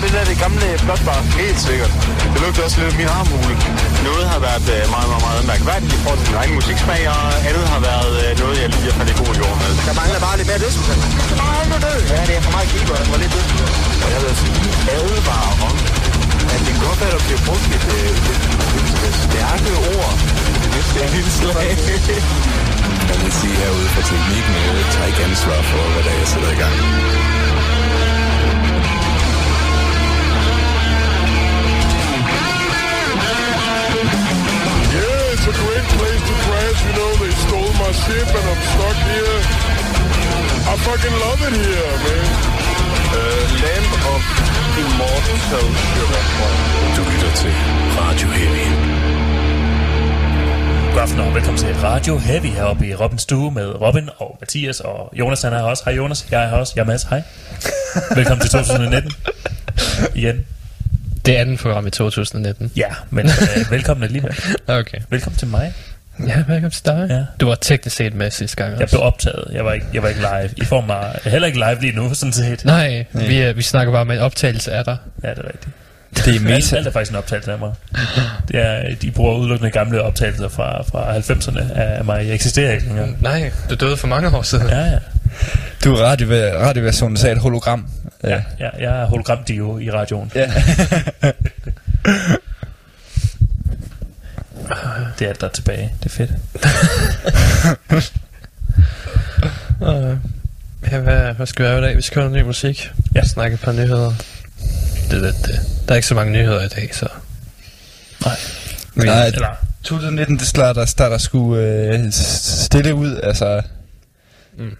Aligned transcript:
lugter 0.00 0.18
det 0.18 0.26
der 0.26 0.32
det 0.32 0.38
gamle 0.44 0.68
blåtbar? 0.84 1.20
Helt 1.42 1.60
sikkert. 1.68 1.92
Det 2.32 2.38
lugter 2.44 2.62
også 2.66 2.76
lidt 2.80 2.88
af 2.92 2.96
min 3.02 3.10
armhule. 3.18 3.54
Noget 4.08 4.24
har 4.32 4.40
været 4.48 4.66
øh, 4.76 4.82
meget, 4.94 5.08
meget, 5.12 5.24
meget 5.28 5.42
mærkværdigt 5.52 5.92
i 5.96 5.98
forhold 6.02 6.18
til 6.20 6.28
min 6.30 6.38
egen 6.42 6.52
musiksmag, 6.58 7.02
og 7.14 7.24
andet 7.48 7.64
har 7.74 7.80
været 7.90 8.12
øh, 8.22 8.30
noget, 8.42 8.56
jeg 8.62 8.68
lige 8.74 8.86
har 8.90 8.96
faldet 8.98 9.14
i 9.14 9.16
god 9.22 9.32
jord 9.40 9.56
med. 9.62 9.70
Der 9.88 9.94
mangler 10.00 10.20
bare 10.26 10.36
lidt 10.40 10.48
mere 10.50 10.60
det, 10.64 10.72
jeg. 10.88 10.96
Der 11.30 11.46
mangler 11.52 11.78
det. 11.86 11.96
Ja, 12.12 12.20
det 12.28 12.34
er 12.38 12.42
for 12.46 12.52
meget 12.56 12.68
keeper, 12.72 12.94
der 13.02 13.08
var 13.12 13.20
lidt 13.22 13.32
det. 13.36 13.44
Og 14.04 14.08
jeg 14.14 14.20
vil 14.24 14.32
sige, 14.42 14.56
advare 14.96 15.52
om, 15.68 15.76
at 16.54 16.60
det 16.66 16.74
godt 16.84 16.98
være, 17.02 17.12
der 17.16 17.22
bliver 17.26 17.42
brugt 17.48 17.66
et, 17.76 17.84
øh, 17.96 18.10
lidt, 18.26 18.44
lidt 19.02 19.18
stærke 19.26 19.70
ord. 19.94 20.12
Det 20.94 21.00
er 21.04 21.10
lidt 21.16 21.30
slag. 21.38 21.70
Jeg 23.10 23.18
vil 23.22 23.32
sige 23.40 23.54
herude 23.62 23.88
fra 23.94 24.02
teknikken, 24.10 24.54
jeg 24.66 24.86
tager 24.94 25.06
ikke 25.10 25.22
ansvar 25.28 25.60
for, 25.70 25.82
hvad 25.92 26.02
der 26.06 26.10
er, 26.14 26.18
jeg 26.22 26.28
sætter 26.32 26.50
i 26.56 26.58
gang. 26.62 26.74
A 35.50 35.52
great 35.64 35.86
place 35.98 36.22
to 36.28 36.34
crash. 36.46 36.78
You 36.86 36.92
know, 36.98 37.10
they 37.22 37.32
stole 37.46 37.72
my 37.84 37.92
ship 38.02 38.28
and 38.38 38.46
I'm 38.52 38.62
stuck 38.72 38.98
here. 39.10 39.38
I 40.72 40.74
fucking 40.86 41.16
love 41.26 41.40
it 41.48 41.54
here, 41.64 41.92
man. 42.04 42.26
Uh, 43.18 43.42
Land 43.64 43.88
of 44.14 44.22
Immortal 44.82 45.38
Sugar. 45.48 46.22
Du 46.96 47.00
lytter 47.10 47.32
til 47.42 47.52
Radio 48.00 48.28
Heavy. 48.38 48.66
God 50.92 51.02
aften 51.02 51.20
og 51.20 51.34
velkommen 51.34 51.58
til 51.58 51.74
Radio 51.82 52.18
Heavy 52.18 52.46
heroppe 52.46 52.86
i 52.86 52.94
Robins 52.94 53.22
stue 53.22 53.50
med 53.50 53.80
Robin 53.80 54.08
og 54.18 54.36
Mathias 54.40 54.80
og 54.80 55.10
Jonas 55.18 55.42
han 55.42 55.52
er 55.52 55.56
her 55.58 55.64
også. 55.64 55.84
Hej 55.84 55.94
Jonas, 55.94 56.26
jeg 56.30 56.44
er 56.44 56.48
her 56.48 56.56
også. 56.56 56.72
Jeg 56.76 56.82
er 56.82 56.86
Mads, 56.86 57.02
hej. 57.02 57.22
Velkommen 58.16 58.40
til 58.40 58.50
2019. 58.58 59.12
Igen. 60.14 60.46
Det 61.26 61.36
er 61.36 61.40
andet 61.40 61.58
program 61.58 61.86
i 61.86 61.90
2019. 61.90 62.72
Ja, 62.76 62.88
men 63.10 63.26
øh, 63.26 63.70
velkommen 63.70 64.04
alligevel. 64.04 64.34
Okay. 64.68 64.98
Velkommen 65.10 65.38
til 65.38 65.48
mig. 65.48 65.72
Ja, 66.26 66.34
velkommen 66.36 66.70
til 66.70 66.84
dig. 66.86 67.06
Ja. 67.10 67.24
Du 67.40 67.46
var 67.46 67.54
teknisk 67.54 67.96
set 67.96 68.14
med 68.14 68.30
sidste 68.30 68.56
gang 68.56 68.72
Jeg 68.72 68.82
også. 68.82 68.96
blev 68.96 69.06
optaget. 69.06 69.44
Jeg 69.52 69.64
var 69.64 69.72
ikke, 69.72 69.86
jeg 69.94 70.02
var 70.02 70.08
ikke 70.08 70.20
live. 70.20 70.50
I 70.56 70.64
får 70.64 70.80
mig 70.80 71.18
heller 71.24 71.46
ikke 71.46 71.58
live 71.58 71.80
lige 71.80 71.92
nu, 71.96 72.14
sådan 72.14 72.32
set. 72.32 72.64
Nej, 72.64 73.04
vi, 73.12 73.40
er- 73.40 73.52
vi 73.52 73.62
snakker 73.62 73.92
bare 73.92 74.04
med 74.04 74.14
en 74.16 74.20
optagelse 74.22 74.72
af 74.72 74.84
dig. 74.84 74.96
Ja, 75.24 75.30
det 75.30 75.38
er 75.38 75.44
rigtigt. 75.44 75.74
Det 76.16 76.28
er 76.28 76.32
Alt, 76.32 76.42
meta. 76.44 76.76
alt 76.76 76.86
er 76.86 76.90
faktisk 76.90 77.10
en 77.10 77.16
optagelse 77.16 77.52
af 77.52 77.58
mig. 77.58 77.72
Det 78.48 78.60
er, 78.66 78.94
de 79.02 79.10
bruger 79.10 79.34
udelukkende 79.36 79.70
gamle 79.70 80.02
optagelser 80.02 80.48
fra, 80.48 80.82
fra 80.82 81.16
90'erne 81.16 81.78
af 81.80 82.04
mig. 82.04 82.26
Jeg 82.26 82.34
eksisterer 82.34 82.72
ikke 82.72 82.86
længere. 82.86 83.08
Nej, 83.20 83.50
du 83.70 83.74
døde 83.74 83.96
for 83.96 84.06
mange 84.06 84.36
år 84.36 84.42
siden. 84.42 84.68
Ja, 84.68 84.78
ja. 84.84 84.98
Du 85.84 85.94
er 85.94 86.02
radio, 86.04 86.26
radioversionen 86.58 87.16
af 87.26 87.32
et 87.32 87.38
hologram. 87.38 87.86
ja, 88.24 88.42
ja 88.60 88.68
jeg 88.78 89.02
er 89.02 89.06
hologramdio 89.06 89.78
i 89.78 89.90
radioen. 89.90 90.32
ja. 90.34 90.52
Det 95.18 95.24
er 95.24 95.28
alt, 95.28 95.40
der 95.40 95.46
er 95.46 95.50
tilbage. 95.50 95.92
Det 96.02 96.06
er 96.06 96.10
fedt. 96.10 96.30
Uh, 99.80 100.16
ja, 100.92 100.98
hvad, 100.98 101.34
hvad 101.34 101.46
skal 101.46 101.64
vi 101.64 101.68
gøre 101.68 101.78
i 101.78 101.82
dag? 101.82 101.96
Vi 101.96 102.02
skal 102.02 102.22
høre 102.22 102.30
noget 102.30 102.44
ny 102.44 102.46
musik. 102.46 102.90
Ja. 103.14 103.24
Snakke 103.24 103.54
et 103.54 103.60
par 103.60 103.72
nyheder. 103.72 104.12
Det, 105.10 105.22
det, 105.22 105.34
det. 105.46 105.60
Der 105.86 105.92
er 105.92 105.96
ikke 105.96 106.08
så 106.08 106.14
mange 106.14 106.32
nyheder 106.32 106.64
i 106.64 106.68
dag, 106.68 106.94
så... 106.94 107.08
Nej. 108.24 108.36
Vi, 108.94 109.04
Nej, 109.04 109.26
Eller, 109.26 109.48
2019, 109.82 110.38
det 110.38 110.46
starter, 110.46 110.84
starter 110.84 111.18
sgu 111.18 111.56
øh, 111.56 112.12
stille 112.12 112.94
ud, 112.94 113.20
altså... 113.22 113.62
Mm. 114.58 114.76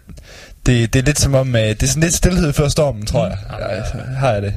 Det, 0.70 0.92
det 0.92 0.98
er 0.98 1.04
lidt 1.04 1.18
som 1.20 1.34
om, 1.34 1.56
øh, 1.56 1.62
det 1.62 1.82
er 1.82 1.86
sådan 1.86 2.02
lidt 2.02 2.14
stillhed 2.14 2.52
før 2.52 2.68
stormen, 2.68 3.06
tror 3.06 3.26
jeg. 3.26 3.38
Mm. 3.48 3.54
Ja, 3.58 3.68
altså, 3.68 3.92
har 4.18 4.32
jeg 4.32 4.42
det. 4.42 4.54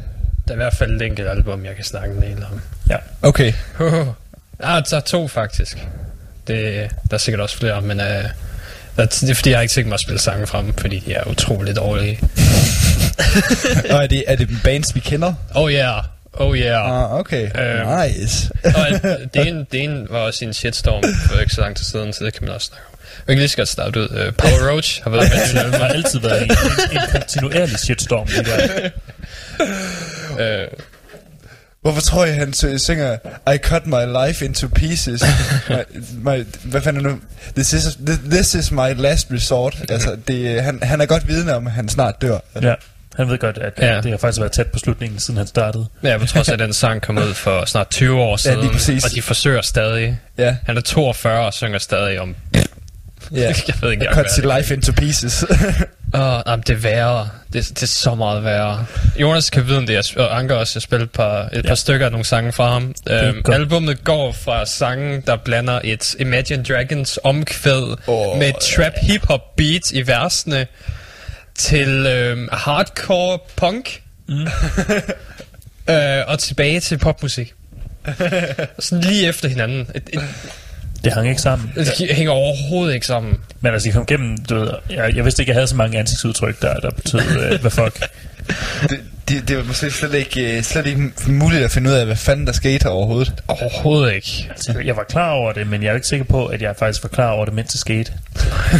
der 0.47 0.51
er 0.51 0.53
i 0.53 0.55
hvert 0.55 0.73
fald 0.75 1.01
et 1.01 1.05
enkelt 1.05 1.27
album, 1.27 1.65
jeg 1.65 1.75
kan 1.75 1.83
snakke 1.83 2.15
en 2.15 2.21
del 2.21 2.45
om. 2.51 2.61
ja. 2.89 2.97
Okay. 3.21 3.53
ah, 4.59 4.83
der 4.89 4.97
er 4.97 5.01
to 5.05 5.27
faktisk. 5.27 5.87
Det, 6.47 6.89
der 7.09 7.13
er 7.13 7.17
sikkert 7.17 7.41
også 7.41 7.57
flere, 7.57 7.81
men 7.81 7.99
uh, 7.99 8.05
der, 8.05 9.05
det 9.05 9.29
er 9.29 9.33
fordi, 9.33 9.49
jeg 9.49 9.57
har 9.57 9.61
ikke 9.61 9.71
tænkt 9.71 9.87
mig 9.87 9.93
at 9.93 9.99
spille 9.99 10.19
sange 10.19 10.47
frem, 10.47 10.73
fordi 10.73 10.99
de 10.99 11.13
er 11.13 11.23
utroligt 11.27 11.77
dårlige. 11.77 12.19
Og 13.95 14.03
er 14.03 14.07
det, 14.07 14.23
er 14.27 14.35
det 14.35 14.49
bands, 14.63 14.95
vi 14.95 14.99
kender? 14.99 15.33
Oh 15.55 15.71
yeah, 15.71 16.03
oh 16.33 16.57
yeah. 16.57 17.03
Ah, 17.03 17.19
okay. 17.19 17.43
Øhm. 17.59 17.87
nice. 17.99 18.49
Og 18.77 18.87
øh, 18.91 19.17
det 19.33 19.47
ene, 19.47 19.65
det 19.71 19.83
ene 19.83 20.05
var 20.09 20.17
også 20.19 20.45
en 20.45 20.53
shitstorm 20.53 21.03
for 21.27 21.39
ikke 21.39 21.53
så 21.53 21.61
lang 21.61 21.75
tid 21.75 21.85
siden, 21.85 22.13
så 22.13 22.25
det 22.25 22.33
kan 22.33 22.43
man 22.45 22.55
også 22.55 22.67
snakke 22.67 22.85
om. 22.87 22.99
Vi 23.27 23.33
kan 23.33 23.37
lige 23.39 23.49
så 23.49 23.57
godt 23.57 23.67
starte 23.67 23.99
ud. 23.99 24.09
Uh, 24.09 24.33
Power 24.37 24.71
Roach 24.71 25.03
har 25.03 25.09
været 25.09 25.29
med 25.55 25.63
Det 25.71 25.79
har 25.81 25.87
altid 25.87 26.19
været 26.19 26.41
en, 26.43 26.51
en, 26.51 26.97
en 26.97 27.01
kontinuerlig 27.11 27.79
shitstorm. 27.79 28.27
Det 28.27 28.45
der. 28.45 28.89
uh, 30.63 30.67
Hvorfor 31.81 32.01
tror 32.01 32.25
jeg, 32.25 32.35
han 32.35 32.53
sy- 32.53 32.77
synger 32.77 33.17
I 33.53 33.57
cut 33.57 33.87
my 33.87 34.27
life 34.27 34.45
into 34.45 34.67
pieces? 34.67 35.23
my, 35.69 35.75
my, 36.13 36.45
hvad 36.63 36.81
fanden 36.81 37.05
er 37.05 37.09
nu? 37.09 37.19
This 37.55 37.73
is, 37.73 37.97
this 38.31 38.55
is 38.55 38.71
my 38.71 38.93
last 38.95 39.27
resort. 39.31 39.77
Altså, 39.89 40.17
det, 40.27 40.63
han, 40.63 40.79
han 40.83 41.01
er 41.01 41.05
godt 41.05 41.27
vidne 41.27 41.55
om, 41.55 41.67
at 41.67 41.73
han 41.73 41.89
snart 41.89 42.21
dør. 42.21 42.37
Ja. 42.61 42.73
Han 43.17 43.29
ved 43.29 43.37
godt, 43.37 43.57
at 43.57 43.73
Ja. 43.79 43.93
ja. 43.93 44.01
det 44.01 44.11
har 44.11 44.17
faktisk 44.17 44.39
været 44.39 44.51
tæt 44.51 44.67
på 44.67 44.79
slutningen, 44.79 45.19
siden 45.19 45.37
han 45.37 45.47
startede. 45.47 45.85
ja, 46.03 46.17
på 46.17 46.25
trods 46.25 46.49
af, 46.49 46.53
at 46.53 46.59
den 46.59 46.73
sang 46.73 47.01
kom 47.01 47.17
ud 47.17 47.33
for 47.33 47.65
snart 47.65 47.89
20 47.89 48.21
år 48.21 48.37
siden, 48.43 48.59
lige 48.59 48.71
præcis. 48.71 49.05
og 49.05 49.11
de 49.11 49.21
forsøger 49.21 49.61
stadig. 49.61 50.19
Ja, 50.37 50.55
Han 50.65 50.77
er 50.77 50.81
42 50.81 51.45
og 51.45 51.53
synger 51.53 51.79
stadig 51.79 52.19
om... 52.19 52.35
ja. 52.55 52.61
jeg 53.31 53.55
ved 53.81 53.91
ikke, 53.91 54.05
engang, 54.05 54.27
cut 54.27 54.43
det 54.43 54.57
life 54.57 54.73
into 54.73 54.91
pieces. 54.91 55.43
Åh, 56.15 56.21
oh, 56.45 56.57
det 56.57 56.69
er 56.69 56.75
værre. 56.75 57.29
Det, 57.53 57.69
det 57.69 57.83
er 57.83 57.87
så 57.87 58.15
meget 58.15 58.43
værre. 58.43 58.85
Jonas 59.21 59.49
kan 59.49 59.67
vide 59.67 59.77
om 59.77 59.85
det, 59.87 59.93
jeg 59.93 60.03
og 60.27 60.37
Anker 60.37 60.55
også, 60.55 60.71
jeg 60.75 60.81
spillet 60.81 61.05
et 61.05 61.11
par, 61.11 61.41
et 61.53 61.61
par 61.63 61.69
Ja. 61.69 61.75
stykker 61.75 62.05
af 62.05 62.11
nogle 62.11 62.25
sange 62.25 62.51
fra 62.51 62.69
ham. 62.71 62.93
er 63.07 63.27
Øhm, 63.27 63.41
albummet 63.51 64.03
går 64.03 64.31
fra 64.31 64.65
sange, 64.65 65.23
der 65.27 65.35
blander 65.35 65.79
et 65.83 66.15
Imagine 66.19 66.63
Dragons 66.63 67.19
omkvæd 67.23 67.95
Åh, 68.07 68.37
med 68.37 68.53
trap 68.61 68.93
hip-hop 69.01 69.41
beats 69.57 69.91
i 69.91 70.07
versene, 70.07 70.67
til 71.55 72.05
øhm, 72.07 72.49
hardcore 72.51 73.39
punk, 73.55 74.01
mm. 74.27 74.35
øh, 75.93 76.21
og 76.27 76.39
tilbage 76.39 76.79
til 76.79 76.97
popmusik. 76.97 77.53
Sådan 78.79 79.03
lige 79.03 79.27
efter 79.27 79.49
hinanden. 79.49 79.87
Et, 79.95 80.09
et, 80.13 80.21
Det 81.03 81.13
hang 81.13 81.29
ikke 81.29 81.41
sammen. 81.41 81.71
det 81.75 82.15
hænger 82.15 82.31
overhovedet 82.31 82.93
ikke 82.93 83.05
sammen. 83.05 83.37
Men 83.61 83.73
altså, 83.73 83.89
jeg 83.89 83.93
kom 83.93 84.05
gennem, 84.05 84.37
du 84.37 84.55
ved, 84.55 84.71
jeg, 84.89 85.15
jeg 85.15 85.23
vidste 85.25 85.41
ikke, 85.41 85.49
jeg 85.49 85.55
havde 85.55 85.67
så 85.67 85.75
mange 85.75 85.99
ansigtsudtryk, 85.99 86.61
der, 86.61 86.73
der 86.79 86.89
betød, 86.91 87.19
øh, 87.19 87.61
hvad 87.61 87.71
fuck. 87.71 87.99
det, 88.89 88.99
det, 89.29 89.47
det 89.47 89.57
var 89.57 89.63
måske 89.63 89.91
slet 89.91 90.13
ikke, 90.13 90.57
øh, 90.57 90.63
slet 90.63 90.85
ikke 90.85 91.11
muligt 91.27 91.63
at 91.63 91.71
finde 91.71 91.89
ud 91.89 91.95
af, 91.95 92.05
hvad 92.05 92.15
fanden 92.15 92.47
der 92.47 92.53
skete 92.53 92.83
her 92.83 92.89
overhovedet. 92.89 93.33
Overhovedet 93.47 94.13
ikke. 94.13 94.47
Altså, 94.49 94.79
jeg 94.85 94.95
var 94.97 95.03
klar 95.03 95.31
over 95.31 95.53
det, 95.53 95.67
men 95.67 95.83
jeg 95.83 95.89
er 95.89 95.95
ikke 95.95 96.07
sikker 96.07 96.25
på, 96.25 96.45
at 96.45 96.61
jeg 96.61 96.75
faktisk 96.79 97.03
var 97.03 97.09
klar 97.09 97.29
over 97.29 97.45
det, 97.45 97.53
mens 97.53 97.71
det 97.71 97.79
skete. 97.79 98.11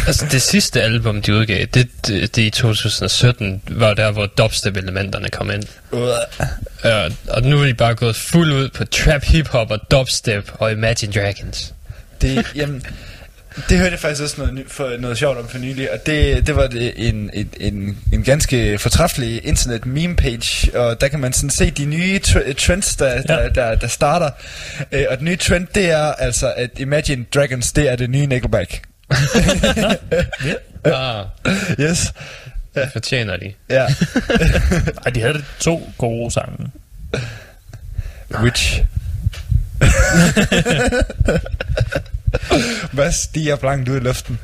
Altså, 0.06 0.26
det 0.30 0.42
sidste 0.42 0.82
album, 0.82 1.22
de 1.22 1.34
udgav, 1.34 1.66
det, 1.74 1.88
det, 2.06 2.36
det 2.36 2.42
i 2.42 2.50
2017, 2.50 3.62
var 3.68 3.94
der, 3.94 4.10
hvor 4.10 4.26
dubstep-elementerne 4.26 5.28
kom 5.28 5.50
ind. 5.50 5.62
Uh. 5.90 6.00
Uh, 6.00 7.12
og 7.28 7.42
nu 7.42 7.60
er 7.60 7.66
de 7.66 7.74
bare 7.74 7.94
gået 7.94 8.16
fuld 8.16 8.52
ud 8.52 8.68
på 8.68 8.84
trap, 8.84 9.24
hip-hop 9.24 9.70
og 9.70 9.90
dubstep 9.90 10.50
og 10.54 10.72
Imagine 10.72 11.12
Dragons. 11.12 11.74
Det, 12.20 12.46
jamen, 12.56 12.82
det 13.68 13.78
hørte 13.78 13.90
jeg 13.90 14.00
faktisk 14.00 14.22
også 14.22 14.34
noget, 14.38 14.64
for, 14.68 14.96
noget 14.98 15.18
sjovt 15.18 15.38
om 15.38 15.48
for 15.48 15.58
nylig, 15.58 15.92
og 15.92 16.06
det, 16.06 16.46
det 16.46 16.56
var 16.56 16.66
det 16.66 17.08
en, 17.08 17.30
en, 17.32 17.48
en, 17.60 17.98
en 18.12 18.22
ganske 18.22 18.78
fortræffelig 18.78 19.46
internet 19.46 19.86
meme 19.86 20.16
page, 20.16 20.78
og 20.78 21.00
der 21.00 21.08
kan 21.08 21.20
man 21.20 21.32
sådan 21.32 21.50
se 21.50 21.70
de 21.70 21.84
nye 21.84 22.20
tr- 22.26 22.52
trends, 22.52 22.96
der, 22.96 23.22
der, 23.22 23.42
Ja. 23.42 23.48
der, 23.48 23.74
der 23.74 23.86
starter. 23.86 24.30
Øh, 24.92 25.04
og 25.10 25.16
den 25.18 25.24
nye 25.24 25.36
trend, 25.36 25.66
det 25.74 25.90
er 25.90 26.12
altså, 26.12 26.52
at 26.56 26.70
Imagine 26.76 27.24
Dragons, 27.34 27.72
det 27.72 27.90
er 27.92 27.96
det 27.96 28.10
nye 28.10 28.26
Nickelback. 28.26 28.82
Ah, 30.86 31.24
Yes. 31.80 32.12
det 32.74 32.88
fortjener 32.92 33.36
de. 33.36 33.52
Ja. 33.70 33.86
Ej, 35.04 35.10
de 35.14 35.20
havde 35.20 35.44
to 35.60 35.92
gode 35.98 36.30
sange. 36.30 36.70
Which? 38.40 38.82
Hvad 42.92 43.12
stiger 43.12 43.56
blankt 43.56 43.88
ud 43.88 43.96
i 43.96 44.00
luften? 44.00 44.38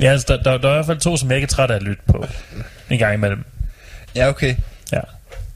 Ja, 0.00 0.10
altså, 0.10 0.26
der, 0.28 0.42
der, 0.42 0.58
der 0.58 0.68
er 0.68 0.72
i 0.72 0.76
hvert 0.76 0.86
fald 0.86 0.98
to, 0.98 1.16
som 1.16 1.28
jeg 1.28 1.36
ikke 1.36 1.44
er 1.44 1.48
træt 1.48 1.70
af 1.70 1.76
at 1.76 1.82
lytte 1.82 2.02
på. 2.06 2.26
En 2.90 2.98
gang 2.98 3.14
imellem. 3.14 3.44
Ja, 4.14 4.28
okay. 4.28 4.54
Ja. 4.92 5.00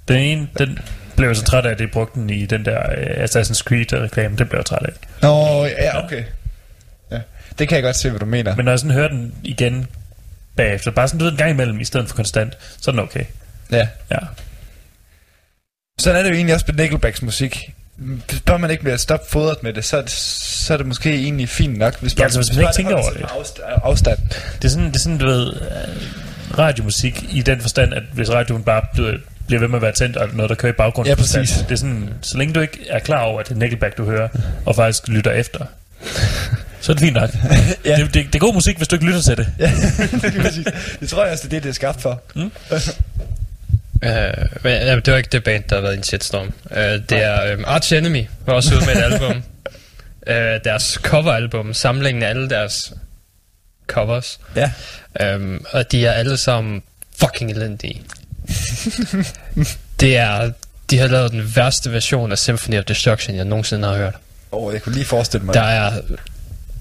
Den 0.08 0.16
ene, 0.16 0.48
den 0.58 0.78
blev 1.16 1.28
jeg 1.28 1.36
så 1.36 1.44
træt 1.44 1.66
af, 1.66 1.70
at 1.70 1.78
de 1.78 1.86
brugte 1.86 2.20
den 2.20 2.30
i 2.30 2.46
den 2.46 2.64
der 2.64 2.78
uh, 2.78 3.24
Assassin's 3.24 3.62
Creed-reklame. 3.62 4.36
Den 4.36 4.48
blev 4.48 4.58
jeg 4.58 4.66
træt 4.66 4.82
af. 4.82 4.92
Nå, 5.22 5.64
ja, 5.64 6.04
okay. 6.04 6.24
Ja. 7.10 7.20
Det 7.58 7.68
kan 7.68 7.76
jeg 7.76 7.82
godt 7.82 7.96
se, 7.96 8.10
hvad 8.10 8.20
du 8.20 8.26
mener. 8.26 8.56
Men 8.56 8.64
når 8.64 8.72
jeg 8.72 8.78
sådan 8.78 8.94
hører 8.94 9.08
den 9.08 9.34
igen 9.42 9.86
bagefter, 10.56 10.90
bare 10.90 11.08
sådan 11.08 11.18
du 11.18 11.24
ved, 11.24 11.32
en 11.32 11.38
gang 11.38 11.50
imellem, 11.50 11.80
i 11.80 11.84
stedet 11.84 12.08
for 12.08 12.16
konstant, 12.16 12.58
så 12.80 12.90
er 12.90 12.92
den 12.92 13.00
okay. 13.00 13.24
Ja. 13.70 13.88
Ja. 14.10 14.18
Sådan 15.98 16.18
er 16.18 16.22
det 16.22 16.30
jo 16.30 16.34
egentlig 16.34 16.54
også 16.54 16.66
med 16.68 16.74
Nickelbacks 16.74 17.22
musik. 17.22 17.74
Bare 18.46 18.58
man 18.58 18.70
ikke 18.70 18.82
bliver 18.82 18.96
stoppet 18.96 19.28
fodret 19.30 19.62
med 19.62 19.72
det, 19.72 19.84
så 19.84 19.96
er 19.96 20.00
det, 20.02 20.10
så 20.10 20.72
er 20.72 20.76
det 20.76 20.86
måske 20.86 21.14
egentlig 21.14 21.48
fint 21.48 21.78
nok. 21.78 22.00
Hvis 22.00 22.18
Ja, 22.18 22.24
altså, 22.24 22.38
hvis 22.38 22.50
man 22.56 22.60
ikke 22.60 22.72
tænker 22.76 22.94
over 22.94 23.10
afst- 23.42 23.60
Afstand. 23.84 24.18
Det 24.62 24.64
er 24.64 24.68
sådan, 24.68 24.86
det 24.86 24.94
er 24.96 25.00
sådan 25.00 25.18
du 25.18 25.26
ved, 25.26 25.46
øh, 25.52 26.58
radiomusik 26.58 27.24
i 27.30 27.42
den 27.42 27.60
forstand, 27.60 27.94
at 27.94 28.02
hvis 28.12 28.30
radioen 28.30 28.62
bare 28.62 28.82
ved, 28.96 29.14
bliver 29.46 29.60
ved 29.60 29.68
med 29.68 29.76
at 29.76 29.82
være 29.82 29.92
tændt, 29.92 30.16
og 30.16 30.28
noget, 30.32 30.48
der 30.48 30.54
kører 30.54 30.72
i 30.72 30.76
baggrunden. 30.76 31.08
Ja, 31.10 31.14
præcis. 31.14 31.50
Det 31.68 31.72
er 31.72 31.76
sådan, 31.76 32.08
så 32.22 32.38
længe 32.38 32.54
du 32.54 32.60
ikke 32.60 32.78
er 32.90 32.98
klar 32.98 33.20
over, 33.22 33.40
at 33.40 33.48
det 33.48 33.54
er 33.54 33.58
Nickelback, 33.58 33.96
du 33.98 34.04
hører, 34.04 34.28
og 34.66 34.76
faktisk 34.76 35.08
lytter 35.08 35.30
efter, 35.30 35.64
så 36.80 36.92
er 36.92 36.94
det 36.94 37.00
fint 37.02 37.14
nok. 37.16 37.30
Ja. 37.84 37.96
det, 37.96 38.14
det, 38.14 38.26
det, 38.26 38.34
er 38.34 38.38
god 38.38 38.54
musik, 38.54 38.76
hvis 38.76 38.88
du 38.88 38.96
ikke 38.96 39.06
lytter 39.06 39.20
til 39.22 39.36
det. 39.36 39.48
Ja, 39.58 39.72
det, 40.22 40.74
det 41.00 41.08
tror 41.08 41.22
jeg 41.24 41.32
også, 41.32 41.42
det 41.48 41.52
er 41.52 41.56
det, 41.56 41.62
det 41.62 41.68
er 41.68 41.74
skabt 41.74 42.02
for. 42.02 42.22
Uh, 44.02 44.08
men, 44.62 44.72
ja, 44.72 44.96
det 44.96 45.12
var 45.12 45.16
ikke 45.16 45.28
det 45.32 45.44
band, 45.44 45.64
der 45.68 45.74
har 45.74 45.82
været 45.82 45.94
i 45.94 45.96
en 45.96 46.02
shitstorm. 46.02 46.52
Uh, 46.70 46.76
det 46.76 47.12
er 47.12 47.56
um, 47.56 47.64
Arch 47.66 47.94
Enemy, 47.94 48.26
var 48.46 48.52
også 48.54 48.74
ude 48.74 48.86
med 48.86 48.96
et 48.96 49.02
album. 49.12 49.42
Uh, 50.26 50.64
deres 50.64 50.98
coveralbum, 51.02 51.74
samlingen 51.74 52.22
af 52.22 52.28
alle 52.28 52.48
deres 52.48 52.92
covers. 53.86 54.40
Ja. 54.56 54.72
Um, 55.34 55.66
og 55.72 55.92
de 55.92 56.06
er 56.06 56.12
alle 56.12 56.36
sammen 56.36 56.82
fucking 57.18 57.50
elendige. 57.50 58.02
det 60.00 60.16
er... 60.16 60.52
De 60.90 60.98
har 60.98 61.08
lavet 61.08 61.32
den 61.32 61.56
værste 61.56 61.92
version 61.92 62.32
af 62.32 62.38
Symphony 62.38 62.78
of 62.78 62.84
Destruction, 62.84 63.36
jeg 63.36 63.44
nogensinde 63.44 63.88
har 63.88 63.96
hørt. 63.96 64.14
Og 64.50 64.72
jeg 64.72 64.82
kunne 64.82 64.94
lige 64.94 65.04
forestille 65.04 65.46
mig. 65.46 65.54
Der 65.54 65.62
er 65.62 66.00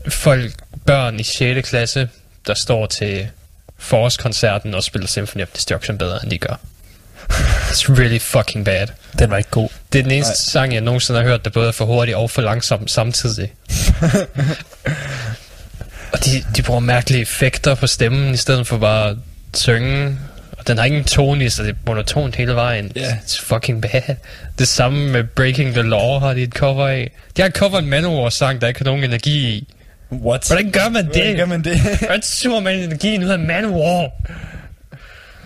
folk, 0.07 0.53
børn 0.85 1.19
i 1.19 1.23
6. 1.23 1.69
klasse, 1.69 2.09
der 2.47 2.53
står 2.53 2.85
til 2.85 3.27
forårskoncerten 3.77 4.73
og 4.73 4.83
spiller 4.83 5.07
Symphony 5.07 5.41
of 5.41 5.47
Destruction 5.47 5.97
bedre, 5.97 6.19
end 6.23 6.31
de 6.31 6.37
gør. 6.37 6.59
It's 7.71 7.89
really 7.99 8.19
fucking 8.19 8.65
bad. 8.65 8.87
Den 9.19 9.29
var 9.29 9.37
ikke 9.37 9.49
god. 9.49 9.69
Det 9.93 9.99
er 9.99 10.03
den 10.03 10.11
eneste 10.11 10.29
Nej. 10.29 10.35
sang, 10.35 10.73
jeg 10.73 10.81
nogensinde 10.81 11.19
har 11.19 11.27
hørt, 11.27 11.45
der 11.45 11.51
både 11.51 11.67
er 11.67 11.71
for 11.71 11.85
hurtig 11.85 12.15
og 12.15 12.31
for 12.31 12.41
langsom 12.41 12.87
samtidig. 12.87 13.53
og 16.13 16.25
de, 16.25 16.43
de 16.55 16.61
bruger 16.61 16.79
mærkelige 16.79 17.21
effekter 17.21 17.75
på 17.75 17.87
stemmen, 17.87 18.33
i 18.33 18.37
stedet 18.37 18.67
for 18.67 18.77
bare 18.77 19.09
at 19.09 19.17
synge. 19.53 20.17
Og 20.57 20.67
den 20.67 20.77
har 20.77 20.85
ingen 20.85 21.03
tone 21.03 21.45
i, 21.45 21.49
så 21.49 21.63
det 21.63 21.69
er 21.69 21.73
monotont 21.85 22.35
hele 22.35 22.55
vejen. 22.55 22.91
Ja. 22.95 23.17
It's 23.25 23.41
fucking 23.41 23.81
bad. 23.81 24.15
Det 24.59 24.67
samme 24.67 25.09
med 25.09 25.23
Breaking 25.23 25.73
the 25.73 25.81
Law 25.81 26.19
har 26.19 26.33
de 26.33 26.43
et 26.43 26.53
cover 26.53 26.87
af. 26.87 27.11
De 27.37 27.41
har 27.41 27.49
et 27.49 27.55
cover 27.55 27.79
en 27.79 27.89
Manowar-sang, 27.89 28.61
der 28.61 28.67
ikke 28.67 28.79
har 28.79 28.85
nogen 28.85 29.03
energi 29.03 29.49
i. 29.49 29.67
What? 30.11 30.47
Hvordan 30.47 30.71
gør 30.71 30.89
man 30.89 31.05
det? 31.05 31.15
Hvordan 31.15 31.35
gør 31.37 31.45
man 31.45 31.63
det? 31.63 31.81
Hvordan 31.99 32.21
suger 32.21 32.59
man 32.59 32.79
energien 32.79 33.23
ud 33.23 33.29
af 33.29 33.39
Manowar? 33.39 34.09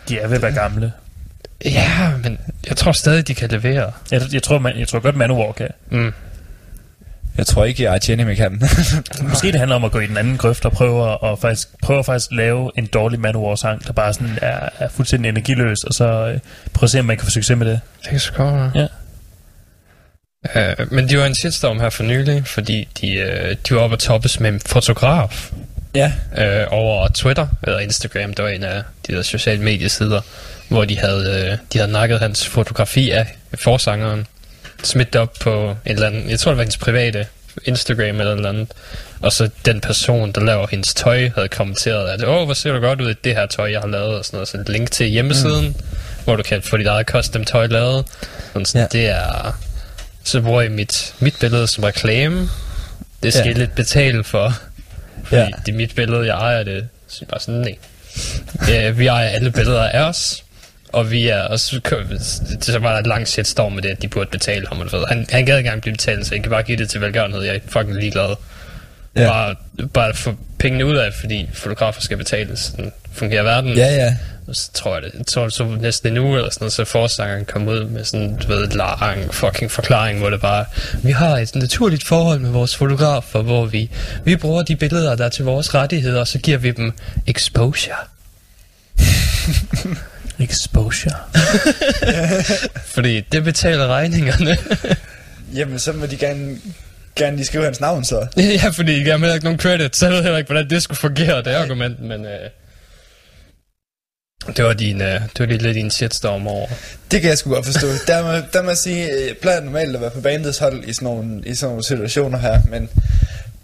De 0.10 0.20
er 0.20 0.28
ved 0.28 0.36
at 0.36 0.42
være 0.42 0.54
gamle. 0.54 0.92
Ja, 1.66 2.12
men 2.24 2.38
jeg 2.68 2.78
tror 2.78 2.92
stadig, 2.92 3.28
de 3.28 3.36
kan 3.36 3.50
levere. 3.50 3.92
Jeg, 4.12 4.22
jeg, 4.34 4.44
tror, 4.44 4.60
man, 4.60 4.80
jeg 4.80 4.88
tror 4.88 5.00
godt, 5.00 5.16
Manowar 5.16 5.52
kan. 5.52 5.70
Mm. 5.92 6.14
jeg 7.38 7.48
tror 7.48 7.66
ikke, 7.66 7.90
Arch 7.90 8.12
Enemy 8.12 8.36
kan. 8.36 8.62
Måske 9.22 9.48
det 9.52 9.60
handler 9.60 9.76
om 9.76 9.84
at 9.84 9.92
gå 9.92 10.00
i 10.00 10.08
den 10.08 10.18
anden 10.18 10.38
grøft 10.38 10.66
og 10.66 10.72
prøve 10.72 11.32
at 11.32 11.40
faktisk, 11.40 11.68
prøve 11.84 12.00
at 12.00 12.06
faktisk 12.06 12.32
lave 12.32 12.72
en 12.78 12.86
dårlig 12.86 13.20
Manowar-sang, 13.20 13.88
der 13.88 13.94
bare 13.94 14.14
sådan 14.14 14.40
er, 14.42 14.70
er 14.80 14.90
fuldstændig 14.90 15.30
energiløs, 15.30 15.84
og 15.84 15.94
så 15.94 16.06
øh, 16.06 16.40
prøve 16.74 16.88
at 16.88 16.90
se, 16.90 17.00
om 17.00 17.06
man 17.06 17.18
kan 17.18 17.26
få 17.26 17.32
succes 17.32 17.58
med 17.58 17.68
det. 17.68 17.80
Det 18.02 18.10
kan 18.10 18.20
sgu 18.20 18.44
godt 18.44 18.56
være. 18.56 18.72
Ja. 18.76 18.88
Uh, 20.56 20.94
men 20.94 21.10
de 21.10 21.18
var 21.18 21.26
en 21.26 21.36
shitstorm 21.36 21.80
her 21.80 21.90
for 21.90 22.04
nylig, 22.04 22.48
fordi 22.48 22.88
de, 23.02 23.08
uh, 23.22 23.56
de 23.70 23.76
var 23.76 23.82
oppe 23.82 23.94
at 23.94 24.00
toppes 24.00 24.40
med 24.40 24.50
en 24.50 24.60
fotograf 24.66 25.52
ja. 25.96 26.12
uh, 26.32 26.74
over 26.74 27.08
Twitter, 27.08 27.48
eller 27.64 27.80
Instagram, 27.80 28.34
det 28.34 28.44
var 28.46 28.50
en 28.50 28.64
af 28.64 28.84
de 29.08 29.14
der 29.14 29.22
sociale 29.22 29.64
mediesider, 29.64 30.22
hvor 30.68 30.86
de 30.86 30.98
havde, 30.98 31.50
uh, 31.52 31.58
de 31.74 31.78
havde 31.78 31.92
nakket 31.92 32.20
hans 32.20 32.48
fotografi 32.48 33.10
af 33.12 33.36
forsangeren, 33.56 34.28
smidt 34.84 35.14
det 35.14 35.22
op 35.22 35.34
på 35.42 35.70
en 35.86 35.92
eller 35.92 36.08
anden, 36.08 36.30
jeg 36.30 36.40
tror 36.40 36.52
det 36.52 36.58
var 36.58 36.64
hendes 36.64 36.78
private 36.78 37.28
Instagram 37.66 38.20
eller 38.20 38.36
noget 38.36 38.46
andet, 38.50 38.68
og 39.22 39.34
så 39.34 39.50
den 39.66 39.82
person, 39.82 40.32
der 40.32 40.42
laver 40.42 40.68
hendes 40.72 40.94
tøj, 40.94 41.30
havde 41.36 41.48
kommenteret, 41.48 42.10
at 42.10 42.24
åh, 42.28 42.46
hvor 42.46 42.54
ser 42.54 42.72
du 42.74 42.80
godt 42.80 43.02
ud 43.02 43.12
i 43.12 43.14
det 43.24 43.36
her 43.36 43.46
tøj, 43.46 43.72
jeg 43.72 43.80
har 43.80 43.88
lavet, 43.88 44.16
og 44.18 44.26
sådan 44.26 44.38
noget, 44.38 44.48
så 44.48 44.58
et 44.58 44.70
link 44.70 44.92
til 44.92 45.08
hjemmesiden, 45.08 45.66
mm. 45.68 45.74
hvor 46.24 46.36
du 46.36 46.44
kan 46.44 46.62
få 46.62 46.78
dit 46.78 46.88
eget 46.88 47.08
custom 47.08 47.44
tøj 47.46 47.68
lavet. 47.68 48.06
Sådan, 48.54 48.66
sådan, 48.66 48.82
Ja. 48.94 49.00
Det 49.00 49.08
er... 49.10 49.58
Så 50.24 50.42
bruger 50.42 50.62
jeg 50.62 50.72
mit, 50.72 51.14
mit 51.20 51.36
billede 51.40 51.68
som 51.68 51.84
reklame. 51.84 52.50
Det 53.24 53.34
skal 53.34 53.44
Ja. 53.44 53.50
jeg 53.50 53.58
lidt 53.58 53.76
betale 53.76 54.24
for. 54.24 54.54
Fordi 55.26 55.36
Ja. 55.42 55.48
det 55.66 55.72
er 55.72 55.76
mit 55.76 55.96
billede, 55.96 56.26
jeg 56.26 56.36
ejer 56.36 56.64
det. 56.64 56.88
Så 57.08 57.18
jeg 57.22 57.28
bare 57.28 57.40
sådan, 57.40 57.62
nej. 57.62 57.76
Ja, 58.68 58.90
vi 59.00 59.08
ejer 59.08 59.30
alle 59.30 59.52
billeder 59.52 59.84
af 59.84 60.00
os. 60.02 60.44
Og 60.96 61.12
vi 61.12 61.28
er, 61.28 61.42
og 61.42 61.60
så, 61.60 61.80
så 62.62 62.80
var 62.80 62.92
der 62.92 63.00
et 63.00 63.08
langt 63.08 63.30
shitstorm 63.30 63.72
med 63.72 63.82
det, 63.82 63.90
at 63.90 64.02
de 64.02 64.08
burde 64.08 64.30
betale 64.32 64.68
ham. 64.68 64.82
eller 64.82 64.98
hvad. 64.98 65.08
Han, 65.08 65.26
han 65.30 65.46
gad 65.46 65.58
ikke 65.58 65.68
engang 65.68 65.82
blive 65.82 65.94
betalt, 65.94 66.28
så 66.28 66.36
jeg 66.36 66.44
kan 66.44 66.50
bare 66.52 66.64
give 66.64 66.78
det 66.78 66.90
til 66.90 67.02
velgørenhed. 67.02 67.42
Jeg 67.42 67.56
er 67.56 67.60
fucking 67.68 67.96
ligeglad. 67.96 68.36
Ja. 69.16 69.28
Bare, 69.28 69.56
bare 69.94 70.14
få 70.14 70.36
pengene 70.60 70.86
ud 70.86 70.96
af, 70.96 71.14
fordi 71.14 71.50
fotografer 71.54 72.02
skal 72.02 72.18
betales. 72.18 72.60
Sådan 72.60 72.92
fungerer 73.14 73.44
verden. 73.44 73.74
Ja, 73.74 73.96
ja. 73.96 74.16
Så 74.54 74.70
tror 74.74 74.94
jeg 74.94 75.04
det. 75.04 75.12
Jeg 75.18 75.26
tror, 75.26 75.50
så 75.50 75.64
næsten 75.64 76.12
en 76.12 76.18
uge 76.18 76.38
eller 76.38 76.50
sådan 76.50 76.64
noget, 76.64 76.74
så 76.74 76.86
forsangeren 76.86 77.46
kom 77.46 77.68
ud 77.68 77.86
med 77.86 78.04
sådan, 78.04 78.38
du 78.38 78.48
ved, 78.48 78.64
et 78.64 78.74
lang 78.76 79.34
fucking 79.34 79.72
forklaring, 79.72 80.20
hvor 80.20 80.30
det 80.30 80.42
bare, 80.42 80.66
vi 81.04 81.12
har 81.12 81.38
et 81.38 81.56
naturligt 81.56 82.04
forhold 82.04 82.40
med 82.40 82.50
vores 82.50 82.76
fotografer, 82.76 83.42
hvor 83.42 83.66
vi, 83.66 83.90
vi 84.24 84.36
bruger 84.36 84.64
de 84.64 84.76
billeder, 84.76 85.16
der 85.16 85.26
er 85.26 85.30
til 85.30 85.46
vores 85.46 85.74
rettigheder, 85.74 86.20
og 86.20 86.28
så 86.28 86.40
giver 86.40 86.58
vi 86.58 86.72
dem 86.72 86.94
exposure. 87.28 87.96
Exposure. 90.40 91.16
Fordi 92.96 93.22
det 93.22 93.44
betaler 93.44 93.88
regningerne. 93.88 94.58
Jamen, 95.58 95.80
så 95.80 95.94
må 95.94 96.06
de 96.06 96.18
gerne, 96.18 96.58
gerne 97.16 97.36
lige 97.36 97.46
skrive 97.46 97.64
hans 97.64 97.80
navn, 97.80 98.06
så. 98.06 98.28
ja, 98.64 98.70
fordi 98.70 99.08
jeg 99.08 99.20
har 99.20 99.34
ikke 99.34 99.46
nogen 99.46 99.60
credit, 99.60 99.96
så 99.96 100.06
jeg 100.06 100.14
ved 100.14 100.24
heller 100.24 100.38
ikke, 100.38 100.48
hvordan 100.48 100.70
det 100.70 100.84
skulle 100.84 100.98
fungere, 100.98 101.38
det 101.44 101.48
argument, 101.48 102.02
men... 102.02 102.26
Øh, 102.26 102.50
det 104.58 104.66
var 104.66 104.74
din, 104.74 105.02
øh, 105.02 105.22
det 105.22 105.40
var 105.40 105.46
lige 105.46 105.58
lidt 105.58 105.76
din 105.76 105.92
shitstorm 105.92 106.48
over. 106.48 106.68
Det 107.12 107.22
kan 107.22 107.30
jeg 107.30 107.38
sgu 107.38 107.54
godt 107.54 107.66
forstå. 107.66 107.88
der, 108.08 108.24
må, 108.24 108.48
der 108.54 108.62
må 108.62 108.70
jeg 108.70 108.78
sige, 108.78 109.12
øh, 109.12 109.28
jeg 109.28 109.38
plejer 109.42 109.62
normalt 109.62 109.96
at 109.96 110.02
være 110.02 110.10
på 110.10 110.22
bandets 110.22 110.58
hold 110.58 110.84
i 110.84 110.94
sådan, 110.94 111.06
nogle, 111.06 111.42
i 111.46 111.56
sådan 111.56 111.70
nogle 111.70 111.84
situationer 111.84 112.38
her, 112.38 112.62
men 112.70 112.90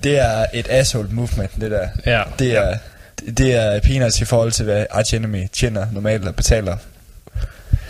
det 0.03 0.19
er 0.19 0.45
et 0.53 0.67
asshole 0.69 1.07
movement, 1.11 1.51
det 1.61 1.71
der. 1.71 1.87
Ja. 2.05 2.23
Det 2.39 2.57
er, 2.57 2.77
det 3.37 3.55
er 3.55 3.79
peanuts 3.79 4.21
i 4.21 4.25
forhold 4.25 4.51
til, 4.51 4.65
hvad 4.65 4.85
Arch 4.89 5.15
Enemy 5.15 5.47
tjener 5.53 5.85
normalt 5.91 6.27
og 6.27 6.35
betaler. 6.35 6.77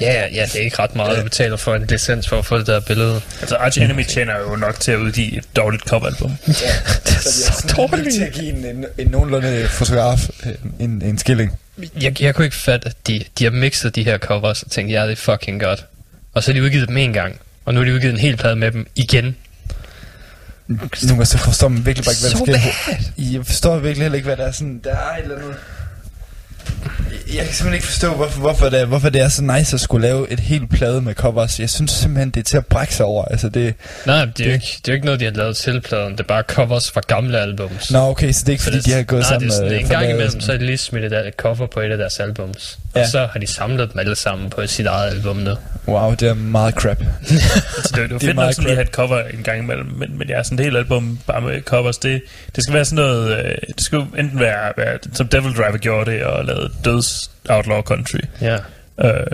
Ja, 0.01 0.27
ja, 0.33 0.45
det 0.45 0.55
er 0.55 0.63
ikke 0.63 0.79
ret 0.79 0.95
meget, 0.95 1.17
du 1.17 1.23
betaler 1.23 1.57
for 1.57 1.75
en 1.75 1.85
licens 1.87 2.27
for 2.27 2.37
at 2.37 2.45
få 2.45 2.57
det 2.57 2.67
der 2.67 2.79
billede. 2.79 3.21
Altså, 3.41 3.55
Arch 3.55 3.81
Enemy 3.81 4.03
tjener 4.03 4.39
jo 4.39 4.55
nok 4.55 4.79
til 4.79 4.91
at 4.91 4.97
udgive 4.97 5.37
et 5.37 5.55
dårligt 5.55 5.83
coveralbum. 5.83 6.31
det 6.45 7.15
er 7.15 7.31
så 7.31 7.73
dårligt. 7.77 8.15
til 8.15 8.23
at 8.23 8.31
give 8.33 8.49
en, 8.49 8.65
en, 8.65 8.85
en 8.97 9.07
nogenlunde 9.07 9.67
fotograf 9.67 10.29
øh, 10.45 10.51
en, 10.79 11.01
en 11.01 11.17
skilling. 11.17 11.59
Jeg, 12.01 12.21
jeg 12.21 12.35
kunne 12.35 12.45
ikke 12.45 12.57
fatte, 12.57 12.87
at 12.87 13.07
de, 13.07 13.23
de 13.39 13.43
har 13.43 13.51
mixet 13.51 13.95
de 13.95 14.03
her 14.03 14.17
covers 14.17 14.63
og 14.63 14.71
tænkt, 14.71 14.91
ja, 14.91 15.03
det 15.03 15.11
er 15.11 15.15
fucking 15.15 15.61
godt. 15.61 15.85
Og 16.33 16.43
så 16.43 16.51
har 16.51 16.59
de 16.59 16.63
udgivet 16.63 16.87
dem 16.87 16.97
en 16.97 17.13
gang, 17.13 17.39
og 17.65 17.73
nu 17.73 17.79
har 17.79 17.85
de 17.85 17.93
udgivet 17.93 18.13
en 18.13 18.19
hel 18.19 18.37
plade 18.37 18.55
med 18.55 18.71
dem 18.71 18.87
igen. 18.95 19.35
Nogle 20.67 20.87
gange 21.07 21.25
så 21.25 21.37
forstår 21.37 21.67
man 21.67 21.85
virkelig 21.85 22.05
bare 22.05 22.13
ikke, 22.13 22.45
hvad 22.45 22.53
der 22.53 22.59
Så 22.59 22.71
sker. 23.15 23.31
Jeg 23.37 23.45
forstår 23.45 23.79
virkelig 23.79 24.03
heller 24.03 24.15
ikke, 24.15 24.27
hvad 24.27 24.37
der 24.37 24.45
er 24.47 24.51
sådan... 24.51 24.81
Der 24.83 24.91
er 24.95 25.17
et 25.17 25.23
eller 25.23 25.37
andet... 25.37 25.55
Jeg 27.27 27.45
kan 27.45 27.53
simpelthen 27.53 27.73
ikke 27.73 27.85
forstå, 27.87 28.13
hvorfor, 28.13 28.39
hvorfor, 28.39 28.69
det, 28.69 28.79
er, 28.81 28.85
hvorfor 28.85 29.09
det 29.09 29.21
er 29.21 29.27
så 29.29 29.43
nice 29.43 29.73
at 29.73 29.79
skulle 29.81 30.07
lave 30.07 30.31
et 30.31 30.39
helt 30.39 30.69
plade 30.69 31.01
med 31.01 31.13
covers. 31.13 31.59
Jeg 31.59 31.69
synes 31.69 31.91
simpelthen, 31.91 32.29
det 32.29 32.39
er 32.39 32.43
til 32.43 32.57
at 32.57 32.65
brække 32.65 32.95
sig 32.95 33.05
over. 33.05 33.25
Altså, 33.25 33.49
det, 33.49 33.73
Nej, 34.05 34.25
det 34.25 34.39
er, 34.39 34.45
jo 34.45 34.49
Det- 34.49 34.53
ikke, 34.53 34.65
det 34.77 34.87
er 34.87 34.91
jo 34.91 34.93
ikke 34.93 35.05
noget, 35.05 35.19
de 35.19 35.25
har 35.25 35.31
lavet 35.31 35.55
til 35.55 35.81
pladen. 35.81 36.11
Det 36.11 36.19
er 36.19 36.23
bare 36.23 36.43
covers 36.47 36.91
fra 36.91 37.01
gamle 37.07 37.39
albums. 37.39 37.91
Nå, 37.91 37.99
okay, 37.99 38.31
så 38.31 38.39
det 38.41 38.47
er 38.47 38.51
ikke, 38.51 38.63
fordi 38.63 38.77
det, 38.77 38.85
de 38.85 38.91
har 38.91 39.03
gået 39.03 39.19
nej, 39.21 39.29
sammen 39.29 39.49
det 39.49 39.55
er 39.55 39.57
sådan, 39.57 39.79
en 39.79 39.87
gang 39.87 40.05
imellem, 40.09 40.29
sådan- 40.29 40.41
så 40.41 40.53
er 40.53 40.57
de 40.57 40.65
lige 40.65 40.77
smidt 40.77 41.05
et, 41.05 41.27
et 41.27 41.33
cover 41.37 41.67
på 41.67 41.79
et 41.79 41.91
af 41.91 41.97
deres 41.97 42.19
albums. 42.19 42.79
Ja. 42.95 43.01
Og 43.01 43.07
så 43.07 43.27
har 43.31 43.39
de 43.39 43.47
samlet 43.47 43.89
dem 43.93 43.99
alle 43.99 44.15
sammen 44.15 44.49
på 44.49 44.67
sit 44.67 44.85
eget 44.85 45.11
album 45.11 45.35
nu. 45.37 45.55
Wow, 45.87 46.13
det 46.13 46.27
er 46.29 46.33
meget 46.33 46.73
crap. 46.73 46.97
Altså, 47.21 47.93
det, 47.95 47.95
det 47.95 48.01
var 48.01 48.07
Det 48.07 48.13
er 48.15 48.19
fedt 48.19 48.35
nok 48.35 48.53
sådan 48.53 48.69
at 48.69 48.75
have 48.75 48.85
et 48.85 48.91
cover 48.91 49.19
en 49.33 49.43
gang 49.43 49.59
imellem, 49.59 49.87
men, 49.97 50.17
men 50.17 50.29
ja, 50.29 50.43
sådan 50.43 50.59
et 50.59 50.65
helt 50.65 50.77
album 50.77 51.19
bare 51.27 51.41
med 51.41 51.61
covers, 51.61 51.97
det, 51.97 52.21
det 52.55 52.63
skal 52.63 52.73
være 52.73 52.85
sådan 52.85 52.95
noget, 53.05 53.37
øh, 53.45 53.55
det 53.75 53.81
skal 53.83 53.95
jo 53.95 54.05
enten 54.17 54.39
være, 54.39 54.73
være, 54.77 54.97
som 55.13 55.27
Devil 55.27 55.51
Driver 55.53 55.77
gjorde 55.77 56.11
det, 56.11 56.23
og 56.23 56.45
lavede 56.45 56.69
Døds 56.85 57.10
Outlaw 57.49 57.81
Country. 57.81 58.19
Ja. 58.41 58.57
Øh, 59.03 59.25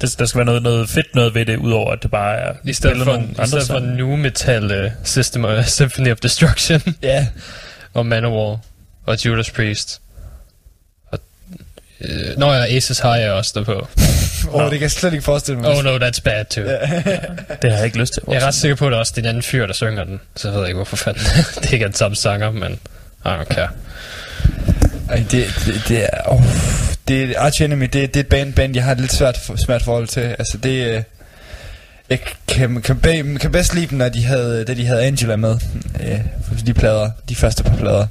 det, 0.00 0.14
der 0.18 0.26
skal 0.26 0.38
være 0.38 0.44
noget, 0.44 0.62
noget 0.62 0.88
fedt 0.88 1.14
noget 1.14 1.34
ved 1.34 1.46
det, 1.46 1.56
udover 1.56 1.92
at 1.92 2.02
det 2.02 2.10
bare 2.10 2.36
er 2.36 2.52
I 2.64 2.72
stedet 2.72 3.04
for, 3.04 3.16
i 3.44 3.46
stedet 3.46 3.66
for 3.66 3.78
nu 3.78 4.16
metal 4.16 4.84
uh, 4.84 4.90
System 5.04 5.44
of 5.44 5.64
Symphony 5.66 6.12
of 6.12 6.18
Destruction 6.18 6.82
Ja, 7.02 7.26
og 7.94 8.06
Manowar 8.06 8.58
og 9.06 9.26
Judas 9.26 9.50
Priest. 9.50 10.00
Og, 11.10 11.18
øh, 12.00 12.36
nå 12.38 12.52
ja, 12.52 12.76
Aces 12.76 12.98
High 12.98 13.20
er 13.20 13.30
også 13.30 13.52
der 13.54 13.64
på. 13.64 13.88
oh, 14.52 14.62
det 14.70 14.72
kan 14.72 14.80
jeg 14.80 14.90
slet 14.90 15.12
ikke 15.12 15.24
forestille 15.24 15.60
mig. 15.60 15.70
Oh 15.70 15.84
no, 15.84 15.98
that's 15.98 16.20
bad 16.24 16.44
too. 16.44 16.64
Yeah. 16.64 16.80
Det 17.62 17.70
har 17.70 17.76
jeg 17.76 17.84
ikke 17.86 17.98
lyst 17.98 18.12
til. 18.12 18.22
Jeg 18.28 18.36
er 18.36 18.46
ret 18.46 18.54
sikker 18.54 18.76
på, 18.76 18.86
at 18.86 18.90
det 18.90 18.96
er 18.96 19.00
også 19.00 19.12
den 19.16 19.24
anden 19.24 19.42
fyr, 19.42 19.66
der 19.66 19.72
synger 19.74 20.04
den. 20.04 20.20
Så 20.36 20.48
jeg 20.48 20.58
ved 20.58 20.66
ikke, 20.66 20.76
hvorfor 20.76 20.96
fanden 20.96 21.22
det 21.62 21.72
ikke 21.72 21.82
er 21.84 21.88
den 21.88 21.96
samme 21.96 22.16
sanger, 22.16 22.50
men 22.50 22.72
I 23.24 23.28
don't 23.28 23.44
care. 23.54 23.68
Ej, 25.08 25.24
det, 25.30 25.46
det, 25.66 25.82
det 25.88 26.02
er... 26.04 26.08
Oh, 26.26 26.42
det 27.08 27.22
er 27.24 27.40
Arch 27.40 27.62
Enemy, 27.62 27.82
det, 27.84 27.92
det 27.92 28.16
er 28.16 28.20
et 28.20 28.26
band, 28.26 28.52
band, 28.52 28.74
jeg 28.74 28.84
har 28.84 28.92
et 28.92 29.00
lidt 29.00 29.12
svært, 29.12 29.38
for, 29.38 29.56
svært 29.56 29.82
forhold 29.82 30.08
til. 30.08 30.20
Altså, 30.20 30.58
det... 30.58 30.86
øh, 30.86 31.02
Jeg 32.10 32.18
kan, 32.48 32.82
kan, 32.82 32.98
be, 33.00 33.38
kan 33.38 33.52
bedst 33.52 33.74
lide 33.74 33.86
dem, 33.86 33.98
når 33.98 34.08
de 34.08 34.24
havde, 34.24 34.64
da 34.64 34.74
de 34.74 34.86
havde 34.86 35.02
Angela 35.02 35.36
med. 35.36 35.58
Øh, 36.00 36.20
de 36.66 36.74
plader, 36.74 37.10
de 37.28 37.34
første 37.36 37.62
par 37.64 37.76
plader. 37.76 38.06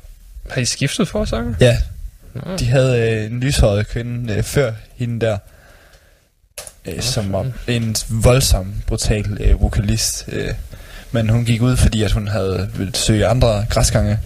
Har 0.49 0.61
I 0.61 0.65
skiftet 0.65 1.07
forsanger? 1.07 1.53
Ja, 1.59 1.77
de 2.59 2.65
havde 2.65 2.99
øh, 3.11 3.31
en 3.31 3.39
lyshåret 3.39 3.87
kvinde 3.87 4.33
øh, 4.33 4.43
før 4.43 4.71
hende 4.95 5.25
der. 5.25 5.37
øh, 6.85 7.01
som 7.01 7.31
var 7.33 7.45
en 7.67 7.95
voldsom, 8.09 8.73
brutal 8.87 9.37
øh, 9.39 9.61
vokalist. 9.61 10.25
Øh, 10.31 10.53
men 11.11 11.29
hun 11.29 11.45
gik 11.45 11.61
ud, 11.61 11.77
fordi 11.77 12.03
at 12.03 12.11
hun 12.11 12.27
havde 12.27 12.69
vil 12.75 12.95
søge 12.95 13.27
andre 13.27 13.65
græsgange. 13.69 14.19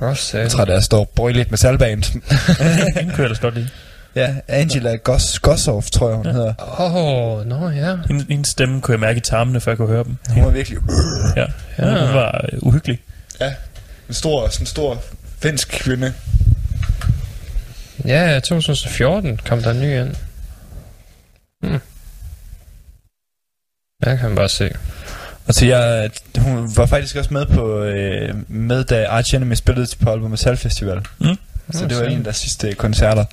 Også, 0.00 0.38
Jeg 0.38 0.50
tror, 0.50 0.64
der 0.64 0.80
står 0.80 1.12
brøligt 1.16 1.50
med 1.50 1.58
salband. 1.58 2.04
Hende 2.98 3.12
kunne 3.14 3.24
ellers 3.24 3.38
godt 3.38 3.54
lide. 3.54 3.68
ja, 4.14 4.34
Angela 4.48 4.96
Gos 4.96 5.38
Gossoff, 5.38 5.90
tror 5.90 6.08
jeg, 6.08 6.16
hun 6.16 6.26
ja. 6.26 6.32
hedder. 6.32 6.54
Åh, 6.80 6.94
oh, 6.94 7.46
nå 7.46 7.68
ja. 7.68 7.96
Hendes, 8.08 8.26
hendes 8.28 8.48
stemme 8.48 8.80
kunne 8.80 8.92
jeg 8.92 9.00
mærke 9.00 9.16
i 9.16 9.20
tarmene, 9.20 9.60
før 9.60 9.72
jeg 9.72 9.76
kunne 9.76 9.88
høre 9.88 10.04
dem. 10.04 10.16
Hun 10.30 10.44
var 10.44 10.50
virkelig 10.50 10.78
Ja, 11.36 11.44
ja. 11.78 12.06
hun 12.06 12.14
var 12.14 12.44
øh, 12.52 12.58
uhyggelig. 12.62 13.00
en 14.08 14.14
stor, 14.14 14.48
sådan 14.48 14.62
en 14.62 14.66
stor 14.66 15.02
finsk 15.38 15.68
kvinde. 15.68 16.12
Ja, 18.04 18.40
2014 18.40 19.36
kom 19.48 19.62
der 19.62 19.70
en 19.70 19.80
ny 19.80 20.00
ind. 20.00 20.14
Hmm. 21.62 21.78
Jeg 24.06 24.18
kan 24.18 24.34
bare 24.34 24.48
se. 24.48 24.70
Og 25.46 25.54
så 25.54 25.66
jeg, 25.66 26.10
hun 26.38 26.76
var 26.76 26.86
faktisk 26.86 27.16
også 27.16 27.32
med 27.34 27.46
på 27.46 27.82
øh, 27.82 28.34
med 28.48 28.84
da 28.84 29.06
Arch 29.06 29.34
Enemy 29.34 29.54
spillede 29.54 29.96
på 30.02 30.10
albumet 30.10 30.30
Metal 30.30 30.56
Festival. 30.56 31.02
Mm. 31.18 31.38
Så 31.70 31.86
det 31.86 31.96
var 31.96 32.04
en 32.04 32.18
af 32.18 32.24
deres 32.24 32.36
sidste 32.36 32.74
koncerter. 32.74 33.24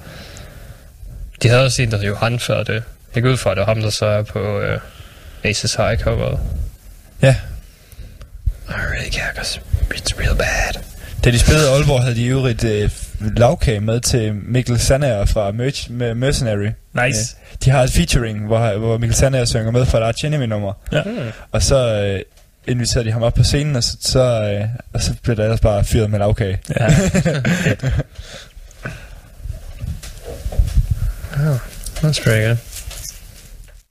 De 1.44 1.48
havde 1.48 1.66
også 1.66 1.82
en, 1.82 1.92
der 1.92 1.98
hed 1.98 2.06
Johan 2.06 2.40
før 2.40 2.64
det. 2.64 2.84
Jeg 3.16 3.24
går 3.24 3.30
ud 3.30 3.38
fra, 3.38 3.52
at 3.52 3.58
det 3.58 3.62
var 3.68 3.74
ham, 3.74 3.82
der 3.82 3.90
så 3.90 4.06
er 4.06 4.24
på 4.24 4.58
uh, 4.60 4.80
Aces 5.44 5.76
High 5.76 6.00
coveret. 6.00 6.40
Ja. 7.22 7.36
I 8.70 8.72
really 8.72 9.12
care, 9.12 9.36
cause 9.36 9.60
it's 9.94 10.20
real 10.20 10.36
bad. 10.36 10.93
Da 11.24 11.32
de 11.32 11.40
spillede 11.40 11.70
Aalborg, 11.70 12.02
havde 12.02 12.16
de 12.16 12.22
i 12.22 12.28
øvrigt 12.28 12.64
øh, 12.64 12.90
lavkage 13.20 13.80
med 13.80 14.00
til 14.00 14.34
Mikkel 14.34 14.80
Sandager 14.80 15.26
fra 15.26 15.52
Merch, 15.52 15.92
med 15.92 16.14
Mercenary. 16.16 16.70
Nice. 17.06 17.36
De 17.66 17.70
har 17.70 17.84
et 17.84 17.92
featuring, 17.92 18.46
hvor, 18.46 18.78
hvor 18.78 18.98
Mikkel 18.98 19.16
Sandager 19.16 19.46
synger 19.46 19.72
med 19.72 19.86
for 19.86 19.98
et 19.98 20.04
Arch 20.04 20.26
Enemy 20.26 20.46
nummer. 20.46 20.74
Ja. 20.92 21.04
Mm. 21.04 21.12
Og 21.52 21.64
så 21.64 22.04
øh, 22.04 22.20
inviterede 22.68 23.08
de 23.08 23.12
ham 23.12 23.24
op 23.24 23.34
på 23.34 23.44
scenen, 23.44 23.76
og 23.76 23.84
så, 23.84 23.98
så, 24.02 24.20
øh, 24.20 24.68
og 24.94 25.02
så 25.02 25.14
blev 25.24 25.36
der 25.36 25.44
ellers 25.44 25.60
bare 25.60 25.84
fyret 25.84 26.10
med 26.10 26.20
lavkage. 26.20 26.60
Ja. 26.80 26.86
Oh, 31.36 31.58
that's 32.04 32.24
pretty 32.24 32.48
good. 32.48 32.58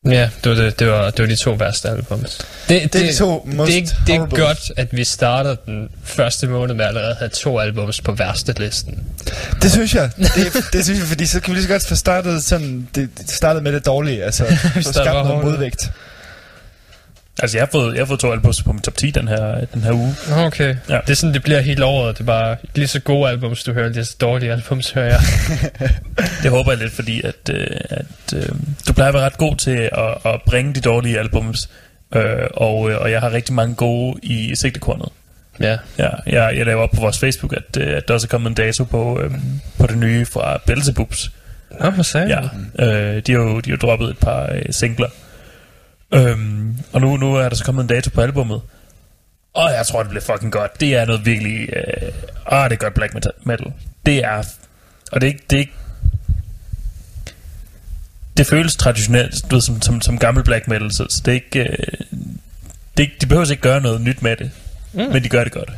Ja, 0.07 0.29
det 0.45 0.51
var, 0.51 0.55
det, 0.55 0.79
det, 0.79 0.91
var, 0.91 1.11
det 1.11 1.21
var 1.23 1.27
de 1.27 1.37
to 1.37 1.51
værste 1.51 1.89
albums. 1.89 2.39
Det, 2.69 2.93
Det 2.93 3.03
er 3.03 3.07
de 3.07 3.17
to 3.17 3.49
most 3.53 3.73
det, 3.73 3.97
det 4.07 4.15
er 4.15 4.27
godt, 4.27 4.73
at 4.77 4.89
vi 4.97 5.05
starter 5.05 5.55
den 5.55 5.89
første 6.05 6.47
måned 6.47 6.75
med 6.75 6.85
allerede 6.85 7.11
at 7.11 7.17
have 7.17 7.29
to 7.29 7.59
albums 7.59 8.01
på 8.01 8.13
værste 8.13 8.55
listen. 8.59 9.07
Det 9.63 9.73
synes 9.73 9.95
jeg. 9.95 10.11
Det, 10.17 10.65
det 10.73 10.85
synes 10.85 10.99
jeg, 10.99 11.09
fordi 11.09 11.27
så 11.27 11.41
kan 11.41 11.51
vi 11.51 11.57
lige 11.57 11.67
så 11.67 11.73
godt 11.73 11.87
få 11.87 11.95
startet 11.95 12.45
sådan, 12.45 12.89
det, 12.95 13.09
det 13.19 13.31
startede 13.31 13.65
med 13.65 13.73
det 13.73 13.87
dårlige, 13.87 14.25
altså 14.25 14.45
få 14.75 14.83
starter 14.83 14.93
skabt 14.93 15.29
noget 15.29 15.45
modvægt. 15.45 15.91
Altså, 17.43 17.57
jeg 17.59 17.63
har 17.63 17.69
fået, 17.73 17.95
jeg 17.95 18.01
har 18.01 18.07
fået 18.07 18.21
to 18.21 18.33
albums 18.33 18.63
på 18.63 18.73
min 18.73 18.83
top 18.83 18.97
10 18.97 19.11
den 19.11 19.29
her, 19.29 19.65
den 19.75 19.83
her 19.83 19.93
uge. 19.93 20.15
Okay. 20.37 20.77
Ja. 20.89 20.99
Det 21.07 21.11
er 21.11 21.15
sådan, 21.15 21.35
det 21.35 21.43
bliver 21.43 21.61
hele 21.61 21.85
året. 21.85 22.19
Det 22.19 22.23
er 22.23 22.27
bare 22.27 22.57
lige 22.75 22.87
så 22.89 23.01
gode 23.01 23.31
albums, 23.31 23.65
du 23.65 23.73
hører, 23.73 23.89
lige 23.89 24.05
så 24.05 24.17
dårlige 24.21 24.53
albums, 24.53 24.91
hører 24.91 25.07
jeg. 25.07 25.21
Det 26.43 26.51
håber 26.51 26.73
jeg 26.73 26.79
lidt, 26.81 26.93
fordi 26.93 27.23
at, 27.23 27.51
øh, 27.51 27.67
at 27.91 28.07
øh, 28.37 28.49
du 28.89 28.93
plejer 28.93 29.09
at 29.09 29.15
være 29.15 29.25
ret 29.25 29.39
god 29.39 29.57
til 29.57 29.91
at, 29.93 30.33
at 30.33 30.41
bringe 30.47 30.75
de 30.75 30.81
dårlige 30.81 31.19
albums, 31.19 31.71
øh, 32.15 32.23
og, 32.55 32.91
øh, 32.91 33.01
og 33.01 33.11
jeg 33.11 33.21
har 33.21 33.33
rigtig 33.33 33.55
mange 33.55 33.75
gode 33.75 34.21
i 34.23 34.55
sigtekornet. 34.55 35.09
ja. 35.61 35.77
Ja, 35.99 36.09
jeg, 36.27 36.57
jeg 36.57 36.67
laver 36.67 36.83
op 36.83 36.91
på 36.91 37.01
vores 37.01 37.19
Facebook, 37.19 37.53
at, 37.53 37.77
øh, 37.83 37.97
at 37.97 38.09
der 38.09 38.15
også 38.15 38.27
er 38.27 38.29
kommet 38.29 38.49
en 38.51 38.55
dato 38.55 38.85
på, 38.85 39.21
øh, 39.21 39.31
på 39.79 39.87
det 39.87 39.99
nye 39.99 40.27
fra 40.27 40.61
Belzebubs. 40.67 41.31
Nå, 41.81 41.91
hvad 41.91 42.05
sagde 42.05 42.27
Ja, 42.79 42.87
øh, 42.87 43.23
de 43.27 43.33
har 43.33 43.39
jo 43.39 43.61
de 43.61 43.71
har 43.71 43.77
jo 43.77 43.87
droppet 43.87 44.11
et 44.11 44.19
par 44.19 44.49
øh, 44.53 44.63
singler. 44.71 45.09
Øhm, 46.13 46.77
og 46.93 47.01
nu, 47.01 47.17
nu 47.17 47.35
er 47.35 47.49
der 47.49 47.57
så 47.57 47.65
kommet 47.65 47.83
en 47.83 47.89
dato 47.89 48.11
på 48.11 48.21
albummet. 48.21 48.61
Og 49.55 49.71
jeg 49.71 49.87
tror, 49.87 50.03
det 50.03 50.11
bliver 50.11 50.23
fucking 50.23 50.53
godt. 50.53 50.81
Det 50.81 50.95
er 50.95 51.05
noget 51.05 51.27
virkelig... 51.27 51.69
Øh, 51.73 52.13
ah, 52.47 52.71
det 52.71 52.77
er 52.77 52.81
godt 52.81 52.95
black 52.95 53.15
metal-. 53.15 53.73
Det 54.07 54.25
er... 54.25 54.45
Og 55.13 55.21
det 55.21 55.27
er 55.27 55.33
ikke... 55.33 55.45
Det, 55.51 55.57
er 55.57 55.61
ikke, 55.61 55.73
det 58.37 58.47
føles 58.47 58.77
traditionelt, 58.77 59.51
du 59.51 59.57
ved, 59.57 59.63
som, 59.63 59.83
som, 59.83 60.01
som 60.01 60.19
gammel 60.19 60.45
black 60.45 60.69
metal, 60.69 60.93
så, 60.93 61.07
så 61.11 61.23
det 61.25 61.31
er 61.31 61.35
ikke... 61.35 61.61
Øh, 61.61 62.19
det 62.97 63.11
de 63.21 63.27
behøver 63.27 63.51
ikke 63.51 63.63
gøre 63.63 63.81
noget 63.81 64.01
nyt 64.01 64.23
med 64.23 64.37
det. 64.37 64.51
Mm. 64.93 65.01
Men 65.01 65.25
de 65.25 65.29
gør 65.29 65.45
det 65.45 65.53
godt. 65.53 65.73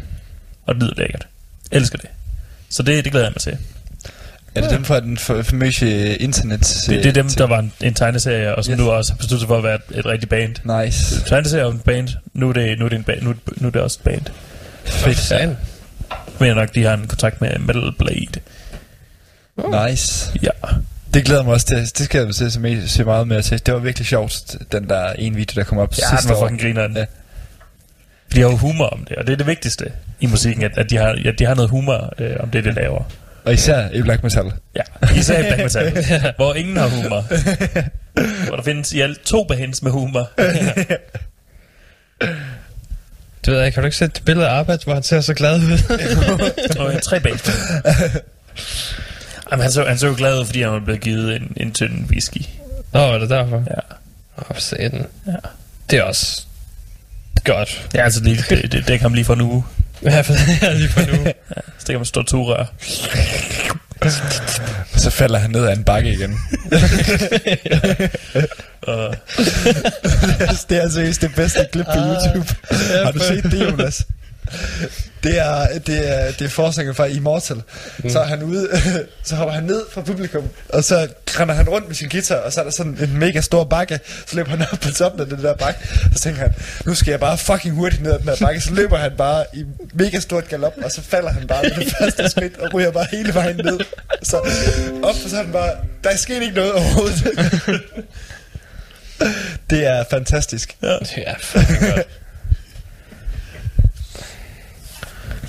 Og 0.66 0.74
det 0.74 0.82
lyder 0.82 0.94
lækkert. 0.96 1.26
Elsker 1.70 1.98
det. 1.98 2.10
Så 2.68 2.82
det, 2.82 3.04
det 3.04 3.12
glæder 3.12 3.26
jeg 3.26 3.32
mig 3.32 3.40
til. 3.40 3.58
Er 4.54 4.60
det 4.60 4.70
dem 4.70 4.84
fra 4.84 5.00
den 5.00 5.18
fa- 5.18 5.40
famøse 5.40 6.16
internet? 6.16 6.84
Det, 6.88 7.04
det 7.04 7.06
er 7.06 7.12
dem, 7.12 7.28
der 7.28 7.46
var 7.46 7.58
en, 7.58 7.72
en 7.82 7.94
tegneserie, 7.94 8.54
og 8.54 8.64
som 8.64 8.72
Yes. 8.72 8.78
nu 8.78 8.90
også 8.90 9.12
har 9.12 9.16
besluttet 9.16 9.40
sig 9.40 9.48
for 9.48 9.56
at 9.56 9.64
være 9.64 9.74
et, 9.74 9.98
et 9.98 10.06
rigtigt 10.06 10.30
band. 10.30 10.84
Nice. 10.84 11.24
Tegneserie 11.26 11.64
om 11.66 11.74
et 11.74 11.82
band, 11.82 12.08
nu 12.34 12.48
er 12.48 12.52
det, 12.52 12.78
nu 12.78 12.84
er 12.84 12.88
det, 12.88 12.96
en 12.96 13.04
band, 13.04 13.22
nu, 13.22 13.30
er 13.30 13.34
det- 13.34 13.60
nu 13.60 13.66
er 13.68 13.72
det 13.72 13.80
også 13.82 13.98
et 14.00 14.04
band. 14.04 14.22
Fedt. 14.84 15.30
Ja. 15.30 15.46
Men 16.38 16.46
jeg 16.46 16.54
nok, 16.54 16.74
de 16.74 16.82
har 16.84 16.94
en 16.94 17.06
kontrakt 17.06 17.40
med 17.40 17.58
Metal 17.58 17.92
Blade. 17.98 18.40
Nice. 19.90 20.32
Ja. 20.42 20.48
Det 21.14 21.24
glæder 21.24 21.42
mig 21.42 21.52
også 21.52 21.66
til. 21.66 21.76
Det 21.76 21.98
skal 21.98 22.24
jeg 22.24 22.34
se, 22.34 22.50
se, 22.88 23.04
meget 23.04 23.28
mere 23.28 23.42
til. 23.42 23.66
Det 23.66 23.74
var 23.74 23.80
virkelig 23.80 24.06
sjovt, 24.06 24.56
den 24.72 24.88
der 24.88 25.12
en 25.12 25.36
video, 25.36 25.60
der 25.60 25.64
kom 25.64 25.78
op 25.78 25.90
Ja, 25.90 25.94
sidste 26.16 26.28
den 26.34 26.40
var 26.40 26.48
fucking. 26.48 26.76
Ja. 26.96 27.04
De 28.34 28.40
har 28.40 28.48
jo 28.50 28.56
humor 28.56 28.86
om 28.86 29.04
det, 29.08 29.16
og 29.16 29.26
det 29.26 29.32
er 29.32 29.36
det 29.36 29.46
vigtigste 29.46 29.92
i 30.20 30.26
musikken, 30.26 30.62
at, 30.64 30.78
at 30.78 30.90
de, 30.90 30.96
har, 30.96 31.18
ja, 31.24 31.30
de 31.30 31.44
har 31.44 31.54
noget 31.54 31.70
humor 31.70 32.12
øh, 32.18 32.36
om 32.40 32.50
det, 32.50 32.64
de 32.64 32.72
laver. 32.72 33.02
Og 33.44 33.52
især 33.52 33.88
i 33.90 34.02
black 34.02 34.22
metal. 34.22 34.52
Ja, 34.76 34.82
især 35.16 35.38
i 35.38 35.42
black 35.42 35.62
metal, 35.62 36.04
hvor 36.36 36.54
ingen 36.54 36.76
har 36.76 36.88
humor. 36.88 37.20
hvor 38.46 38.56
der 38.56 38.62
findes 38.62 38.92
i 38.92 39.00
alt 39.00 39.24
to 39.24 39.44
bands 39.44 39.82
med 39.82 39.90
humor. 39.90 40.30
Du 43.46 43.50
ved, 43.50 43.60
jeg 43.60 43.72
kan 43.74 43.82
du 43.82 43.86
ikke 43.86 43.96
sætte 43.96 44.18
et 44.18 44.24
billede 44.24 44.48
af 44.48 44.52
Arbejde, 44.58 44.84
hvor 44.84 44.94
han 44.94 45.02
ser 45.02 45.20
så 45.20 45.34
glad 45.34 45.58
ud? 45.58 45.78
Og 46.78 46.84
jeg 46.84 46.92
har 46.92 47.00
tre 47.00 47.20
bands. 47.20 47.50
Jamen, 49.50 49.62
han, 49.62 49.72
så, 49.72 49.84
han 49.84 49.98
så 49.98 50.06
jo 50.06 50.14
glad 50.16 50.40
ud, 50.40 50.44
fordi 50.44 50.62
han 50.62 50.72
var 50.72 50.80
blevet 50.80 51.00
givet 51.00 51.36
en, 51.36 51.52
en 51.56 51.72
tynd 51.72 52.10
whisky. 52.10 52.40
Nå, 52.92 53.00
er 53.00 53.18
det 53.18 53.30
derfor? 53.30 53.56
Ja. 53.56 53.80
Åh, 54.38 54.58
se 54.58 54.76
den. 54.76 55.06
Ja. 55.26 55.32
Det 55.90 55.98
er 55.98 56.02
også 56.02 56.42
godt. 57.44 57.88
Ja, 57.94 58.04
altså 58.04 58.20
det, 58.20 58.46
det, 58.50 58.72
det 58.72 58.88
dækker 58.88 59.04
ham 59.04 59.14
lige 59.14 59.24
for 59.24 59.34
en 59.34 59.40
uge. 59.40 59.64
Ja, 60.10 60.20
for 60.20 60.32
det 60.32 60.58
er 60.62 60.74
lige 60.74 60.88
for 60.88 61.00
nu. 61.00 61.32
Stikker 61.78 61.98
man 61.98 62.06
stort 62.06 62.26
turrør. 62.26 62.64
Og 64.94 65.00
så 65.00 65.10
falder 65.10 65.38
han 65.38 65.50
ned 65.50 65.66
ad 65.66 65.76
en 65.76 65.84
bakke 65.84 66.12
igen. 66.12 66.38
Det 70.68 70.82
er 70.82 70.88
seriøst 70.88 71.20
det 71.20 71.34
bedste 71.34 71.66
klip 71.72 71.86
på 71.86 71.98
YouTube. 71.98 72.54
Har 73.04 73.10
du 73.12 73.18
set 73.18 73.44
det, 73.44 73.70
Jonas? 73.70 74.06
Det 75.22 75.38
er, 75.38 75.78
det 75.86 76.12
er, 76.14 76.32
det 76.32 76.44
er 76.44 76.48
forsanger 76.48 76.92
fra 76.92 77.04
Immortal. 77.04 77.62
Mm. 77.98 78.10
Så 78.10 78.20
er 78.20 78.24
han 78.24 78.42
ude, 78.42 78.68
så 79.24 79.36
hopper 79.36 79.54
han 79.54 79.64
ned 79.64 79.82
fra 79.92 80.00
publikum, 80.00 80.48
og 80.68 80.84
så 80.84 81.08
render 81.26 81.54
han 81.54 81.68
rundt 81.68 81.86
med 81.88 81.94
sin 81.94 82.08
guitar, 82.08 82.36
og 82.36 82.52
så 82.52 82.60
er 82.60 82.64
der 82.64 82.70
sådan 82.70 82.98
en 83.02 83.18
mega 83.18 83.40
stor 83.40 83.64
bakke, 83.64 84.00
så 84.26 84.36
løber 84.36 84.50
han 84.50 84.62
op 84.72 84.78
på 84.80 84.90
toppen 84.90 85.20
af 85.20 85.26
den 85.26 85.42
der 85.42 85.54
bakke, 85.54 85.80
så 86.14 86.20
tænker 86.20 86.40
han, 86.40 86.54
nu 86.86 86.94
skal 86.94 87.10
jeg 87.10 87.20
bare 87.20 87.38
fucking 87.38 87.74
hurtigt 87.74 88.02
ned 88.02 88.12
ad 88.12 88.18
den 88.18 88.26
der 88.26 88.36
bakke, 88.40 88.60
så 88.60 88.74
løber 88.74 88.96
han 88.96 89.12
bare 89.18 89.44
i 89.52 89.64
mega 89.94 90.20
stort 90.20 90.48
galop, 90.48 90.72
og 90.84 90.90
så 90.90 91.02
falder 91.02 91.30
han 91.32 91.46
bare 91.46 91.62
med 91.62 91.84
det 91.84 91.94
første 92.00 92.28
skridt, 92.28 92.56
og 92.56 92.74
ryger 92.74 92.90
bare 92.90 93.06
hele 93.10 93.34
vejen 93.34 93.56
ned. 93.56 93.78
Så 94.22 94.36
op, 95.02 95.14
og 95.24 95.30
så 95.30 95.36
er 95.36 95.42
han 95.42 95.52
bare, 95.52 95.70
der 96.04 96.10
er 96.10 96.16
sket 96.16 96.42
ikke 96.42 96.54
noget 96.54 96.72
overhovedet. 96.72 97.24
det 99.70 99.86
er 99.86 100.04
fantastisk. 100.10 100.76
Det 100.80 101.22
er 101.26 101.34
fucking 101.40 101.78
godt. 101.94 102.06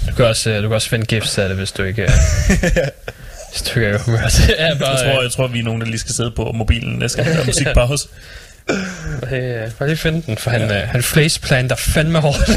Du 0.08 0.16
kan 0.16 0.26
også, 0.26 0.50
øh, 0.50 0.64
du 0.64 0.68
kan 0.68 0.76
også 0.76 0.90
finde 0.90 1.06
gifs 1.06 1.38
af 1.38 1.48
det, 1.48 1.58
hvis 1.58 1.72
du 1.72 1.84
ikke 1.84 2.04
er... 2.04 2.12
hvis 3.52 3.62
du 3.62 3.80
ikke 3.80 3.88
er 3.92 3.98
humør. 3.98 4.22
Det 4.48 4.56
er 4.58 4.80
bare... 4.80 4.90
jeg, 4.90 5.14
tror, 5.14 5.22
jeg 5.22 5.32
tror, 5.32 5.48
vi 5.48 5.60
er 5.60 5.64
nogen, 5.64 5.82
der 5.82 5.88
lige 5.88 6.00
skal 6.00 6.14
sidde 6.16 6.32
på 6.32 6.52
mobilen 6.52 7.00
næste 7.00 7.24
gang, 7.24 7.36
der 7.36 7.42
er 7.42 7.46
musikpause. 7.46 8.08
Øh, 8.70 8.78
øh, 9.32 9.72
bare 9.72 9.88
lige 9.88 9.98
finde 9.98 10.22
den, 10.26 10.38
for 10.38 10.52
han, 10.52 10.62
ja. 10.62 10.82
øh, 10.82 10.88
han 10.90 11.04
faceplanter 11.04 11.76
fandme 11.76 12.20
hårdt. 12.20 12.40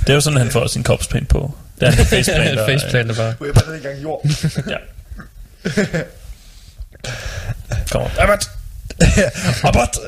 Det 0.00 0.08
er 0.08 0.14
jo 0.14 0.20
sådan, 0.20 0.38
han 0.38 0.50
får 0.50 0.66
sin 0.66 0.82
kopspaint 0.82 1.28
på. 1.28 1.54
Det 1.80 1.88
er 1.88 1.92
en 1.92 1.96
faceplanter. 2.06 2.66
faceplanter 2.66 3.14
bare. 3.14 3.34
Ryger 3.40 3.52
bare 3.52 3.78
i 3.78 3.80
gang 3.80 4.02
jord. 4.02 4.26
Ja. 4.68 4.76
Kom 7.90 8.02
on. 8.02 8.10
Abbott! 8.18 8.50
Abbott! 9.64 9.98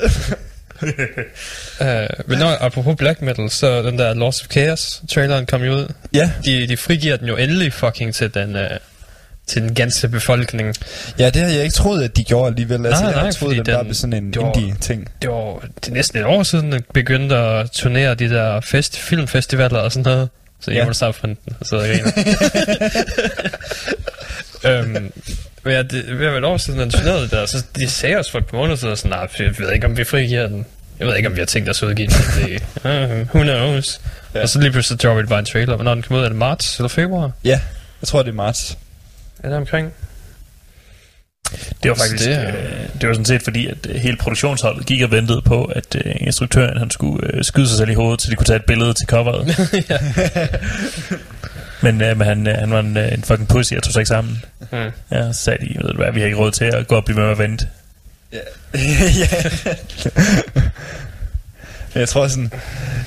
Øh, 1.81 2.07
men 2.27 2.39
når, 2.39 2.57
apropos 2.61 2.95
black 2.97 3.21
metal, 3.21 3.49
så 3.49 3.81
den 3.83 3.99
der 3.99 4.13
Lost 4.13 4.41
of 4.43 4.47
Chaos 4.51 5.01
traileren 5.11 5.45
kom 5.45 5.63
jo 5.63 5.73
ud. 5.73 5.93
Ja. 6.13 6.31
De, 6.45 6.67
de 6.67 6.77
frigiver 6.77 7.15
den 7.17 7.27
jo 7.27 7.35
endelig 7.37 7.73
fucking 7.73 8.15
til 8.15 8.33
den, 8.33 8.55
øh, 8.55 8.69
til 9.47 9.61
den 9.61 9.75
ganske 9.75 10.07
befolkning. 10.07 10.75
Ja, 11.19 11.25
det 11.25 11.35
havde 11.35 11.53
jeg 11.55 11.63
ikke 11.63 11.73
troet, 11.73 12.03
at 12.03 12.17
de 12.17 12.23
gjorde 12.23 12.47
alligevel. 12.47 12.85
Altså, 12.85 13.03
Nej, 13.03 13.11
jeg 13.13 13.21
nej, 13.23 13.31
fordi 13.39 13.59
at 13.59 13.65
det 13.65 13.73
bare 13.73 13.79
den- 13.79 13.85
blev 13.85 13.95
sådan 13.95 14.13
en 14.13 14.33
var- 14.35 14.57
indie-ting. 14.57 15.07
Det 15.21 15.29
var 15.29 15.59
det 15.75 15.87
er 15.89 15.93
næsten 15.93 16.19
et 16.19 16.25
år 16.25 16.43
siden, 16.43 16.73
at 16.73 16.83
begyndte 16.93 17.35
at 17.37 17.71
turnere 17.71 18.15
de 18.15 18.29
der 18.29 18.61
fest, 18.61 18.97
filmfestivaler 18.99 19.79
og 19.79 19.91
sådan 19.91 20.11
noget. 20.13 20.29
Så 20.61 20.71
Ja. 20.71 20.77
jeg 20.77 20.85
må 20.87 20.93
starte 20.93 21.13
fra 21.19 21.27
den, 21.27 21.37
så 21.63 21.81
jeg. 21.81 21.99
Øhm, 24.65 24.89
men 24.89 25.73
ja, 25.73 25.83
det, 25.83 25.91
ved 26.19 26.25
at 26.25 26.31
være 26.31 26.37
et 26.37 26.43
år 26.43 26.57
siden, 26.57 26.79
han 26.79 26.89
turnerede 26.89 27.21
det 27.21 27.31
der, 27.31 27.45
så 27.45 27.63
de 27.75 27.89
sagde 27.89 28.17
også 28.17 28.31
for 28.31 28.37
et 28.39 28.45
par 28.45 28.57
måneder 28.57 28.75
siden, 28.77 28.95
sådan, 28.97 29.09
nej, 29.11 29.27
jeg 29.39 29.53
ved 29.59 29.71
ikke, 29.73 29.85
om 29.85 29.97
vi 29.97 30.03
frigiver 30.03 30.47
den. 30.47 30.65
Jeg 30.99 31.07
ved 31.07 31.15
ikke, 31.15 31.29
om 31.29 31.35
vi 31.35 31.39
har 31.39 31.45
tænkt 31.45 31.69
os 31.69 31.83
at 31.83 31.87
udgive 31.87 32.07
den. 32.07 32.15
Det, 32.45 32.63
uh, 33.11 33.11
who 33.35 33.43
knows? 33.43 34.01
Ja. 34.33 34.39
Ja. 34.39 34.43
Og 34.43 34.49
så 34.49 34.59
lige 34.59 34.71
pludselig 34.71 35.01
droppede 35.01 35.21
det 35.23 35.29
bare 35.29 35.39
en 35.39 35.45
trailer. 35.45 35.75
Hvornår 35.75 35.93
den 35.93 36.03
kom 36.03 36.17
ud? 36.17 36.21
Er 36.23 36.27
det 36.27 36.37
marts 36.37 36.77
eller 36.77 36.87
februar? 36.89 37.31
Ja, 37.43 37.59
jeg 38.01 38.07
tror, 38.07 38.23
det 38.23 38.29
er 38.29 38.35
marts. 38.35 38.77
Er 39.43 39.47
det 39.49 39.57
omkring? 39.57 39.91
Det 41.83 41.89
var 41.89 41.95
faktisk 41.95 42.25
det 42.25 42.25
det, 42.27 42.35
er- 42.35 42.47
øh, 42.47 42.87
det 43.01 43.07
var 43.09 43.13
sådan 43.13 43.25
set 43.25 43.41
fordi, 43.41 43.67
at 43.67 43.77
øh, 43.89 43.95
hele 43.95 44.17
produktionsholdet 44.17 44.85
gik 44.85 45.01
og 45.01 45.11
ventede 45.11 45.41
på, 45.41 45.63
at 45.65 45.95
øh, 46.05 46.13
instruktøren 46.19 46.77
han 46.77 46.91
skulle 46.91 47.27
øh, 47.33 47.43
skyde 47.43 47.67
sig 47.67 47.77
selv 47.77 47.89
i 47.89 47.93
hovedet, 47.93 48.21
så 48.21 48.31
de 48.31 48.35
kunne 48.35 48.45
tage 48.45 48.57
et 48.57 48.65
billede 48.65 48.93
til 48.93 49.07
coveret. 49.07 49.47
men 51.81 52.01
øh, 52.01 52.17
men 52.17 52.27
han, 52.27 52.47
øh, 52.47 52.55
han 52.55 52.71
var 52.71 52.79
en, 52.79 52.97
øh, 52.97 53.13
en 53.13 53.23
fucking 53.23 53.47
pussy, 53.47 53.73
og 53.73 53.83
tog 53.83 53.93
sig 53.93 53.99
ikke 53.99 54.07
sammen. 54.07 54.43
Hmm. 54.59 54.91
Ja, 55.11 55.33
så 55.33 55.41
sagde 55.41 55.65
de, 55.65 55.75
ved 55.83 55.89
du 55.89 55.95
hvad, 55.97 56.11
vi 56.13 56.19
har 56.19 56.25
ikke 56.25 56.37
råd 56.37 56.51
til 56.51 56.65
at 56.65 56.87
gå 56.87 56.95
op 56.95 57.01
og 57.01 57.05
blive 57.05 57.19
med 57.19 57.29
at 57.29 57.37
vente. 57.37 57.67
ja. 59.21 59.27
Men 61.93 61.99
jeg 61.99 62.09
tror 62.09 62.27
sådan, 62.27 62.51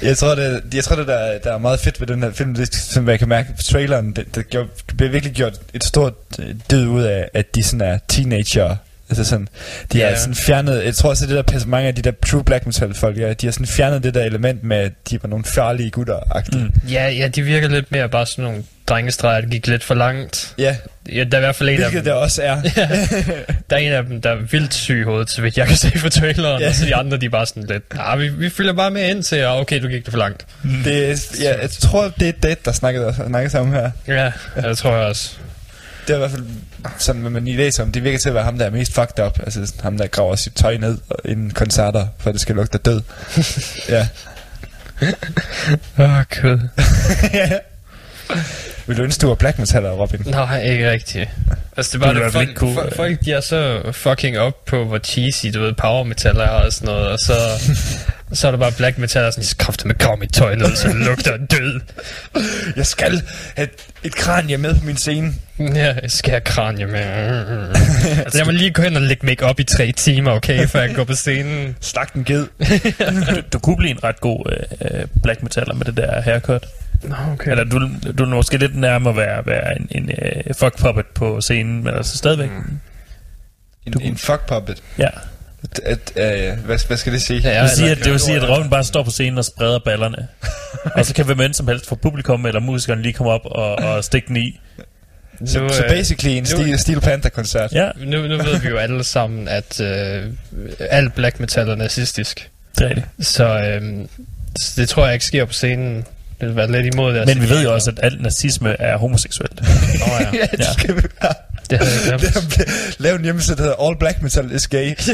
jeg 0.02 0.16
tror 0.16 0.34
det, 0.34 0.62
jeg 0.74 0.84
tror 0.84 0.96
det 0.96 1.06
der, 1.06 1.38
der 1.38 1.52
er 1.52 1.58
meget 1.58 1.80
fedt 1.80 2.00
ved 2.00 2.06
den 2.06 2.22
her 2.22 2.32
film, 2.32 2.54
det, 2.54 2.74
som 2.74 3.08
jeg 3.08 3.18
kan 3.18 3.28
mærke 3.28 3.52
på 3.56 3.62
traileren, 3.62 4.12
det, 4.12 4.34
det, 4.34 4.50
gjorde, 4.50 4.68
det 4.88 4.96
bliver 4.96 5.10
virkelig 5.10 5.34
gjort 5.34 5.60
et 5.74 5.84
stort 5.84 6.14
øh, 6.38 6.54
død 6.70 6.86
ud 6.86 7.02
af, 7.02 7.28
at 7.34 7.54
de 7.54 7.62
sådan 7.62 7.80
er 7.80 7.98
teenager. 8.08 8.76
Altså 9.20 9.30
sådan, 9.30 9.48
de 9.92 9.98
Ja. 9.98 10.04
er 10.10 10.16
sådan 10.16 10.34
fjernet, 10.34 10.84
jeg 10.84 10.94
tror 10.94 11.10
også, 11.10 11.26
det 11.26 11.50
der 11.50 11.66
mange 11.66 11.88
af 11.88 11.94
de 11.94 12.02
der 12.02 12.12
true 12.26 12.44
black 12.44 12.66
metal 12.66 12.94
folk, 12.94 13.18
ja, 13.18 13.32
de 13.32 13.46
har 13.46 13.52
sådan 13.52 13.66
fjernet 13.66 14.02
det 14.02 14.14
der 14.14 14.24
element 14.24 14.64
med, 14.64 14.76
at 14.76 14.92
de 15.10 15.18
var 15.22 15.28
nogle 15.28 15.44
farlige 15.44 15.90
gutter 15.90 16.18
-agtige. 16.18 16.58
Mm. 16.58 16.72
Ja, 16.90 17.08
ja, 17.08 17.28
de 17.28 17.42
virker 17.42 17.68
lidt 17.68 17.92
mere 17.92 18.08
bare 18.08 18.26
sådan 18.26 18.44
nogle 18.44 18.62
drengestreger, 18.88 19.40
der 19.40 19.48
gik 19.48 19.66
lidt 19.66 19.84
for 19.84 19.94
langt. 19.94 20.54
Ja, 20.58 20.76
Ja, 21.12 21.24
der 21.24 21.36
er 21.36 21.36
i 21.36 21.40
hvert 21.44 21.54
fald 21.56 21.68
en 21.68 21.74
af 21.74 21.90
hvilket 21.90 21.94
dem, 21.96 22.04
det 22.04 22.12
også 22.12 22.42
er. 22.42 22.60
der 23.70 23.76
er 23.76 23.80
en 23.80 23.92
af 23.92 24.04
dem, 24.04 24.20
der 24.20 24.30
er 24.30 24.36
vildt 24.50 24.74
syg 24.74 25.00
i 25.00 25.02
hovedet, 25.02 25.30
så 25.30 25.42
vidt 25.42 25.58
jeg 25.58 25.66
kan 25.66 25.76
se 25.76 25.98
fra 25.98 26.08
traileren. 26.08 26.60
Ja. 26.60 26.64
Ja. 26.64 26.68
Og 26.68 26.74
så 26.74 26.84
de 26.86 26.94
andre, 26.94 27.16
de 27.16 27.26
er 27.26 27.30
bare 27.30 27.46
sådan 27.46 27.62
lidt, 27.70 27.82
ah, 27.98 28.20
vi, 28.20 28.28
vi 28.28 28.50
følger 28.50 28.72
bare 28.72 28.90
med 28.90 29.10
ind 29.10 29.22
til, 29.22 29.44
og 29.44 29.58
okay, 29.60 29.82
du 29.82 29.88
gik 29.88 30.04
det 30.04 30.10
for 30.12 30.18
langt. 30.18 30.46
det, 30.84 31.10
er- 31.10 31.36
ja, 31.42 31.60
jeg 31.60 31.70
tror, 31.70 32.12
det 32.20 32.28
er 32.28 32.32
Dead, 32.42 32.56
der 32.64 32.72
snakkede, 32.72 33.14
snakkede 33.26 33.50
sammen 33.52 33.74
her. 33.74 33.90
Ja, 34.08 34.32
ja, 34.56 34.68
det 34.68 34.78
tror 34.78 34.96
jeg 34.96 35.06
også. 35.06 35.30
Det 36.06 36.10
er 36.10 36.14
i 36.14 36.18
hvert 36.18 36.30
fald 36.30 36.46
sådan, 36.98 37.20
hvad 37.20 37.30
man 37.30 37.44
lige 37.44 37.56
læser 37.56 37.82
om. 37.82 37.92
Det 37.92 38.04
virker 38.04 38.18
til 38.18 38.28
at 38.28 38.34
være 38.34 38.44
ham, 38.44 38.58
der 38.58 38.66
er 38.66 38.70
mest 38.70 38.94
fucked 38.94 39.24
up. 39.26 39.38
Altså 39.38 39.66
sådan 39.66 39.80
ham, 39.82 39.98
der 39.98 40.06
graver 40.06 40.36
sit 40.36 40.54
tøj 40.54 40.76
ned 40.76 40.98
inden 41.24 41.50
koncerter, 41.50 42.06
for 42.18 42.32
det 42.32 42.40
skal 42.40 42.54
lugte 42.56 42.74
af 42.74 42.80
død. 42.80 43.00
ja. 43.94 44.08
Åh, 45.98 46.18
oh, 46.18 46.24
kød. 46.30 46.58
Vil 48.86 48.96
du 48.96 49.02
ønske, 49.02 49.20
du 49.20 49.28
var 49.28 49.34
black 49.34 49.58
metaller, 49.58 49.90
Robin? 49.90 50.20
Nej, 50.26 50.62
ikke 50.62 50.90
rigtigt. 50.90 51.28
Altså, 51.76 51.98
det 51.98 52.04
er 52.04 52.12
Det 52.12 52.16
bare 52.16 52.24
det, 52.24 52.32
folk, 52.32 52.56
cool, 52.56 52.74
folk, 52.74 52.96
folk, 52.96 53.24
de 53.24 53.32
er 53.32 53.40
så 53.40 53.80
fucking 53.92 54.38
op 54.38 54.64
på, 54.64 54.84
hvor 54.84 54.98
cheesy, 54.98 55.46
du 55.54 55.60
ved, 55.60 55.72
power 55.72 56.04
metal 56.04 56.36
er 56.36 56.48
og 56.48 56.72
sådan 56.72 56.86
noget, 56.86 57.08
og 57.08 57.18
så, 57.18 57.34
så 58.32 58.46
er 58.46 58.50
der 58.50 58.58
bare 58.58 58.72
black 58.72 58.98
metal, 58.98 59.24
og 59.24 59.32
sådan, 59.32 59.44
skal 59.44 59.64
kraftigt 59.64 59.86
med 59.86 59.94
komme 59.94 60.24
i 60.24 60.28
tøj 60.28 60.54
ned, 60.54 60.76
så 60.76 60.88
det 60.88 60.96
lugter 60.96 61.36
død. 61.36 61.80
Jeg 62.76 62.86
skal 62.86 63.22
have 63.56 63.68
et 64.02 64.14
kranje 64.14 64.56
med 64.56 64.74
på 64.74 64.84
min 64.84 64.96
scene. 64.96 65.34
Ja, 65.58 65.94
jeg 66.02 66.10
skal 66.10 66.30
have 66.30 66.40
kranje 66.40 66.86
med. 66.86 67.00
altså, 68.24 68.38
jeg 68.38 68.46
må 68.46 68.52
lige 68.52 68.70
gå 68.70 68.82
hen 68.82 68.96
og 68.96 69.02
lægge 69.02 69.26
make 69.26 69.44
op 69.44 69.60
i 69.60 69.64
tre 69.64 69.92
timer, 69.92 70.30
okay, 70.30 70.66
før 70.66 70.80
jeg 70.80 70.94
går 70.94 71.04
på 71.04 71.14
scenen. 71.14 71.76
Stak 71.80 72.12
en 72.14 72.24
ged. 72.24 72.46
Du, 73.34 73.40
du 73.52 73.58
kunne 73.58 73.76
blive 73.76 73.90
en 73.90 74.04
ret 74.04 74.20
god 74.20 74.52
øh, 74.52 75.00
øh, 75.00 75.06
black 75.22 75.42
metaller 75.42 75.74
med 75.74 75.86
det 75.86 75.96
der 75.96 76.20
haircut. 76.20 76.66
Nå, 77.08 77.14
okay. 77.32 77.50
Eller 77.50 77.64
du, 77.64 77.88
du 78.18 78.24
er 78.24 78.28
måske 78.28 78.56
lidt 78.58 78.76
nærmere 78.76 79.10
at 79.10 79.16
være, 79.16 79.46
være 79.46 79.76
en, 79.80 79.88
en 79.90 80.10
øh, 80.10 80.54
fuck 80.54 80.78
puppet 80.78 81.06
på 81.14 81.40
scenen, 81.40 81.84
men 81.84 81.94
altså 81.94 82.16
stadigvæk. 82.16 82.50
Mm. 82.50 82.78
En, 83.86 84.00
en 84.02 84.16
fuck 84.16 84.46
puppet. 84.48 84.82
Ja. 84.98 85.08
At, 85.62 85.80
at, 86.16 86.52
uh, 86.54 86.64
hvad, 86.64 86.86
hvad 86.86 86.96
skal 86.96 87.12
det 87.12 87.22
sige? 87.22 87.40
Ja, 87.40 87.54
Det 87.54 87.60
vil 87.62 87.70
sige, 87.70 87.90
at, 87.90 87.98
det 87.98 88.12
vil 88.12 88.20
sige, 88.20 88.36
at 88.36 88.48
Robin 88.48 88.70
bare 88.70 88.84
står 88.84 89.02
på 89.02 89.10
scenen 89.10 89.38
og 89.38 89.44
spreder 89.44 89.78
ballerne. 89.78 90.28
og 90.96 91.06
så 91.06 91.14
kan 91.14 91.24
hvem 91.24 91.40
end 91.40 91.54
som 91.54 91.68
helst 91.68 91.88
fra 91.88 91.96
publikum 91.96 92.46
eller 92.46 92.60
musikeren 92.60 93.02
lige 93.02 93.12
komme 93.12 93.32
op 93.32 93.40
og, 93.44 93.76
og 93.76 94.04
stikke 94.04 94.28
den 94.28 94.36
i. 94.36 94.60
Så, 95.46 95.60
Nu, 95.60 95.68
så 95.68 95.84
øh, 95.84 95.90
basically 95.90 96.34
en 96.36 96.42
nu- 96.42 96.46
Steel, 96.46 96.78
Steel 96.78 97.00
Panther-koncert. 97.00 97.72
Ja, 97.72 97.90
Nu, 97.96 98.22
nu 98.26 98.36
ved 98.36 98.58
vi 98.60 98.68
jo 98.68 98.76
alle 98.76 99.04
sammen, 99.04 99.48
at 99.48 99.80
øh, 99.80 100.24
alt 100.80 101.14
black 101.14 101.40
metal 101.40 101.68
er 101.68 101.74
nazistisk. 101.74 102.50
det 102.78 102.84
er 102.84 102.88
rigtigt. 102.88 103.06
Så 103.20 103.58
øh, 103.58 104.06
så 104.58 104.80
det 104.80 104.88
tror 104.88 105.04
jeg 105.04 105.12
ikke 105.14 105.24
sker 105.24 105.44
på 105.44 105.52
scenen. 105.52 106.04
Det 106.40 106.48
vil 106.48 106.56
være 106.56 106.72
lidt 106.72 106.94
imod 106.94 107.14
det. 107.14 107.26
Men 107.26 107.42
vi 107.42 107.48
ved 107.48 107.62
jo 107.62 107.74
også, 107.74 107.90
at 107.90 107.98
alt 108.02 108.22
nazisme 108.22 108.80
er 108.80 108.96
homoseksuelt. 108.96 109.60
Nå, 109.60 109.66
ja. 110.20 110.26
ja, 110.40 110.46
det 110.52 110.58
Ja. 110.58 110.72
skal 110.72 110.96
vi 110.96 111.02
have. 111.18 111.34
Det 111.70 111.78
havde 111.78 111.92
jeg 112.10 112.18
glemt. 112.20 112.60
Lav 113.00 113.14
en 113.14 113.22
hjemmeside, 113.24 113.56
der 113.56 113.62
hedder 113.62 113.86
All 113.88 113.98
Black 113.98 114.22
Metal 114.22 114.52
is 114.52 114.68
Gay. 114.68 114.94
Det 114.94 115.10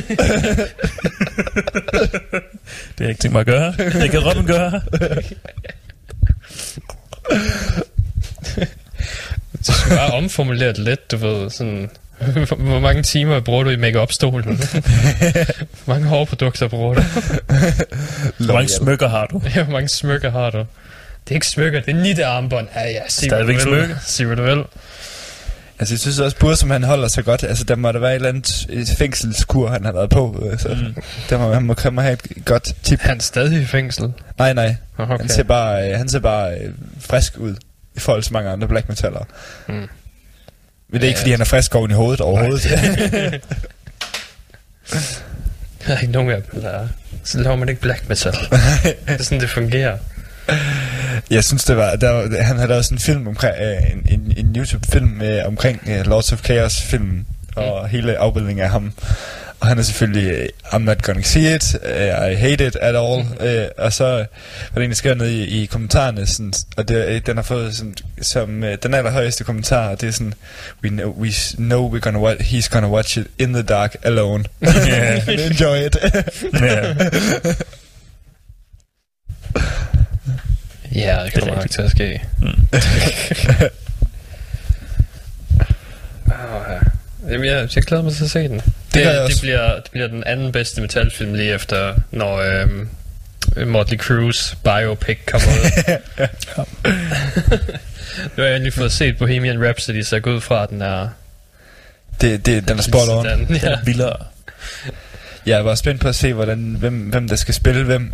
har 2.98 3.00
jeg 3.00 3.08
ikke 3.08 3.20
tænkt 3.20 3.32
mig 3.32 3.40
at 3.40 3.46
gøre. 3.46 3.74
Det 3.78 4.10
kan 4.10 4.20
Robin 4.20 4.46
gøre. 4.46 4.80
Du 9.66 9.72
skal 9.72 9.96
bare 9.96 10.10
omformulere 10.10 10.68
det 10.68 10.78
lidt, 10.78 11.10
du 11.10 11.16
ved. 11.16 11.50
Sådan, 11.50 11.90
hvor- 12.58 12.80
mange 12.80 13.02
timer 13.02 13.40
bruger 13.40 13.62
du 13.64 13.70
i 13.70 13.76
make-up-stolen? 13.76 14.56
hvor 15.84 15.94
mange 15.94 16.06
hårprodukter 16.08 16.68
bruger 16.68 16.94
du? 16.94 17.02
Hvor 18.44 18.54
mange 18.54 18.68
smykker 18.68 19.08
har 19.08 19.26
du? 19.26 19.42
Ja, 19.56 19.62
hvor 19.62 19.72
mange 19.72 19.88
smykker 19.88 20.30
har 20.30 20.50
du? 20.50 20.64
Det 21.24 21.30
er 21.30 21.34
ikke 21.34 21.46
smykker, 21.46 21.80
det 21.80 21.96
er 21.96 22.00
nitte 22.02 22.26
armbånd. 22.26 22.68
Ja, 22.74 22.88
ja, 22.90 23.00
sig 23.08 23.24
Stadigvæk 23.28 23.56
hvad 23.56 23.64
du 23.64 23.70
vil. 23.70 23.84
smykke. 23.84 24.00
Sig 24.06 24.26
hvad 24.26 24.36
du 24.36 24.42
vil. 24.42 24.64
Altså, 25.78 25.94
jeg 25.94 25.98
synes 26.00 26.18
også, 26.18 26.36
Bur, 26.36 26.54
som 26.54 26.70
han 26.70 26.82
holder 26.82 27.08
så 27.08 27.22
godt, 27.22 27.42
altså, 27.44 27.64
der 27.64 27.76
må 27.76 27.92
der 27.92 27.98
være 27.98 28.10
et 28.10 28.14
eller 28.14 28.28
andet 28.28 28.66
et 28.70 28.88
fængselskur, 28.98 29.68
han 29.68 29.84
har 29.84 29.92
været 29.92 30.10
på, 30.10 30.48
øh, 30.52 30.58
så 30.58 30.68
mm. 30.68 31.02
der 31.30 31.38
må, 31.38 31.52
han 31.52 31.62
må, 31.62 31.74
må 31.92 32.00
have 32.00 32.12
et 32.12 32.44
godt 32.44 32.74
tip. 32.82 33.00
Han 33.00 33.16
er 33.16 33.22
stadig 33.22 33.62
i 33.62 33.64
fængsel. 33.66 34.12
Nej, 34.38 34.52
nej, 34.52 34.76
Okay. 34.98 35.18
han 35.18 35.28
ser 35.28 35.42
bare, 35.42 35.90
øh, 35.90 35.98
han 35.98 36.08
ser 36.08 36.18
bare 36.18 36.54
øh, 36.58 36.72
frisk 37.00 37.36
ud, 37.38 37.54
i 37.96 38.00
forhold 38.00 38.22
til 38.22 38.32
mange 38.32 38.50
andre 38.50 38.68
black 38.68 38.88
metallere. 38.88 39.24
Mm. 39.68 39.74
Men 39.74 39.88
det 40.92 41.02
er 41.02 41.08
ikke, 41.08 41.18
Ja, 41.18 41.22
fordi 41.22 41.30
han 41.30 41.40
er 41.40 41.44
frisk 41.44 41.74
oven 41.74 41.90
i 41.90 41.94
hovedet 41.94 42.20
overhovedet. 42.20 42.62
Der 45.86 45.94
er 45.96 45.98
ikke 46.00 46.12
nogen 46.12 46.30
af 46.30 46.42
dem, 46.52 46.60
der 46.62 46.68
er. 46.68 46.88
Så 47.24 47.38
laver 47.38 47.56
man 47.56 47.68
ikke 47.68 47.80
black 47.80 48.08
metal. 48.08 48.32
det 48.32 48.96
er 49.06 49.22
sådan, 49.22 49.40
det 49.40 49.50
fungerer. 49.50 49.98
Jeg 51.30 51.44
synes, 51.44 51.64
det 51.64 51.76
var, 51.76 51.96
der, 51.96 52.42
han 52.42 52.56
havde 52.56 52.68
lavet 52.68 52.84
sådan 52.84 52.96
en 52.96 53.00
film 53.00 53.28
omkring, 53.28 53.54
øh, 53.60 53.90
en, 53.92 54.06
en, 54.10 54.34
en 54.36 54.56
YouTube-film 54.56 55.22
øh, 55.22 55.46
omkring 55.46 55.82
øh, 55.88 56.06
Lords 56.06 56.32
of 56.32 56.44
Chaos-filmen, 56.44 57.26
og 57.56 57.88
hele 57.88 58.18
afbildningen 58.18 58.64
af 58.64 58.70
ham. 58.70 58.92
Og 59.60 59.66
han 59.66 59.78
er 59.78 59.82
selvfølgelig, 59.82 60.32
øh, 60.32 60.48
I'm 60.64 60.78
not 60.78 61.02
gonna 61.02 61.22
see 61.22 61.54
it, 61.54 61.74
uh, 61.74 62.32
I 62.32 62.34
hate 62.34 62.66
it 62.66 62.76
at 62.76 62.96
all. 62.96 63.20
Uh, 63.20 63.84
og 63.84 63.92
så 63.92 64.04
var 64.04 64.26
der 64.74 64.80
en, 64.80 64.90
der 64.90 64.96
skrev 64.96 65.14
ned 65.14 65.28
i, 65.28 65.62
i 65.62 65.66
kommentarerne, 65.66 66.26
sådan, 66.26 66.52
og 66.76 66.88
det, 66.88 67.06
øh, 67.06 67.20
den 67.26 67.36
har 67.36 67.42
fået 67.42 67.76
sådan, 67.76 67.94
som 68.22 68.62
uh, 68.62 68.68
den 68.82 68.94
allerhøjeste 68.94 69.44
kommentar, 69.44 69.88
og 69.88 70.00
det 70.00 70.08
er 70.08 70.12
sådan, 70.12 70.34
we 70.82 70.88
know, 70.88 71.14
we 71.20 71.30
know 71.56 71.94
we're 71.94 72.00
gonna 72.00 72.20
watch, 72.20 72.40
he's 72.40 72.68
gonna 72.68 72.88
watch 72.88 73.18
it 73.18 73.26
in 73.38 73.52
the 73.52 73.62
dark 73.62 73.96
alone. 74.02 74.44
Ja. 74.86 75.20
Enjoy 75.50 75.86
it. 75.86 75.96
Ja, 80.94 81.22
det 81.24 81.32
kommer 81.32 81.54
nok 81.54 81.64
rigtigt. 81.64 81.74
til 81.74 81.82
at 81.82 81.90
ske. 81.90 82.22
Mm. 82.38 82.46
oh, 86.26 86.32
ja. 86.70 86.78
Jamen, 87.32 87.46
jeg, 87.46 87.68
jeg 87.76 87.84
glæder 87.84 88.02
mig 88.02 88.12
til 88.12 88.24
at 88.24 88.30
se 88.30 88.48
den. 88.48 88.60
Det, 88.94 88.94
det, 88.94 89.18
også. 89.18 89.40
bliver, 89.40 89.74
det 89.74 89.90
bliver 89.90 90.08
den 90.08 90.24
anden 90.24 90.52
bedste 90.52 90.80
metalfilm 90.80 91.34
lige 91.34 91.54
efter, 91.54 91.94
når 92.10 92.36
øhm, 92.36 92.88
Motley 93.66 94.00
Crue's 94.00 94.56
biopic 94.64 95.18
kommer 95.26 95.48
ud. 95.48 95.98
nu 98.36 98.42
har 98.42 98.44
jeg 98.44 98.56
endelig 98.56 98.72
fået 98.72 98.92
set 98.92 99.18
Bohemian 99.18 99.64
Rhapsody, 99.64 100.02
så 100.02 100.16
jeg 100.16 100.22
går 100.22 100.32
ud 100.32 100.40
fra, 100.40 100.62
at 100.62 100.70
den 100.70 100.82
er... 100.82 101.08
det, 102.20 102.46
det, 102.46 102.68
den 102.68 102.78
er 102.78 102.82
spot 102.82 103.08
on. 103.08 103.24
Den, 103.24 103.46
Den 103.46 103.56
ja. 103.56 103.68
er 103.68 103.78
vildere. 103.84 104.16
Jeg 105.46 105.64
var 105.64 105.74
spændt 105.74 106.00
på 106.00 106.08
at 106.08 106.14
se, 106.14 106.32
hvordan, 106.32 106.76
hvem, 106.78 106.94
hvem 106.94 107.28
der 107.28 107.36
skal 107.36 107.54
spille 107.54 107.84
hvem. 107.84 108.12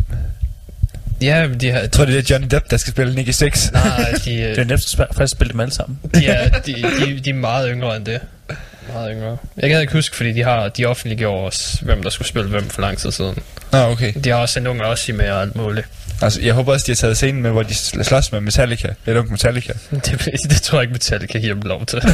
Ja, 1.21 1.47
de 1.61 1.71
har... 1.71 1.79
Jeg 1.79 1.91
tror, 1.91 2.05
det 2.05 2.17
er 2.17 2.23
Johnny 2.29 2.47
Depp, 2.51 2.71
der 2.71 2.77
skal 2.77 2.91
spille 2.93 3.15
Nicky 3.15 3.29
Six. 3.29 3.71
Nej, 3.71 4.11
de, 4.25 4.31
Det 4.31 4.57
er 4.59 4.63
nemt 4.63 4.99
at 4.99 5.07
faktisk 5.15 5.31
spille 5.31 5.51
dem 5.51 5.59
alle 5.59 5.73
sammen. 5.73 5.99
de, 6.15 6.27
er, 6.27 6.49
de, 6.59 6.73
de, 6.73 7.19
de 7.25 7.29
er 7.29 7.33
meget 7.33 7.69
yngre 7.73 7.95
end 7.95 8.05
det. 8.05 8.19
Meget 8.93 9.11
yngre. 9.15 9.37
Jeg 9.57 9.69
kan 9.69 9.81
ikke 9.81 9.93
huske, 9.93 10.15
fordi 10.15 10.31
de 10.33 10.43
har 10.43 10.69
de 10.69 10.85
offentliggjorde 10.85 11.47
os, 11.47 11.79
hvem 11.81 12.03
der 12.03 12.09
skulle 12.09 12.27
spille 12.27 12.49
hvem 12.49 12.69
for 12.69 12.81
lang 12.81 12.97
tid 12.97 13.11
siden. 13.11 13.37
Nå, 13.71 13.77
okay. 13.79 14.13
De 14.23 14.29
har 14.29 14.35
også 14.37 14.59
en 14.59 14.67
ung 14.67 14.81
Ossi 14.81 15.11
med 15.11 15.29
og 15.29 15.41
alt 15.41 15.55
muligt. 15.55 15.87
Altså, 16.21 16.41
jeg 16.41 16.53
håber 16.53 16.73
også, 16.73 16.83
de 16.85 16.91
har 16.91 16.95
taget 16.95 17.17
scenen 17.17 17.41
med, 17.41 17.51
hvor 17.51 17.63
de 17.63 17.73
sl- 17.73 18.03
slås 18.03 18.31
med 18.31 18.41
Metallica. 18.41 18.87
Eller 19.05 19.21
ung 19.21 19.31
Metallica. 19.31 19.73
Det, 20.05 20.27
det 20.49 20.61
tror 20.61 20.77
jeg 20.79 20.83
ikke, 20.83 20.93
Metallica 20.93 21.39
giver 21.39 21.53
dem 21.53 21.63
lov 21.63 21.85
til. 21.85 22.01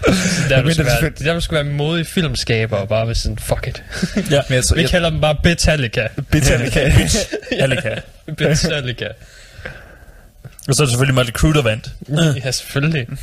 der, 0.48 0.62
du 0.62 0.70
skal 0.72 0.86
være, 0.86 1.10
der 1.34 1.40
skal 1.40 1.54
være 1.54 1.64
modig 1.64 2.06
filmskaber 2.06 2.76
og 2.76 2.88
bare 2.88 3.06
være 3.06 3.14
sådan, 3.14 3.38
fuck 3.38 3.66
it. 3.66 3.82
Ja. 4.30 4.40
Men 4.48 4.54
jeg 4.56 4.64
tror, 4.64 4.76
Vi 4.76 4.82
kalder 4.82 5.10
dem 5.10 5.20
bare 5.20 5.36
Metallica. 5.44 6.06
Metallica. 6.32 6.92
Alika. 7.52 7.94
Metallica. 8.38 9.06
Og 10.68 10.74
så 10.74 10.82
er 10.82 10.84
det 10.86 10.90
selvfølgelig 10.90 11.14
Motley 11.14 11.32
Crue, 11.32 11.54
der 11.54 11.62
vandt. 11.62 11.90
ja, 12.44 12.50
selvfølgelig. 12.50 13.06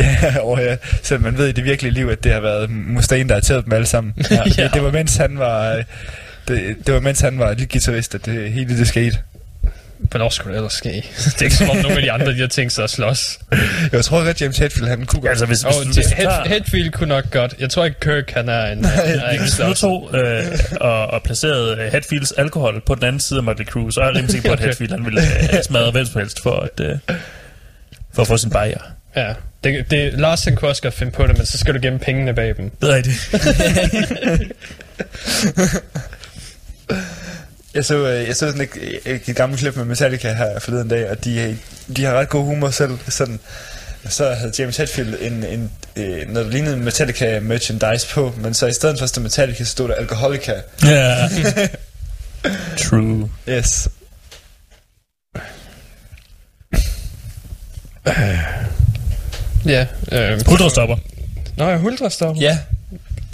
Ja, 0.00 0.38
og 0.40 0.58
ja, 0.60 0.76
selvom 1.02 1.22
man 1.22 1.38
ved 1.38 1.48
i 1.48 1.52
det 1.52 1.64
virkelige 1.64 1.92
liv, 1.94 2.08
at 2.08 2.24
det 2.24 2.32
har 2.32 2.40
været 2.40 2.70
Mustaine, 2.70 3.28
der 3.28 3.34
har 3.34 3.40
taget 3.40 3.64
dem 3.64 3.72
alle 3.72 3.86
sammen. 3.86 4.14
Ja. 4.30 4.36
Ja. 4.36 4.62
Det, 4.62 4.74
det, 4.74 4.82
var 4.82 4.90
mens 4.90 5.16
han 5.16 5.38
var... 5.38 5.72
øh, 5.76 5.84
Det, 6.48 6.76
det 6.86 6.94
var 6.94 7.00
mens 7.00 7.20
han 7.20 7.38
var 7.38 7.50
lille 7.52 7.66
guitarist, 7.66 8.14
at 8.14 8.26
det 8.26 8.52
hele 8.52 8.78
det 8.78 8.88
skete. 8.88 9.18
Hvornår 10.00 10.28
skulle 10.28 10.52
det 10.52 10.56
ellers 10.56 10.72
ske? 10.72 10.88
det 11.24 11.40
er 11.40 11.42
ikke 11.42 11.56
som 11.56 11.70
om 11.70 11.76
nogle 11.76 11.96
af 11.96 12.02
de 12.02 12.12
andre, 12.12 12.32
de 12.32 12.40
har 12.40 12.46
tænkt 12.46 12.72
sig 12.72 12.84
at 12.84 12.90
slås. 12.90 13.38
Jeg 13.92 14.04
tror 14.04 14.24
godt, 14.24 14.42
James 14.42 14.58
Hetfield, 14.58 14.88
han 14.88 15.06
kunne 15.06 15.20
godt. 15.20 15.30
Altså, 15.30 15.46
hvis, 15.46 15.62
hvis, 15.62 15.76
Og 15.76 15.84
hvis, 15.84 15.96
hvis, 15.96 16.06
Head, 16.06 16.46
Headfield 16.46 16.90
kunne 16.90 17.08
nok 17.08 17.30
godt. 17.30 17.54
Jeg 17.58 17.70
tror 17.70 17.84
ikke, 17.84 18.00
Kirk 18.00 18.30
han 18.30 18.48
er 18.48 18.66
en... 18.66 18.84
han 18.84 19.32
ikke 19.32 19.44
hvis 19.44 19.56
du 19.56 19.74
tog 19.74 20.10
øh, 20.14 20.44
og, 20.80 21.06
og 21.06 21.22
placerede 21.22 21.76
øh, 21.80 21.92
Hatfields 21.92 22.32
alkohol 22.32 22.82
på 22.86 22.94
den 22.94 23.04
anden 23.04 23.20
side 23.20 23.38
af 23.38 23.42
Motley 23.42 23.66
Crue, 23.66 23.92
så 23.92 24.00
er 24.00 24.04
jeg 24.04 24.14
rimelig 24.14 24.30
sikker 24.30 24.48
på, 24.48 24.52
at 24.52 24.58
Okay. 24.58 24.66
Hatfield 24.68 24.92
han 24.92 25.04
ville 25.04 25.20
øh, 25.22 25.62
smadre 25.62 25.90
hvem 25.90 26.06
som 26.06 26.20
helst 26.20 26.42
for 26.42 26.60
at, 26.60 26.80
øh, 26.80 26.98
for 28.14 28.22
at 28.22 28.28
få 28.28 28.36
sin 28.36 28.50
bajer. 28.50 28.80
Ja, 29.16 29.34
det, 29.64 29.90
det, 29.90 30.12
Lars 30.12 30.44
han 30.44 30.56
kunne 30.56 30.70
også 30.70 30.82
godt 30.82 30.94
finde 30.94 31.12
på 31.12 31.26
det, 31.26 31.36
men 31.36 31.46
så 31.46 31.58
skal 31.58 31.74
du 31.74 31.78
gemme 31.82 31.98
pengene 31.98 32.34
bag 32.34 32.56
dem. 32.56 32.70
Det 32.80 32.90
er 32.90 32.94
rigtigt. 32.94 33.30
Jeg 37.74 37.84
så, 37.84 38.06
øh, 38.06 38.26
jeg 38.26 38.36
så 38.36 38.46
sådan 38.46 38.60
et, 38.60 39.00
et, 39.06 39.28
et 39.28 39.36
gammelt 39.36 39.60
klip 39.60 39.76
med 39.76 39.84
Metallica 39.84 40.32
her 40.32 40.58
forleden 40.58 40.88
dag, 40.88 41.10
og 41.10 41.24
de, 41.24 41.58
de 41.96 42.04
har 42.04 42.12
ret 42.14 42.28
god 42.28 42.44
humor 42.44 42.70
selv. 42.70 42.98
Sådan, 43.08 43.40
så 44.08 44.30
havde 44.34 44.52
James 44.58 44.76
Hetfield 44.76 45.14
en, 45.20 45.44
en, 45.44 45.70
øh, 45.96 46.28
noget, 46.28 46.46
der 46.46 46.52
lignede 46.52 46.76
Metallica 46.76 47.40
merchandise 47.40 48.08
på, 48.14 48.34
men 48.36 48.54
så 48.54 48.66
i 48.66 48.72
stedet 48.72 48.98
for 48.98 49.02
at 49.02 49.08
stå 49.08 49.20
Metallica, 49.20 49.64
så 49.64 49.70
stod 49.70 49.88
der 49.88 49.94
Alcoholica. 49.94 50.54
Ja. 50.84 51.28
True. 52.88 53.30
Yes. 53.48 53.88
Ja. 59.66 59.86
Øh, 60.12 60.46
Huldrestopper. 60.46 60.96
Nå, 61.56 61.68
ja, 61.68 61.76
Huldrestopper. 61.76 62.42
Ja. 62.42 62.58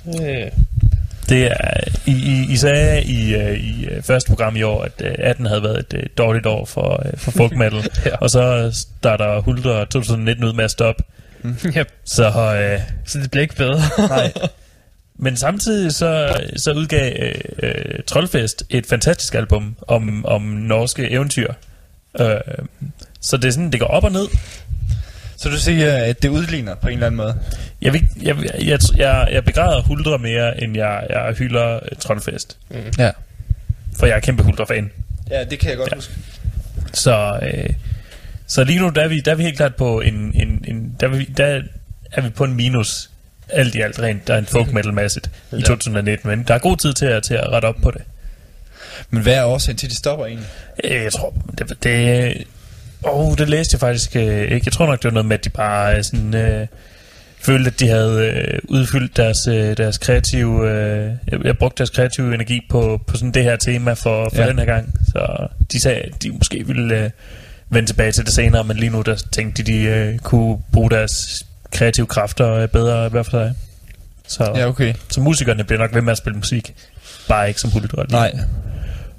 Øh, 0.07 0.13
Det 0.23 0.66
er, 1.33 1.81
I, 2.07 2.11
I, 2.13 2.53
I 2.53 2.57
sagde 2.57 3.03
i, 3.05 3.35
øh, 3.35 3.61
i 3.61 3.87
øh, 3.87 4.03
første 4.03 4.29
program 4.29 4.57
i 4.57 4.63
år, 4.63 4.83
at 4.83 4.93
øh, 5.05 5.15
18 5.19 5.47
havde 5.47 5.63
været 5.63 5.79
et 5.79 5.95
øh, 5.95 6.03
dårligt 6.19 6.47
år 6.47 6.65
for, 6.65 7.03
øh, 7.07 7.19
for 7.19 7.31
folk 7.31 7.57
metal. 7.63 7.91
Ja. 8.07 8.17
Og 8.17 8.31
så 8.31 8.71
starter 8.99 9.41
Huldre 9.41 9.81
2019 9.87 10.45
ud 10.45 10.53
med 10.53 10.65
at 10.65 10.71
stoppe. 10.71 11.03
ja, 11.75 11.85
Så, 12.05 12.27
øh, 12.55 12.81
så 13.07 13.19
det 13.19 13.31
bliver 13.31 13.43
ikke 13.43 13.57
bedre. 13.57 13.81
Nej. 14.09 14.33
men 15.19 15.37
samtidig 15.37 15.93
så, 15.95 16.41
så 16.57 16.73
udgav 16.73 17.13
øh, 17.19 17.35
øh, 17.63 17.99
Trollfest 18.07 18.65
et 18.71 18.87
fantastisk 18.87 19.35
album 19.35 19.77
om, 19.89 20.25
om 20.27 20.43
norske 20.43 21.11
eventyr. 21.11 21.53
Øh, 22.21 22.37
så 23.21 23.37
det 23.37 23.45
er 23.45 23.51
sådan, 23.53 23.73
det 23.73 23.81
går 23.81 23.87
op 23.87 24.05
og 24.05 24.13
ned. 24.13 24.27
Så 25.37 25.49
du 25.49 25.57
siger, 25.59 25.97
at 25.97 26.23
det 26.23 26.29
udligner 26.29 26.75
på 26.75 26.89
en 26.89 26.93
eller 26.95 27.07
anden 27.07 27.17
måde? 27.17 27.39
Jeg, 27.83 27.93
vil, 27.93 28.09
jeg, 28.23 28.37
jeg, 28.65 28.79
jeg, 28.97 29.29
jeg 29.33 29.45
begræder 29.45 29.83
Huldre 29.83 30.19
mere, 30.19 30.63
end 30.63 30.77
jeg, 30.77 31.07
jeg 31.11 31.35
hylder 31.39 31.75
øh, 31.75 31.81
Trollfest. 32.01 32.57
Ja. 32.99 33.11
For 33.99 34.07
jeg 34.07 34.17
er 34.17 34.21
kæmpe 34.21 34.43
Huldre-fan. 34.43 34.91
Ja, 35.31 35.45
det 35.45 35.59
kan 35.59 35.69
jeg 35.71 35.77
godt 35.79 35.91
Ja. 35.91 35.97
huske. 35.97 36.13
Så, 36.93 37.39
øh, 37.43 37.71
så 38.47 38.65
lige 38.65 38.79
nu, 38.81 38.89
der 38.89 39.03
er 39.03 39.09
vi, 39.09 39.21
der 39.21 39.31
er 39.31 39.35
vi 39.35 39.43
helt 39.43 39.57
klart 39.57 39.75
på 39.77 40.01
en, 40.01 40.15
en, 40.15 40.65
en 40.69 40.97
der, 41.01 41.07
er 41.07 41.11
vi, 41.11 41.25
der 41.25 41.63
er 42.13 42.21
vi 42.21 42.31
på 42.31 42.45
en 42.45 42.55
minus 42.55 43.11
alt 43.49 43.75
i 43.75 43.81
alt 43.81 43.99
rent, 44.01 44.27
der 44.29 44.35
er 44.35 44.39
en 44.39 44.47
folk 44.47 44.73
metal 44.73 44.93
massigt 44.93 45.31
i 45.53 45.57
Ja. 45.57 45.61
2019, 45.61 46.29
men 46.31 46.43
der 46.49 46.55
er 46.55 46.59
god 46.59 46.77
tid 46.77 46.93
til 46.93 47.07
at, 47.07 47.23
til 47.23 47.35
at 47.35 47.49
rette 47.53 47.67
op 47.67 47.77
på 47.83 47.91
det. 47.91 48.03
Men 49.11 49.23
hvad 49.23 49.35
er 49.35 49.45
årsagen 49.45 49.77
til, 49.79 49.87
at 49.87 49.91
de 49.91 49.97
stopper 49.97 50.27
egentlig? 50.27 50.49
Øh, 50.85 50.91
Jeg 51.05 51.13
tror, 51.13 51.35
det, 51.59 51.83
det, 51.83 52.45
oh, 53.03 53.37
det 53.39 53.49
læste 53.49 53.75
jeg 53.75 53.81
faktisk 53.81 54.17
øh, 54.17 54.43
ikke. 54.43 54.63
Jeg 54.65 54.73
tror 54.73 54.87
nok, 54.87 54.99
det 55.03 55.05
var 55.05 55.11
noget 55.15 55.27
med, 55.27 55.39
at 55.39 55.45
de 55.45 55.51
bare 55.51 55.97
øh, 55.97 56.05
sådan, 56.05 56.35
øh, 56.35 56.67
følte, 57.41 57.71
at 57.71 57.81
de 57.81 57.89
havde 57.89 58.33
øh, 58.35 58.59
udfyldt 58.69 59.17
deres, 59.17 59.47
øh, 59.49 59.77
deres 59.77 59.99
kreative, 59.99 60.71
øh, 60.71 61.11
jeg, 61.33 61.45
jeg 61.45 61.59
brugte 61.59 61.79
deres 61.79 61.91
kreative 61.91 62.35
energi 62.35 62.61
på, 62.71 63.01
på 63.07 63.17
sådan 63.17 63.33
det 63.33 63.43
her 63.45 63.57
tema 63.57 63.93
for, 63.93 64.31
for 64.35 64.43
Ja. 64.43 64.49
den 64.49 64.59
her 64.59 64.67
gang. 64.67 64.95
Så 65.13 65.47
de 65.73 65.81
sagde, 65.81 65.99
at 66.01 66.23
de 66.23 66.31
måske 66.31 66.67
ville 66.67 67.05
øh, 67.05 67.11
vende 67.71 67.89
tilbage 67.89 68.13
til 68.13 68.25
det 68.25 68.33
senere, 68.33 68.65
men 68.65 68.77
lige 68.77 68.91
nu 68.91 69.03
der 69.03 69.15
tænkte 69.33 69.63
de, 69.63 69.73
de 69.73 69.83
øh, 69.83 70.19
kunne 70.19 70.59
bruge 70.73 70.91
deres 70.91 71.47
kreative 71.73 72.07
kræfter 72.07 72.53
øh, 72.53 72.69
bedre 72.69 73.09
hver 73.09 73.23
for 73.23 73.31
sig. 73.31 73.55
Så, 74.29 74.53
Ja, 74.57 74.67
okay. 74.69 74.95
så 75.09 75.21
musikerne 75.21 75.65
bliver 75.65 75.79
nok 75.81 75.95
ved 75.95 76.03
med 76.03 76.13
at 76.13 76.19
spille 76.19 76.37
musik, 76.37 76.75
bare 77.29 77.49
ikke 77.49 77.61
som 77.61 77.71
huldrød. 77.71 78.05
Nej. 78.11 78.33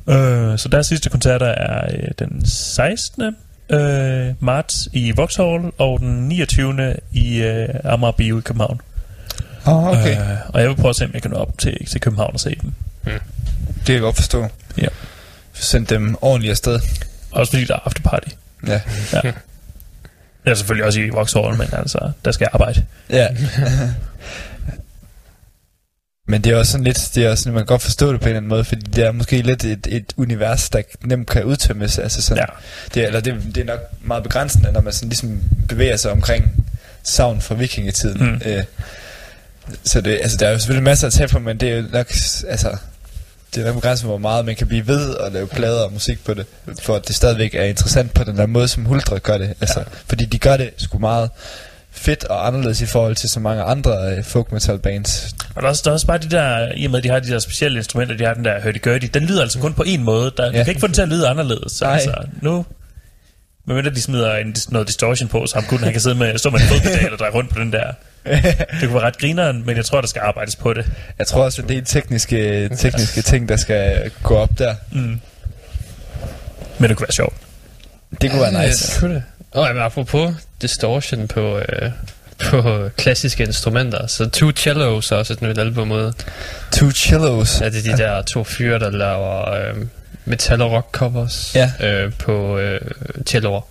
Øh, 0.10 0.58
så 0.58 0.70
deres 0.72 0.88
sidste 0.88 1.10
koncerter 1.10 1.46
er 1.48 1.86
øh, 1.94 2.10
den 2.20 2.46
16. 2.46 3.36
Øh, 3.70 4.34
marts 4.40 4.90
i 4.94 5.18
Vauxhall 5.18 5.72
og 5.78 6.00
den 6.00 6.28
29. 6.28 6.96
i 7.12 7.38
øh, 7.38 7.70
Amager 7.84 8.12
Bio 8.12 8.38
i 8.38 8.42
København. 8.42 8.82
Oh, 9.66 9.88
okay. 9.88 10.22
Øh. 10.22 10.38
Og 10.50 10.62
jeg 10.62 10.70
vil 10.70 10.76
prøve 10.76 10.90
at 10.90 10.96
se, 10.96 11.06
om 11.06 11.12
jeg 11.14 11.22
kan 11.22 11.32
nå 11.32 11.38
op 11.38 11.58
til, 11.58 11.86
til 11.88 12.02
København 12.02 12.34
og 12.34 12.40
se 12.40 12.56
dem. 12.62 12.74
Det 13.06 13.86
kan 13.86 13.94
jeg 13.94 14.02
godt 14.02 14.16
forstå. 14.16 14.48
Ja. 14.78 14.88
Send 15.54 15.88
dem 15.88 16.18
ordentligt 16.22 16.52
afsted. 16.52 16.80
Også 17.32 17.52
fordi 17.52 17.66
der 17.66 17.74
er 17.76 17.80
afterparty. 17.86 18.30
Ja. 18.68 18.82
Ja. 19.14 19.22
Jeg 20.46 20.52
er 20.52 20.56
selvfølgelig 20.56 20.86
også 20.86 21.00
i 21.00 21.10
Vauxhall, 21.10 21.58
men 21.58 21.68
altså, 21.74 22.12
der 22.26 22.32
skal 22.32 22.46
jeg 22.46 22.50
arbejde. 22.54 22.86
Ja. 23.10 23.28
Men 26.30 26.42
det 26.42 26.52
er 26.52 26.56
også 26.58 26.72
sådan 26.72 26.84
lidt, 26.86 27.12
det 27.16 27.26
er 27.26 27.30
også 27.30 27.42
sådan, 27.44 27.54
man 27.54 27.62
kan 27.62 27.66
godt 27.68 27.82
forstå 27.82 28.14
det 28.14 28.20
på 28.22 28.26
en 28.26 28.30
eller 28.30 28.38
anden 28.38 28.50
måde, 28.50 28.64
fordi 28.64 28.82
det 28.82 29.04
er 29.06 29.12
måske 29.12 29.42
lidt 29.42 29.64
et, 29.66 29.88
et 29.90 30.14
univers, 30.18 30.70
der 30.70 30.82
nemt 31.06 31.30
kan 31.30 31.44
udtømmes. 31.44 32.00
Altså 32.00 32.22
sådan, 32.22 32.44
Ja. 32.50 32.54
det, 32.94 33.04
er- 33.04 33.08
eller 33.08 33.20
det, 33.20 33.36
det 33.56 33.62
er 33.62 33.66
nok 33.66 33.80
meget 34.02 34.24
begrænsende, 34.24 34.72
når 34.72 34.82
man 34.82 34.94
sådan 34.94 35.10
ligesom 35.10 35.42
bevæger 35.70 35.98
sig 35.98 36.12
omkring 36.12 36.66
savn 37.04 37.42
fra 37.42 37.56
vikingetiden. 37.56 38.26
Mm. 38.26 38.42
Øh, 38.46 38.64
så 39.84 40.02
det, 40.02 40.20
altså, 40.22 40.38
der 40.38 40.48
er 40.48 40.52
jo 40.52 40.58
selvfølgelig 40.60 40.84
masser 40.84 41.08
at 41.08 41.14
tage 41.14 41.28
på, 41.28 41.40
men 41.40 41.58
det 41.60 41.70
er 41.70 41.76
jo 41.76 41.82
nok, 41.94 42.12
altså, 42.48 42.78
det 43.56 43.62
er 43.62 43.66
nok 43.66 43.76
begrænset, 43.76 44.06
hvor 44.08 44.18
meget 44.18 44.46
man 44.46 44.56
kan 44.56 44.68
blive 44.68 44.88
ved 44.88 45.18
at 45.18 45.32
lave 45.32 45.48
plader 45.48 45.82
og 45.82 45.94
musik 45.94 46.24
på 46.26 46.34
det, 46.34 46.46
for 46.82 46.96
at 46.96 47.08
det 47.08 47.16
stadigvæk 47.16 47.56
er 47.56 47.64
interessant 47.64 48.14
på 48.14 48.24
den 48.24 48.38
der 48.38 48.46
måde, 48.46 48.68
som 48.68 48.86
Huldre 48.86 49.20
gør 49.20 49.38
det. 49.38 49.54
Altså, 49.62 49.80
ja. 49.80 49.86
Fordi 50.08 50.26
de 50.26 50.40
gør 50.40 50.58
det 50.58 50.70
sgu 50.78 50.98
meget 51.00 51.30
fedt 51.98 52.24
og 52.24 52.48
anderledes 52.48 52.82
i 52.82 52.86
forhold 52.86 53.16
til 53.16 53.30
så 53.30 53.40
mange 53.40 53.64
andre 53.64 53.92
øh, 54.18 54.24
folk 54.24 54.52
metal 54.52 54.80
bands. 54.80 55.36
Og 55.56 55.62
der 55.62 55.68
er, 55.68 55.72
også, 55.72 55.82
der 55.86 55.92
er 55.92 55.94
også 55.94 56.08
bare 56.08 56.18
de 56.18 56.30
der, 56.30 56.72
i 56.76 56.86
og 56.86 56.92
med 56.92 56.98
at 56.98 57.04
de 57.04 57.10
har 57.10 57.20
de 57.20 57.28
der 57.28 57.40
specielle 57.40 57.78
instrumenter, 57.78 58.18
de 58.18 58.26
har 58.26 58.34
den 58.34 58.46
der 58.46 58.60
hurdy-gurdy, 58.60 59.08
den 59.14 59.24
lyder 59.26 59.42
altså 59.42 59.60
kun 59.60 59.74
på 59.74 59.84
en 59.88 60.04
måde. 60.04 60.32
Der, 60.38 60.44
ja. 60.46 60.52
Ja. 60.52 60.60
Du 60.60 60.64
kan 60.64 60.72
ikke 60.72 60.80
få 60.82 60.88
den 60.88 60.94
til 60.94 61.02
at 61.02 61.08
lyde 61.10 61.28
anderledes. 61.28 61.72
Så, 61.72 61.86
altså, 61.86 62.14
nu, 62.42 62.66
medmindre 63.68 63.92
de 63.92 64.02
smider 64.02 64.36
en, 64.36 64.56
noget 64.70 64.88
distortion 64.88 65.30
på, 65.30 65.46
så 65.48 65.56
ham 65.56 65.64
kun 65.66 65.80
han 65.80 65.92
kan 65.92 66.02
sidde 66.02 66.16
med, 66.16 66.38
stå 66.38 66.50
med 66.50 66.60
en 66.60 66.66
fodpedal 66.68 67.14
og 67.14 67.20
dreje 67.20 67.32
rundt 67.32 67.50
på 67.54 67.60
den 67.60 67.72
der. 67.74 67.92
Det 68.82 68.82
kunne 68.84 68.94
være 68.94 69.04
ret 69.04 69.18
grineren, 69.18 69.66
men 69.66 69.78
jeg 69.78 69.86
tror, 69.86 70.02
der 70.02 70.08
skal 70.08 70.20
arbejdes 70.26 70.56
på 70.56 70.74
det. 70.74 70.86
Jeg 71.20 71.28
tror 71.28 71.44
også, 71.44 71.62
at 71.62 71.70
det 71.70 71.78
er 71.78 71.82
tekniske, 71.82 72.70
tekniske 72.70 73.22
ting, 73.22 73.50
der 73.50 73.56
skal 73.56 74.12
gå 74.24 74.36
op 74.36 74.60
der. 74.60 74.76
Mm. 74.92 75.20
Men 76.80 76.90
det 76.90 76.98
kunne 76.98 77.06
være 77.08 77.12
sjovt. 77.14 77.34
Det 78.22 78.32
kunne 78.32 78.42
være 78.42 78.60
Ja, 78.62 78.68
nice. 78.68 78.92
det 78.94 79.00
kunne 79.00 79.16
det. 79.16 79.24
Og 79.58 79.68
jamen, 79.68 79.84
apropos 79.84 80.34
distortion 80.62 81.28
på, 81.28 81.58
øh, 81.58 81.92
på 82.40 82.90
klassiske 82.98 83.44
instrumenter, 83.44 84.08
så 84.08 84.30
Two 84.30 84.52
Cellos 84.56 85.12
er 85.12 85.16
også 85.16 85.34
et 85.34 85.42
nyt 85.42 85.58
album 85.58 85.92
ud. 85.92 86.14
Two 86.72 86.92
cellos. 86.92 87.62
Ja, 87.62 87.70
det 87.70 87.88
er 87.88 87.92
de 87.96 88.04
der 88.04 88.22
to 88.22 88.44
fyre, 88.44 88.80
der 88.80 88.90
laver 88.90 89.50
øh, 89.52 89.76
metal 90.26 90.62
og 90.62 90.72
rock 90.72 90.88
covers 90.92 91.56
Ja. 91.56 91.72
øh, 91.80 92.14
på 92.14 92.58
øh, 92.58 92.82
celloer. 93.28 93.62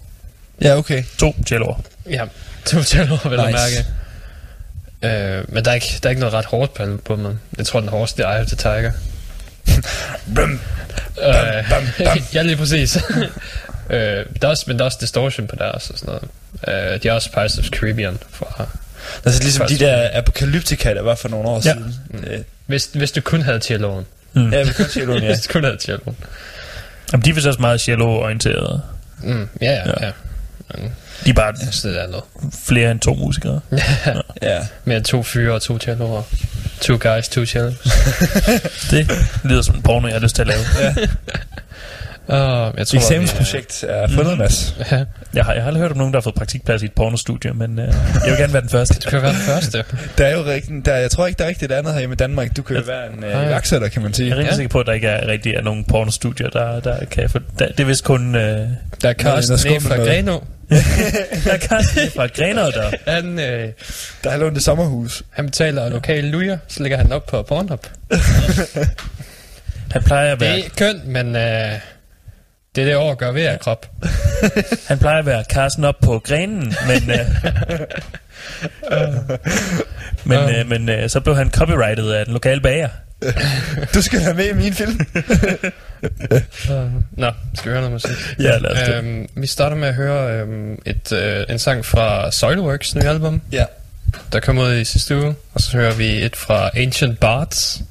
Ja, 0.60 0.76
okay. 0.76 1.02
To 1.18 1.36
celloer. 1.46 1.80
Ja, 2.10 2.24
to 2.64 2.82
celloer, 2.82 3.28
vil 3.28 3.38
jeg 3.38 3.46
Nice. 3.52 3.86
mærke. 5.02 5.38
Øh, 5.38 5.44
men 5.54 5.64
der 5.64 5.70
er, 5.70 5.74
ikke, 5.74 5.98
der 6.02 6.08
er 6.08 6.10
ikke 6.10 6.20
noget 6.20 6.34
ret 6.34 6.44
hårdt 6.44 6.74
på 6.74 6.82
albumet. 6.82 7.38
Jeg 7.58 7.66
tror, 7.66 7.80
den 7.80 7.88
hårdeste 7.88 8.22
er 8.22 8.32
Eye 8.36 8.40
of 8.40 8.46
the 8.46 8.56
Tiger. 8.56 8.92
Øh, 11.22 11.68
bam, 11.70 11.88
bam. 11.98 12.18
ja, 12.34 12.42
lige 12.42 12.56
præcis. 12.56 12.98
øh, 13.90 13.98
der 14.42 14.46
er 14.46 14.46
også, 14.46 14.64
men 14.66 14.76
der 14.78 14.82
er 14.82 14.86
også 14.86 14.98
distortion 15.00 15.46
på 15.46 15.56
deres 15.56 15.90
og 15.90 15.98
sådan 15.98 16.14
noget. 16.68 16.94
Øh, 16.94 17.02
de 17.02 17.08
har 17.08 17.14
også 17.14 17.30
Pirates 17.32 17.58
of 17.58 17.64
the 17.64 17.70
Caribbean 17.78 18.18
fra... 18.30 18.66
Altså 19.24 19.42
ligesom 19.42 19.66
de 19.68 19.78
der 19.78 20.08
apokalyptika, 20.12 20.94
der 20.94 21.02
var 21.02 21.14
for 21.14 21.28
nogle 21.28 21.48
år 21.48 21.56
Ja. 21.64 21.72
siden. 21.72 21.94
Øh, 22.26 22.40
Hvis, 22.66 22.90
hvis 22.92 23.12
du 23.12 23.20
kun 23.20 23.42
havde 23.42 23.60
celloen. 23.60 24.04
Mm. 24.32 24.52
Ja, 24.52 24.62
vi 24.62 24.72
kan 24.72 24.88
celloen, 24.88 25.22
ja. 25.22 25.28
Hvis 25.34 25.46
du 25.46 25.52
kun 25.52 25.64
havde 25.64 25.78
celloen. 25.86 26.16
Jamen, 27.12 27.24
de 27.24 27.30
er 27.30 27.34
vist 27.34 27.46
også 27.46 27.60
meget 27.60 27.80
cello-orienterede. 27.80 28.82
Mm, 29.22 29.48
ja, 29.60 29.72
ja, 29.72 29.82
Ja. 30.00 30.06
ja. 30.06 30.12
Men 30.74 30.92
De 31.24 31.30
er 31.30 31.34
bare 31.34 31.46
jeg 31.46 31.56
synes, 31.60 31.80
det 31.82 32.02
er 32.02 32.06
noget. 32.06 32.24
flere 32.66 32.90
end 32.90 33.00
to 33.00 33.14
musikere. 33.14 33.60
ja. 34.42 34.66
Mere 34.84 35.00
to 35.00 35.22
fyre 35.22 35.54
og 35.54 35.62
to 35.62 35.78
celloer. 35.78 36.22
Two 36.80 36.98
guys, 36.98 37.28
two 37.28 37.44
cellos. 37.44 37.74
Det 38.90 39.10
lyder 39.44 39.62
som 39.62 39.74
en 39.76 39.82
porno, 39.82 40.06
jeg 40.08 40.14
har 40.14 40.20
lyst 40.20 40.34
til 40.34 40.42
at 40.42 40.48
lave. 40.48 40.60
Uh, 42.28 42.32
jeg 42.78 42.86
tror, 42.86 42.96
Eksamensprojekt 42.96 43.84
er 43.88 44.08
fundet, 44.08 44.38
Mads. 44.38 44.74
Vi, 44.78 44.84
ja, 44.92 45.04
Jeg 45.34 45.44
har, 45.44 45.52
jeg 45.52 45.62
har 45.62 45.66
aldrig 45.66 45.80
hørt 45.80 45.90
om 45.90 45.96
nogen, 45.96 46.12
der 46.12 46.18
har 46.18 46.22
fået 46.22 46.34
praktikplads 46.34 46.82
i 46.82 46.84
et 46.84 46.92
pornostudie, 46.92 47.52
men 47.52 47.78
øh, 47.78 47.86
jeg 47.86 47.94
vil 48.30 48.36
gerne 48.38 48.52
være 48.52 48.62
den 48.62 48.70
første. 48.70 48.94
du 49.04 49.10
kan 49.10 49.22
være 49.22 49.32
den 49.32 49.40
første. 49.40 49.84
Der 50.18 50.26
er 50.26 50.36
jo 50.36 50.44
rigtig, 50.44 50.86
der, 50.86 50.94
jeg 50.96 51.10
tror 51.10 51.26
ikke, 51.26 51.38
der 51.38 51.44
er 51.44 51.48
rigtigt 51.48 51.72
andet 51.72 51.94
her 51.94 52.12
i 52.12 52.14
Danmark. 52.14 52.56
Du 52.56 52.62
kan 52.62 52.76
jo 52.76 52.82
være 52.86 53.12
en 53.12 53.24
øh, 53.24 53.30
iværksætter, 53.30 53.88
kan 53.88 54.02
man 54.02 54.14
sige. 54.14 54.26
Jeg 54.28 54.32
er 54.32 54.36
rimelig 54.36 54.50
Ja. 54.50 54.56
sikker 54.56 54.68
på, 54.68 54.80
at 54.80 54.86
der 54.86 54.92
ikke 54.92 55.08
er 55.08 55.26
rigtig 55.28 55.54
er 55.54 55.62
nogen 55.62 55.84
pornostudier, 55.84 56.48
der, 56.48 56.80
der 56.80 57.04
kan 57.04 57.30
få... 57.30 57.38
Der, 57.58 57.66
det 57.68 57.80
er 57.80 57.84
vist 57.84 58.04
kun... 58.04 58.34
Øh, 58.34 58.40
Der 59.02 59.08
er 59.08 59.12
Carsten 59.12 59.58
fra. 59.80 59.96
Greno. 59.96 60.38
der 61.44 61.56
kan 61.56 61.78
fra 62.16 62.26
Grenaa, 62.26 62.70
der. 62.70 62.90
Han, 63.12 63.38
øh, 63.38 63.68
Der 64.24 64.30
er 64.30 64.36
lånt 64.36 64.56
et 64.56 64.62
sommerhus. 64.62 65.22
han 65.30 65.46
betaler 65.46 65.88
lokale 65.88 66.28
lujer, 66.30 66.58
så 66.68 66.82
lægger 66.82 66.98
han 66.98 67.12
op 67.12 67.26
på 67.26 67.42
Pornhub. 67.42 67.86
Han 69.92 70.02
plejer 70.02 70.32
at 70.32 70.40
Det 70.40 70.48
være, 70.48 70.58
er 70.58 70.68
kønt, 70.78 71.06
men 71.06 71.36
øh, 71.36 71.72
det 72.76 72.82
er 72.82 72.86
det 72.86 72.96
år 72.96 73.14
gør 73.14 73.32
ved 73.32 73.42
af 73.42 73.60
krop. 73.60 73.90
han 74.88 74.98
plejer 74.98 75.18
at 75.18 75.26
være 75.26 75.44
Carsten 75.44 75.84
op 75.84 75.96
på 76.02 76.18
grenen, 76.18 76.74
men... 76.86 77.10
Øh, 77.10 77.26
men, 80.30 80.38
øh, 80.38 80.68
men 80.68 80.88
øh, 80.88 81.10
så 81.10 81.20
blev 81.20 81.36
han 81.36 81.50
copyrightet 81.50 82.12
af 82.12 82.24
den 82.24 82.34
lokale 82.34 82.60
bager. 82.60 82.88
Du 83.94 84.02
skal 84.02 84.20
være 84.20 84.34
med 84.34 84.44
i 84.44 84.52
min 84.52 84.72
film. 84.72 85.00
Nå, 87.12 87.30
skal 87.54 87.70
vi 87.70 87.78
høre 87.78 87.90
noget 87.90 87.92
musik? 87.92 88.10
Ja, 88.38 88.58
lad 88.58 88.70
os 88.70 88.78
det. 88.78 88.94
Øhm, 88.94 89.28
vi 89.34 89.46
starter 89.46 89.76
med 89.76 89.88
at 89.88 89.94
høre 89.94 90.40
øhm, 90.40 90.78
et, 90.86 91.12
øh, 91.12 91.44
en 91.48 91.58
sang 91.58 91.84
fra 91.84 92.30
Soilworks 92.30 92.94
nye 92.94 93.08
album, 93.08 93.42
ja. 93.52 93.64
der 94.32 94.40
kom 94.40 94.58
ud 94.58 94.72
i 94.72 94.84
sidste 94.84 95.16
uge. 95.16 95.34
Og 95.54 95.60
så 95.60 95.76
hører 95.76 95.94
vi 95.94 96.24
et 96.24 96.36
fra 96.36 96.70
Ancient 96.74 97.20
Bards, 97.20 97.82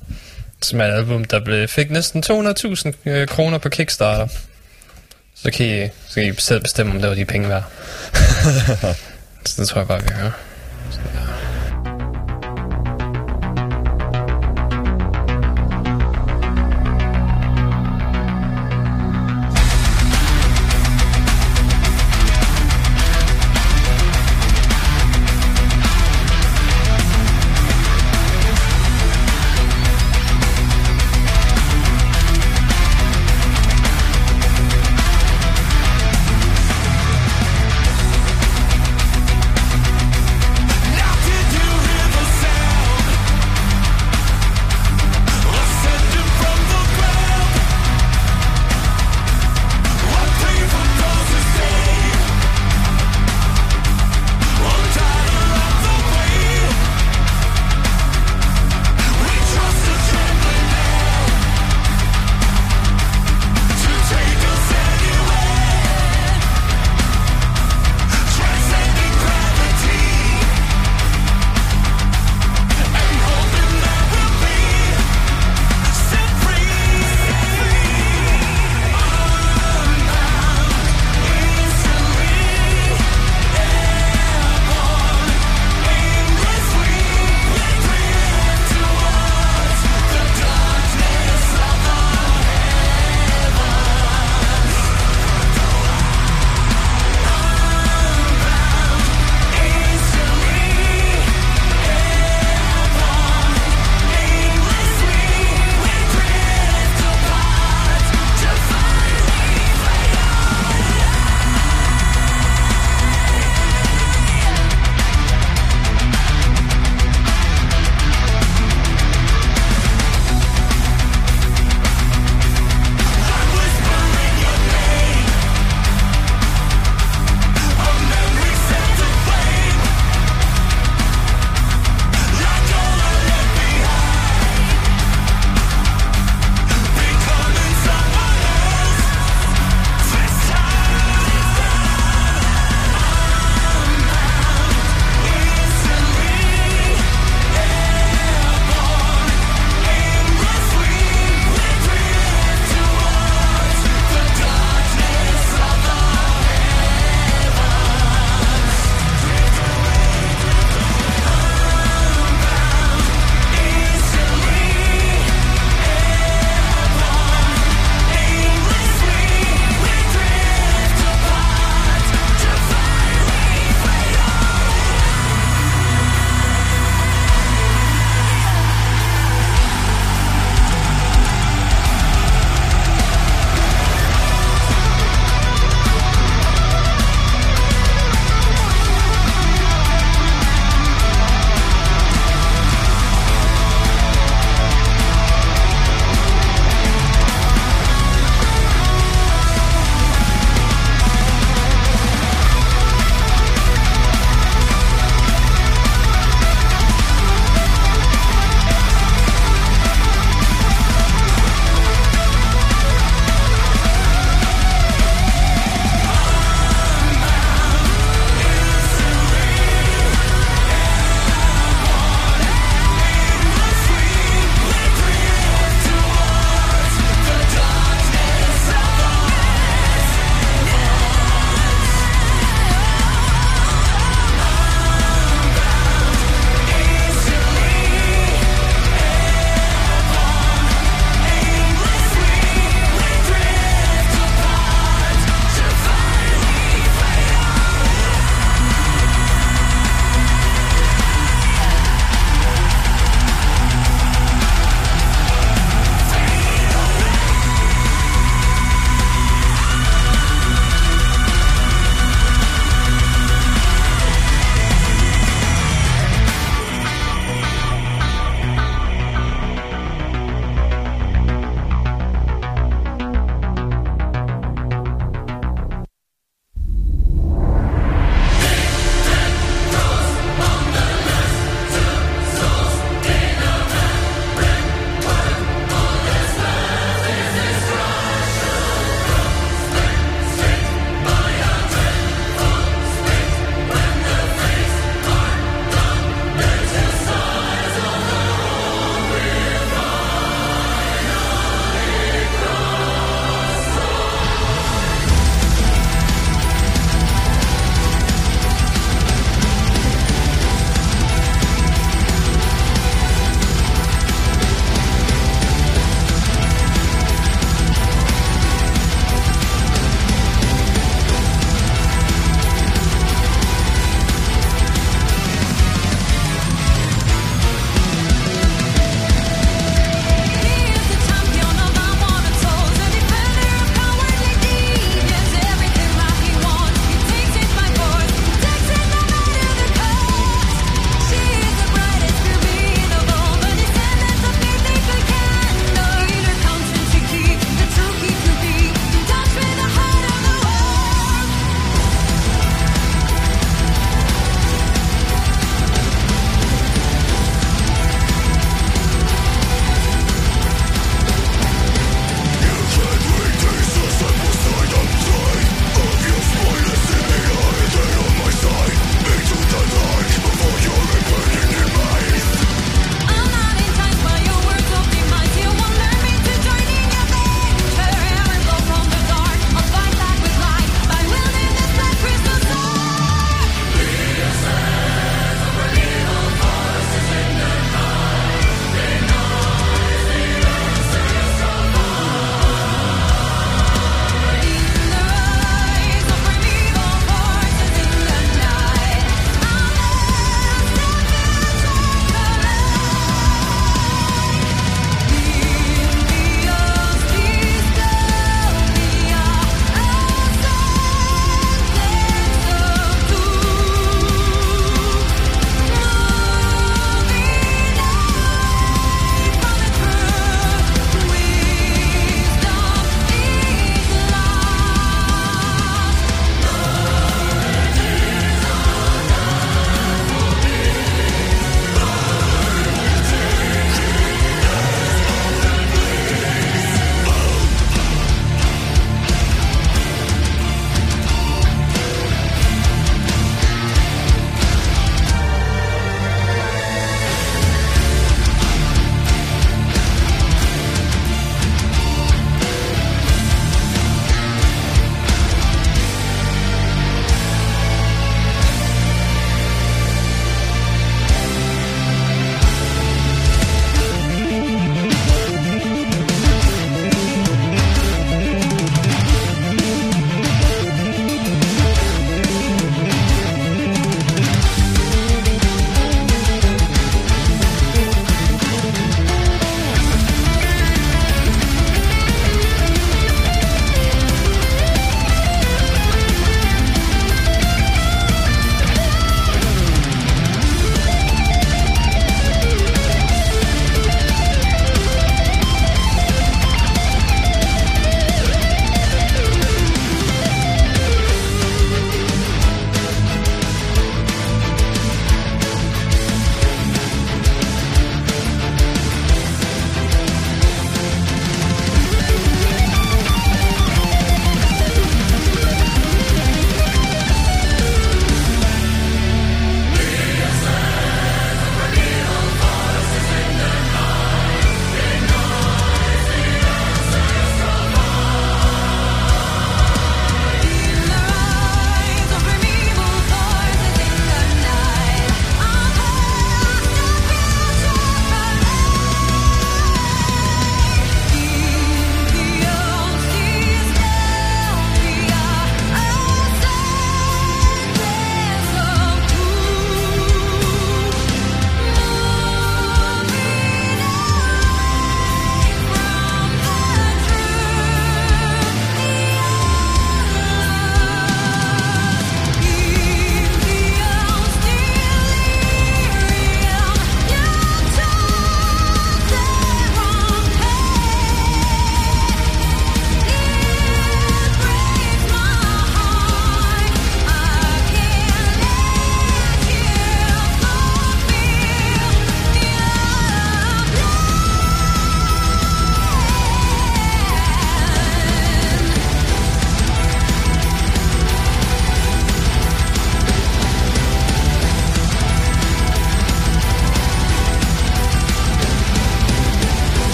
som 0.62 0.82
er 0.82 0.86
et 0.86 0.94
album, 0.94 1.26
der 1.26 1.40
blev, 1.40 1.68
fik 1.68 1.92
næsten 1.92 2.24
200.000 2.26 2.92
øh, 3.06 3.28
kroner 3.28 3.58
på 3.58 3.70
Kickstarter. 3.70 4.28
Så 5.46 5.52
kan, 5.52 5.66
I, 5.66 5.90
så 6.08 6.14
kan 6.14 6.24
I 6.24 6.34
selv 6.38 6.62
bestemme, 6.62 6.92
om 6.92 7.02
det 7.02 7.10
var 7.10 7.16
de 7.16 7.26
penge 7.26 7.50
værd. 7.50 7.64
så 9.46 9.62
det 9.62 9.68
tror 9.68 9.80
jeg 9.80 9.88
bare, 9.88 10.02
vi 10.02 10.10
hører. 10.14 10.32
Now 11.16 11.45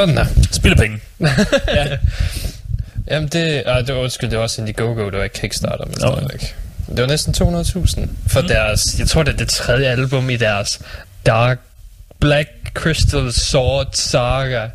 Sådan 0.00 0.16
der. 0.16 0.26
Spille 0.52 0.76
penge. 0.76 0.98
Jamen 3.10 3.28
det, 3.28 3.62
ah, 3.66 3.86
det 3.86 3.94
var, 3.94 4.00
undskyld, 4.00 4.30
det 4.30 4.38
var 4.38 4.42
også 4.42 4.60
Indiegogo, 4.60 5.04
det 5.04 5.18
var 5.18 5.24
ikke 5.24 5.40
Kickstarter, 5.40 5.84
men 5.84 5.94
Nå. 6.00 6.12
stadigvæk. 6.12 6.56
Det 6.88 7.00
var 7.00 7.06
næsten 7.06 7.34
200.000 7.34 8.08
for 8.26 8.40
mm. 8.40 8.48
deres, 8.48 8.98
jeg 8.98 9.08
tror 9.08 9.22
det 9.22 9.32
er 9.32 9.36
det 9.36 9.48
tredje 9.48 9.86
album 9.86 10.30
i 10.30 10.36
deres 10.36 10.80
Dark 11.26 11.58
Black 12.20 12.48
Crystal 12.74 13.32
Sword 13.32 13.86
Saga. 13.92 14.68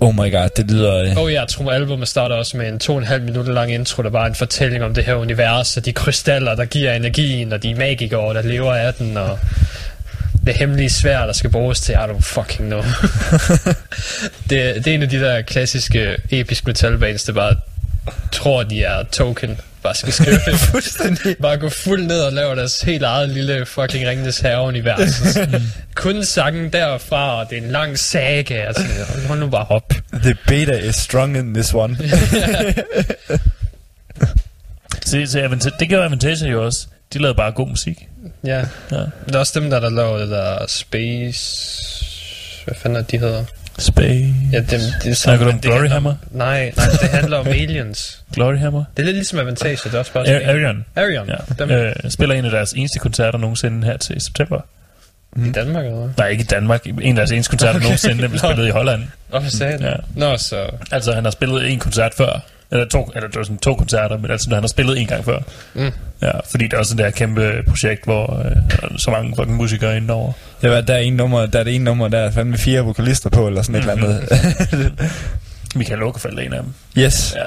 Oh 0.00 0.14
my 0.14 0.32
god, 0.32 0.48
det 0.56 0.70
lyder... 0.70 1.18
Og 1.18 1.32
jeg 1.32 1.48
tror, 1.48 1.72
albumet 1.72 2.08
starter 2.08 2.36
også 2.36 2.56
med 2.56 2.68
en 2.68 2.78
to 2.78 2.92
og 2.92 2.98
en 2.98 3.04
halv 3.04 3.22
minutter 3.22 3.52
lang 3.52 3.72
intro, 3.72 4.02
der 4.02 4.10
bare 4.10 4.24
er 4.24 4.28
en 4.28 4.34
fortælling 4.34 4.84
om 4.84 4.94
det 4.94 5.04
her 5.04 5.14
univers, 5.14 5.76
og 5.76 5.84
de 5.84 5.92
krystaller, 5.92 6.54
der 6.54 6.64
giver 6.64 6.92
energien, 6.92 7.52
og 7.52 7.62
de 7.62 7.74
magikere, 7.74 8.34
der 8.34 8.42
lever 8.42 8.74
af 8.74 8.94
den, 8.94 9.16
og 9.16 9.38
det 10.48 10.56
hemmelige 10.56 10.90
svær, 10.90 11.26
der 11.26 11.32
skal 11.32 11.50
bruges 11.50 11.80
til, 11.80 11.92
I 11.92 11.96
don't 11.96 12.20
fucking 12.20 12.68
know. 12.68 12.82
det, 14.50 14.74
det 14.74 14.86
er 14.86 14.94
en 14.94 15.02
af 15.02 15.08
de 15.08 15.20
der 15.20 15.42
klassiske 15.42 16.16
episk 16.30 16.66
metalbands, 16.66 17.24
der 17.24 17.32
bare 17.32 17.56
tror, 18.32 18.62
de 18.62 18.82
er 18.82 19.02
token. 19.02 19.60
Bare 19.82 19.94
skal 19.94 20.12
skrive 20.12 20.38
det. 20.46 20.54
Fuldstændig. 20.54 21.36
Bare 21.42 21.56
gå 21.56 21.68
fuld 21.68 22.02
ned 22.02 22.20
og 22.20 22.32
lave 22.32 22.56
deres 22.56 22.80
helt 22.80 23.02
eget 23.02 23.28
lille 23.28 23.66
fucking 23.66 24.08
Ringenes 24.08 24.40
Herre-univers. 24.40 25.32
Sådan, 25.32 25.62
Kun 25.94 26.24
sangen 26.24 26.72
derfra, 26.72 27.40
og 27.40 27.50
det 27.50 27.58
er 27.58 27.62
en 27.62 27.70
lang 27.70 27.98
saga. 27.98 28.54
Altså, 28.54 28.82
hold 29.28 29.38
nu 29.38 29.48
bare 29.48 29.66
op. 29.68 29.92
The 30.12 30.36
beta 30.46 30.76
is 30.76 30.94
strong 30.96 31.36
in 31.36 31.54
this 31.54 31.74
one. 31.74 31.98
Se, 35.04 35.26
se, 35.26 35.48
det 35.80 35.88
gør 35.88 36.04
Avantage 36.04 36.46
jo 36.46 36.64
også. 36.64 36.86
De 37.12 37.18
lavede 37.18 37.36
bare 37.36 37.52
god 37.52 37.68
musik. 37.68 38.08
Ja. 38.44 38.58
Ja. 38.92 38.96
Det 39.26 39.34
er 39.34 39.38
også 39.38 39.60
dem, 39.60 39.70
der, 39.70 39.80
der 39.80 39.90
laver 39.90 40.18
det 40.18 40.28
der 40.28 40.66
Space... 40.68 42.04
Hvad 42.64 42.74
fanden 42.74 42.96
er 42.98 43.02
de 43.02 43.18
hedder? 43.18 43.44
Space. 43.78 44.34
Ja, 44.52 44.58
dem, 44.58 44.80
det 45.02 45.10
er 45.10 45.14
Snakker 45.14 45.44
du 45.44 45.50
om 45.52 45.58
det 45.58 45.64
Glory 45.64 45.74
handler- 45.78 45.92
Hammer? 45.94 46.14
Nej, 46.30 46.72
nej, 46.76 46.86
det 47.00 47.08
handler 47.10 47.36
om 47.38 47.46
aliens. 47.46 48.20
Glory 48.34 48.56
Hammer? 48.58 48.84
Det 48.96 49.02
er 49.02 49.06
lidt 49.06 49.16
ligesom 49.16 49.38
Avantage, 49.38 49.76
det 49.84 49.94
er 49.94 49.98
også 49.98 50.12
bare... 50.12 50.28
Ar- 50.28 50.50
Arion. 50.52 50.84
Arion. 50.96 51.28
Ja. 51.28 51.34
Dem 51.58 51.70
Øh, 51.70 51.92
spiller 52.08 52.34
en 52.34 52.44
af 52.44 52.50
deres 52.50 52.72
eneste 52.72 52.98
koncerter 52.98 53.38
nogensinde 53.38 53.86
her 53.86 53.96
til 53.96 54.20
september. 54.20 54.60
i 55.36 55.52
Danmark, 55.52 55.84
eller 55.84 55.98
hvad? 55.98 56.08
Nej, 56.16 56.28
ikke 56.28 56.42
i 56.42 56.46
Danmark. 56.46 56.86
En 56.86 57.00
af 57.08 57.14
deres 57.14 57.30
eneste 57.30 57.50
koncerter 57.50 57.74
Okay. 57.74 57.84
nogensinde, 57.84 58.28
blev 58.28 58.38
spillet 58.38 58.66
i 58.66 58.70
Holland. 58.70 59.02
Hvorfor 59.28 59.50
sagde 59.50 59.78
Ja. 59.80 59.88
ja. 59.90 59.96
Nå, 60.16 60.36
så... 60.36 60.66
Altså, 60.90 61.12
han 61.12 61.24
har 61.24 61.30
spillet 61.30 61.70
en 61.70 61.78
koncert 61.78 62.14
før. 62.14 62.40
Eller 62.70 62.88
to, 62.88 63.10
eller 63.14 63.28
det 63.28 63.36
var 63.36 63.42
sådan 63.42 63.58
to 63.58 63.74
koncerter, 63.74 64.18
men 64.18 64.30
altså, 64.30 64.50
han 64.50 64.62
har 64.62 64.68
spillet 64.68 64.98
en 65.00 65.06
gang 65.06 65.24
før. 65.24 65.38
Mm. 65.74 65.90
Ja, 66.22 66.30
fordi 66.50 66.64
det 66.64 66.72
er 66.72 66.78
også 66.78 66.94
det 66.94 67.04
der 67.04 67.10
kæmpe 67.10 67.62
projekt, 67.68 68.04
hvor 68.04 68.42
øh, 68.44 68.50
er 68.92 68.98
så 68.98 69.10
mange 69.10 69.36
fucking 69.36 69.56
musikere 69.56 69.96
inde 69.96 70.14
over. 70.14 70.32
Det 70.62 70.70
var, 70.70 70.80
der 70.80 70.94
er 70.94 70.98
en 70.98 71.12
nummer, 71.12 71.46
der 71.46 71.58
er 71.60 71.64
det 71.64 71.74
ene 71.74 71.84
nummer, 71.84 72.08
der 72.08 72.18
er 72.18 72.30
fandme 72.30 72.58
fire 72.58 72.80
vokalister 72.80 73.30
på, 73.30 73.46
eller 73.46 73.62
sådan 73.62 73.74
et 73.74 73.90
eller 73.90 73.92
andet. 73.92 75.02
Michael 75.74 76.02
Åkerfeldt 76.02 76.38
er 76.40 76.42
en 76.42 76.52
af 76.52 76.62
dem. 76.62 76.72
yes. 76.98 77.34
Ja, 77.36 77.42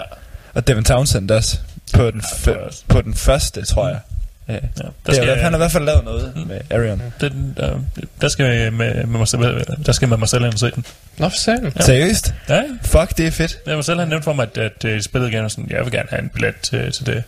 Og 0.53 0.67
Devin 0.67 0.84
Townsend 0.84 1.32
også. 1.32 1.59
På 1.93 2.11
den, 2.11 2.22
Ja, 2.47 2.51
f- 2.53 2.65
er 2.65 2.69
på 2.88 3.01
den 3.01 3.13
første, 3.13 3.65
tror 3.65 3.88
jeg. 3.88 3.99
Ja. 4.47 4.53
ja. 4.53 4.59
Der 5.05 5.13
skal, 5.13 5.29
er, 5.29 5.35
han 5.35 5.43
har 5.43 5.53
i 5.53 5.57
hvert 5.57 5.71
fald 5.71 5.83
lavet 5.85 6.03
noget 6.05 6.31
Mm. 6.35 6.41
med 6.47 6.59
Arion. 6.71 7.01
den, 7.21 7.53
der, 7.57 7.79
der 8.21 8.27
skal 8.27 8.45
jeg 8.45 8.73
med, 8.73 8.93
med 8.95 9.17
mig 9.19 9.27
selv, 9.27 9.41
der 9.85 9.91
skal 9.91 10.05
jeg 10.05 10.09
med 10.09 10.17
mig 10.17 10.29
selv 10.29 10.43
ind 10.45 10.53
og 10.53 10.59
se 10.59 10.71
den. 10.71 10.85
Nå, 11.17 11.29
for 11.29 11.51
Ja. 11.51 11.81
Seriøst? 11.85 12.33
Ja, 12.49 12.55
ja. 12.55 12.63
Fuck, 12.83 13.17
det 13.17 13.27
er 13.27 13.31
fedt. 13.31 13.57
Jeg 13.67 13.75
var 13.75 13.81
selv 13.81 13.99
han 13.99 14.07
nævnt 14.07 14.23
for 14.23 14.33
mig, 14.33 14.47
at, 14.55 14.57
at 14.57 14.85
øh, 14.85 15.01
spillet 15.01 15.29
igen 15.29 15.45
og 15.45 15.51
sådan, 15.51 15.67
jeg 15.69 15.83
vil 15.83 15.91
gerne 15.91 16.07
have 16.09 16.21
en 16.21 16.29
billet 16.29 16.55
til, 16.63 16.91
til 16.91 17.05
det. 17.05 17.23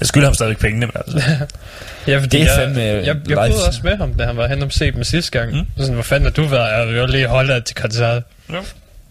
Jeg 0.00 0.06
skylder 0.08 0.26
ham 0.26 0.34
stadigvæk 0.34 0.58
pengene, 0.58 0.86
men 0.86 0.92
altså. 1.06 1.22
Ja, 2.06 2.18
fordi 2.18 2.38
Det 2.38 2.40
er 2.40 2.44
jeg, 2.44 2.54
fandme 2.56 2.80
jeg, 2.82 3.06
jeg, 3.06 3.14
live. 3.26 3.36
boede 3.36 3.66
også 3.66 3.80
med 3.84 3.96
ham, 3.96 4.14
da 4.14 4.24
han 4.24 4.36
var 4.36 4.46
hen 4.48 4.62
om 4.62 4.70
set 4.70 4.96
med 4.96 5.04
sidste 5.04 5.38
gang. 5.38 5.52
Mm. 5.52 5.66
Sådan, 5.76 5.94
hvor 5.94 6.02
fanden 6.02 6.24
har 6.24 6.30
du 6.32 6.44
været? 6.44 6.78
Jeg 6.78 6.86
vil 6.88 6.96
jo 6.96 7.06
lige 7.06 7.26
holde 7.26 7.54
dig 7.54 7.64
til 7.64 7.76
koncert. 7.76 8.22
Ja. 8.52 8.60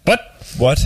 What? 0.08 0.18
What? 0.60 0.78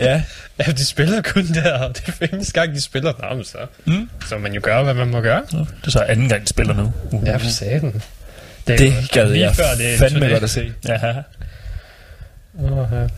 ja. 0.00 0.22
Ja, 0.58 0.72
de 0.72 0.84
spiller 0.84 1.22
kun 1.22 1.46
der, 1.46 1.78
og 1.78 1.96
det 1.96 2.14
er 2.20 2.26
eneste 2.32 2.52
gang, 2.60 2.74
de 2.74 2.80
spiller 2.80 3.12
nærmest 3.22 3.50
så. 3.50 3.58
Mm. 3.84 4.10
Så 4.28 4.38
man 4.38 4.52
jo 4.52 4.60
gør, 4.62 4.82
hvad 4.82 4.94
man 4.94 5.08
må 5.10 5.20
gøre. 5.20 5.42
Det 5.50 5.86
er 5.86 5.90
så 5.90 6.00
anden 6.00 6.28
gang, 6.28 6.42
de 6.42 6.48
spiller 6.48 6.74
nu. 6.74 6.92
Uh. 7.12 7.26
Ja, 7.26 7.36
for 7.36 7.46
satan. 7.46 8.02
Det 8.66 8.80
er 8.80 8.86
jo 8.86 8.92
gad 9.12 9.30
jeg 9.32 9.54
før, 9.56 9.74
det 9.78 9.98
fandme 9.98 10.28
godt 10.28 10.42
at 10.42 10.50
se. 10.50 10.72
Ja. 10.88 11.06
Ja. 11.06 11.12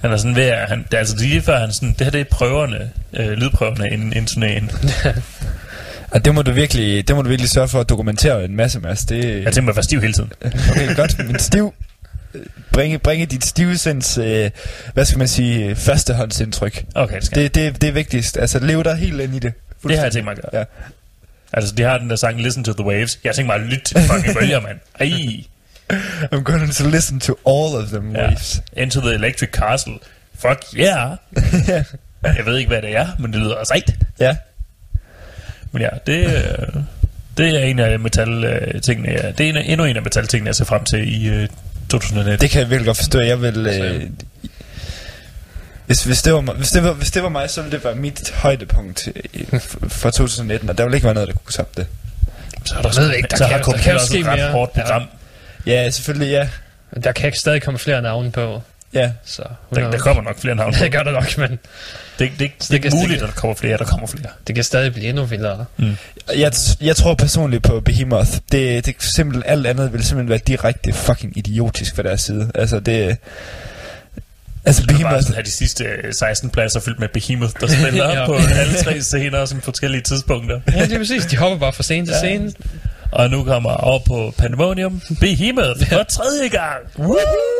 Han 0.01 0.13
er 0.13 0.17
sådan 0.17 0.37
ved 0.37 0.45
at, 0.45 0.69
han, 0.69 0.79
det 0.79 0.95
er 0.95 0.99
altså 0.99 1.17
lige 1.17 1.43
før 1.43 1.59
han 1.59 1.73
sådan, 1.73 1.89
det 1.89 2.01
her 2.01 2.11
det 2.11 2.21
er 2.21 2.25
prøverne, 2.25 2.91
øh, 3.13 3.31
lydprøverne 3.31 3.91
inden, 3.91 4.13
inden 4.13 4.27
turnéen. 4.27 4.89
Og 6.11 6.25
det 6.25 6.35
må 6.35 6.43
du 6.43 6.53
virkelig, 6.53 7.09
det 7.09 7.17
må 7.17 7.23
du 7.23 7.29
virkelig 7.29 7.51
sørge 7.51 7.69
for 7.69 7.81
at 7.81 7.89
dokumentere 7.89 8.45
en 8.45 8.57
masse, 8.57 8.81
Mads. 8.81 9.05
Det, 9.05 9.25
Jeg 9.25 9.53
tænker 9.53 9.61
mig 9.63 9.71
at 9.71 9.77
være 9.77 9.83
stiv 9.83 10.01
hele 10.01 10.13
tiden. 10.13 10.33
Okay, 10.71 10.97
godt, 10.97 11.19
men 11.27 11.39
stiv. 11.39 11.75
Bringe, 12.73 12.99
bringe 12.99 13.27
dit 13.27 13.45
stivsinds, 13.45 14.19
øh, 14.19 14.51
hvad 14.95 15.05
skal 15.05 15.19
man 15.19 15.29
sige, 15.29 15.77
førstehåndsindtryk. 15.77 16.85
Okay, 16.95 17.17
det 17.17 17.25
skal 17.25 17.43
Det, 17.43 17.55
det, 17.55 17.81
det 17.83 17.89
er 17.89 17.93
vigtigst. 17.93 18.37
Altså, 18.39 18.59
lev 18.59 18.85
dig 18.85 18.97
helt 18.97 19.21
ind 19.21 19.35
i 19.35 19.39
det. 19.39 19.53
Det 19.83 19.97
har 19.97 20.05
jeg 20.05 20.13
tænkt 20.13 20.25
mig 20.25 20.33
at 20.33 20.39
gøre. 20.43 20.61
Ja. 20.61 20.65
Altså, 21.53 21.75
de 21.75 21.83
har 21.83 21.99
den 21.99 22.11
der 22.11 22.17
sang 22.17 22.41
Listen 22.43 22.65
to 22.65 22.73
the 22.73 22.85
Waves. 22.85 23.19
Jeg 23.25 23.31
har 23.31 23.35
tænkt 23.35 23.47
mig 23.47 23.55
at 23.57 23.61
lytte 23.63 23.85
til 23.85 24.01
fucking 24.01 24.37
bølger, 24.37 24.61
mand. 24.61 24.79
Ej. 25.01 25.45
I'm 26.35 26.43
going 26.43 26.73
to 26.73 26.89
listen 26.89 27.21
to 27.21 27.33
all 27.47 27.85
of 27.85 27.89
them 27.89 28.15
Ja. 28.17 28.23
waves. 28.23 28.63
Into 28.77 29.01
the 29.01 29.15
Electric 29.15 29.51
Castle. 29.51 29.95
Fuck 30.39 30.65
yeah. 30.77 31.17
jeg 32.37 32.47
ved 32.47 32.57
ikke, 32.59 32.69
hvad 32.69 32.83
det 32.83 32.97
er, 32.97 33.07
men 33.19 33.33
det 33.33 33.41
lyder 33.41 33.65
sejt. 33.65 33.95
Ja. 34.21 34.37
Men 35.73 35.83
ja, 35.83 35.89
det, 36.07 36.25
øh, 36.27 36.83
det 37.39 37.49
er 37.55 37.65
en 37.65 37.79
af 37.79 37.99
metal-tingene. 38.01 39.09
Ja. 39.13 39.31
Det 39.31 39.41
er 39.47 39.51
en, 39.51 39.57
endnu 39.57 39.85
en 39.87 39.97
af 39.97 40.03
metal-tingene, 40.03 40.49
jeg 40.49 40.55
ser 40.55 40.65
frem 40.65 40.85
til 40.85 41.23
i 41.23 41.29
øh, 41.29 41.49
2019. 41.89 42.41
Det 42.41 42.51
kan 42.51 42.61
jeg 42.61 42.71
virkelig 42.71 42.87
godt 42.87 42.97
forstå. 42.97 43.21
Jeg 43.21 43.43
vil... 43.43 43.67
Øh, 43.67 44.03
hvis, 45.87 46.05
hvis, 46.05 46.23
det 46.23 46.33
var, 46.35 46.41
mig- 46.41 46.55
hvis, 46.55 46.71
det 46.71 46.85
var, 46.85 46.93
hvis 46.93 47.11
det 47.11 47.23
var 47.23 47.29
mig, 47.29 47.51
så 47.51 47.63
ville 47.63 47.77
det 47.77 47.85
være 47.85 47.95
mit 47.95 48.31
højdepunkt 48.35 49.07
i- 49.07 49.41
f- 49.55 49.89
for 49.89 50.11
2019, 50.11 50.69
og 50.71 50.79
der 50.79 50.85
ville 50.85 50.97
ikke 50.97 51.05
være 51.05 51.15
noget, 51.15 51.29
der 51.29 51.35
kunne 51.35 51.53
tage 51.53 51.67
det. 51.77 51.87
så 52.65 52.75
er 52.79 52.83
der, 52.83 52.91
Jeg 52.97 53.03
ved 53.03 53.15
ikke, 53.15 53.29
der 53.31 53.37
så 53.37 53.45
kan- 53.45 53.53
har 53.53 53.63
der 53.63 53.79
kan 53.79 53.93
jo 53.93 53.95
også 53.99 54.07
ske 54.07 54.19
et 54.19 54.27
ret 54.27 54.39
mere. 54.39 54.51
hårdt 54.51 54.73
Ja. 54.77 54.83
program. 54.83 55.03
Ja, 55.67 55.91
selvfølgelig, 55.91 56.31
ja. 56.31 56.49
Der 57.03 57.13
kan 57.13 57.27
ikke 57.27 57.39
stadig 57.39 57.63
komme 57.63 57.79
flere 57.79 58.03
navne 58.03 58.31
på. 58.33 58.63
Ja, 58.95 59.11
Så, 59.25 59.43
Der, 59.75 59.91
der 59.91 59.99
kommer 59.99 60.23
nok 60.23 60.39
flere 60.41 60.55
navne. 60.55 60.77
det 60.83 60.93
gør 60.93 61.03
der 61.03 61.13
nok, 61.13 61.39
men 61.39 61.51
Det, 61.51 61.59
det, 62.19 62.31
det, 62.39 62.51
det, 62.71 62.83
det 62.83 62.93
er 62.93 62.97
muligt, 62.97 63.09
stikke. 63.11 63.15
at 63.15 63.21
der 63.35 63.41
kommer 63.41 63.55
flere, 63.55 63.79
der 63.79 63.85
kommer 63.85 64.07
flere. 64.07 64.27
det 64.47 64.55
kan 64.55 64.65
stadig 64.65 64.93
blive 64.93 65.09
endnu 65.09 65.25
vildere. 65.25 65.65
jeg, 66.37 66.53
jeg 66.81 66.97
tror 66.97 67.15
personligt 67.15 67.63
på 67.63 67.81
Behemoth. 67.81 68.31
Det, 68.53 68.87
det 68.87 68.95
simpelthen 68.99 69.53
alt 69.53 69.67
andet 69.67 69.93
vil 69.93 70.05
simpelthen 70.05 70.29
være 70.31 70.39
direkte 70.47 70.93
fucking 70.93 71.39
idiotisk 71.39 71.95
fra 71.97 72.03
deres 72.03 72.21
side. 72.21 72.51
Altså 72.55 72.81
det... 72.81 73.17
Altså 74.65 74.83
er 74.83 74.87
bare 74.87 74.95
Behemoth... 74.97 75.23
sådan 75.23 75.35
have 75.35 75.45
de 75.45 75.51
sidste 75.51 75.85
øh, 75.85 76.13
16 76.15 76.51
pladser 76.51 76.81
fyldt 76.81 77.01
med 77.01 77.09
Behemoth, 77.09 77.53
der 77.61 77.67
spiller 77.81 78.19
Ja. 78.21 78.27
på 78.27 78.35
alle 78.35 78.75
tre 78.85 79.01
scener 79.03 79.45
som 79.45 79.61
forskellige 79.61 80.03
tidspunkter. 80.03 80.61
Ja, 80.73 80.85
det 80.85 80.93
er 80.93 80.99
præcis. 80.99 81.27
De 81.27 81.37
hopper 81.37 81.59
bare 81.59 81.73
fra 81.73 81.83
scene 81.83 82.07
til 82.07 82.13
Ja. 82.13 82.19
scene. 82.19 82.53
Og 83.13 83.31
nu 83.31 83.45
kommer 83.45 83.71
over 83.71 83.99
på 84.07 84.35
Pandemonium 84.39 85.01
Behemoth 85.21 85.87
for 85.89 86.03
tredje 86.03 86.49
gang. 86.49 87.11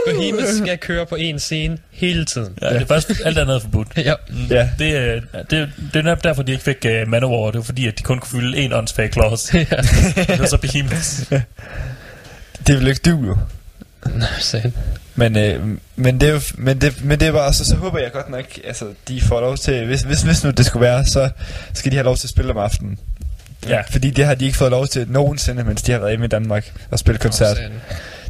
Behemoth 0.07 0.47
skal 0.63 0.79
køre 0.79 1.07
på 1.07 1.15
en 1.15 1.39
scene 1.39 1.79
hele 1.91 2.25
tiden. 2.25 2.59
Ja, 2.63 2.69
det 2.75 2.83
er 2.83 2.87
først 2.87 3.13
alt 3.25 3.39
andet 3.39 3.57
er 3.57 3.61
forbudt. 3.61 3.89
Ja. 3.97 4.15
Ja, 4.51 4.69
Det, 4.79 4.97
er- 4.97 5.21
det, 5.51 5.73
det 5.93 5.99
er 5.99 6.03
netop 6.03 6.25
derfor, 6.25 6.43
de 6.43 6.53
ikke 6.53 6.65
fik 6.65 6.87
uh, 7.03 7.09
Manowar. 7.09 7.51
Det 7.51 7.59
var 7.59 7.63
fordi, 7.65 7.87
at 7.89 7.99
de 7.99 8.03
kun 8.03 8.19
kunne 8.19 8.41
fylde 8.41 8.67
én 8.67 8.75
åndsfag 8.75 9.13
clause. 9.13 9.59
det 10.29 10.39
var 10.39 10.47
så 10.47 10.59
Behemoth. 10.59 11.33
det 12.67 12.79
vil 12.81 12.89
ikke 12.89 13.01
du 13.05 13.27
jo. 13.27 13.37
Satan. 14.41 14.73
Men, 15.15 15.37
øh, 15.37 15.67
men, 15.97 16.21
det 16.21 16.29
er 16.29 16.33
jo, 16.33 16.41
men, 16.55 16.81
det, 16.81 17.05
men 17.05 17.21
det 17.21 17.29
er 17.29 17.33
bare 17.33 17.53
så, 17.53 17.65
så 17.65 17.77
håber 17.77 17.99
jeg 17.99 18.13
godt 18.13 18.31
nok, 18.31 18.45
altså 18.65 18.85
de 19.09 19.21
får 19.21 19.41
lov 19.41 19.57
til, 19.57 19.87
hvis, 19.87 20.03
hvis, 20.03 20.23
hvis 20.23 20.45
nu 20.45 20.51
det 20.51 20.67
skulle 20.67 20.81
være, 20.87 21.07
så 21.07 21.31
skal 21.73 21.93
de 21.93 21.97
have 21.97 22.05
lov 22.05 22.17
til 22.17 22.27
at 22.27 22.31
spille 22.31 22.51
om 22.51 22.59
aftenen. 22.59 22.99
Ja. 23.67 23.81
Fordi 23.91 24.11
det 24.11 24.25
har 24.25 24.35
de 24.35 24.45
ikke 24.45 24.59
fået 24.59 24.71
lov 24.71 24.87
til 24.87 25.07
nogensinde, 25.11 25.65
mens 25.65 25.83
de 25.83 25.93
har 25.93 25.99
været 25.99 26.11
hjemme 26.11 26.25
i 26.25 26.29
Danmark 26.29 26.73
og 26.91 26.99
spille 26.99 27.19
koncert. 27.19 27.57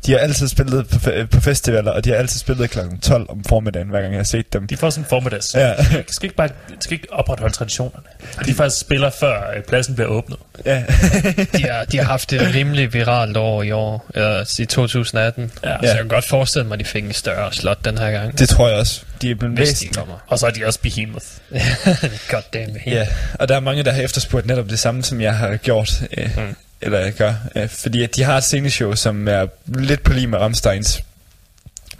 De 0.06 0.12
har 0.12 0.18
altid 0.18 0.48
spillet 0.48 0.88
på, 0.88 0.96
fe- 0.96 1.24
på 1.26 1.40
festivaler, 1.40 1.90
og 1.90 2.04
de 2.04 2.10
har 2.10 2.16
altid 2.16 2.38
spillet 2.40 2.70
kl. 2.70 2.78
12 3.02 3.26
om 3.30 3.44
formiddagen, 3.44 3.88
hver 3.88 4.00
gang 4.00 4.12
jeg 4.12 4.18
har 4.18 4.24
set 4.24 4.52
dem. 4.52 4.66
De 4.66 4.76
får 4.76 4.90
sådan 4.90 5.04
en 5.04 5.08
formiddags. 5.08 5.54
Ja. 5.54 5.68
De 5.76 6.04
skal 6.14 6.26
ikke 6.26 6.36
bare 6.36 6.48
de 6.48 6.74
skal 6.80 6.92
ikke 6.92 7.12
opretholde 7.12 7.54
traditionerne. 7.54 8.02
De 8.46 8.54
faktisk 8.54 8.80
spiller 8.80 9.10
før 9.10 9.50
øh, 9.56 9.62
pladsen 9.62 9.94
bliver 9.94 10.08
åbnet. 10.08 10.38
Ja. 10.66 10.84
De 11.56 11.62
har, 11.62 11.84
de 11.84 11.96
har 11.98 12.04
haft 12.04 12.32
et 12.32 12.54
rimelig 12.54 12.94
viralt 12.94 13.36
år 13.36 13.62
i 13.62 13.70
år, 13.72 14.06
eller 14.14 14.60
i 14.60 14.64
2018. 14.66 15.50
Ja. 15.64 15.76
Så 15.80 15.86
jeg 15.86 15.96
kan 15.96 16.08
godt 16.08 16.24
forestille 16.24 16.66
mig, 16.68 16.74
at 16.74 16.80
de 16.80 16.84
fik 16.84 17.04
en 17.04 17.12
større 17.12 17.52
slot 17.52 17.84
den 17.84 17.98
her 17.98 18.10
gang. 18.10 18.38
det 18.38 18.48
tror 18.48 18.68
jeg 18.68 18.76
også. 18.78 19.02
De 19.22 19.30
er 19.30 19.34
blevet 19.34 19.56
Hvis 19.56 19.72
de 19.78 19.88
kommer. 19.88 20.14
Og 20.26 20.38
så 20.38 20.46
er 20.46 20.50
de 20.50 20.66
også 20.66 20.80
Behemoth. 20.80 21.26
Goddamn 22.30 22.76
it. 22.76 22.92
Ja, 22.92 23.06
og 23.34 23.48
der 23.48 23.56
er 23.56 23.60
mange, 23.60 23.82
der 23.84 23.92
har 23.92 24.02
efterspurgt 24.02 24.46
netop 24.46 24.70
det 24.70 24.78
samme, 24.78 25.02
som 25.02 25.20
jeg 25.20 25.36
har 25.36 25.56
gjort. 25.56 26.02
Øh, 26.16 26.30
Mm. 26.36 26.56
Eller 26.80 26.98
jeg 26.98 27.12
gør. 27.12 27.34
Øh, 27.56 27.68
fordi 27.68 28.02
at 28.02 28.16
de 28.16 28.22
har 28.22 28.36
et 28.36 28.44
sceneshow, 28.44 28.94
som 28.94 29.28
er 29.28 29.46
lidt 29.66 30.02
på 30.02 30.12
lige 30.12 30.26
med 30.26 30.38
Ramsteins. 30.38 31.02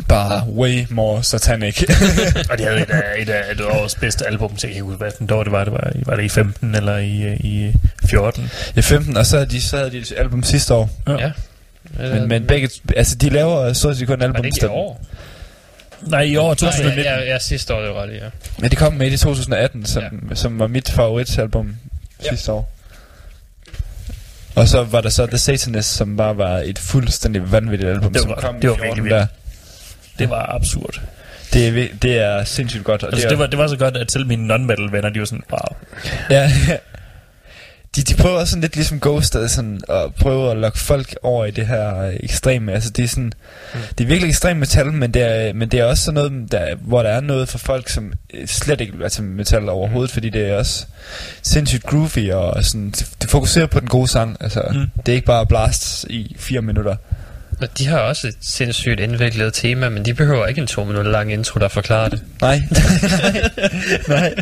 Bare 0.09 0.47
way 0.49 0.87
more 0.91 1.22
satanic. 1.24 1.83
Og 2.51 2.59
de 2.59 2.64
havde 2.64 2.81
et 2.81 2.91
af, 2.91 3.03
et 3.18 3.29
af 3.29 3.53
et 3.53 3.61
års 3.61 3.95
bedste 3.95 4.26
album, 4.26 4.59
så 4.59 4.66
jeg 4.66 4.74
kan 4.74 4.85
huske, 4.85 4.97
hvad 4.99 5.31
år 5.33 5.43
det 5.43 5.53
var. 5.53 5.64
Det 5.64 5.72
var, 5.72 5.93
i- 5.95 6.03
var 6.07 6.16
det 6.16 6.24
i 6.24 6.29
15 6.29 6.74
eller 6.74 6.97
i, 6.97 7.22
øh, 7.22 7.37
i 7.41 7.72
14? 8.07 8.51
I 8.76 8.83
15, 8.83 9.16
og 9.16 9.26
så 9.26 9.37
havde 9.37 9.51
de, 9.51 9.61
så 9.62 9.76
havde 9.76 9.91
de 9.91 9.99
et 9.99 10.12
album 10.16 10.43
sidste 10.43 10.74
år. 10.74 10.91
Ja. 11.09 11.31
Men, 11.99 12.29
men 12.29 12.47
begge, 12.47 12.70
altså 12.97 13.14
de 13.16 13.29
laver 13.31 13.72
så 13.72 13.95
sige 13.95 14.07
kun 14.07 14.20
Var 14.20 14.26
album. 14.26 14.43
det 14.43 14.47
ikke 14.47 14.66
i 14.66 14.68
år? 14.68 15.05
Nej, 16.03 16.20
i 16.20 16.37
år 16.37 16.47
Nej, 16.47 16.55
2019. 16.55 17.05
ja, 17.05 17.18
ja, 17.18 17.24
ja, 17.33 17.39
sidste 17.39 17.74
år, 17.74 17.81
det 17.81 17.91
var 17.95 18.03
ret, 18.03 18.14
ja. 18.14 18.29
Men 18.59 18.70
det 18.70 18.79
kom 18.79 18.93
med 18.95 19.11
i 19.11 19.16
2018, 19.16 19.85
som, 19.87 20.03
ja. 20.29 20.35
som 20.35 20.59
var 20.59 20.66
mit 20.66 20.91
favoritalbum 20.91 21.76
Ja. 22.24 22.29
sidste 22.31 22.53
år. 22.53 22.70
Og 24.59 24.68
så 24.68 24.82
var 24.84 25.00
der 25.00 25.09
så 25.09 25.26
The 25.26 25.38
Satanist, 25.38 25.94
som 25.96 26.16
bare 26.16 26.36
var 26.38 26.59
et 26.59 26.78
fuldstændig 26.78 27.52
vanvittigt 27.52 27.90
album, 27.90 28.12
Det 28.12 28.22
som 28.22 28.30
var- 28.30 28.36
kom 28.36 28.61
det 28.61 28.70
var 28.70 28.76
i 28.76 28.78
14 28.78 29.04
virkelig 29.04 29.11
der. 29.20 29.26
Det 30.18 30.30
var 30.30 30.54
absurd. 30.54 31.00
Det 31.52 31.68
er, 31.68 31.86
det 32.02 32.18
er 32.18 32.44
sindssygt 32.44 32.84
godt. 32.84 33.02
Og 33.02 33.12
Altså, 33.12 33.28
det 33.28 33.38
var, 33.38 33.46
det 33.46 33.59
var 33.59 33.66
så 33.68 33.76
godt, 33.76 33.96
at 33.96 34.12
selv 34.12 34.26
mine 34.26 34.54
non-metal 34.54 34.92
venner, 34.92 35.09
de 35.11 35.18
var 35.20 35.26
sådan, 35.26 35.42
wow. 35.52 35.76
Ja, 36.30 36.52
de, 37.97 38.03
de 38.03 38.14
prøver 38.14 38.39
også 38.39 38.51
sådan 38.51 38.61
lidt 38.61 38.76
ligesom 38.76 39.01
Ghost 39.01 39.36
at, 39.36 39.51
sådan, 39.51 39.80
at 39.89 40.14
prøve 40.14 40.51
at 40.51 40.57
lokke 40.57 40.78
folk 40.78 41.14
over 41.22 41.45
i 41.45 41.51
det 41.51 41.66
her 41.66 41.99
øh, 42.03 42.14
ekstreme. 42.20 42.72
Altså 42.72 42.91
det 42.91 43.05
er 43.05 43.09
sådan, 43.09 43.32
mm. 43.74 43.80
det 43.99 44.05
er 44.05 44.09
virkelig 44.09 44.28
ekstrem 44.28 44.57
metal, 44.57 44.93
men 44.93 45.14
det 45.14 45.22
er, 45.22 45.53
men 45.53 45.68
det 45.68 45.80
er 45.80 45.84
også 45.84 46.05
sådan 46.05 46.14
noget, 46.14 46.53
der, 46.53 46.74
hvor 46.80 47.03
der 47.03 47.11
er 47.11 47.20
noget 47.20 47.49
for 47.49 47.59
folk, 47.59 47.89
som 47.89 48.12
øh, 48.34 48.47
slet 48.47 48.80
ikke 48.80 48.93
vil 48.93 49.01
være 49.01 49.09
til 49.09 49.24
metal 49.24 49.68
overhovedet, 49.68 50.11
fordi 50.11 50.28
det 50.30 50.49
er 50.49 50.57
også 50.57 50.86
sindssygt 51.43 51.82
groovy 51.82 52.30
og 52.32 52.64
sådan, 52.64 52.91
det 53.22 53.30
fokuserer 53.30 53.66
på 53.66 53.80
den 53.80 53.89
gode 53.89 54.09
sang. 54.09 54.36
Altså, 54.41 54.62
Mm. 54.72 54.76
mm. 54.78 54.86
det 55.07 55.12
er 55.12 55.16
ikke 55.16 55.26
bare 55.26 55.47
blast 55.47 56.05
i 56.11 56.36
fire 56.39 56.62
minutter. 56.62 56.97
Og 57.61 57.78
de 57.78 57.86
har 57.86 57.98
også 57.98 58.28
et 58.28 58.36
sindssygt 58.40 59.00
indviklet 59.00 59.54
tema, 59.54 59.88
men 59.88 60.04
de 60.04 60.14
behøver 60.14 60.46
ikke 60.46 60.61
en 60.61 60.66
to 60.66 60.84
minutter 60.84 61.11
lang 61.11 61.32
intro, 61.32 61.61
der 61.61 61.68
forklarer 61.68 62.09
det. 62.09 62.22
Nej. 62.40 62.62
Nej. 64.09 64.34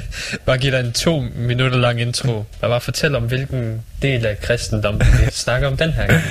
Bare 0.46 0.58
giv 0.58 0.72
dig 0.72 0.80
en 0.80 0.92
to 0.92 1.24
minutter 1.36 1.78
lang 1.78 2.00
intro, 2.00 2.32
og 2.32 2.46
bare 2.60 2.80
fortæl 2.80 3.14
om, 3.14 3.22
hvilken 3.22 3.82
del 4.02 4.26
af 4.26 4.40
kristendom 4.40 5.00
vi 5.00 5.30
snakker 5.30 5.68
om 5.68 5.76
den 5.76 5.92
her 5.92 6.06
gang. 6.06 6.22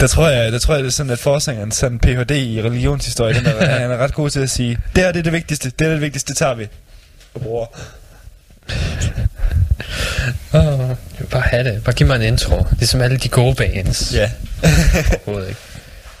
Der 0.00 0.06
tror 0.06 0.28
jeg, 0.28 0.52
der 0.52 0.58
tror 0.58 0.74
jeg 0.74 0.82
det 0.82 0.88
er 0.88 0.92
sådan, 0.92 1.12
at 1.12 1.18
forsangeren 1.18 1.72
sådan 1.72 1.98
Ph.D. 1.98 2.30
i 2.30 2.62
religionshistorie, 2.62 3.34
den 3.34 3.46
er, 3.46 3.66
han 3.66 3.90
er 3.90 3.96
ret 3.96 4.14
god 4.14 4.30
til 4.30 4.40
at 4.40 4.50
sige, 4.50 4.78
det 4.96 5.04
her 5.04 5.12
det 5.12 5.18
er 5.18 5.22
det 5.22 5.32
vigtigste, 5.32 5.72
det 5.78 5.86
er 5.86 5.90
det 5.90 6.00
vigtigste, 6.00 6.28
det 6.28 6.36
tager 6.36 6.54
vi. 6.54 6.66
Og 7.34 7.40
bruger. 7.40 7.66
Oh, 10.52 10.96
bare 11.30 11.42
have 11.42 11.64
det. 11.64 11.84
Bare 11.84 11.94
giv 11.94 12.06
mig 12.06 12.16
en 12.16 12.22
intro. 12.22 12.66
Ligesom 12.78 13.00
alle 13.00 13.16
de 13.16 13.28
gode 13.28 13.54
bands. 13.54 14.14
Ja. 14.14 14.30
Overhovedet 14.62 15.48
ikke. 15.48 15.60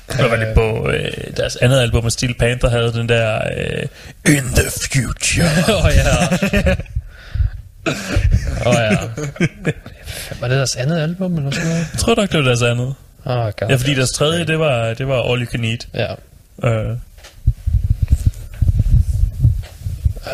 Og 0.08 0.30
var 0.30 0.36
det 0.36 0.54
på 0.54 0.90
øh, 0.90 1.36
deres 1.36 1.56
andet 1.56 1.80
album, 1.80 2.10
Steel 2.10 2.34
Panther 2.34 2.70
havde 2.70 2.92
den 2.92 3.08
der 3.08 3.40
øh, 3.56 4.34
In 4.36 4.42
the 4.42 4.70
Future. 4.70 5.48
Åh 5.76 5.84
oh, 5.84 5.90
ja. 5.96 6.72
Åh 8.66 8.72
oh, 8.72 8.74
ja. 8.74 8.98
Var 10.40 10.48
det 10.48 10.56
deres 10.56 10.76
andet 10.76 11.00
album 11.00 11.36
eller 11.36 11.50
sådan 11.50 11.68
noget? 11.68 11.86
Jeg 11.92 12.00
tror 12.00 12.14
nok, 12.14 12.32
det 12.32 12.38
var 12.38 12.44
deres 12.44 12.62
andet. 12.62 12.94
Oh, 13.24 13.36
god. 13.36 13.68
Ja, 13.68 13.74
fordi 13.74 13.94
deres 13.94 14.12
tredje, 14.12 14.46
det 14.46 14.58
var, 14.58 14.94
det 14.94 15.08
var 15.08 15.32
All 15.32 15.42
You 15.42 15.50
Can 15.50 15.64
Eat. 15.64 15.88
Ja. 15.94 16.14
Øh, 16.68 16.96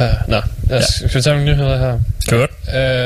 Uh, 0.01 0.07
nå, 0.29 0.41
lad 0.71 0.79
os, 0.79 0.85
skal 0.85 1.15
vi 1.15 1.21
tage 1.23 1.37
nogle 1.37 1.53
nyheder 1.55 1.79
her? 1.79 1.99
godt. 2.29 2.51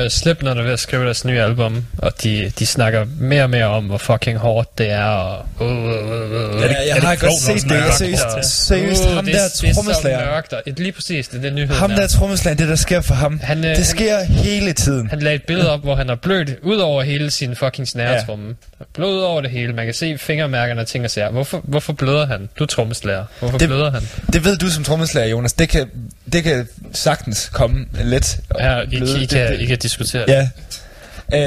Uh, 0.04 0.10
Slipknot 0.10 0.56
er 0.58 0.62
ved 0.62 0.72
at 0.72 0.78
skrive 0.80 1.04
deres 1.04 1.24
nye 1.24 1.40
album, 1.40 1.84
og 1.98 2.12
de, 2.22 2.52
de 2.58 2.66
snakker 2.66 3.04
mere 3.20 3.42
og 3.42 3.50
mere 3.50 3.64
om, 3.64 3.84
hvor 3.84 3.98
fucking 3.98 4.38
hårdt 4.38 4.78
det 4.78 4.90
er, 4.90 5.04
og... 5.04 5.46
Uh, 5.60 5.66
uh, 5.66 5.76
uh, 5.76 5.82
uh, 5.82 5.92
det- 5.92 6.60
Ja, 6.60 6.68
jeg 6.68 6.88
er 6.88 6.94
det 6.94 7.04
har 7.04 7.16
godt 7.16 7.32
set 7.40 7.54
det. 7.54 7.60
snakker 7.62 7.92
Seriøst, 7.92 8.66
seriøst 8.66 9.04
ham 9.04 9.24
det, 9.24 9.34
der 9.34 9.40
det 9.40 9.68
er 9.68 9.72
så 9.72 9.74
trommeslager. 9.74 10.24
mørkt, 10.34 10.52
og 10.52 10.62
lige 10.66 10.92
præcis, 10.92 11.28
det 11.28 11.36
er 11.38 11.42
det 11.42 11.52
nyheden 11.52 11.76
Ham 11.76 11.90
er. 11.90 11.94
der 11.96 12.06
trommeslager, 12.06 12.56
det 12.56 12.68
der 12.68 12.76
sker 12.76 13.00
for 13.00 13.14
ham, 13.14 13.40
Han, 13.42 13.58
øh, 13.58 13.64
det 13.64 13.76
han- 13.76 13.84
sker 13.84 14.22
hele 14.24 14.72
tiden. 14.72 15.08
Han 15.10 15.18
lagde 15.18 15.36
et 15.36 15.42
billede 15.46 15.70
op, 15.70 15.80
hvor 15.82 15.94
han 15.96 16.08
har 16.08 16.16
blødt 16.16 16.50
ud 16.62 16.76
over 16.76 17.02
hele 17.02 17.30
sin 17.30 17.56
fucking 17.56 17.88
snæretrumme. 17.88 18.46
Ja. 18.80 18.84
Blod 18.94 19.20
over 19.22 19.40
det 19.40 19.50
hele. 19.50 19.72
Man 19.72 19.84
kan 19.84 19.94
se 19.94 20.18
fingermærkerne 20.18 20.80
og 20.80 20.86
ting 20.86 21.04
og 21.04 21.10
sager. 21.10 21.30
Hvorfor, 21.30 21.60
hvorfor 21.64 21.92
bløder 21.92 22.26
han? 22.26 22.48
Du 22.58 22.64
er 22.64 22.68
trommeslager. 22.68 23.24
Hvorfor 23.38 23.58
Det- 23.58 23.68
bløder 23.68 23.90
han? 23.90 24.02
Det 24.32 24.44
ved 24.44 24.56
du 24.56 24.70
som 24.70 24.84
trommeslager, 24.84 25.28
Jonas. 25.28 25.52
Det 25.52 25.68
kan, 25.68 25.86
det 26.32 26.42
kan 26.44 26.68
sagtens 26.92 27.48
komme 27.52 27.86
let. 28.04 28.38
og 28.50 28.60
Ja, 28.60 28.80
I, 28.80 28.86
bløde. 28.86 29.18
I, 29.18 29.22
I, 29.22 29.26
Det- 29.26 29.28
kan, 29.30 29.52
det- 29.52 29.60
I 29.60 29.66
kan 29.66 29.78
diskutere 29.78 30.26
det. 30.26 30.32
Ja. 30.32 30.48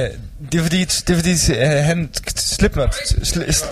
Uh, 0.05 0.15
det 0.51 0.57
er 0.59 0.63
fordi, 0.63 0.79
det 0.85 1.09
er 1.09 1.15
fordi 1.15 1.33
uh, 1.51 1.85
han 1.85 2.09
Slipknot, 2.35 2.95
sl, 3.23 3.39
sl, 3.51 3.65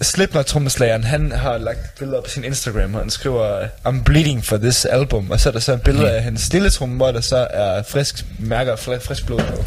Slipknot 0.00 0.46
trommeslageren, 0.46 1.04
han 1.04 1.32
har 1.32 1.58
lagt 1.58 1.98
billeder 1.98 2.20
på 2.20 2.30
sin 2.30 2.44
Instagram, 2.44 2.90
hvor 2.90 3.00
han 3.00 3.10
skriver, 3.10 3.66
I'm 3.88 4.02
bleeding 4.04 4.44
for 4.44 4.56
this 4.56 4.84
album, 4.84 5.30
og 5.30 5.40
så 5.40 5.48
er 5.48 5.52
der 5.52 5.60
så 5.60 5.72
et 5.72 5.82
billede 5.82 6.10
af 6.10 6.22
hans 6.22 6.52
lille 6.52 6.70
tromme, 6.70 6.96
hvor 6.96 7.12
der 7.12 7.20
så 7.20 7.46
er 7.50 7.82
frisk 7.82 8.24
mærker, 8.38 8.76
fri- 8.76 8.98
frisk 8.98 9.26
blod 9.26 9.38
på. 9.40 9.64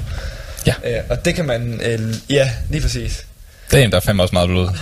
Ja. 0.65 0.73
Uh, 0.99 1.05
og 1.09 1.25
det 1.25 1.35
kan 1.35 1.45
man, 1.45 1.73
uh, 1.99 2.31
ja, 2.31 2.51
lige 2.69 2.81
præcis. 2.81 3.25
Damn, 3.71 3.91
der 3.91 3.97
er 3.97 4.01
fandme 4.01 4.23
også 4.23 4.33
meget 4.35 4.49
blod. 4.49 4.69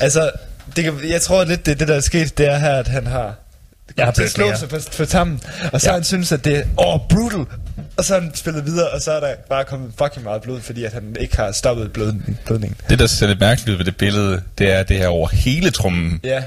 Altså, 0.00 0.30
det 0.76 0.84
kan, 0.84 0.94
jeg 1.08 1.22
tror 1.22 1.44
lidt, 1.44 1.66
det, 1.66 1.80
det 1.80 1.88
der 1.88 1.94
er 1.96 2.00
sket, 2.00 2.38
det 2.38 2.46
er 2.46 2.58
her, 2.58 2.74
at 2.76 2.88
han 2.88 3.06
har 3.06 3.34
Jeg 3.96 4.04
har 4.04 4.12
til 4.12 4.22
at 4.22 4.30
slå 4.30 4.56
sig 4.56 4.68
på, 4.68 4.76
på 4.96 5.04
tammen, 5.04 5.40
og 5.72 5.80
så 5.80 5.88
Ja. 5.88 5.94
han 5.94 6.04
synes, 6.04 6.32
at 6.32 6.44
det 6.44 6.56
er, 6.56 6.62
oh, 6.76 7.00
brutal, 7.10 7.44
og 7.96 8.04
så 8.04 8.14
har 8.14 8.20
han 8.20 8.30
spillet 8.34 8.66
videre, 8.66 8.90
og 8.90 9.00
så 9.00 9.12
er 9.12 9.20
der 9.20 9.34
bare 9.48 9.64
kommet 9.64 9.92
fucking 9.98 10.24
meget 10.24 10.42
blod, 10.42 10.60
fordi 10.60 10.84
at 10.84 10.92
han 10.92 11.16
ikke 11.20 11.36
har 11.36 11.52
stoppet 11.52 11.92
blødningen. 11.92 12.38
blødningen. 12.46 12.76
Det, 12.88 12.98
der 12.98 13.06
ser 13.06 13.26
lidt 13.26 13.40
mærkeligt 13.40 13.68
ud 13.70 13.76
ved 13.76 13.84
det 13.84 13.96
billede, 13.96 14.42
det 14.58 14.72
er 14.72 14.82
det 14.82 14.96
her 14.96 15.08
over 15.08 15.28
hele 15.28 15.70
trummen. 15.70 16.20
Ja, 16.24 16.42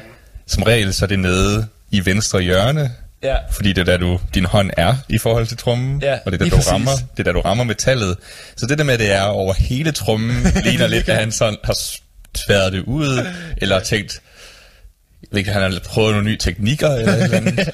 Som 0.48 0.64
regel 0.64 0.94
så 0.94 1.06
er 1.06 1.08
det 1.08 1.20
nede 1.20 1.68
i 1.92 2.06
venstre 2.06 2.42
hjørne, 2.42 2.92
ja, 3.24 3.36
fordi 3.52 3.74
det 3.74 3.82
er 3.82 3.86
der, 3.86 3.98
du, 3.98 4.20
din 4.34 4.46
hånd 4.46 4.70
er 4.78 4.96
i 5.10 5.18
forhold 5.18 5.48
til 5.48 5.58
trummen, 5.58 6.02
Ja, 6.02 6.14
og 6.26 6.32
det 6.32 6.42
er 6.42 6.46
der, 6.46 6.50
du 6.50 6.56
præcis. 6.56 6.72
rammer, 6.72 6.92
det 7.12 7.20
er 7.20 7.24
der, 7.24 7.32
du 7.32 7.42
rammer 7.42 7.64
metallet. 7.64 8.18
Så 8.58 8.66
det 8.66 8.78
der 8.78 8.84
med, 8.84 8.94
at 8.94 9.00
det 9.00 9.12
er 9.12 9.22
over 9.22 9.54
hele 9.54 9.92
trummen, 9.92 10.44
ligner 10.66 10.88
lidt, 10.88 11.10
at 11.10 11.16
han 11.16 11.32
sådan 11.32 11.58
har 11.64 11.76
tværet 12.46 12.74
det 12.74 12.80
ud, 12.84 13.26
eller 13.58 13.80
tænkt, 13.80 14.22
jeg 15.22 15.28
ved 15.32 15.40
ikke, 15.40 15.52
han 15.52 15.62
har 15.62 15.80
prøvet 15.86 16.12
nogle 16.12 16.30
nye 16.30 16.38
teknikker, 16.38 16.90
eller 16.90 17.14
et 17.14 17.24
eller 17.24 17.38
andet. 17.38 17.56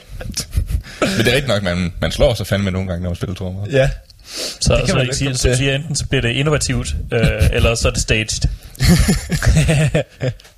Men 0.99 1.17
det 1.17 1.27
er 1.27 1.35
rigtigt 1.35 1.47
nok, 1.47 1.63
man, 1.63 1.93
man 2.01 2.11
slår 2.11 2.33
sig 2.33 2.47
fandme 2.47 2.71
nogle 2.71 2.87
gange, 2.87 3.03
når 3.03 3.09
man 3.09 3.15
spiller 3.15 3.35
trommer. 3.35 3.65
ja. 3.71 3.89
Så, 4.59 4.77
kan 4.77 4.87
så 4.87 4.99
ikke 4.99 5.15
siger, 5.15 5.29
komme 5.29 5.37
så 5.37 5.55
siger 5.55 5.75
enten, 5.75 5.95
så 5.95 6.05
bliver 6.07 6.21
det 6.21 6.29
innovativt, 6.29 6.95
øh, 7.13 7.21
eller 7.51 7.75
så 7.75 7.87
er 7.87 7.91
det 7.91 8.01
staged. 8.01 8.27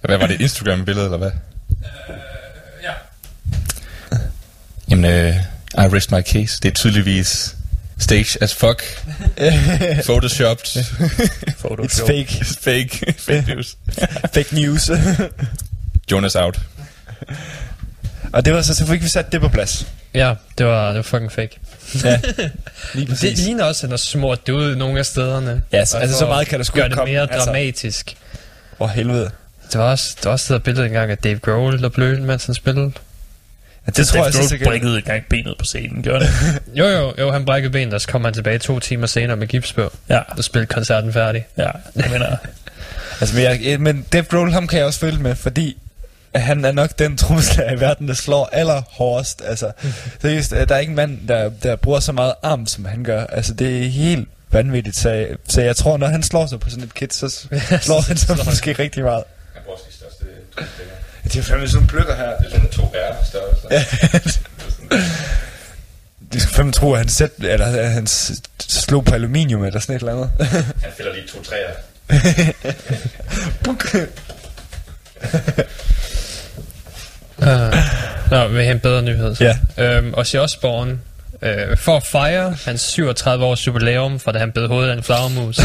Hvad 0.02 0.18
var 0.18 0.28
det, 0.28 0.36
et 0.36 0.42
Instagram-billede, 0.42 1.06
eller 1.06 1.18
hvad? 1.18 1.32
ja. 2.84 2.92
Jamen, 4.90 5.06
øh, 5.06 5.36
I 5.74 5.96
rest 5.96 6.12
my 6.12 6.22
case. 6.22 6.60
Det 6.64 6.70
er 6.70 6.74
tydeligvis 6.74 7.56
stage 8.00 8.44
as 8.44 8.54
fuck. 8.56 8.84
Photoshopped. 10.06 10.66
It's 10.68 12.08
fake. 12.08 12.46
fake. 12.46 13.14
fake 13.18 13.44
news. 13.48 13.78
Fake 14.34 14.56
news. 14.56 14.92
Jonas 16.12 16.36
out. 16.36 16.60
Og 18.34 18.46
det 18.46 18.54
var 18.54 18.62
så, 18.62 18.74
så 18.76 18.86
fik 18.86 19.04
vi 19.04 19.08
sat 19.08 19.32
det 19.32 19.42
på 19.42 19.48
plads. 19.50 19.88
Ja, 20.14 20.34
det 20.58 20.66
var, 20.66 20.88
det 20.88 20.96
var 20.96 21.02
fucking 21.02 21.32
fake. 21.32 21.60
Ja, 22.04 22.20
lige 22.94 23.06
Det 23.06 23.10
præcis. 23.10 23.40
ligner 23.40 23.64
også, 23.64 23.80
at 23.80 23.82
han 23.82 23.90
har 23.90 23.98
smurt 23.98 24.48
det 24.48 24.54
ud 24.54 24.76
nogle 24.76 25.00
af 25.00 25.06
stederne. 25.06 25.62
Ja, 25.72 25.86
så- 25.86 25.98
Og 25.98 26.04
altså, 26.04 26.18
så 26.18 26.26
meget 26.26 26.48
kan 26.48 26.60
der 26.60 26.66
sgu 26.66 26.76
Gør 26.76 26.84
ikke 26.84 26.90
det 26.90 26.98
komme, 26.98 27.14
mere 27.14 27.22
altså. 27.22 27.46
dramatisk. 27.46 28.16
Åh, 28.80 28.90
helvede. 28.90 29.30
Det 29.72 29.80
var 29.80 29.92
også, 29.92 30.18
der 30.24 30.30
var 30.30 30.34
også 30.34 30.54
det 30.54 30.60
der 30.60 30.64
billede 30.64 30.86
engang 30.88 31.12
af 31.12 31.18
Dave 31.18 31.40
Grohl, 31.40 31.82
der 31.82 31.90
blev 31.90 32.20
mens 32.22 32.46
han 32.46 32.56
spillede. 32.56 32.92
Ja, 33.88 33.92
det 33.92 34.08
tror 34.08 34.24
jeg 34.24 34.34
så 34.34 34.40
Grohl 34.40 34.50
sikkert. 34.50 34.68
brækkede 34.70 34.98
engang 34.98 35.24
benet 35.30 35.56
på 35.60 35.66
scenen, 35.66 36.04
gjorde 36.04 36.20
det? 36.26 36.32
Jo, 36.80 36.86
jo, 36.88 37.14
jo, 37.20 37.32
han 37.32 37.46
brækkede 37.46 37.72
benet, 37.72 37.94
og 37.94 38.02
så 38.02 38.08
kom 38.08 38.24
han 38.26 38.34
tilbage 38.34 38.60
to 38.60 38.80
timer 38.80 39.08
senere 39.08 39.38
med 39.38 39.48
gips 39.48 39.74
på. 39.74 39.94
Ja, 40.10 40.20
Og 40.38 40.44
spillede 40.44 40.68
koncerten 40.74 41.14
færdig. 41.14 41.46
ja. 41.58 41.70
Jeg 41.96 42.10
mener, 42.12 42.36
Altså, 43.22 43.36
men, 43.36 43.44
jeg, 43.44 43.80
men 43.82 44.02
Dave 44.14 44.24
Grohl, 44.24 44.52
ham 44.52 44.68
kan 44.68 44.78
jeg 44.80 44.86
også 44.86 45.00
følge 45.00 45.20
med, 45.20 45.36
fordi 45.36 45.78
han 46.36 46.66
er 46.66 46.72
nok 46.72 47.00
den 47.00 47.18
trommeslager 47.18 47.72
i 47.72 47.80
verden, 47.80 48.08
der 48.08 48.14
slår 48.14 48.50
allerhårdest. 48.52 49.42
Altså, 49.46 49.72
seriøst, 50.22 50.54
øh, 50.54 50.70
der 50.70 50.76
er 50.76 50.80
ikke 50.80 50.90
en 50.90 50.96
mand, 50.96 51.28
der, 51.28 51.50
der 51.64 51.76
bruger 51.76 52.00
så 52.00 52.12
meget 52.12 52.34
arm, 52.44 52.68
som 52.68 52.86
han 52.86 53.04
gør. 53.04 53.26
Altså, 53.26 53.54
det 53.54 53.86
er 53.86 53.90
helt 53.90 54.28
vanvittigt. 54.52 54.96
Så, 54.96 55.10
jeg- 55.10 55.28
så 55.48 55.62
jeg 55.62 55.76
tror, 55.76 55.98
når 55.98 56.08
han 56.08 56.24
slår 56.24 56.46
sig 56.48 56.60
på 56.60 56.70
sådan 56.70 56.84
et 56.84 56.94
kit, 56.94 57.14
så 57.14 57.30
slår 57.82 58.02
han 58.08 58.18
sig 58.18 58.38
måske 58.46 58.74
rigtig 58.74 59.04
meget. 59.04 59.24
Jeg 59.56 59.64
bruger 59.64 59.78
de 59.90 59.94
største 59.94 60.26
Det 61.24 61.36
er 61.36 61.42
fandme 61.44 61.68
sådan 61.70 61.88
pløkker 61.88 62.16
her. 62.16 62.38
Det 62.38 62.46
er 62.46 62.50
sådan 62.50 62.70
to 62.70 62.84
R 62.84 63.26
størrelse. 63.26 63.68
Ja. 63.72 63.84
De 66.34 66.40
skal 66.40 66.54
fandme 66.54 66.72
tro, 66.74 66.92
at 66.94 66.98
han, 67.00 67.10
sæt, 67.10 67.30
eller, 67.40 67.66
at 67.66 67.92
han 67.92 68.08
slog 68.68 69.06
på 69.06 69.14
aluminium 69.16 69.64
eller 69.64 69.80
sådan 69.80 69.96
et 69.96 70.00
eller 70.00 70.14
andet. 70.14 70.30
Han 70.84 70.92
fælder 70.98 71.14
lige 71.14 71.28
to 71.28 71.44
træer. 71.44 71.70
Uh, 77.38 77.48
nå, 78.32 78.48
vil 78.48 78.64
have 78.64 78.72
en 78.72 78.80
bedre 78.80 79.02
nyhed. 79.02 79.36
Så. 79.36 79.56
Ja. 79.78 79.98
Øhm, 79.98 80.14
Ozzy 80.18 80.36
Osbourne, 80.36 81.00
øh, 81.42 81.78
for 81.78 81.98
at 81.98 82.04
fejre 82.04 82.56
hans 82.66 82.82
37 82.82 83.46
års 83.46 83.68
jubilæum, 83.68 84.20
fra 84.20 84.32
da 84.32 84.40
han 84.40 84.52
bed 84.52 84.68
hovedet 84.68 84.90
af 84.90 84.98
en 84.98 85.04
flagermus, 85.04 85.58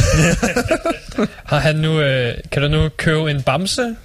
har 1.51 1.59
han 1.59 1.77
nu, 1.77 2.01
øh, 2.01 2.35
kan 2.53 2.63
du 2.63 2.69
nu 2.69 2.89
købe 2.89 3.31
en 3.31 3.43
bamse 3.43 3.97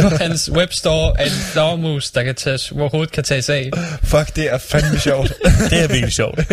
på 0.00 0.08
hans 0.08 0.50
webstore 0.50 1.20
af 1.20 1.24
en 1.24 1.30
flagermus, 1.30 2.10
der 2.10 2.22
kan 2.22 2.34
tages, 2.34 2.68
hvor 2.68 2.88
hovedet 2.88 3.12
kan 3.12 3.24
tages 3.24 3.48
af. 3.48 3.70
Fuck, 4.02 4.36
det 4.36 4.52
er 4.52 4.58
fandme 4.58 4.98
sjovt. 4.98 5.32
det 5.70 5.82
er 5.82 5.88
virkelig 5.88 6.12
sjovt. 6.12 6.40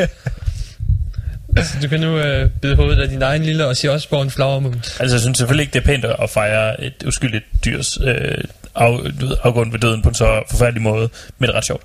Så 1.58 1.78
du 1.82 1.88
kan 1.88 2.00
nu 2.00 2.18
øh, 2.18 2.50
bide 2.62 2.76
hovedet 2.76 3.02
af 3.02 3.10
din 3.10 3.22
egen 3.22 3.44
lille 3.44 3.68
Ozzy 3.68 3.86
Osbourne 3.86 4.32
flagermus. 4.32 5.00
Altså, 5.00 5.16
jeg 5.16 5.22
synes 5.22 5.38
selvfølgelig 5.38 5.64
ikke, 5.64 5.74
det 5.74 5.80
er 5.80 5.86
pænt 5.86 6.06
at 6.06 6.30
fejre 6.30 6.84
et 6.84 6.94
uskyldigt 7.06 7.46
dyrs 7.66 7.98
øh, 8.04 8.38
af, 8.76 9.00
du 9.22 9.28
ved, 9.28 9.38
afgående 9.44 9.74
ved 9.74 9.80
døden 9.80 10.02
på 10.02 10.10
en 10.10 10.16
så 10.16 10.44
forfærdelig 10.50 10.82
måde, 10.82 11.10
men 11.40 11.48
det 11.48 11.54
er 11.54 11.58
ret 11.58 11.66
sjovt. 11.66 11.84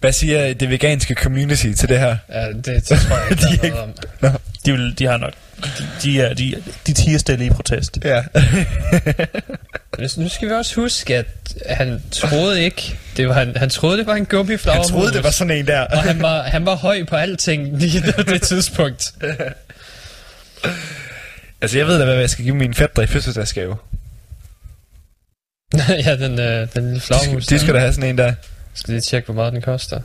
Hvad 0.00 0.12
siger 0.12 0.54
det 0.54 0.70
veganske 0.70 1.14
community 1.14 1.72
til 1.72 1.88
det 1.88 1.98
her? 1.98 2.16
Ja, 2.28 2.48
det, 2.52 2.66
det 2.66 2.84
tror 2.84 3.16
jeg 3.18 3.30
ikke, 3.30 3.42
De 3.62 3.66
er 3.66 3.70
noget 3.70 3.82
om. 4.32 4.40
De, 4.66 4.72
vil, 4.72 4.98
de 4.98 5.06
har 5.06 5.16
nok... 5.16 5.32
De, 5.64 5.70
de, 6.02 6.20
er, 6.20 6.34
de, 6.34 6.54
de 6.86 6.92
tiger 6.92 7.18
stille 7.18 7.46
i 7.46 7.50
protest. 7.50 7.98
Ja. 8.04 8.22
Nu- 9.98 10.08
Nu 10.22 10.28
skal 10.28 10.48
vi 10.48 10.52
også 10.52 10.74
huske, 10.80 11.16
at 11.16 11.26
han 11.66 12.02
troede 12.10 12.62
ikke, 12.64 12.98
det 13.16 13.28
var, 13.28 13.34
han, 13.34 13.56
han 13.56 13.70
troede, 13.70 13.98
det 13.98 14.06
var 14.06 14.14
en 14.14 14.26
gummiflagermus. 14.26 14.86
Jeg 14.86 14.92
troede, 14.92 15.12
det 15.12 15.24
var 15.24 15.30
sådan 15.30 15.56
en 15.56 15.66
der. 15.66 15.80
Og 15.80 16.02
han 16.02 16.22
var, 16.22 16.42
han 16.42 16.66
var 16.66 16.74
høj 16.74 17.04
på 17.04 17.16
alting 17.16 17.78
lige 17.78 18.02
på 18.16 18.22
det 18.22 18.42
tidspunkt. 18.42 19.12
altså, 21.62 21.78
jeg 21.78 21.86
ved 21.86 21.98
da, 21.98 22.04
hvad 22.04 22.14
jeg 22.14 22.30
skal 22.30 22.44
give 22.44 22.56
min 22.56 22.74
fætter 22.74 23.02
i 23.02 23.06
fødselsdagsgave. 23.06 23.76
ja, 26.06 26.16
den, 26.16 26.38
øh, 26.40 26.68
den 26.74 26.82
lille 26.82 26.94
De 26.94 27.00
flagermus. 27.00 27.44
skal, 27.44 27.56
de 27.58 27.62
skal 27.62 27.74
da 27.74 27.78
have 27.78 27.92
sådan 27.92 28.10
en 28.10 28.18
der. 28.18 28.34
Skal 28.74 28.92
lige 28.92 29.00
tjekke, 29.00 29.26
hvor 29.26 29.34
meget 29.34 29.52
den 29.52 29.62
koster. 29.62 30.00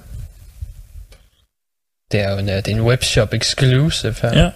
Det 2.12 2.20
er 2.20 2.32
jo 2.32 2.38
en, 2.38 2.50
øh, 2.50 2.56
det 2.56 2.68
er 2.68 2.72
en 2.76 2.82
webshop 2.82 3.34
exclusive 3.34 4.16
her. 4.22 4.34
Ja. 4.44 4.50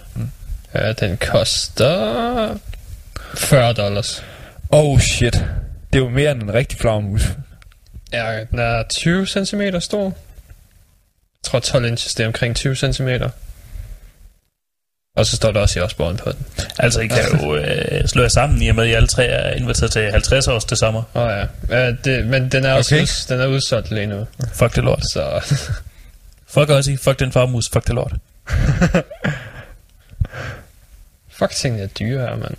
Ja, 0.74 0.92
den 0.92 1.16
koster 1.16 2.58
40 3.34 3.72
dollars. 3.72 4.24
Oh 4.70 5.00
shit. 5.00 5.32
Det 5.92 5.98
er 5.98 6.04
jo 6.04 6.08
mere 6.08 6.30
end 6.32 6.42
en 6.42 6.54
rigtig 6.54 6.78
flagermus. 6.78 7.22
Ja, 8.12 8.44
den 8.50 8.58
er 8.58 8.82
20 8.82 9.26
cm 9.26 9.60
stor. 9.80 10.04
Jeg 10.04 10.12
tror 11.42 11.60
12 11.60 11.84
inches, 11.84 12.14
det 12.14 12.22
er 12.22 12.26
omkring 12.26 12.56
20 12.56 12.76
cm. 12.76 13.08
Og 15.16 15.26
så 15.26 15.36
står 15.36 15.52
der 15.52 15.60
også 15.60 15.78
i 15.78 15.82
Osborne 15.82 16.16
på 16.18 16.32
den. 16.32 16.46
Altså, 16.78 17.00
I 17.00 17.06
kan 17.06 17.18
jo 17.42 17.56
øh, 17.56 18.08
slå 18.08 18.22
jer 18.22 18.28
sammen 18.28 18.62
i 18.62 18.68
og 18.68 18.74
med, 18.74 18.84
at 18.84 18.90
I 18.90 18.92
alle 18.92 19.08
tre 19.08 19.26
er 19.26 19.54
inviteret 19.54 19.92
til 19.92 20.10
50 20.10 20.48
års 20.48 20.64
til 20.64 20.76
sommer. 20.76 21.02
Åh 21.14 21.22
oh, 21.22 21.30
ja, 21.70 21.76
ja 21.78 21.92
det, 22.04 22.26
men 22.26 22.48
den 22.48 22.64
er 22.64 22.72
også 22.72 22.94
Okay. 22.94 23.02
uds, 23.02 23.26
den 23.26 23.40
er 23.40 23.46
udsolgt 23.46 23.90
lige 23.90 24.06
nu. 24.06 24.26
Fuck 24.54 24.74
det 24.76 24.84
lort. 24.84 25.02
Så 25.12 25.40
Fuck 26.54 26.68
også 26.68 26.90
I. 26.90 26.96
Fuck 26.96 27.18
den 27.18 27.32
farmus. 27.32 27.68
Fuck 27.72 27.86
det 27.86 27.94
lort. 27.94 28.12
fuck 31.38 31.50
tingene 31.50 31.82
er 31.82 31.86
dyre 31.86 32.20
her, 32.20 32.36
mand. 32.36 32.54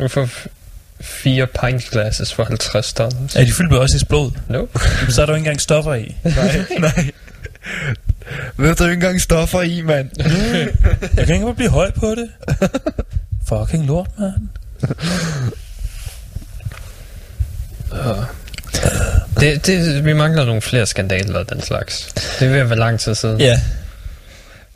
Du 0.00 0.08
får 0.08 0.28
fire 1.00 1.46
pint 1.46 1.90
glasses 1.90 2.34
for 2.34 2.44
50 2.44 2.92
dollars. 2.92 3.36
Er 3.36 3.44
de 3.44 3.52
fyldt 3.52 3.70
med 3.70 3.78
også 3.78 3.96
i 3.96 4.00
blod? 4.08 4.30
No. 4.48 4.66
Så 5.08 5.22
er 5.22 5.26
der 5.26 5.32
jo 5.32 5.36
ikke 5.36 5.46
engang 5.46 5.60
stoffer 5.60 5.94
i. 5.94 6.14
Nej, 6.24 6.64
nej. 6.78 7.10
Ved 8.56 8.74
du 8.74 8.84
ikke 8.84 8.94
engang 8.94 9.20
stoffer 9.20 9.62
i, 9.62 9.80
mand? 9.82 10.10
Jeg 11.16 11.26
kan 11.26 11.34
ikke 11.34 11.46
bare 11.46 11.54
blive 11.54 11.70
høj 11.70 11.90
på 11.90 12.14
det. 12.14 12.28
Fucking 13.48 13.86
lort, 13.86 14.08
mand. 14.18 14.48
Det, 19.40 19.66
det, 19.66 20.04
vi 20.04 20.12
mangler 20.12 20.44
nogle 20.44 20.60
flere 20.60 20.86
skandaler 20.86 21.38
og 21.38 21.50
den 21.50 21.60
slags. 21.60 22.12
Det 22.38 22.46
er 22.46 22.52
ved 22.52 22.58
at 22.58 22.70
være 22.70 22.78
lang 22.78 23.00
tid 23.00 23.14
siden. 23.14 23.40
Ja. 23.40 23.60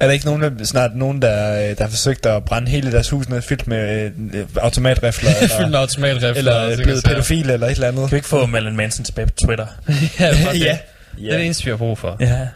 Er 0.00 0.06
der 0.06 0.12
ikke 0.12 0.26
nogen, 0.26 0.42
der, 0.42 0.64
snart 0.64 0.96
nogen, 0.96 1.22
der, 1.22 1.54
øh, 1.54 1.76
der 1.78 1.84
har 1.84 1.90
forsøgt 1.90 2.26
at 2.26 2.44
brænde 2.44 2.70
hele 2.70 2.92
deres 2.92 3.10
hus 3.10 3.28
ned 3.28 3.42
fyldt 3.42 3.66
med 3.66 4.10
øh, 4.34 4.46
automatrifler? 4.56 5.30
Fyldt 5.40 5.50
med 5.58 5.64
eller, 5.64 5.78
automatrifler. 5.78 6.28
eller 6.36 6.68
ting 6.68 6.82
blevet 6.82 7.04
pædofil 7.04 7.50
eller 7.50 7.66
et 7.66 7.70
eller 7.70 7.88
andet? 7.88 8.02
Kan 8.02 8.10
vi 8.10 8.16
ikke 8.16 8.28
få 8.28 8.46
Marilyn 8.46 8.76
Manson 8.76 9.04
tilbage 9.04 9.26
på 9.26 9.32
Twitter? 9.46 9.66
ja, 10.20 10.30
det. 10.30 10.60
ja. 10.60 10.78
det 11.18 11.32
er 11.32 11.36
det 11.36 11.44
eneste, 11.44 11.64
vi 11.64 11.70
har 11.70 11.76
brug 11.76 11.98
for. 11.98 12.16
Ja. 12.20 12.46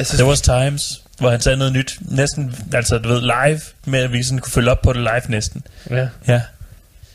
Jeg 0.00 0.06
synes, 0.06 0.18
There 0.18 0.28
was 0.28 0.40
times, 0.40 1.02
hvor 1.18 1.30
han 1.30 1.40
sagde 1.40 1.58
noget 1.58 1.72
nyt. 1.72 1.98
Næsten, 2.00 2.54
altså 2.74 2.98
du 2.98 3.08
ved, 3.08 3.20
live. 3.20 3.60
Med 3.84 3.98
at 4.00 4.12
vi 4.12 4.22
sådan 4.22 4.38
kunne 4.38 4.52
følge 4.52 4.70
op 4.70 4.82
på 4.82 4.92
det 4.92 5.00
live 5.02 5.22
næsten. 5.28 5.62
Ja, 5.90 6.08
Ja, 6.28 6.40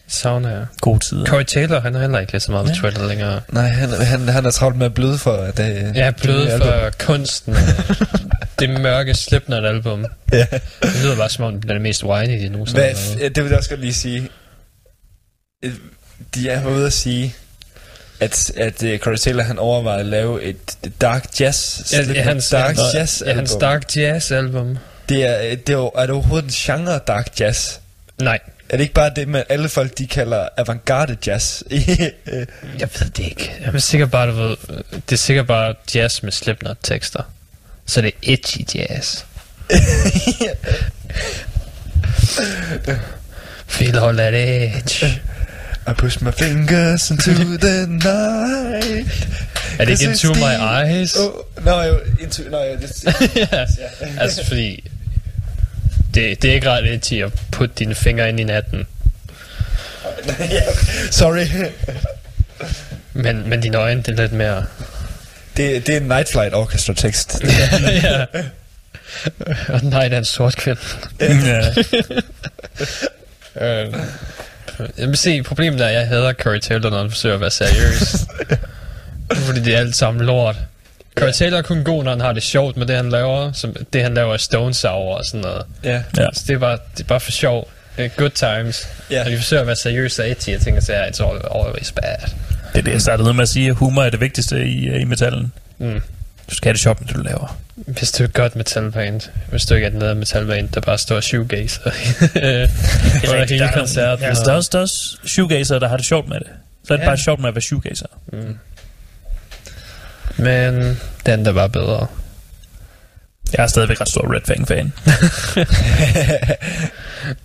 savner 0.07 0.49
jeg. 0.49 0.65
gode 0.81 0.99
tider. 0.99 1.25
Corey 1.25 1.43
Taylor, 1.43 1.79
han 1.79 1.95
er 1.95 1.99
heller 2.01 2.19
ikke 2.19 2.31
lige 2.31 2.41
så 2.41 2.51
meget 2.51 2.65
på 2.65 2.71
Ja. 2.75 2.79
Twitter 2.79 3.07
længere. 3.07 3.41
Nej, 3.51 3.67
han, 3.67 3.89
han, 3.89 4.27
han 4.27 4.45
er 4.45 4.51
travlt 4.51 4.77
med 4.77 4.85
at 4.85 4.93
bløde 4.93 5.17
for 5.17 5.33
at 5.33 5.57
det... 5.57 5.91
Jeg 5.95 6.07
er 6.07 6.11
blød 6.11 6.41
det- 6.51 6.61
for 6.61 6.89
kunsten. 7.05 7.55
af 7.55 7.61
det 8.59 8.69
mørke 8.81 9.13
Slipknot-album. 9.13 10.05
Ja. 10.33 10.45
Det 10.83 11.01
lyder 11.03 11.15
bare 11.17 11.29
som 11.29 11.45
om, 11.45 11.61
den 11.61 11.69
er 11.69 11.73
det 11.73 11.81
mest 11.81 12.03
whiny, 12.03 12.43
de 12.43 12.49
nogensinde 12.49 12.81
Hvad, 12.81 12.93
har 13.13 13.19
ja, 13.19 13.27
det 13.27 13.43
vil 13.43 13.49
jeg 13.49 13.57
også 13.57 13.69
godt 13.69 13.81
lige 13.81 13.93
sige. 13.93 14.29
Øh, 15.65 15.73
De 16.35 16.49
er 16.49 16.65
ude 16.67 16.85
at 16.85 16.93
sige, 16.93 17.35
at, 18.19 18.51
at 18.57 18.83
uh, 18.83 18.97
Corey 18.97 19.17
Taylor 19.17 19.43
han 19.43 19.59
overvejede 19.59 19.99
at 19.99 20.05
lave 20.05 20.43
et 20.43 20.77
dark 21.01 21.39
jazz, 21.39 21.79
Ja, 21.79 22.03
Slipknot 22.03 22.15
ja, 22.17 22.23
hans, 22.23 22.49
dark 22.49 22.75
hans, 22.77 22.93
jazz 22.95 23.21
ja, 23.25 23.33
hans 23.33 23.51
album. 23.51 23.61
Dark 23.61 23.95
Jazz 23.97 24.31
album. 24.31 24.77
Det 25.09 25.25
er, 25.25 25.55
det 25.55 25.69
er, 25.75 25.89
er 25.95 26.01
det 26.05 26.09
overhovedet 26.09 26.45
en 26.45 26.51
genre 26.53 26.99
dark 27.07 27.39
jazz? 27.39 27.77
Nej, 28.17 28.39
Er 28.69 28.77
det 28.77 28.83
ikke 28.83 28.93
bare 28.93 29.11
det, 29.15 29.27
man 29.27 29.43
alle 29.49 29.69
folk 29.69 29.97
de 29.97 30.07
kalder 30.07 30.47
avantgarde 30.57 31.17
jazz? 31.27 31.63
Øh, 31.71 32.45
jeg 32.79 32.89
ved 32.99 33.09
det 33.09 33.23
ikke. 33.23 33.53
Jeg 33.65 33.73
er 33.73 33.79
sikkert 33.79 34.11
bare, 34.11 34.27
du 34.27 34.33
ved, 34.35 34.55
det 34.91 35.11
er 35.11 35.15
sikkert 35.15 35.47
bare 35.47 35.75
jazz 35.95 36.23
med 36.23 36.31
Slipknot-tekster. 36.31 37.23
Så 37.85 38.01
det 38.01 38.07
er 38.07 38.33
edgy 38.33 38.75
jazz. 38.75 39.23
Feel 43.67 43.99
all 43.99 44.17
that 44.17 44.33
edge. 44.33 45.21
I 45.87 45.93
push 45.93 46.21
my 46.21 46.31
fingers 46.31 47.11
into 47.11 47.31
the 47.33 47.87
night. 47.87 49.27
Er 49.79 49.85
det 49.85 50.01
ikke 50.01 50.11
Into 50.11 50.33
My 50.33 50.55
Eyes? 50.83 51.15
Oh, 51.15 51.63
no, 51.63 51.81
jo, 51.81 51.99
into, 52.19 52.43
no, 52.49 52.57
jo, 52.57 52.75
det, 52.81 53.03
ja. 53.51 53.65
Altså 54.19 54.45
fordi 54.47 54.83
det, 56.13 56.41
det 56.41 56.49
er 56.49 56.53
ikke 56.53 56.69
ret 56.69 56.93
edgy 56.93 57.23
at 57.23 57.31
putte 57.51 57.75
dine 57.79 57.95
fingre 57.95 58.29
ind 58.29 58.39
i 58.39 58.43
natten. 58.43 58.87
sorry. 61.11 61.45
Men, 63.13 63.49
men 63.49 63.61
dine 63.61 63.77
øjne, 63.77 64.01
det 64.01 64.19
er 64.19 64.21
lidt 64.21 64.31
mere... 64.31 64.65
Det, 65.57 65.87
det 65.87 65.93
er 65.93 65.99
en 65.99 66.07
Night 66.07 66.31
Flight 66.31 66.53
Orchestra 66.53 66.93
tekst. 66.93 67.43
ja. 68.03 68.25
Og 69.67 69.83
nej, 69.83 70.07
der 70.07 70.15
er 70.15 70.19
en 70.19 70.25
sort 70.25 70.55
kvinde. 70.55 70.81
ja. 71.19 71.73
Øh, 73.61 73.93
jeg 74.97 75.07
vil 75.07 75.17
se, 75.17 75.43
problemet 75.43 75.81
er, 75.81 75.85
at 75.85 75.93
jeg 75.93 76.07
hader 76.07 76.33
Corey 76.33 76.59
Taylor, 76.59 76.89
når 76.89 76.97
han 76.97 77.09
forsøger 77.09 77.35
at 77.35 77.41
være 77.41 77.51
seriøs. 77.51 78.15
Fordi 79.45 79.59
det 79.59 79.75
er 79.75 79.79
alt 79.79 79.95
sammen 79.95 80.25
lort. 80.25 80.55
Corey 81.17 81.31
Taylor 81.33 81.57
er 81.57 81.61
kun 81.61 81.83
god, 81.83 82.03
når 82.03 82.11
han 82.11 82.21
har 82.21 82.33
det 82.33 82.43
sjovt 82.43 82.77
med 82.77 82.85
det, 82.85 82.95
han 82.95 83.09
laver. 83.09 83.51
Som 83.51 83.75
det, 83.93 84.03
han 84.03 84.13
laver 84.13 84.33
er 84.33 84.37
Stone 84.37 84.73
Sour 84.73 85.17
og 85.17 85.25
sådan 85.25 85.41
noget. 85.41 85.63
ja. 85.83 86.03
ja. 86.17 86.27
Så 86.33 86.43
det 86.47 86.53
er 86.53 86.57
bare, 86.57 86.77
det 86.97 87.03
er 87.03 87.07
bare 87.07 87.19
for 87.19 87.31
sjov. 87.31 87.69
Det 87.97 88.05
er 88.05 88.09
good 88.09 88.29
times. 88.29 88.87
Ja. 89.11 89.23
Når 89.23 89.31
de 89.31 89.37
forsøger 89.37 89.61
at 89.61 89.67
være 89.67 89.75
seriøse 89.75 90.23
og 90.23 90.29
edgy, 90.31 90.49
jeg 90.49 90.61
tænker 90.61 90.81
så 90.81 90.93
it's 90.93 91.23
always 91.57 91.91
bad. 91.91 92.29
Det 92.73 92.79
er 92.79 92.81
det, 92.81 92.91
jeg 92.91 93.01
startede 93.01 93.33
med 93.33 93.41
at 93.41 93.49
sige, 93.49 93.69
at 93.69 93.75
humor 93.75 94.03
er 94.03 94.09
det 94.09 94.19
vigtigste 94.19 94.65
i, 94.65 94.87
øh, 94.87 95.01
i 95.01 95.03
metallen. 95.03 95.53
Mm. 95.77 96.01
Du 96.49 96.55
skal 96.55 96.69
have 96.69 96.73
det 96.73 96.81
sjovt 96.81 96.99
det, 96.99 97.15
du 97.15 97.21
laver. 97.21 97.57
Hvis 97.75 98.11
du 98.11 98.23
er 98.23 98.27
et 98.27 98.33
godt 98.33 98.55
metalband, 98.55 99.21
hvis 99.49 99.65
du 99.65 99.73
ikke 99.75 99.87
er 99.87 99.91
et 99.91 99.97
nede 99.97 100.15
metalband, 100.15 100.69
der 100.69 100.81
bare 100.81 100.97
står 100.97 101.21
shoegazer 101.21 101.81
under 103.31 103.45
hele 103.49 103.69
koncerten. 103.73 104.23
Ja, 104.23 104.29
altså, 104.29 104.43
der 104.43 104.51
er 104.51 104.55
også, 104.55 104.69
der 104.71 104.77
er 104.77 104.81
også 104.81 105.17
shoegazer, 105.25 105.79
der 105.79 105.87
har 105.87 105.97
det 105.97 106.05
sjovt 106.05 106.29
med 106.29 106.39
det. 106.39 106.47
Så 106.87 106.93
er 106.93 106.97
det 106.97 107.03
Ja. 107.03 107.09
bare 107.09 107.17
sjovt 107.17 107.39
med 107.41 107.49
at 107.49 107.55
være 107.55 107.61
shoegazer. 107.61 108.05
Mm. 108.33 108.57
Men 110.37 110.99
den 111.25 111.45
der 111.45 111.51
var 111.51 111.67
bedre. 111.67 112.07
Jeg 113.53 113.63
er 113.63 113.67
stadigvæk 113.67 114.01
ret 114.01 114.09
stor 114.09 114.33
Red 114.35 114.41
Fang-fan. 114.47 114.93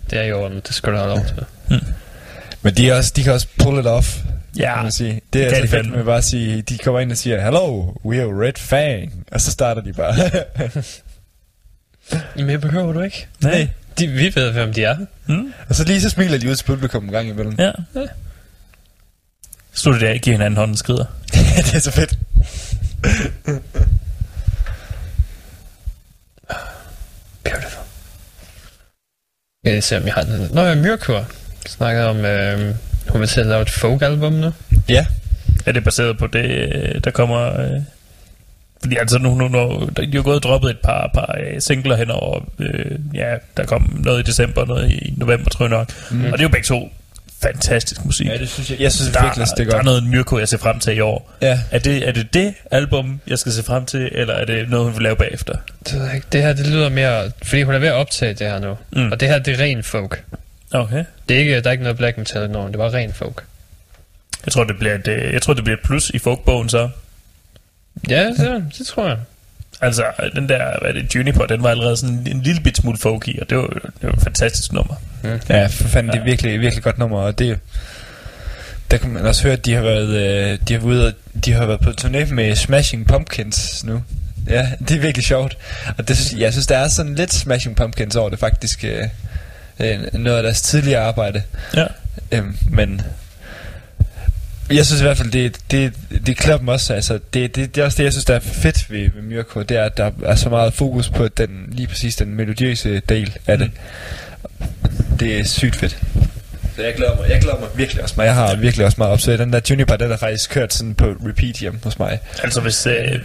Det 0.09 0.19
er 0.19 0.23
jo 0.23 0.49
det 0.49 0.73
skal 0.75 0.93
du 0.93 0.97
have 0.97 1.09
lov 1.09 1.25
til. 1.25 1.45
Men 2.61 2.73
de, 2.77 2.89
er 2.89 2.95
også, 2.95 3.13
de 3.15 3.23
kan 3.23 3.33
også 3.33 3.47
pull 3.59 3.79
it 3.79 3.85
off, 3.85 4.17
Ja, 4.57 4.73
kan 4.73 4.83
man 4.83 4.91
sige. 4.91 5.21
Det 5.33 5.43
er 5.43 5.49
kan 5.49 5.61
altså 5.61 5.75
fedt 5.75 5.91
med 5.91 6.03
bare 6.03 6.17
at 6.17 6.23
sige, 6.23 6.61
de 6.61 6.77
kommer 6.77 6.99
ind 6.99 7.11
og 7.11 7.17
siger, 7.17 7.43
Hello, 7.43 7.93
we 8.05 8.21
are 8.21 8.45
Red 8.47 8.53
Fang. 8.57 9.25
Og 9.31 9.41
så 9.41 9.51
starter 9.51 9.81
de 9.81 9.93
bare. 9.93 10.15
Men 12.35 12.49
det 12.49 12.61
behøver 12.61 12.93
du 12.93 13.01
ikke. 13.01 13.27
Nej. 13.41 13.67
De, 13.99 14.07
vi 14.07 14.31
ved, 14.35 14.51
hvem 14.51 14.73
de 14.73 14.83
er. 14.83 14.97
Mm? 15.25 15.53
og 15.69 15.75
så 15.75 15.83
lige 15.83 16.01
så 16.01 16.09
smiler 16.09 16.37
de 16.37 16.49
ud 16.49 16.55
til 16.55 16.65
publikum 16.65 17.03
en 17.03 17.11
gang 17.11 17.29
imellem. 17.29 17.55
Ja. 17.59 17.71
Slutter 19.73 19.99
det 19.99 20.07
af, 20.07 20.19
giver 20.21 20.35
hinanden 20.35 20.57
hånden 20.57 20.77
skrider. 20.77 21.05
det 21.65 21.73
er 21.75 21.79
så 21.79 21.91
fedt. 21.91 22.17
Beautiful. 27.43 27.83
Jeg 29.63 29.73
kan 29.73 29.81
se, 29.81 29.97
om 29.97 30.05
jeg 30.05 30.13
har 30.13 30.23
den. 30.23 30.49
Nå, 30.53 30.61
ja, 30.61 30.75
Myrkur. 30.75 31.25
Snakkede 31.67 32.07
om, 32.07 32.25
øh, 32.25 32.75
hun 33.09 33.21
vil 33.21 33.27
til 33.29 33.41
at 33.41 33.47
lave 33.47 33.61
et 33.61 33.69
folk-album 33.69 34.33
nu. 34.33 34.51
Ja. 34.89 35.05
Er 35.65 35.71
det 35.71 35.83
baseret 35.83 36.17
på 36.17 36.27
det, 36.27 36.45
øh, 36.45 37.01
der 37.03 37.11
kommer... 37.11 37.59
Øh, 37.59 37.81
fordi 38.81 38.95
altså 38.95 39.17
nu, 39.17 39.35
nu, 39.35 39.47
nu 39.47 39.89
der, 39.95 40.05
de 40.05 40.15
har 40.17 40.23
gået 40.23 40.35
og 40.35 40.43
droppet 40.43 40.69
et 40.69 40.79
par, 40.83 41.09
par 41.13 41.35
øh, 41.39 41.61
singler 41.61 41.95
hen 41.95 42.11
over... 42.11 42.39
Øh, 42.59 42.99
ja, 43.13 43.35
der 43.57 43.65
kom 43.65 44.01
noget 44.03 44.19
i 44.19 44.23
december, 44.23 44.65
noget 44.65 44.91
i 44.91 45.13
november, 45.17 45.49
tror 45.49 45.65
jeg 45.65 45.69
nok. 45.69 45.87
Mm. 46.11 46.25
Og 46.25 46.31
det 46.31 46.39
er 46.39 46.43
jo 46.43 46.49
begge 46.49 46.65
to 46.65 46.91
fantastisk 47.43 48.05
musik. 48.05 48.27
Ja, 48.27 48.37
det 48.37 48.49
synes 48.49 48.71
jeg. 48.71 48.79
Jeg 48.79 48.91
synes 48.91 49.11
der, 49.11 49.23
virkelig, 49.23 49.47
det 49.57 49.59
er 49.59 49.63
der 49.63 49.71
er 49.71 49.75
godt. 49.75 49.85
noget 49.85 50.03
Myrko, 50.03 50.39
jeg 50.39 50.47
ser 50.47 50.57
frem 50.57 50.79
til 50.79 50.97
i 50.97 50.99
år. 50.99 51.31
Ja. 51.41 51.59
Er 51.71 51.79
det, 51.79 52.07
er 52.07 52.11
det 52.11 52.33
det 52.33 52.53
album, 52.71 53.19
jeg 53.27 53.39
skal 53.39 53.51
se 53.51 53.63
frem 53.63 53.85
til, 53.85 54.09
eller 54.11 54.33
er 54.33 54.45
det 54.45 54.69
noget, 54.69 54.85
hun 54.85 54.93
vil 54.93 55.03
lave 55.03 55.15
bagefter? 55.15 55.53
Det, 55.89 56.23
det 56.31 56.41
her, 56.41 56.53
det 56.53 56.67
lyder 56.67 56.89
mere... 56.89 57.31
Fordi 57.43 57.61
hun 57.63 57.73
er 57.75 57.79
ved 57.79 57.87
at 57.87 57.93
optage 57.93 58.33
det 58.33 58.47
her 58.47 58.59
nu. 58.59 58.77
Mm. 58.95 59.11
Og 59.11 59.19
det 59.19 59.27
her, 59.27 59.39
det 59.39 59.59
er 59.59 59.63
ren 59.63 59.83
folk. 59.83 60.23
Okay. 60.73 61.03
Det 61.29 61.35
er 61.35 61.39
ikke, 61.39 61.61
der 61.61 61.67
er 61.67 61.71
ikke 61.71 61.83
noget 61.83 61.97
black 61.97 62.17
metal 62.17 62.43
i 62.43 62.47
nogen, 62.47 62.71
det 62.71 62.79
var 62.79 62.93
ren 62.93 63.13
folk. 63.13 63.43
Jeg 64.45 64.53
tror, 64.53 64.63
det 64.63 64.79
bliver 64.79 64.95
et, 64.95 65.07
øh, 65.07 65.33
jeg 65.33 65.41
tror, 65.41 65.53
det 65.53 65.63
bliver 65.63 65.77
et 65.77 65.83
plus 65.83 66.09
i 66.09 66.19
folkbogen 66.19 66.69
så. 66.69 66.89
Ja, 68.09 68.25
det, 68.25 68.65
det 68.77 68.87
tror 68.87 69.07
jeg. 69.07 69.17
Altså, 69.81 70.03
den 70.35 70.49
der, 70.49 70.79
hvad 70.81 70.89
er 70.89 70.93
det, 70.93 71.15
Juniper, 71.15 71.45
den 71.45 71.63
var 71.63 71.69
allerede 71.69 71.97
sådan 71.97 72.27
en 72.31 72.41
lille 72.41 72.61
bit 72.61 72.77
smule 72.77 72.97
folky, 72.97 73.39
og 73.41 73.49
det 73.49 73.57
var, 73.57 73.67
det 73.67 73.91
var 74.01 74.11
et 74.11 74.21
fantastisk 74.23 74.73
nummer. 74.73 74.95
Ja, 75.49 75.65
for 75.67 75.87
fanden, 75.87 76.11
det 76.13 76.19
er 76.19 76.23
virkelig, 76.23 76.59
virkelig 76.61 76.83
godt 76.83 76.97
nummer, 76.97 77.19
og 77.19 77.39
det 77.39 77.59
der 78.91 78.97
kan 78.97 79.09
man 79.09 79.25
også 79.25 79.43
høre, 79.43 79.53
at 79.53 79.65
de 79.65 79.73
har 79.73 79.81
været, 79.81 80.07
øh, 80.07 80.59
de 80.67 80.73
har 80.73 80.79
været, 80.79 80.83
ude, 80.83 81.13
de 81.45 81.53
har 81.53 81.65
været 81.65 81.79
på 81.79 81.89
turné 82.01 82.33
med 82.33 82.55
Smashing 82.55 83.07
Pumpkins 83.07 83.83
nu. 83.83 84.03
Ja, 84.49 84.71
det 84.87 84.97
er 84.97 84.99
virkelig 85.01 85.25
sjovt. 85.25 85.57
Og 85.97 86.07
det, 86.07 86.17
synes- 86.17 86.41
jeg 86.41 86.51
synes, 86.51 86.67
der 86.67 86.77
er 86.77 86.87
sådan 86.87 87.15
lidt 87.15 87.33
Smashing 87.33 87.75
Pumpkins 87.75 88.15
over 88.15 88.29
det 88.29 88.39
faktisk. 88.39 88.83
Øh, 88.83 89.03
øh, 89.83 90.19
noget 90.19 90.37
af 90.37 90.43
deres 90.43 90.61
tidligere 90.61 91.01
arbejde. 91.01 91.43
Ja. 91.75 91.85
Øhm, 92.31 92.57
men 92.69 93.01
jeg 94.73 94.85
synes 94.85 95.01
i 95.01 95.03
hvert 95.03 95.17
fald, 95.17 95.31
det, 95.31 95.57
det, 95.71 95.93
det 96.25 96.37
klæder 96.37 96.57
dem 96.57 96.67
også. 96.67 96.93
Altså, 96.93 97.19
det, 97.33 97.55
det, 97.55 97.75
det 97.75 97.81
er 97.81 97.85
også 97.85 97.97
det, 97.97 98.03
jeg 98.03 98.13
synes, 98.13 98.25
der 98.25 98.35
er 98.35 98.39
fedt 98.39 98.91
ved, 98.91 99.09
ved 99.15 99.21
Myrko. 99.21 99.61
Det 99.61 99.77
er, 99.77 99.83
at 99.83 99.97
der 99.97 100.11
er 100.23 100.35
så 100.35 100.49
meget 100.49 100.73
fokus 100.73 101.09
på 101.09 101.27
den, 101.27 101.67
lige 101.71 101.87
præcis 101.87 102.15
den 102.15 102.35
melodiøse 102.35 102.99
del 102.99 103.37
af 103.47 103.57
det. 103.57 103.71
Det 105.19 105.39
er 105.39 105.43
sygt 105.43 105.75
fedt. 105.75 106.01
Så 106.81 106.85
jeg 106.87 106.95
glæder 106.95 107.15
mig, 107.15 107.29
jeg 107.29 107.41
glæder 107.41 107.59
mig 107.59 107.69
virkelig 107.75 108.03
også 108.03 108.13
meget. 108.17 108.27
Jeg 108.27 108.35
har 108.35 108.55
virkelig 108.55 108.85
også 108.85 108.95
meget 108.97 109.13
opsøgt. 109.13 109.39
Den 109.39 109.53
der 109.53 109.59
Juniper, 109.69 109.95
den 109.95 110.11
er 110.11 110.17
faktisk 110.17 110.49
kørt 110.49 110.73
sådan 110.73 110.95
på 110.95 111.05
repeat 111.27 111.55
hjemme 111.55 111.79
hos 111.83 111.99
mig. 111.99 112.19
Altså, 112.43 112.61
hvis, 112.61 112.87
øh, 112.87 113.19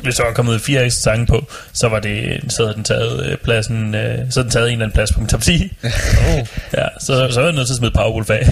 hvis 0.00 0.14
der 0.16 0.24
var 0.24 0.32
kommet 0.32 0.60
fire 0.60 0.84
ekstra 0.84 1.00
sange 1.00 1.26
på, 1.26 1.46
så 1.72 1.88
var 1.88 2.00
det, 2.00 2.44
så 2.48 2.62
havde 2.62 2.74
den 2.74 2.84
taget 2.84 3.26
øh, 3.26 3.36
pladsen, 3.36 3.94
øh, 3.94 4.18
så 4.30 4.40
havde 4.40 4.44
den 4.44 4.50
taget 4.50 4.66
en 4.66 4.72
eller 4.72 4.84
anden 4.84 4.94
plads 4.94 5.12
på 5.12 5.20
min 5.20 5.28
top 5.28 5.40
10. 5.40 5.72
Oh. 6.28 6.46
ja, 6.74 6.86
så, 7.00 7.28
så 7.30 7.40
er 7.40 7.44
jeg 7.44 7.52
nødt 7.52 7.66
til 7.66 7.74
at 7.74 7.78
smide 7.78 7.92
Powerwolf 7.92 8.30
af. 8.30 8.48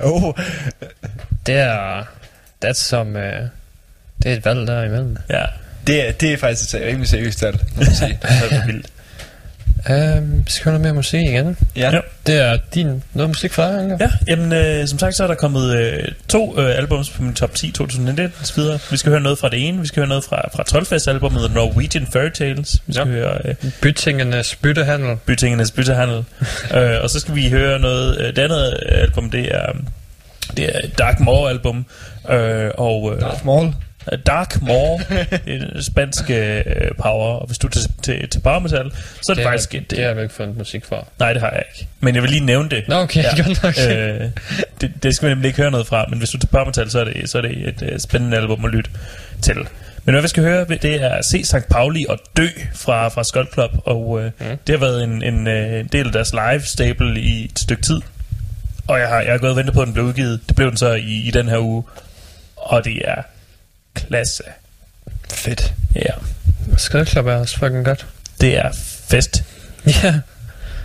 oh. 0.12 0.34
Det 1.46 1.54
er... 1.54 2.02
That's 2.64 2.72
som... 2.72 3.08
Uh, 3.08 3.22
det 4.22 4.32
er 4.32 4.36
et 4.36 4.44
valg 4.44 4.66
der 4.66 4.84
imellem. 4.84 5.16
Ja, 5.30 5.44
Det, 5.86 6.08
er, 6.08 6.12
det 6.12 6.32
er 6.32 6.36
faktisk 6.36 6.74
et 6.74 6.80
rimelig 6.86 7.08
seriøst 7.08 7.38
tal, 7.38 7.52
må 7.76 7.82
man 7.82 7.94
sige. 7.94 8.18
det 8.50 8.52
er 8.52 8.66
vildt. 8.66 8.86
Um, 9.88 10.42
vi 10.46 10.50
skal 10.50 10.64
høre 10.64 10.72
noget 10.72 10.80
mere 10.80 10.94
musik 10.94 11.20
igen. 11.20 11.56
ja. 11.76 11.90
Ja. 11.94 12.00
Det 12.26 12.34
er 12.34 12.58
din 12.74 13.02
noget 13.14 13.30
musik 13.30 13.52
fra 13.52 13.72
dig? 13.72 13.96
Ja, 14.00 14.10
jamen, 14.28 14.52
øh, 14.52 14.86
som 14.88 14.98
sagt, 14.98 15.14
så 15.14 15.22
er 15.22 15.26
der 15.26 15.34
kommet 15.34 15.76
øh, 15.76 16.08
to 16.28 16.60
øh, 16.60 16.76
albums 16.78 17.10
på 17.10 17.22
min 17.22 17.34
top 17.34 17.54
10 17.54 17.70
2019 17.72 18.32
og 18.40 18.46
så 18.46 18.54
videre. 18.56 18.78
Vi 18.90 18.96
skal 18.96 19.10
høre 19.10 19.20
noget 19.20 19.38
fra 19.38 19.48
det 19.48 19.68
ene, 19.68 19.80
vi 19.80 19.86
skal 19.86 20.00
høre 20.00 20.08
noget 20.08 20.24
fra, 20.24 20.48
fra 20.56 20.62
Trollfest-albummet 20.62 21.54
Norwegian 21.54 22.06
Fairy 22.12 22.30
Tales. 22.30 22.82
Vi 22.86 22.92
skal 22.92 23.06
Ja. 23.08 23.12
høre 23.12 23.38
øh, 23.44 23.54
Bytingenes 23.82 24.56
byttehandel. 24.56 25.16
Bytingenes 25.26 25.70
Byttehandel. 25.70 26.16
øh, 26.76 27.02
og 27.02 27.10
så 27.10 27.20
skal 27.20 27.34
vi 27.34 27.48
høre 27.50 27.78
noget, 27.78 28.18
øh, 28.20 28.26
det 28.36 28.38
andet 28.38 28.76
album, 28.88 29.30
det 29.30 29.54
er, 29.54 29.72
det 30.56 30.76
er 30.76 30.88
Dark 30.98 31.20
Maw-album. 31.20 31.86
Øh, 32.30 32.70
og, 32.78 33.12
øh, 33.14 33.20
Darth 33.20 33.46
Maul. 33.46 33.72
Dark 34.26 34.62
Maw, 34.62 34.98
en 35.54 35.82
spansk 35.82 36.30
øh, 36.30 36.62
power, 37.02 37.34
og 37.40 37.46
hvis 37.46 37.58
du 37.58 37.66
er 37.66 37.70
til, 37.70 37.82
til, 38.02 38.28
til 38.28 38.40
power 38.40 38.58
metal, 38.58 38.90
så 39.22 39.32
er 39.32 39.34
det, 39.34 39.36
Det, 39.36 39.44
faktisk 39.44 39.74
er, 39.74 39.78
et... 39.78 39.90
det 39.90 39.98
har 39.98 40.06
jeg 40.06 40.16
vel 40.16 40.22
ikke 40.22 40.34
fundet 40.34 40.56
musik 40.56 40.84
fra. 40.84 41.06
Nej, 41.18 41.32
det 41.32 41.42
har 41.42 41.50
jeg 41.50 41.62
ikke. 41.74 41.88
Men 42.00 42.14
jeg 42.14 42.22
vil 42.22 42.30
lige 42.30 42.44
nævne 42.44 42.68
det. 42.68 42.84
Nå, 42.88 42.94
okay, 42.94 43.22
Ja. 43.22 43.42
godt 43.44 43.62
nok. 43.62 43.74
øh, 43.90 44.28
det, 44.80 44.92
det 45.02 45.14
skal 45.16 45.28
vi 45.28 45.34
nemlig 45.34 45.48
ikke 45.48 45.60
høre 45.62 45.70
noget 45.70 45.86
fra, 45.86 46.06
men 46.08 46.18
hvis 46.18 46.30
du 46.30 46.36
er 46.36 46.40
til 46.40 46.46
power 46.46 46.64
metal, 46.64 46.90
så 46.90 47.00
er 47.00 47.04
det, 47.04 47.30
så 47.30 47.38
er 47.38 47.42
det 47.42 47.68
et 47.68 47.82
øh, 47.82 47.98
spændende 47.98 48.36
album 48.36 48.64
at 48.64 48.70
lytte 48.70 48.90
til. 49.42 49.56
Men 50.04 50.12
hvad 50.14 50.22
vi 50.22 50.28
skal 50.28 50.42
høre, 50.42 50.64
det 50.64 51.02
er 51.02 51.22
Se 51.22 51.44
St. 51.44 51.68
Pauli 51.70 52.06
og 52.08 52.18
Dø 52.36 52.46
fra, 52.74 53.08
fra 53.08 53.24
Skull 53.24 53.46
Club, 53.52 53.70
og 53.84 54.20
øh, 54.22 54.30
mm. 54.40 54.56
det 54.66 54.72
har 54.72 54.76
været 54.86 55.04
en, 55.04 55.22
en, 55.22 55.46
øh, 55.46 55.84
del 55.92 56.06
af 56.06 56.12
deres 56.12 56.32
live 56.32 56.62
stable 56.64 57.20
i 57.20 57.44
et 57.44 57.58
stykke 57.58 57.82
tid. 57.82 58.00
Og 58.88 58.98
jeg 58.98 59.08
har, 59.08 59.20
jeg 59.20 59.30
har 59.32 59.38
gået 59.38 59.50
og 59.50 59.56
ventet 59.56 59.74
på, 59.74 59.80
at 59.80 59.86
den 59.86 59.94
blev 59.94 60.04
udgivet. 60.06 60.40
Det 60.48 60.56
blev 60.56 60.68
den 60.68 60.76
så 60.76 60.92
i, 60.94 61.22
i 61.26 61.30
den 61.30 61.48
her 61.48 61.58
uge. 61.58 61.82
Og 62.56 62.84
det 62.84 63.02
er 63.04 63.22
klasse. 63.94 64.42
Fedt. 65.30 65.72
Ja. 65.94 66.12
Skødklub 66.76 67.26
er 67.26 67.34
også 67.34 67.58
fucking 67.58 67.84
godt. 67.84 68.06
Det 68.40 68.58
er 68.58 68.70
fest. 69.08 69.42
Ja. 69.86 70.14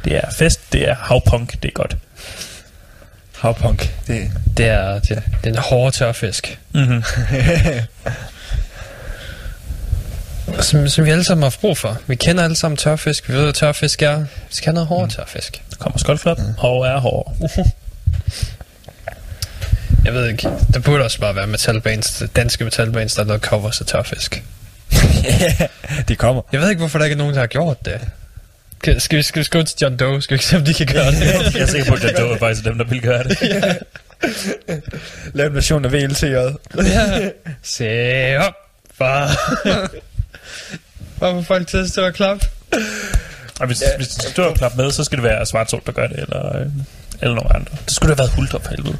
Det 0.05 0.15
er 0.15 0.31
fest, 0.37 0.59
det 0.73 0.89
er 0.89 0.95
havpunk, 0.95 1.63
det 1.63 1.69
er 1.69 1.73
godt. 1.73 1.97
Havpunk. 3.37 3.91
Det, 4.07 4.31
Det 4.57 4.65
er, 4.65 4.93
det, 4.99 5.09
det 5.09 5.19
er 5.43 5.47
en 5.49 5.57
hård 5.57 5.93
tørfisk. 5.93 6.59
Mm-hmm. 6.73 7.03
Som, 10.59 10.87
som 10.89 11.05
vi 11.05 11.09
alle 11.11 11.23
sammen 11.23 11.41
har 11.43 11.49
haft 11.49 11.59
brug 11.61 11.77
for. 11.77 11.97
Vi 12.07 12.15
kender 12.15 12.43
alle 12.43 12.55
sammen 12.55 12.77
tørfisk. 12.77 13.29
Vi 13.29 13.33
ved, 13.33 13.43
hvad 13.43 13.53
tørfisk 13.53 14.01
er. 14.01 14.17
Vi 14.19 14.25
skal 14.49 14.65
have 14.65 14.73
noget 14.73 14.87
hård 14.87 15.09
tørfisk. 15.09 15.63
Der 15.69 15.75
kommer 15.75 15.97
Skull 15.99 16.17
Club 16.17 16.39
og 16.57 16.87
er 16.87 16.97
hård. 16.97 17.35
Jeg 20.05 20.13
ved 20.13 20.27
ikke. 20.29 20.49
Der 20.73 20.79
burde 20.79 21.03
også 21.03 21.19
bare 21.19 21.35
være 21.35 21.47
metalbands, 21.47 22.23
danske 22.35 22.63
metalbands, 22.63 23.13
der 23.13 23.21
har 23.23 23.27
lavet 23.27 23.41
covers 23.41 23.81
af 23.81 23.87
tørfisk. 23.87 24.43
det 26.07 26.17
kommer. 26.17 26.41
Jeg 26.51 26.61
ved 26.61 26.69
ikke, 26.69 26.79
hvorfor 26.79 26.97
der 26.97 27.05
ikke 27.05 27.13
er 27.13 27.17
nogen, 27.17 27.33
der 27.33 27.39
har 27.39 27.47
gjort 27.47 27.85
det. 27.85 28.01
Kan- 28.83 28.99
Skal 28.99 29.17
vi, 29.17 29.23
skal 29.23 29.39
vi 29.39 29.43
skrive 29.43 29.63
til 29.63 29.77
John 29.81 29.97
Doe? 29.97 30.21
Skal 30.21 30.37
vi 30.37 30.43
se, 30.43 30.55
om 30.57 30.65
de 30.65 30.73
kan 30.73 30.85
gøre 30.87 31.11
det? 31.11 31.21
Jeg 31.55 31.61
er 31.61 31.65
sikker 31.65 31.87
på, 31.87 31.93
at 31.95 32.01
det 32.01 32.19
er 32.19 32.37
faktisk 32.39 32.65
dem, 32.65 32.77
der 32.77 32.85
vil 32.85 33.01
gøre 33.01 33.23
det. 33.23 33.77
Lav 35.33 35.47
en 35.47 35.53
version 35.55 35.85
af 35.85 35.91
VLCJ. 35.91 36.25
ja. 36.25 37.29
Se 37.63 38.37
op, 38.37 38.53
far. 38.97 39.29
Hvorfor 41.17 41.41
folk 41.41 41.67
til 41.67 41.77
at 41.77 41.89
stå 41.89 42.05
og 42.05 42.13
klappe? 42.13 42.45
Og 43.59 43.67
hvis, 43.67 43.83
hvis 43.97 44.07
du 44.07 44.29
står 44.29 44.43
og 44.43 44.55
klap 44.55 44.75
med, 44.75 44.91
så 44.91 45.03
skal 45.03 45.15
det 45.17 45.23
være 45.23 45.45
Svartsol, 45.45 45.81
der 45.85 45.91
gør 45.91 46.07
det, 46.07 46.19
eller, 46.19 46.55
øh, 46.59 46.65
eller 47.21 47.35
nogen 47.35 47.51
andre. 47.55 47.71
Det 47.85 47.93
skulle 47.93 48.09
da 48.09 48.13
have 48.13 48.17
været 48.27 48.35
Hultop 48.35 48.63
for 48.63 48.69
helvede. 48.71 48.97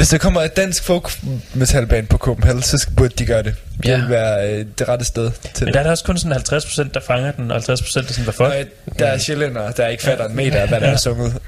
Hvis 0.00 0.08
der 0.08 0.18
kommer 0.18 0.42
et 0.42 0.56
dansk 0.56 0.82
folk 0.84 1.10
metalband 1.54 2.06
på 2.06 2.18
Copenhagen, 2.18 2.62
så 2.62 2.78
skal- 2.78 2.94
burde 2.94 3.14
de 3.18 3.26
gøre 3.26 3.42
det. 3.42 3.54
Det 3.76 3.84
Ja. 3.88 3.96
vil 3.96 4.08
være 4.08 4.50
øh, 4.52 4.66
det 4.78 4.88
rette 4.88 5.04
sted 5.04 5.30
til 5.54 5.64
Men 5.64 5.66
det. 5.66 5.74
der 5.74 5.80
er 5.80 5.84
der 5.84 5.90
også 5.90 6.04
kun 6.04 6.18
sådan 6.18 6.32
50%, 6.36 6.94
der 6.94 7.00
fanger 7.06 7.32
den, 7.32 7.50
og 7.50 7.56
50% 7.56 8.08
er 8.08 8.12
sådan, 8.12 8.24
hvad 8.24 8.34
fuck? 8.34 8.38
Nej, 8.48 8.66
der 8.98 9.06
er 9.06 9.18
sjællænder, 9.18 9.70
der 9.70 9.86
ikke 9.86 10.02
fatter 10.02 10.28
en 10.28 10.36
meter 10.36 10.66
hvad 10.66 10.80
der 10.80 10.86
er 10.86 10.96
sunget. 10.96 11.38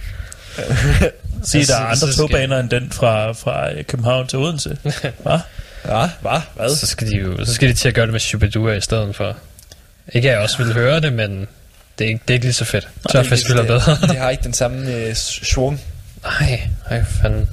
Sige, 1.44 1.66
der 1.66 1.74
er 1.76 1.80
andre 1.86 2.12
togbaner 2.12 2.60
end 2.60 2.70
den 2.70 2.90
fra, 2.92 3.32
fra 3.32 3.72
øh, 3.72 3.84
København 3.84 4.26
til 4.26 4.38
Odense. 4.38 4.76
Hva? 5.22 5.32
Ja, 5.88 6.08
hvad? 6.20 6.40
Hvad? 6.56 6.76
Så 6.76 6.86
skal 6.86 7.10
de 7.10 7.16
jo 7.16 7.44
så 7.44 7.54
skal 7.54 7.68
de 7.68 7.74
til 7.74 7.88
at 7.88 7.94
gøre 7.94 8.06
det 8.06 8.12
med 8.12 8.20
Shubidua 8.20 8.72
i 8.72 8.80
stedet 8.80 9.16
for. 9.16 9.36
Ikke 10.12 10.28
at 10.30 10.34
jeg 10.34 10.42
også 10.42 10.58
ville 10.58 10.72
høre 10.72 11.00
det, 11.00 11.12
men 11.12 11.46
det 11.98 12.04
er 12.04 12.08
ikke, 12.08 12.20
det 12.28 12.30
er 12.30 12.34
ikke 12.34 12.46
lige 12.46 12.52
så 12.54 12.64
fedt. 12.64 12.88
Tørfisk 13.12 13.42
spiller 13.44 13.62
bedre. 13.66 13.96
Det 14.08 14.16
har 14.16 14.30
ikke 14.30 14.44
den 14.44 14.52
samme 14.52 14.94
øh, 14.94 15.14
svung. 15.14 15.80
Nej, 16.24 16.60
ej 16.90 17.04
fanden. 17.22 17.48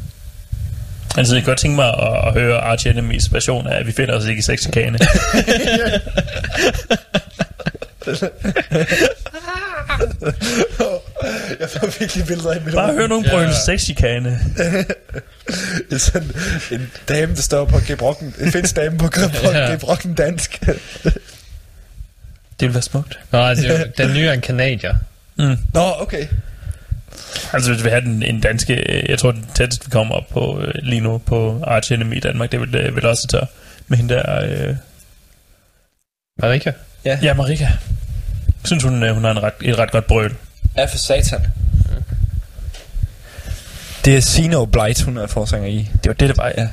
Altså, 1.17 1.35
jeg 1.35 1.43
kan 1.43 1.51
godt 1.51 1.59
tænke 1.59 1.75
mig 1.75 1.85
at, 1.87 2.27
at 2.27 2.33
høre 2.33 2.57
Arch 2.59 2.87
Enemies 2.87 3.33
version 3.33 3.67
af, 3.67 3.79
at 3.79 3.87
vi 3.87 3.91
finder 3.91 4.15
os 4.15 4.25
ikke 4.25 4.39
i 4.39 4.41
sexchikane. 4.41 4.99
Jeg 11.59 11.69
får 11.69 11.99
virkelig 11.99 12.25
billeder 12.25 12.53
i 12.53 12.59
mit 12.65 12.73
Bare 12.73 12.93
hør 12.93 13.07
nogen 13.07 13.25
brøle 13.29 13.47
Ja. 13.47 13.53
sexchikane. 13.65 14.29
Det 15.89 15.93
er 15.93 15.97
sådan 15.97 16.31
en 16.71 16.91
dame, 17.09 17.35
der 17.35 17.41
står 17.41 17.65
på 17.65 17.79
gebrokken. 17.87 18.33
En 18.39 18.51
finsk 18.51 18.75
dame 18.75 18.97
på 18.97 19.07
gebrokken, 19.07 19.51
Ja. 19.61 19.71
gebrokken 19.71 20.13
dansk. 20.13 20.59
Det 22.59 22.67
vil 22.67 22.73
være 22.73 22.81
smukt. 22.81 23.19
Nå, 23.31 23.47
jo- 23.47 23.53
den 23.97 24.13
nye 24.13 24.27
er 24.27 24.33
en 24.33 24.41
kanadier. 24.41 24.95
Mm. 25.37 25.57
Nå, 25.73 25.93
okay. 25.99 26.27
Altså, 27.53 27.73
hvis 27.73 27.83
vi 27.83 27.89
har 27.89 27.99
den, 27.99 28.23
en 28.23 28.41
danske... 28.41 28.73
øh, 28.93 29.09
Jeg 29.09 29.19
tror, 29.19 29.31
den 29.31 29.45
tætteste, 29.55 29.85
vi 29.85 29.89
kommer 29.91 30.15
op 30.15 30.27
på 30.27 30.61
øh, 30.61 30.73
lige 30.83 31.01
nu 31.01 31.17
på 31.17 31.63
Arch 31.67 31.93
Enemy 31.93 32.17
i 32.17 32.19
Danmark, 32.19 32.51
det 32.51 32.59
vil, 32.61 32.75
øh, 32.75 32.95
vil 32.95 33.05
også 33.05 33.27
tør. 33.27 33.45
Med 33.87 33.97
hende 33.97 34.13
der... 34.13 34.43
Øh, 34.69 34.75
Marika? 36.41 36.71
ja, 37.05 37.33
Marika. 37.33 37.63
Jeg 37.65 38.65
synes, 38.65 38.83
hun, 38.83 39.03
øh, 39.03 39.13
hun 39.13 39.23
har 39.23 39.31
en 39.31 39.43
ret, 39.43 39.53
et 39.61 39.77
ret 39.79 39.91
godt 39.91 40.07
brøl. 40.07 40.35
Ja, 40.77 40.85
for 40.85 40.97
satan. 40.97 41.41
Det 44.05 44.17
er 44.17 44.21
Sino 44.21 44.65
Blight, 44.65 45.01
hun 45.01 45.17
er 45.17 45.27
forsanger 45.27 45.67
i. 45.69 45.77
Det 46.03 46.07
var 46.07 46.13
det, 46.13 46.29
det 46.29 46.37
var, 46.37 46.47
Ja. 46.57 46.61
ja. 46.61 46.67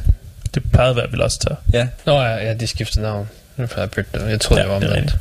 Det 0.55 0.63
plejede 0.73 0.91
at 0.91 0.97
være, 0.97 1.07
vel 1.13 1.23
også 1.23 1.39
tør. 1.39 1.55
Ja. 1.73 1.87
Nå 2.07 2.21
ja, 2.23 2.35
ja, 2.47 2.55
de 2.55 2.67
skiftede 2.67 3.03
navn. 3.03 3.29
Nu 3.57 3.67
får 3.67 3.81
jeg 3.81 3.91
bytte 3.91 4.11
det. 4.21 4.31
Jeg 4.31 4.41
troede, 4.41 4.63
Ja, 4.63 4.69
ja, 4.69 4.75
det 4.75 4.89
var 4.89 4.95
det 4.95 4.97
omvendt. 4.99 5.17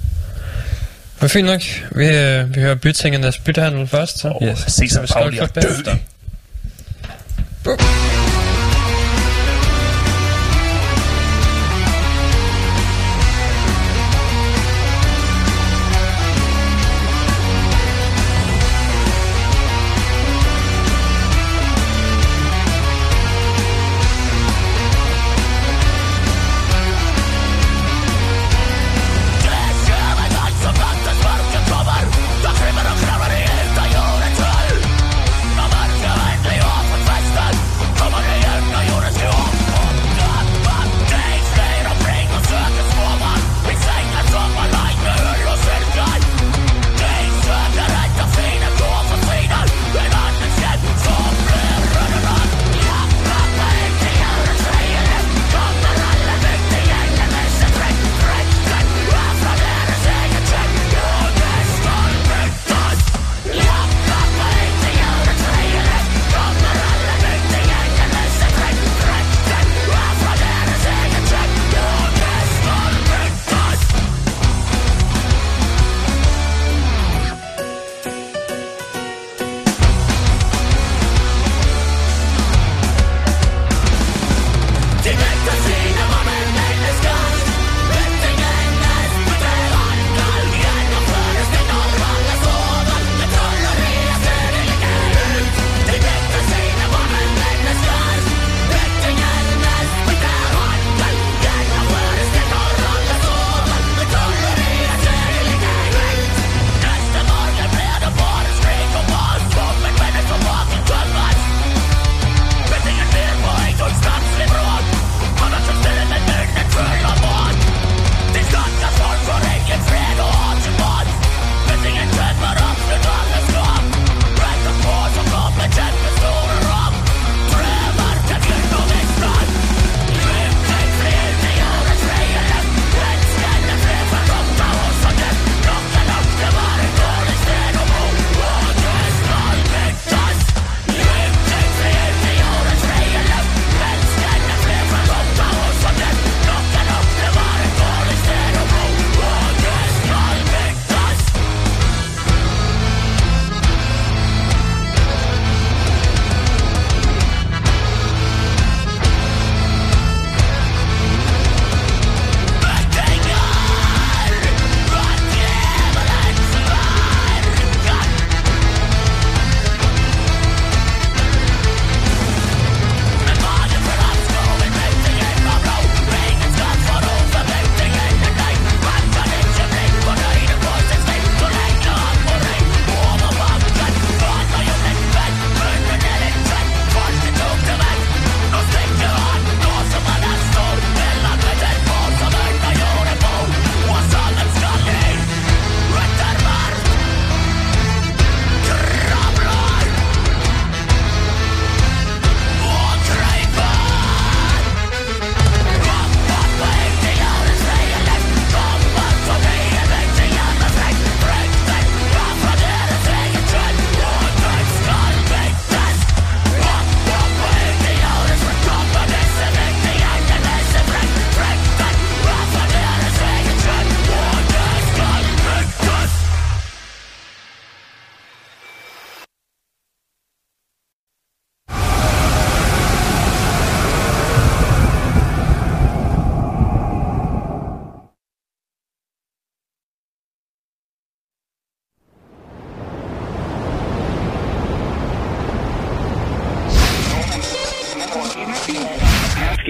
Men 1.22 1.30
fint 1.30 1.48
nok. 1.48 1.62
Vi, 1.92 2.06
øh, 2.08 2.56
vi 2.56 2.62
hører 2.62 2.76
bytingernes 2.76 3.38
byttehandel 3.38 3.88
først. 3.88 4.20
Så. 4.20 4.28
Og 4.28 4.42
Yes. 4.48 4.58
se 4.60 4.66
Så 4.68 4.74
sig 4.76 5.02
vi 5.02 5.08
skal 5.08 5.22
Pauli 5.22 5.38
og 5.40 5.50
klub 5.54 5.86
dø. 5.86 5.92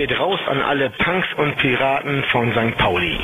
Geht 0.08 0.20
raus 0.20 0.40
an 0.48 0.62
alle 0.62 0.92
Punks 0.92 1.28
und 1.38 1.58
Piraten 1.58 2.24
von 2.32 2.52
St. 2.52 2.78
Pauli. 2.78 3.18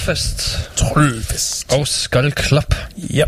Trollfest 0.00 0.70
Trollfest. 0.76 1.72
og 1.72 1.88
Skull 1.88 2.32
Club. 2.32 2.74
Ja. 2.96 3.24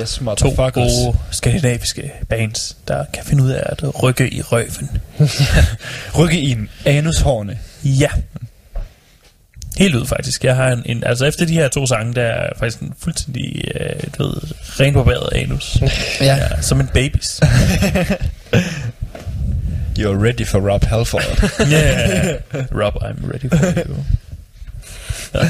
Yes, 0.00 0.20
To 0.36 0.70
gode 0.72 1.18
skandinaviske 1.30 2.12
bands, 2.28 2.76
der 2.88 3.04
kan 3.14 3.24
finde 3.24 3.42
ud 3.42 3.50
af 3.50 3.62
at 3.66 4.02
rykke 4.02 4.34
i 4.34 4.42
røven. 4.42 4.90
Rykke 6.18 6.40
i 6.40 6.56
anushårene. 6.84 7.58
Ja. 7.84 8.08
Helt 9.78 9.94
ud 9.94 10.06
faktisk. 10.06 10.44
Jeg 10.44 10.56
har 10.56 10.68
en, 10.68 10.82
en, 10.86 11.04
altså 11.04 11.24
efter 11.24 11.46
de 11.46 11.52
her 11.52 11.68
to 11.68 11.86
sange, 11.86 12.14
der 12.14 12.22
er 12.22 12.48
faktisk 12.58 12.80
en 12.80 12.92
fuldstændig, 12.98 13.64
øh, 13.80 14.02
du 14.18 14.22
ved, 14.22 14.34
renbarberet 14.80 15.28
anus. 15.34 15.76
Ja. 16.20 16.36
ja. 16.36 16.60
Som 16.60 16.80
en 16.80 16.86
babys. 16.86 17.40
You're 19.98 20.24
ready 20.24 20.46
for 20.46 20.70
Rob 20.72 20.84
Halford. 20.84 21.22
Yeah. 21.72 22.36
Rob, 22.74 22.94
I'm 23.02 23.32
ready 23.32 23.48
for 23.50 23.88
you. 23.88 24.04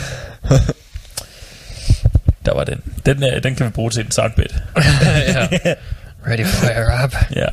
Der 2.47 2.55
var 2.55 2.65
den. 2.65 2.81
Den, 3.07 3.25
øh, 3.25 3.43
den 3.43 3.55
kan 3.55 3.67
vi 3.67 3.71
bruge 3.71 3.91
til 3.91 4.05
en 4.05 4.11
soundbit. 4.11 4.55
ja. 5.35 5.49
Ready 6.29 6.47
for 6.47 6.67
a 6.67 7.03
rap. 7.03 7.15
Ja. 7.37 7.47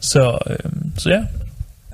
så, 0.00 0.38
øhm, 0.46 0.92
så 0.98 1.10
ja. 1.10 1.22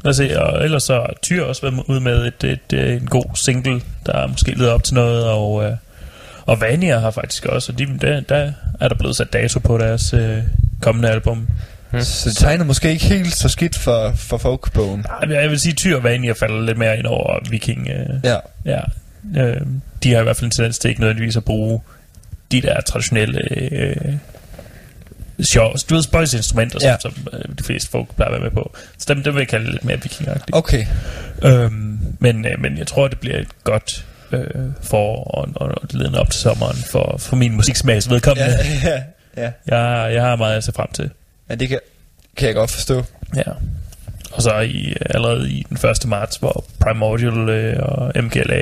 Lad 0.04 0.10
os 0.10 0.16
se, 0.16 0.42
og 0.42 0.64
ellers 0.64 0.82
så 0.82 0.94
har 0.94 1.14
Tyr 1.22 1.44
også 1.44 1.62
været 1.62 1.84
ud 1.86 2.00
med 2.00 2.26
et, 2.26 2.44
et, 2.44 2.72
et, 2.72 2.92
en 2.92 3.06
god 3.06 3.24
single, 3.34 3.80
der 4.06 4.26
måske 4.26 4.50
leder 4.50 4.72
op 4.72 4.84
til 4.84 4.94
noget, 4.94 5.24
og, 5.24 5.64
øh, 5.64 5.72
og 6.46 6.60
Vania 6.60 6.98
har 6.98 7.10
faktisk 7.10 7.46
også, 7.46 7.72
og 7.72 7.78
de, 7.78 7.98
der, 8.00 8.20
der 8.20 8.52
er 8.80 8.88
der 8.88 8.94
blevet 8.94 9.16
sat 9.16 9.32
dato 9.32 9.58
på 9.58 9.78
deres 9.78 10.14
øh, 10.14 10.42
kommende 10.80 11.10
album. 11.10 11.48
Så 12.00 12.28
det 12.28 12.36
tegner 12.36 12.64
måske 12.64 12.90
ikke 12.90 13.04
helt 13.04 13.34
så 13.34 13.48
skidt 13.48 13.76
for, 13.78 14.12
for 14.16 14.38
folkbogen. 14.38 15.04
Jeg 15.30 15.50
vil 15.50 15.60
sige, 15.60 15.72
Tyr 15.74 15.96
og 15.96 16.02
Vania 16.02 16.32
falder 16.32 16.60
lidt 16.60 16.78
mere 16.78 16.98
ind 16.98 17.06
over 17.06 17.38
Viking. 17.50 17.88
Øh, 17.88 18.06
Ja. 18.24 18.36
ja. 18.64 18.80
Øh, 19.36 19.60
de 20.02 20.12
har 20.12 20.20
i 20.20 20.22
hvert 20.22 20.36
fald 20.36 20.44
en 20.44 20.50
tendens 20.50 20.78
til 20.78 20.88
ikke 20.88 21.00
nødvendigvis 21.00 21.36
at 21.36 21.44
bruge 21.44 21.80
de 22.52 22.62
der 22.62 22.80
traditionelle 22.80 23.40
øh, 23.72 23.96
sjov, 25.42 25.74
du 25.90 25.94
ved, 25.94 26.02
spøjsinstrumenter, 26.02 26.78
Ja. 26.82 26.96
som, 27.00 27.12
som 27.14 27.26
øh, 27.32 27.56
de 27.58 27.62
fleste 27.64 27.90
folk 27.90 28.14
plejer 28.16 28.28
at 28.28 28.32
være 28.32 28.42
med 28.42 28.50
på. 28.50 28.74
Så 28.98 29.14
dem, 29.14 29.22
dem 29.22 29.34
vil 29.34 29.40
jeg 29.40 29.48
kalde 29.48 29.70
lidt 29.70 29.84
mere 29.84 30.02
vikingagtigt. 30.02 30.50
Okay. 30.56 30.86
Øhm, 31.42 31.98
men, 32.18 32.46
øh, 32.46 32.60
men 32.60 32.78
jeg 32.78 32.86
tror, 32.86 33.08
det 33.08 33.20
bliver 33.20 33.38
et 33.38 33.48
godt 33.64 34.04
øh, 34.32 34.44
forår 34.82 35.24
og, 35.24 35.48
og, 35.54 35.68
og 35.68 35.88
ledende 35.90 36.20
op 36.20 36.30
til 36.30 36.40
sommeren 36.40 36.76
for, 36.76 37.16
for 37.18 37.36
min 37.36 37.56
musiksmags 37.56 38.10
vedkommende. 38.10 38.50
Ja, 38.84 38.90
Ja. 38.90 39.02
ja, 39.42 39.50
ja. 39.68 39.76
Jeg, 40.04 40.14
jeg 40.14 40.22
har 40.22 40.36
meget 40.36 40.56
at 40.56 40.64
se 40.64 40.72
frem 40.72 40.88
til. 40.94 41.10
Ja 41.50 41.54
det 41.54 41.68
kan, 41.68 41.78
kan 42.36 42.46
jeg 42.46 42.54
godt 42.54 42.70
forstå. 42.70 43.04
Ja. 43.36 43.42
Og 44.32 44.42
så 44.42 44.58
i, 44.60 44.96
allerede 45.00 45.50
i 45.50 45.66
den 45.68 45.90
1. 45.90 46.06
marts, 46.08 46.36
hvor 46.36 46.64
Primordial 46.80 47.48
øh, 47.48 47.76
og 47.82 48.12
MGLA 48.24 48.60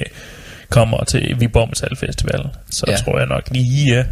kommer 0.68 1.04
til 1.04 1.36
Viborg 1.40 1.68
Metal 1.68 1.96
Festival, 1.96 2.40
så 2.70 2.84
Ja. 2.88 2.96
tror 2.96 3.18
jeg 3.18 3.26
nok 3.26 3.42
lige, 3.50 3.98
øh, 3.98 4.04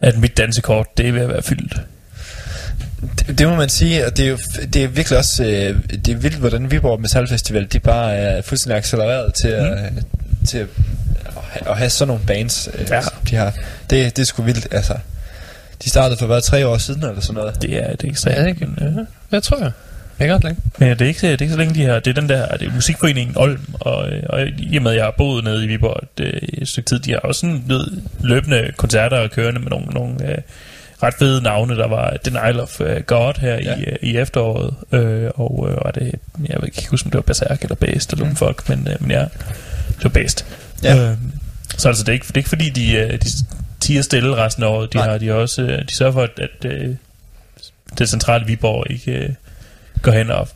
at 0.00 0.18
mit 0.18 0.36
dansekort, 0.36 0.86
det 0.98 1.08
er 1.08 1.12
ved 1.12 1.20
at 1.22 1.28
være 1.28 1.42
fyldt. 1.42 1.76
Det, 3.18 3.38
det 3.38 3.48
må 3.48 3.54
man 3.54 3.68
sige, 3.68 4.06
og 4.06 4.16
det 4.16 4.24
er 4.24 4.28
jo 4.30 4.38
det 4.72 4.84
er 4.84 4.88
virkelig 4.88 5.18
også 5.18 5.44
øh, 5.44 5.78
det 6.04 6.08
er 6.08 6.16
vildt, 6.16 6.36
hvordan 6.36 6.70
Viborg 6.70 7.00
Metal 7.00 7.28
Festival 7.28 7.66
de 7.72 7.80
bare 7.80 8.14
er 8.16 8.42
fuldstændig 8.42 8.76
accelereret 8.78 9.34
til 9.34 9.48
at, 9.48 9.92
til 10.46 10.58
at, 10.58 10.66
at 11.66 11.78
have 11.78 11.90
sådan 11.90 12.08
nogle 12.08 12.22
bands, 12.26 12.68
øh, 12.74 12.86
Ja. 12.90 13.00
som 13.02 13.12
de 13.30 13.36
har. 13.36 13.52
Det, 13.90 14.16
det 14.16 14.18
er 14.22 14.26
sgu 14.26 14.42
vildt, 14.42 14.68
altså. 14.70 14.94
De 15.84 15.90
startede 15.90 16.18
for 16.18 16.26
hvad, 16.26 16.40
tre 16.40 16.66
år 16.66 16.78
siden 16.78 17.04
eller 17.04 17.20
sådan 17.20 17.34
noget? 17.34 17.62
Det 17.62 17.76
er, 17.76 17.90
det 17.96 18.04
er 18.04 18.10
ekstremt. 18.10 18.36
Ja, 18.36 18.44
det 18.44 18.60
men, 18.60 18.98
øh, 18.98 19.06
Jeg 19.32 19.42
tror 19.42 19.58
jeg. 19.58 19.72
Det 20.18 20.26
er 20.26 20.38
længe. 20.44 20.60
Men 20.78 20.90
det 20.90 21.00
er 21.00 21.06
ikke, 21.06 21.20
det 21.20 21.40
er 21.40 21.42
ikke 21.42 21.50
så 21.50 21.58
længe 21.58 21.74
de 21.74 21.80
her, 21.82 22.00
det 22.00 22.10
er 22.10 22.20
den 22.20 22.28
der, 22.28 22.56
det 22.56 22.68
er 22.68 22.72
musikforeningen 22.74 23.38
Olm, 23.38 23.74
og, 23.80 24.10
øh, 24.10 24.22
og 24.28 24.46
i 24.58 24.76
og 24.76 24.82
med, 24.82 24.90
at 24.90 24.96
jeg 24.96 25.04
har 25.04 25.14
boet 25.18 25.44
nede 25.44 25.64
i 25.64 25.66
Viborg 25.66 26.02
et, 26.02 26.24
øh, 26.24 26.40
et 26.42 26.68
stykke 26.68 26.88
tid, 26.88 26.98
de 26.98 27.10
har 27.12 27.18
også 27.18 27.40
sådan 27.40 27.62
ved, 27.66 27.86
løbende 28.20 28.72
koncerter 28.76 29.16
og 29.18 29.30
kørende 29.30 29.60
med 29.60 29.70
nogle, 29.70 29.86
nogle 29.86 30.30
øh, 30.30 30.38
ret 31.02 31.14
fede 31.18 31.42
navne. 31.42 31.76
Der 31.76 31.88
var 31.88 32.16
Denial 32.24 32.60
of 32.60 32.80
øh, 32.80 33.02
God 33.02 33.40
her 33.40 33.54
Ja. 33.54 33.78
ja. 33.78 33.96
i, 34.02 34.10
i 34.10 34.16
efteråret, 34.16 34.74
øh, 34.92 35.30
og 35.34 35.68
øh, 35.70 35.76
var 35.84 35.90
det, 35.90 36.14
jeg 36.48 36.56
ved 36.60 36.64
ikke 36.64 36.88
huske, 36.90 37.06
om 37.06 37.10
det 37.10 37.16
var 37.16 37.22
Berserk 37.22 37.62
eller 37.62 37.76
Based 37.76 38.12
eller 38.12 38.26
mm. 38.26 38.36
fuck, 38.36 38.68
men, 38.68 38.88
øh, 38.90 38.96
men 39.00 39.10
ja, 39.10 39.24
det 39.88 40.04
var 40.04 40.10
Based. 40.10 40.46
Ja. 40.82 41.10
Øh, 41.10 41.16
så 41.78 41.88
altså, 41.88 42.04
det 42.04 42.08
er 42.08 42.12
ikke, 42.12 42.26
det 42.26 42.34
er 42.34 42.38
ikke 42.38 42.48
fordi, 42.48 42.70
de, 42.70 43.18
de 43.22 43.28
tiger 43.84 44.02
stille 44.02 44.36
resten 44.36 44.62
af 44.62 44.68
året. 44.68 44.92
De, 44.92 44.98
Nej. 44.98 45.10
har, 45.10 45.18
de, 45.18 45.32
også, 45.34 45.62
øh, 45.62 45.88
de 45.88 45.94
sørger 45.94 46.12
for, 46.12 46.22
at, 46.22 46.38
at 46.38 46.64
øh, 46.64 46.96
det 47.98 48.08
centrale 48.08 48.46
Viborg 48.46 48.90
ikke 48.90 49.12
øh, 49.12 49.30
går 50.02 50.12
hen 50.12 50.30
og 50.30 50.48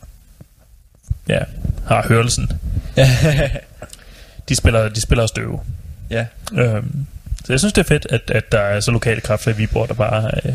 ja, 1.27 1.39
har 1.87 2.07
hørelsen. 2.07 2.51
De 4.49 4.55
spiller, 4.55 4.89
de 4.89 5.01
spiller 5.01 5.27
støve. 5.27 5.59
ja. 6.09 6.25
Øhm, 6.53 7.05
så 7.45 7.53
jeg 7.53 7.59
synes, 7.59 7.73
det 7.73 7.81
er 7.81 7.87
fedt, 7.87 8.07
at, 8.09 8.21
at 8.31 8.51
der 8.51 8.59
er 8.59 8.79
så 8.79 8.91
lokale 8.91 9.21
kræfter 9.21 9.51
i 9.51 9.55
Viborg, 9.55 9.87
der 9.87 9.93
bare 9.93 10.31
øh, 10.45 10.53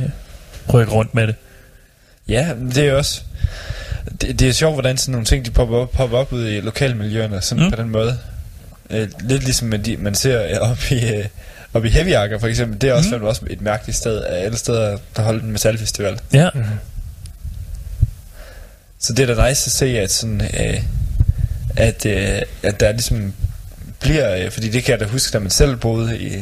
rykker 0.74 0.92
rundt 0.92 1.14
med 1.14 1.26
det. 1.26 1.34
Ja, 2.28 2.54
det 2.74 2.78
er 2.88 2.94
også... 2.94 3.22
Det, 4.20 4.40
det 4.40 4.48
er 4.48 4.52
sjovt, 4.52 4.74
hvordan 4.74 4.96
sådan 4.96 5.12
nogle 5.12 5.24
ting, 5.24 5.46
de 5.46 5.50
popper 5.50 5.76
op, 5.76 5.90
popper 5.90 6.18
op 6.18 6.32
ud 6.32 6.48
i 6.48 6.60
lokalmiljøerne, 6.60 7.40
sådan 7.40 7.64
mm. 7.64 7.70
På 7.70 7.76
den 7.76 7.88
måde. 7.88 8.18
Øh, 8.90 9.08
lidt 9.20 9.44
ligesom 9.44 9.68
man, 9.68 9.82
de, 9.82 9.96
man 9.96 10.14
ser 10.14 10.58
op 10.58 10.78
i, 10.90 11.14
øh, 11.14 11.24
op 11.74 11.84
i 11.84 11.88
Heavyakker 11.88 12.38
for 12.38 12.46
eksempel. 12.46 12.80
Det 12.80 12.90
er 12.90 12.94
også, 12.94 13.10
Mm. 13.16 13.20
mm. 13.20 13.26
også 13.26 13.42
et 13.50 13.60
mærkeligt 13.60 13.98
sted 13.98 14.20
af 14.22 14.44
alle 14.44 14.56
steder, 14.56 14.98
der 15.16 15.22
holder 15.22 15.42
en 15.42 15.52
metalfestival. 15.52 16.18
Ja, 16.32 16.48
Så 18.98 19.12
det 19.12 19.30
er 19.30 19.34
da 19.34 19.48
nice 19.48 19.68
at 19.68 19.72
se, 19.72 19.86
at, 19.98 20.10
sådan, 20.12 20.40
øh, 20.40 20.82
at, 21.76 22.06
øh, 22.06 22.42
at 22.62 22.80
der 22.80 22.92
ligesom 22.92 23.32
bliver, 24.00 24.36
øh, 24.36 24.50
fordi 24.50 24.68
det 24.68 24.84
kan 24.84 24.92
jeg 24.92 25.00
da 25.00 25.04
huske, 25.04 25.32
da 25.32 25.38
man 25.38 25.50
selv 25.50 25.76
boede 25.76 26.18
i, 26.18 26.38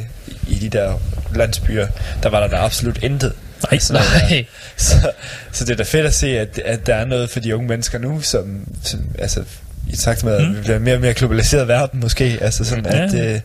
i 0.48 0.54
de 0.54 0.68
der 0.68 1.00
landsbyer, 1.34 1.86
der 2.22 2.28
var 2.28 2.40
der 2.40 2.48
da 2.48 2.56
absolut 2.56 3.02
intet. 3.02 3.32
nej, 3.70 3.78
Sådan 3.78 4.02
der. 4.02 4.28
Nej. 4.28 4.44
Så, 4.76 5.12
så 5.52 5.64
det 5.64 5.72
er 5.72 5.76
da 5.76 5.82
fedt 5.82 6.06
at 6.06 6.14
se, 6.14 6.38
at, 6.38 6.58
at 6.64 6.86
der 6.86 6.94
er 6.94 7.04
noget 7.04 7.30
for 7.30 7.40
de 7.40 7.56
unge 7.56 7.68
mennesker 7.68 7.98
nu, 7.98 8.20
som, 8.20 8.66
som 8.82 9.00
altså, 9.18 9.44
i 9.90 9.96
takt 9.96 10.24
med, 10.24 10.32
at 10.34 10.48
Mm. 10.48 10.56
vi 10.56 10.60
bliver 10.60 10.78
mere 10.78 10.94
og 10.94 11.00
mere 11.00 11.14
globaliseret 11.14 11.68
verden 11.68 12.00
måske, 12.00 12.38
altså 12.40 12.64
sådan, 12.64 12.86
Ja. 12.86 13.04
at, 13.04 13.14
øh, 13.34 13.40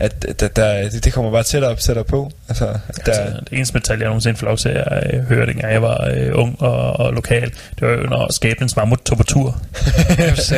at, 0.00 0.40
der, 0.40 0.48
der, 0.48 0.88
det, 0.90 1.04
det 1.04 1.12
kommer 1.12 1.30
bare 1.30 1.42
tættere 1.42 1.70
op, 1.70 1.78
tættere 1.78 2.04
på. 2.04 2.30
Altså, 2.48 2.64
der, 2.64 2.78
Altså, 3.06 3.40
det 3.50 3.56
eneste 3.56 3.74
metal, 3.74 3.98
jeg 3.98 4.06
nogensinde 4.06 4.36
får 4.36 4.46
lov 4.46 4.56
til 4.56 4.68
at 4.68 5.14
øh, 5.14 5.20
høre, 5.20 5.46
dengang 5.46 5.72
jeg 5.72 5.82
var 5.82 6.10
øh, 6.14 6.30
ung 6.34 6.62
og, 6.62 7.00
og 7.00 7.12
lokal, 7.12 7.50
det 7.50 7.88
var 7.88 7.90
jo, 7.90 8.02
når 8.02 8.32
skæbnens 8.32 8.76
mammut 8.76 9.00
tog 9.04 9.18
på 9.18 9.24
tur. 9.24 9.60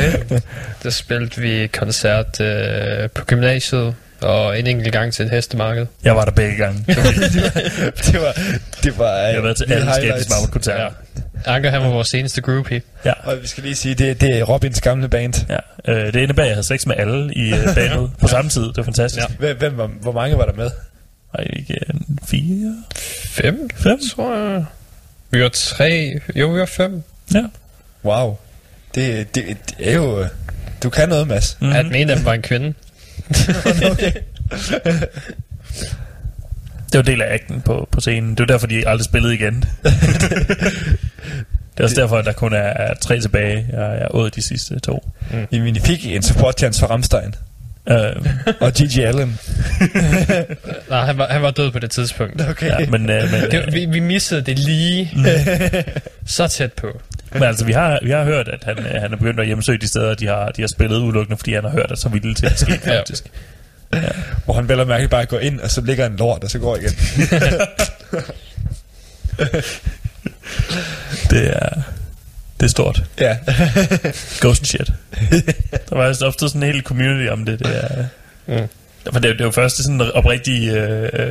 Der 0.83 0.91
spillede 0.91 1.41
vi 1.41 1.67
koncert 1.67 2.41
øh, 2.41 3.11
på 3.11 3.25
gymnasiet, 3.25 3.95
og 4.21 4.59
en 4.59 4.67
enkelt 4.67 4.93
gang 4.93 5.13
til 5.13 5.25
et 5.25 5.31
hestemarked. 5.31 5.87
Jeg 6.05 6.17
var 6.17 6.25
der 6.25 6.33
begge 6.33 6.57
gange. 6.57 6.85
det 6.87 8.21
var, 8.21 8.33
det 8.83 8.99
var, 8.99 9.11
Jeg 9.13 9.35
har 9.35 9.41
været 9.43 9.57
til 9.57 9.73
alle 9.73 9.93
skæbnens 9.95 10.29
mammut-koncerter. 10.31 10.91
Anker, 11.47 11.71
han 11.71 11.83
var 11.83 11.89
vores 11.89 12.09
seneste 12.09 12.41
groupie. 12.43 12.83
Ja. 13.05 13.13
Og 13.23 13.43
vi 13.43 13.47
skal 13.47 13.63
lige 13.63 13.75
sige, 13.77 13.95
det, 13.95 14.21
det 14.21 14.39
er 14.39 14.43
Robins 14.45 14.81
gamle 14.81 15.09
band. 15.09 15.35
Ja, 15.49 15.93
øh, 15.93 16.13
det 16.13 16.21
indebærer, 16.21 16.45
at 16.45 16.49
jeg 16.49 16.57
havde 16.57 16.67
sex 16.67 16.87
med 16.87 16.95
alle 16.99 17.35
i 17.35 17.55
øh, 17.55 17.75
bandet 17.75 18.11
på 18.21 18.29
samme 18.29 18.51
tid. 18.51 18.63
Det 18.63 18.77
var 18.77 18.83
fantastisk. 18.83 19.29
Ja. 19.29 19.47
Ja. 19.47 19.55
Hvem, 19.55 19.59
hvem 19.59 19.77
var, 19.79 19.87
hvor 19.87 20.13
mange 20.13 20.39
var 20.39 20.45
der 20.45 20.53
med? 20.53 20.71
Ej, 21.39 21.45
ikke 21.53 21.75
øh, 21.75 22.01
fire? 22.27 22.77
Fem, 23.27 23.69
Fem? 23.77 23.99
tror 24.15 24.37
jeg. 24.37 24.65
Vi 25.31 25.43
var 25.43 25.49
tre. 25.49 26.21
Jo, 26.37 26.49
vi 26.49 26.61
var 26.61 26.67
fem. 26.67 27.03
Ja. 27.35 27.43
Wow. 28.05 28.37
Det, 28.95 29.35
det, 29.35 29.45
det 29.69 29.89
er 29.91 29.95
jo... 29.95 30.21
øh, 30.21 30.29
Du 30.83 30.91
kan 30.91 31.09
noget, 31.09 31.29
Mads. 31.29 31.57
Mm-hmm. 31.61 31.77
At 31.77 31.85
den 31.85 31.95
ene 31.95 32.13
af 32.13 32.17
dem 32.17 32.27
var 32.27 32.35
en 32.35 32.43
kvinde. 32.43 32.75
Okay. 33.91 34.13
Det 36.93 36.99
var 36.99 37.03
del 37.03 37.23
af 37.23 37.35
acten 37.35 37.61
på, 37.61 37.89
på 37.93 38.01
scenen. 38.01 38.31
Det 38.31 38.39
var 38.39 38.47
derfor, 38.47 38.67
de 38.67 38.89
aldrig 38.89 39.05
spillede 39.05 39.35
igen. 39.35 39.65
det 39.83 41.79
er 41.79 41.83
også 41.83 42.01
derfor, 42.01 42.17
at 42.17 42.25
der 42.25 42.33
kun 42.33 42.53
er, 42.53 42.59
er 42.59 42.95
tre 42.95 43.21
tilbage. 43.21 43.67
Jeg, 43.73 43.99
jeg 44.01 44.09
åd 44.11 44.31
de 44.31 44.43
sidste 44.43 44.79
to. 44.79 45.13
Jamen, 45.53 45.75
vi 45.75 45.81
fik 45.81 46.07
en 46.07 46.23
support 46.23 46.59
chance 46.59 46.81
for 46.81 46.87
Ramstein. 46.87 47.35
Uh, 47.91 47.97
Og 48.61 48.73
Gigi 48.73 49.03
Allen. 49.03 49.39
Nej, 50.91 51.05
han 51.05 51.19
var, 51.19 51.29
han 51.29 51.43
var 51.43 51.51
død 51.51 51.71
på 51.71 51.79
det 51.79 51.91
tidspunkt. 51.91 52.43
Okay. 52.51 52.67
ja, 52.67 52.91
men, 52.91 53.01
uh, 53.03 53.07
men, 53.07 53.51
Det, 53.51 53.65
vi, 53.73 53.85
vi 53.85 54.01
missede 54.01 54.43
det 54.43 54.59
lige 54.59 55.11
så 56.27 56.49
tæt 56.49 56.73
på. 56.73 57.01
Men 57.39 57.49
altså, 57.49 57.65
vi 57.65 57.73
har, 57.73 57.99
vi 58.03 58.11
har 58.11 58.25
hørt, 58.25 58.49
at 58.49 58.65
han, 58.65 58.77
han 59.01 59.13
er 59.13 59.17
begyndt 59.17 59.41
at 59.41 59.47
hjemsøge 59.47 59.79
de 59.79 59.89
steder, 59.89 60.15
de 60.15 60.27
har, 60.27 60.49
de 60.49 60.63
har 60.63 60.69
spillet 60.69 60.97
udelukkende, 60.99 61.37
fordi 61.39 61.55
han 61.55 61.65
har 61.65 61.71
hørt, 61.71 61.91
at 61.93 61.99
så 61.99 62.09
ville 62.09 62.29
det 62.29 62.37
til 62.37 62.47
at 62.47 62.59
ske, 62.61 62.81
Ja. 62.87 62.99
faktisk. 62.99 63.25
Hvor 64.45 64.55
han 64.55 64.69
vel 64.69 64.81
og 64.81 64.87
mærke 64.87 65.09
bare 65.09 65.27
går 65.27 65.39
ind, 65.39 65.61
og 65.61 65.71
så 65.71 65.81
ligger 65.81 66.07
en 66.07 66.17
lort, 66.17 66.45
og 66.45 66.51
så 66.51 66.59
går 66.59 66.77
igen. 66.77 66.93
Det 71.31 71.47
er, 71.57 71.69
det 72.61 72.67
er 72.67 72.71
stort. 72.71 73.03
ja. 73.21 73.37
Ghost 74.41 74.67
shit. 74.67 74.93
Der 75.89 75.97
var 75.97 76.05
altså 76.07 76.27
opstået 76.27 76.51
sådan 76.53 76.63
en 76.69 76.73
hel 76.73 76.83
community 76.83 77.29
om 77.31 77.45
det. 77.45 77.59
Det 77.59 77.77
er, 77.85 78.05
Mm. 78.49 78.69
For 79.13 79.21
det, 79.21 79.29
er- 79.29 79.33
det 79.33 79.41
er 79.41 79.45
jo 79.45 79.51
først 79.51 79.77
sådan 79.77 80.01
en 80.01 80.11
oprigtig 80.15 80.69
øh, 80.69 81.09
øh, 81.13 81.29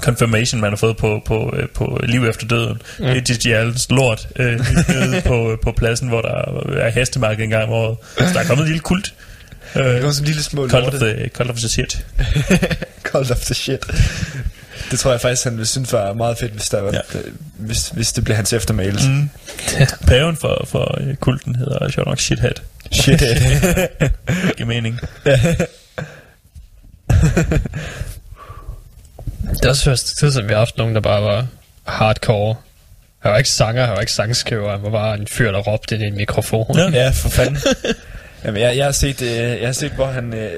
confirmation, 0.00 0.60
man 0.60 0.70
har 0.70 0.76
fået 0.76 0.96
på, 0.96 1.22
på, 1.26 1.54
øh, 1.56 1.68
på 1.68 2.00
liv 2.04 2.24
efter 2.24 2.46
døden. 2.46 2.82
Mm. 2.98 3.04
Det 3.06 3.16
er 3.16 3.20
Gigi 3.20 3.52
Allens 3.52 3.86
lort 3.90 4.28
øh, 4.36 4.60
nede 4.88 5.22
på, 5.26 5.58
på 5.62 5.72
pladsen, 5.76 6.08
hvor 6.08 6.20
der 6.20 6.62
er 6.80 6.90
hestemarked 6.90 7.44
en 7.44 7.50
gang 7.50 7.64
om 7.64 7.70
året. 7.70 7.96
Så 8.18 8.24
der 8.34 8.40
er 8.40 8.44
kommet 8.44 8.62
en 8.64 8.68
lille 8.68 8.80
kult. 8.82 9.12
Det 9.74 9.80
Øh, 9.80 10.04
var 10.04 10.10
sådan 10.10 10.22
en 10.22 10.26
lille 10.26 10.42
små 10.42 10.64
of 10.64 10.72
lorte. 10.72 10.98
the, 10.98 11.28
cult 11.28 11.50
of 11.50 11.56
the 11.56 11.68
shit. 11.68 12.06
Cult 13.12 13.30
of 13.30 13.38
the 13.40 13.54
shit. 13.54 13.86
Det 14.90 14.98
tror 14.98 15.10
jeg 15.10 15.20
faktisk, 15.20 15.44
han 15.44 15.52
ville 15.52 15.66
synes 15.66 15.92
var 15.92 16.12
meget 16.12 16.38
fedt, 16.38 16.52
hvis, 16.52 16.68
der 16.68 16.80
var, 16.80 16.92
Ja. 16.92 16.98
ja. 17.14 17.18
hvis, 17.56 17.88
hvis 17.88 18.12
det 18.12 18.24
blev 18.24 18.36
hans 18.36 18.52
eftermæles. 18.52 19.06
Mm. 19.06 19.30
Paven 20.06 20.36
for, 20.36 20.64
for 20.68 20.98
øh, 21.00 21.14
kulten 21.14 21.56
hedder 21.56 21.88
sjovt 21.88 22.06
nok 22.08 22.18
Shithead. 22.20 22.52
Shit. 22.92 23.20
Det 23.20 24.10
giver 24.56 24.66
mening. 24.66 25.00
Det 29.50 29.64
er 29.64 29.68
også 29.68 29.84
første 29.84 30.16
tid, 30.16 30.32
som 30.32 30.44
vi 30.48 30.52
har 30.52 30.58
haft 30.58 30.78
nogen, 30.78 30.94
der 30.94 31.00
bare 31.00 31.22
var 31.22 31.46
hardcore. 31.84 32.54
Han 33.18 33.32
var 33.32 33.38
ikke 33.38 33.50
sanger, 33.50 33.84
han 33.84 33.94
var 33.94 34.00
ikke 34.00 34.12
sangskriver, 34.12 34.70
han 34.70 34.82
var 34.82 34.90
bare 34.90 35.14
en 35.14 35.26
fyr, 35.26 35.52
der 35.52 35.58
råbte 35.58 35.94
ind 35.94 36.04
i 36.04 36.06
en 36.06 36.16
mikrofon. 36.16 36.78
Ja. 36.78 36.90
ja, 36.90 37.10
for 37.10 37.28
fanden. 37.28 37.58
Jamen, 38.44 38.62
jeg, 38.62 38.76
jeg, 38.76 38.84
har 38.84 38.92
set, 38.92 39.22
øh, 39.22 39.28
jeg 39.30 39.68
har 39.68 39.72
set, 39.72 39.92
hvor 39.92 40.06
han... 40.06 40.34
Øh, 40.34 40.50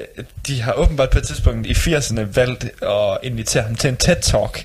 de 0.47 0.61
har 0.61 0.73
åbenbart 0.73 1.09
på 1.09 1.17
et 1.17 1.23
tidspunkt 1.23 1.67
i 1.67 1.71
80'erne 1.71 2.21
valgt 2.21 2.63
at 2.81 3.17
invitere 3.23 3.63
ham 3.63 3.75
til 3.75 3.89
en 3.89 3.97
TED-talk. 4.03 4.63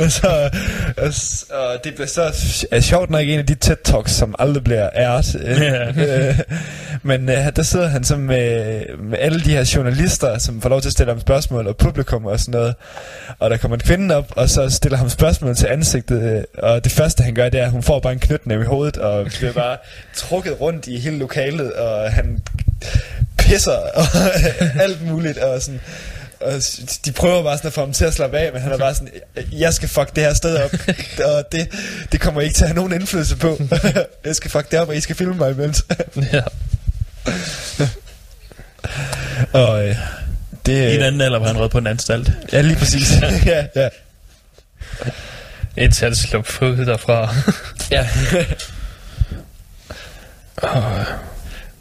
Og, 0.00 0.10
så, 0.18 0.50
og, 0.96 1.14
s- 1.14 1.44
og 1.50 1.84
det 1.84 1.94
bliver 1.94 2.06
så 2.06 2.22
er 2.70 2.80
sjovt 2.80 3.10
nok 3.10 3.20
en 3.22 3.38
af 3.38 3.46
de 3.46 3.56
TED-talks, 3.64 4.08
som 4.12 4.34
aldrig 4.38 4.64
bliver 4.64 4.90
æret. 4.96 5.36
Øh, 5.44 5.60
Ja. 5.60 6.28
øh, 6.28 6.38
men 7.02 7.28
øh, 7.28 7.56
der 7.56 7.62
sidder 7.62 7.88
han 7.88 8.04
så 8.04 8.16
med, 8.16 8.80
med 8.98 9.18
alle 9.18 9.40
de 9.40 9.50
her 9.50 9.72
journalister, 9.76 10.38
som 10.38 10.60
får 10.62 10.68
lov 10.68 10.80
til 10.80 10.88
at 10.88 10.92
stille 10.92 11.12
ham 11.12 11.20
spørgsmål, 11.20 11.66
og 11.66 11.76
publikum 11.76 12.26
og 12.26 12.40
sådan 12.40 12.52
noget. 12.60 12.74
Og 13.38 13.50
der 13.50 13.56
kommer 13.56 13.76
en 13.76 13.80
kvinde 13.80 14.16
op, 14.16 14.32
og 14.36 14.48
så 14.50 14.70
stiller 14.70 14.98
ham 14.98 15.08
spørgsmål 15.08 15.56
til 15.56 15.66
ansigtet, 15.66 16.22
øh, 16.22 16.42
og 16.58 16.84
det 16.84 16.92
første 16.92 17.22
han 17.22 17.34
gør, 17.34 17.48
det 17.48 17.60
er, 17.60 17.64
at 17.64 17.70
hun 17.70 17.82
får 17.82 18.00
bare 18.00 18.12
en 18.12 18.18
knytnæve 18.18 18.62
i 18.62 18.66
hovedet, 18.66 18.96
og 18.96 19.26
bliver 19.38 19.52
bare 19.52 19.76
trukket 20.14 20.60
rundt 20.60 20.86
i 20.86 20.98
hele 20.98 21.18
lokalet, 21.18 21.72
og 21.72 22.12
han 22.12 22.42
pisser, 23.38 23.72
og 23.94 24.04
alt 24.82 25.06
muligt, 25.06 25.38
og 25.38 25.62
sådan... 25.62 25.80
Og 26.40 26.52
de 27.04 27.12
prøver 27.12 27.42
bare 27.42 27.56
sådan 27.56 27.68
at 27.68 27.72
få 27.72 27.80
ham 27.80 27.92
til 27.92 28.04
at 28.04 28.14
slappe 28.14 28.38
af, 28.38 28.52
men 28.52 28.62
han 28.62 28.72
er 28.72 28.78
bare 28.78 28.94
sådan, 28.94 29.10
jeg 29.52 29.74
skal 29.74 29.88
fuck 29.88 30.16
det 30.16 30.24
her 30.24 30.34
sted 30.34 30.56
op, 30.56 30.70
og 31.34 31.52
det, 31.52 31.68
det 32.12 32.20
kommer 32.20 32.40
ikke 32.40 32.54
til 32.54 32.64
at 32.64 32.68
have 32.68 32.76
nogen 32.76 32.92
indflydelse 32.92 33.36
på. 33.36 33.60
jeg 34.24 34.36
skal 34.36 34.50
fuck 34.50 34.70
det 34.70 34.80
op, 34.80 34.88
og 34.88 34.96
I 34.96 35.00
skal 35.00 35.16
filme 35.16 35.34
mig 35.34 35.50
imens. 35.50 35.84
ja. 36.32 36.42
og 39.60 39.88
øh, 39.88 39.96
det, 40.66 40.92
I 40.92 40.94
en 40.94 41.02
anden 41.02 41.20
alder 41.20 41.38
var 41.38 41.46
han 41.46 41.58
rød 41.58 41.68
på 41.68 41.78
en 41.78 41.86
anstalt. 41.86 42.30
Ja, 42.52 42.60
lige 42.60 42.76
præcis. 42.76 43.12
ja, 43.46 43.66
ja. 43.76 43.88
Indtil 45.76 46.04
han 46.04 46.14
slog 46.14 46.46
fod 46.46 46.76
derfra. 46.76 47.34
ja. 47.90 48.08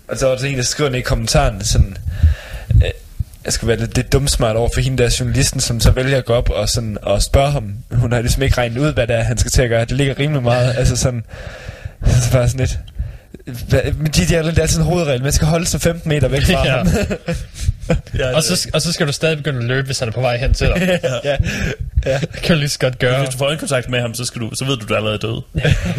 Og 0.08 0.18
så 0.18 0.28
var 0.28 0.36
der 0.36 0.46
en, 0.46 0.58
der 0.58 0.64
skriver 0.64 0.90
ned 0.90 1.00
i 1.00 1.02
kommentaren, 1.02 1.64
sådan, 1.64 1.98
øh, 1.98 2.16
jeg 3.46 3.54
skal 3.54 3.68
være 3.68 3.78
lidt, 3.78 3.96
lidt 3.96 4.14
dumsmart 4.14 4.56
over 4.56 4.70
for 4.74 4.82
hende 4.82 5.04
der 5.04 5.16
journalisten, 5.20 5.60
som 5.60 5.80
så 5.80 5.92
vælger 5.92 6.18
at 6.18 6.26
gå 6.26 6.34
op 6.34 6.50
og, 6.50 6.70
sådan, 6.70 6.98
og 7.02 7.22
spørge 7.22 7.52
ham. 7.52 7.74
Hun 7.92 8.12
har 8.12 8.22
ligesom 8.22 8.44
ikke 8.44 8.58
regnet 8.58 8.78
ud, 8.78 8.94
hvad 8.94 9.08
det 9.08 9.16
er, 9.16 9.24
han 9.24 9.38
skal 9.38 9.52
til 9.52 9.62
at 9.62 9.70
gøre. 9.70 9.82
Det 9.86 9.92
ligger 9.92 10.20
rimelig 10.20 10.44
meget, 10.44 10.76
altså 10.78 10.96
sådan, 10.96 11.24
så 12.08 12.32
bare 12.32 12.50
sådan 12.50 12.60
lidt, 12.60 12.80
men 13.98 14.08
de 14.12 14.26
der, 14.26 14.42
det 14.44 14.60
er 14.60 14.66
sådan 14.68 14.86
en 14.86 14.92
hovedregel, 14.92 15.24
man 15.24 15.32
skal 15.32 15.48
holde 15.48 15.66
sig 15.66 15.82
15 15.82 16.10
meter 16.10 16.28
væk 16.28 16.42
fra 16.44 16.66
Ja. 16.66 16.78
ham. 16.78 16.88
Ja, 18.20 18.36
Og 18.36 18.44
så, 18.44 18.70
og 18.74 18.82
så 18.82 18.94
skal 18.94 19.08
du 19.08 19.12
stadig 19.12 19.38
begynde 19.38 19.60
at 19.60 19.66
løbe, 19.66 19.86
hvis 19.86 20.00
han 20.00 20.08
er 20.08 20.12
på 20.12 20.22
vej 20.22 20.38
hen 20.38 20.54
til 20.54 20.68
dig. 20.68 21.00
ja, 21.24 21.36
ja, 22.06 22.18
Det 22.20 22.30
kan 22.44 22.56
du 22.56 22.60
lige 22.60 22.70
så 22.70 22.80
godt 22.80 23.00
gøre. 23.00 23.20
Hvis 23.20 23.30
du 23.30 23.38
får 23.38 23.46
øjenkontakt 23.46 23.90
med 23.90 24.02
ham, 24.02 24.14
så, 24.14 24.26
skal 24.26 24.42
du, 24.42 24.50
så 24.56 24.66
ved 24.66 24.78
du, 24.78 24.86
du 24.86 24.94
er 24.94 24.98
allerede 24.98 25.18
død. 25.18 25.42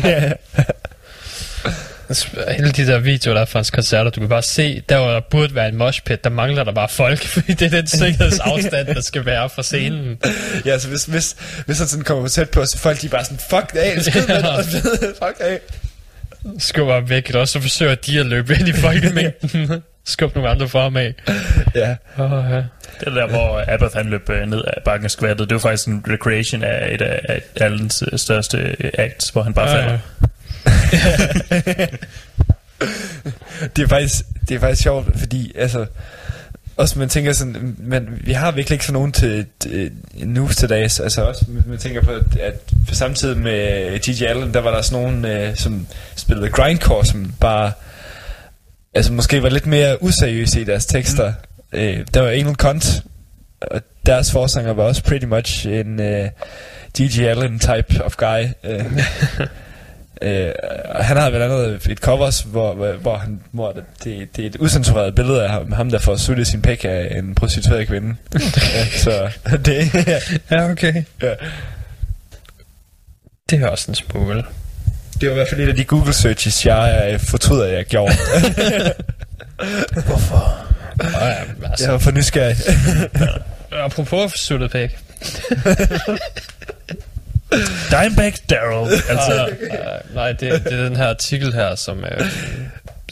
ja. 0.04 0.32
Hele 2.56 2.70
de 2.72 2.86
der 2.86 2.98
videoer, 2.98 3.34
der 3.34 3.40
er 3.40 3.44
fra 3.44 3.58
hans 3.58 3.70
koncerter, 3.70 4.10
du 4.10 4.20
kan 4.20 4.28
bare 4.28 4.42
se, 4.42 4.82
der 4.88 4.98
hvor 4.98 5.10
der 5.10 5.20
burde 5.30 5.54
være 5.54 5.68
en 5.68 5.76
moshpit, 5.76 6.24
der 6.24 6.30
mangler 6.30 6.64
der 6.64 6.72
bare 6.72 6.88
folk, 6.88 7.22
fordi 7.34 7.52
det 7.52 7.66
er 7.66 7.70
den 7.70 7.86
sikkerhedsafstand, 7.86 8.86
der 8.86 9.00
skal 9.00 9.26
være 9.26 9.48
fra 9.50 9.62
scenen. 9.62 10.18
ja, 10.64 10.78
så 10.78 10.88
hvis, 10.88 11.04
hvis, 11.04 11.36
hvis 11.66 11.78
han 11.78 11.86
sådan 11.88 12.04
kommer 12.04 12.24
for 12.24 12.28
tæt 12.28 12.50
på, 12.50 12.66
så 12.66 12.78
folk 12.78 13.00
de 13.02 13.06
er 13.06 13.10
bare 13.10 13.24
sådan, 13.24 13.38
fuck 13.50 13.72
af, 13.74 14.02
skyd 14.02 14.20
Ja. 14.28 14.40
fuck 15.26 15.36
af. 15.40 15.58
Skubber 16.58 16.94
ham 16.94 17.08
væk, 17.08 17.30
og 17.34 17.48
så 17.48 17.60
forsøger 17.60 17.94
de 17.94 18.20
at 18.20 18.26
løbe 18.26 18.54
ind 18.60 18.68
i 18.68 18.72
folkemængden. 18.72 19.82
Skub 20.08 20.34
nogle 20.34 20.50
andre 20.50 20.68
fra 20.68 20.82
ham 20.82 20.96
af. 20.96 21.14
Ja, 21.74 21.96
Oh, 22.18 22.44
ja. 22.50 22.56
Det 23.00 23.06
er 23.06 23.10
der, 23.10 23.26
hvor 23.26 23.64
Abbott 23.68 23.94
han 23.94 24.06
løb 24.06 24.30
øh, 24.30 24.46
ned 24.46 24.62
af 24.66 24.82
bakken 24.84 25.04
af 25.04 25.10
skvattet. 25.10 25.48
Det 25.50 25.54
var 25.54 25.60
faktisk 25.60 25.88
en 25.88 26.04
recreation 26.08 26.62
af 26.64 26.94
et 26.94 27.02
af 27.02 27.40
Allens 27.56 28.04
øh, 28.12 28.18
største 28.18 28.76
øh, 28.80 28.90
acts, 28.98 29.28
hvor 29.28 29.42
han 29.42 29.54
bare 29.54 29.70
Ja, 29.70 29.76
falder. 29.76 29.98
det 33.76 33.82
er 33.82 33.88
faktisk, 33.88 34.24
det 34.48 34.54
er 34.54 34.60
faktisk 34.60 34.82
sjovt, 34.82 35.18
fordi 35.18 35.52
altså, 35.58 35.86
også 36.76 36.98
man 36.98 37.08
tænker 37.08 37.32
sådan, 37.32 37.76
men 37.78 38.08
vi 38.20 38.32
har 38.32 38.50
virkelig 38.50 38.74
ikke 38.74 38.84
sådan 38.84 38.92
nogen 38.94 39.12
til, 39.12 39.46
til 39.60 39.92
news 40.14 40.56
til 40.56 40.68
dags, 40.68 41.00
altså 41.00 41.24
også 41.24 41.44
man- 41.48 41.62
man 41.66 41.78
tænker 41.78 42.02
på, 42.02 42.10
at, 42.10 42.36
at 42.40 42.54
på 42.88 42.94
samtidig 42.94 43.38
med 43.38 43.98
Gigi 43.98 44.24
Allen, 44.24 44.54
der 44.54 44.60
var 44.60 44.70
der 44.74 44.82
sådan 44.82 45.02
nogen, 45.04 45.24
øh, 45.24 45.56
som 45.56 45.86
spillede 46.16 46.48
grindcore, 46.50 47.04
som 47.04 47.32
bare, 47.40 47.72
altså 48.94 49.12
måske 49.12 49.42
var 49.42 49.48
lidt 49.48 49.66
mere 49.66 50.02
useriøse 50.02 50.60
i 50.60 50.64
deres 50.64 50.86
tekster. 50.86 51.32
Mm. 51.72 51.78
Øh, 51.78 52.06
der 52.14 52.20
var 52.20 52.30
Engel 52.30 52.56
Kont, 52.56 53.02
og 53.60 53.80
deres 54.06 54.32
forsanger 54.32 54.72
var 54.72 54.82
også 54.82 55.02
pretty 55.04 55.26
much 55.26 55.66
en 55.68 56.00
øh, 56.00 56.28
Gigi 56.96 57.24
Allen 57.24 57.58
type 57.58 58.04
of 58.04 58.16
guy. 58.16 58.44
Øh, 58.64 58.84
Øh, 60.22 60.52
han 60.94 61.16
har 61.16 61.30
vel 61.30 61.42
andet 61.42 61.86
et 61.90 61.98
covers, 61.98 62.40
hvor, 62.40 62.74
hvor, 62.94 63.16
han, 63.16 63.40
hvor 63.52 63.72
det, 63.72 63.84
det, 64.04 64.36
det 64.36 64.42
er 64.42 64.46
et 64.48 64.56
usensureret 64.60 65.14
billede 65.14 65.44
af 65.44 65.50
ham, 65.50 65.72
ham 65.72 65.90
der 65.90 65.98
får 65.98 66.16
suttet 66.16 66.46
sin 66.46 66.62
pæk 66.62 66.84
af 66.84 67.18
en 67.18 67.34
prostitueret 67.34 67.88
kvinde. 67.88 68.16
ja, 68.34 68.86
så 68.96 69.30
det, 69.66 69.94
ja, 70.50 70.70
okay. 70.70 71.02
ja. 71.22 71.34
Det 73.50 73.62
er 73.62 73.68
også 73.68 73.90
en 73.90 73.94
smule. 73.94 74.44
det 75.20 75.28
var 75.28 75.30
i 75.30 75.34
hvert 75.34 75.48
fald 75.48 75.60
et 75.60 75.68
af 75.68 75.76
de 75.76 75.84
Google 75.84 76.12
searches, 76.12 76.66
jeg 76.66 77.10
øh, 77.12 77.20
fortryder, 77.20 77.66
jeg 77.66 77.84
gjorde. 77.84 78.14
Oh, 80.98 81.12
ja, 81.20 81.34
altså, 81.70 81.84
jeg 81.84 81.92
var 81.92 81.98
for 81.98 82.10
nysgerrig. 82.10 82.56
Apropos 83.72 84.32
suttet 84.32 84.70
pæk. 84.70 84.98
Dimebag 87.90 88.34
Daryl. 88.50 88.92
Altså, 89.08 89.48
Uh, 89.62 90.14
nej, 90.14 90.32
det, 90.32 90.64
det 90.64 90.72
er 90.72 90.84
den 90.84 90.96
her 90.96 91.08
artikel 91.08 91.52
her, 91.52 91.74
som, 91.74 92.04
øh, 92.04 92.30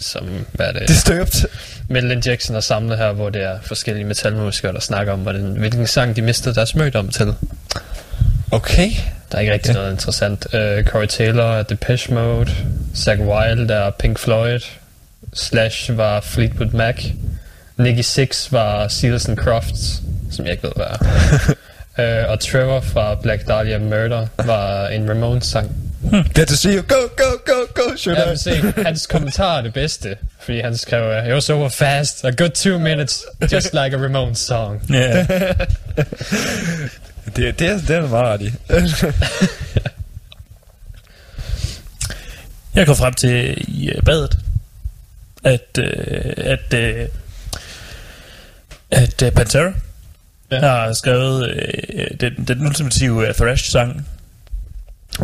som 0.01 0.47
hvad 0.53 0.67
er 0.67 0.73
det, 0.73 0.89
Disturbed. 0.89 1.49
Madeline 1.89 2.23
Jackson 2.27 2.55
har 2.55 2.61
samlet 2.61 2.99
her, 2.99 3.13
hvor 3.13 3.31
det 3.31 3.43
er 3.43 3.59
forskellige 3.63 4.05
metalmusikere, 4.05 4.73
der 4.73 4.81
snakker 4.81 5.13
om, 5.13 5.19
hvordan, 5.21 5.43
hvilken 5.43 5.87
sang 5.87 6.17
de 6.17 6.23
mistede 6.23 6.55
deres 6.55 6.75
mødom 6.75 7.09
til. 7.09 7.35
Okay. 8.51 8.91
Der 9.33 9.37
er 9.37 9.41
ikke 9.41 9.53
rigtig 9.53 9.69
ja. 9.69 9.75
noget 9.75 9.93
interessant. 9.93 10.47
Uh, 10.47 10.85
Corey 10.85 11.07
Taylor 11.07 11.45
er 11.45 11.63
Depeche 11.63 12.15
Mode, 12.15 12.51
Zach 12.97 13.21
Wilde 13.21 13.75
er 13.75 13.91
Pink 13.91 14.19
Floyd, 14.19 14.61
Slash 15.35 15.97
var 15.97 16.21
Fleetwood 16.21 16.71
Mac, 16.71 17.05
Nicky 17.77 18.03
Six 18.03 18.53
var 18.53 18.89
Seals 18.89 19.29
and 19.29 19.39
Crofts, 19.39 20.03
som 20.33 20.45
jeg 20.45 20.53
ikke 20.53 20.63
ved, 20.63 20.73
hvad 20.77 20.87
er. 20.87 20.99
uh, 21.99 22.31
og 22.31 22.41
Trevor 22.41 22.81
fra 22.81 23.15
Black 23.15 23.49
Dahlia 23.49 23.79
Murder 23.79 24.27
var 24.45 24.87
en 24.87 25.11
Ramones-sang. 25.11 25.71
Good 26.11 26.47
to 26.47 26.57
see 26.57 26.75
you. 26.77 26.83
Go, 26.83 27.09
go, 27.17 27.31
go, 27.47 27.67
go. 27.75 27.97
Should 27.97 28.19
I? 28.33 28.37
se, 28.37 28.73
hans 28.87 29.07
kommentar 29.07 29.59
er 29.59 29.63
det 29.63 29.73
bedste, 29.73 30.17
fordi 30.41 30.61
han 30.61 30.77
skrev, 30.77 31.19
uh, 31.23 31.29
It 31.29 31.35
was 31.35 31.51
over 31.51 31.69
fast, 31.69 32.25
a 32.25 32.31
good 32.31 32.51
two 32.51 32.79
minutes, 32.79 33.25
just 33.53 33.73
like 33.75 33.97
a 33.97 33.99
Ramones 33.99 34.39
song. 34.39 34.83
ja. 34.91 35.27
Det, 37.37 37.59
det, 37.59 37.85
det 37.89 37.97
er 37.97 38.09
meget 38.09 38.41
ret. 38.41 38.53
Jeg 42.75 42.87
kom 42.87 42.97
frem 42.97 43.15
til 43.15 43.55
i 43.69 43.89
øh, 43.89 44.03
badet, 44.03 44.39
at, 45.45 45.79
øh, 45.79 46.33
at, 46.37 46.75
øh, 46.75 47.09
at 48.91 49.23
øh, 49.23 49.33
Pantera 49.33 49.73
ja. 50.55 50.61
Har 50.61 50.93
skrevet 50.93 51.51
øh, 51.95 52.07
den, 52.21 52.45
den 52.49 52.67
ultimative 52.67 53.29
uh, 53.29 53.35
thrash-sang. 53.35 54.07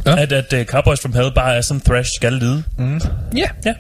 Ja. 0.07 0.19
At, 0.23 0.33
at 0.33 0.53
uh, 0.53 0.65
Cowboys 0.65 1.01
from 1.01 1.13
Hell 1.13 1.33
bare 1.35 1.57
er 1.57 1.61
sådan 1.61 1.81
thrash 1.81 2.11
skal 2.17 2.33
lyde. 2.33 2.63
Mm. 2.79 3.01
Ja. 3.37 3.47
Ja. 3.65 3.75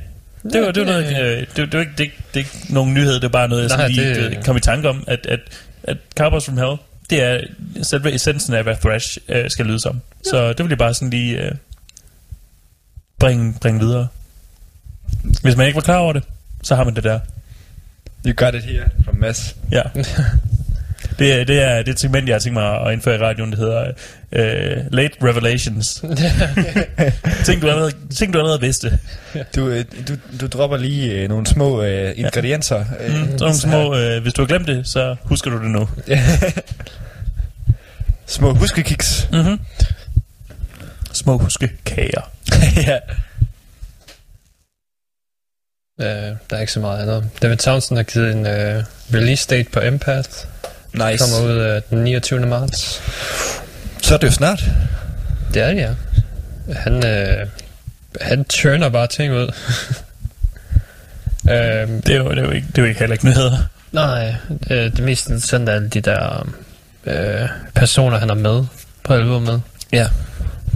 Det 0.52 0.62
var, 0.62 0.70
det 0.70 0.80
var 0.86 0.92
noget, 0.92 1.06
øh, 1.22 1.38
det, 1.40 1.56
det, 1.56 1.72
var 1.72 1.80
ikke, 1.80 1.92
det, 1.98 2.06
er 2.06 2.10
det 2.34 2.34
er 2.34 2.38
ikke 2.38 2.74
nogen 2.74 2.94
nyhed, 2.94 3.14
det 3.14 3.24
er 3.24 3.28
bare 3.28 3.48
noget, 3.48 3.62
jeg 3.62 3.68
Nej, 3.68 3.76
sådan 3.78 3.90
lige 3.90 4.14
det- 4.24 4.30
det... 4.36 4.44
kom 4.44 4.56
i 4.56 4.60
tanke 4.60 4.88
om, 4.88 5.04
at, 5.06 5.26
at, 5.26 5.40
at 5.84 5.96
Cowboys 6.18 6.44
from 6.44 6.56
Hell, 6.58 6.76
det 7.10 7.22
er 7.22 7.40
selve 7.82 8.14
essensen 8.14 8.54
af, 8.54 8.62
hvad 8.62 8.76
thrash 8.76 9.18
øh, 9.28 9.50
skal 9.50 9.66
lyde 9.66 9.80
som. 9.80 10.00
Ja. 10.24 10.30
Så 10.30 10.48
det 10.52 10.58
vil 10.58 10.68
jeg 10.68 10.78
bare 10.78 10.94
sådan 10.94 11.10
lige 11.10 11.42
øh, 11.44 11.52
bringe, 13.18 13.54
bringe 13.60 13.80
videre. 13.80 14.08
Hvis 15.42 15.56
man 15.56 15.66
ikke 15.66 15.76
var 15.76 15.82
klar 15.82 15.96
over 15.96 16.12
det, 16.12 16.22
så 16.62 16.74
har 16.76 16.84
man 16.84 16.96
det 16.96 17.04
der. 17.04 17.18
You 18.26 18.32
got 18.36 18.54
it 18.54 18.64
here 18.64 18.88
from 19.04 19.16
Mads. 19.16 19.56
Ja. 19.72 19.82
Det 21.18 21.32
er, 21.32 21.44
det, 21.44 21.62
er, 21.62 21.78
det 21.78 21.88
er 21.88 21.92
et 21.92 22.00
segment, 22.00 22.28
jeg 22.28 22.34
har 22.34 22.40
tænkt 22.40 22.54
mig 22.54 22.80
at 22.86 22.92
indføre 22.92 23.14
i 23.14 23.18
radioen, 23.18 23.50
det 23.50 23.58
hedder 23.58 23.88
uh, 24.32 24.92
Late 24.92 25.14
Revelations. 25.22 26.04
ting, 27.46 27.62
du 27.62 27.68
allerede, 27.68 27.92
ting, 28.14 28.32
du 28.32 28.38
allerede 28.38 28.60
vidste. 28.60 28.98
Du, 29.56 29.68
øh, 29.68 29.84
du, 30.08 30.14
du 30.40 30.46
dropper 30.46 30.76
lige 30.76 31.12
øh, 31.12 31.28
nogle 31.28 31.46
små 31.46 31.82
øh, 31.82 32.12
ingredienser. 32.16 32.84
Øh, 33.00 33.10
Mm, 33.20 33.26
sådan 33.26 33.38
nogle 33.38 33.56
små, 33.56 33.96
øh, 33.96 34.22
hvis 34.22 34.34
du 34.34 34.42
har 34.42 34.46
glemt 34.46 34.66
det, 34.66 34.88
så 34.88 35.16
husker 35.24 35.50
du 35.50 35.62
det 35.62 35.70
nu. 35.70 35.88
små 38.26 38.54
huskekiks. 38.54 39.28
Mm-hmm. 39.32 39.58
Små 41.12 41.38
huskekager. 41.38 42.30
ja. 42.86 42.98
Uh, 45.98 46.06
der 46.50 46.56
er 46.56 46.60
ikke 46.60 46.72
så 46.72 46.80
meget 46.80 47.02
andet. 47.02 47.28
David 47.42 47.56
Townsend 47.56 47.98
har 47.98 48.02
givet 48.02 48.32
en 48.32 48.40
uh, 48.40 48.84
release 49.14 49.48
date 49.50 49.70
på 49.70 49.80
Empath. 49.80 50.30
Nice. 50.92 51.24
Kommer 51.24 51.52
ud 51.52 51.76
uh, 51.76 51.82
den 51.90 52.04
29. 52.04 52.46
marts. 52.46 53.02
Så 54.02 54.14
er 54.14 54.18
det 54.18 54.26
jo 54.26 54.32
snart. 54.32 54.64
Det 55.54 55.62
er 55.62 55.68
det, 55.68 55.76
ja. 55.76 55.90
Han, 56.74 56.94
uh, 56.94 57.48
han 58.20 58.44
turner 58.44 58.88
bare 58.88 59.06
ting 59.06 59.32
ud. 59.34 59.46
uh, 61.44 61.50
Det 62.06 62.08
er 62.08 62.16
jo, 62.16 62.30
det 62.30 62.38
er 62.38 62.42
jo, 62.42 62.50
ikke, 62.50 62.66
det 62.66 62.78
er 62.78 62.82
jo 62.82 62.88
ikke 62.88 63.00
heller 63.00 63.14
ikke 63.14 63.26
nyheder. 63.26 63.58
nej, 63.92 64.34
det, 64.68 64.96
det 64.96 65.04
mest 65.04 65.26
interessante 65.26 65.72
er 65.72 65.76
alle 65.76 65.88
de 65.88 66.00
der 66.00 66.46
uh, 67.06 67.48
personer, 67.74 68.18
han 68.18 68.28
har 68.28 68.36
med 68.36 68.64
på 69.04 69.14
albumet. 69.14 69.62
Ja. 69.92 70.06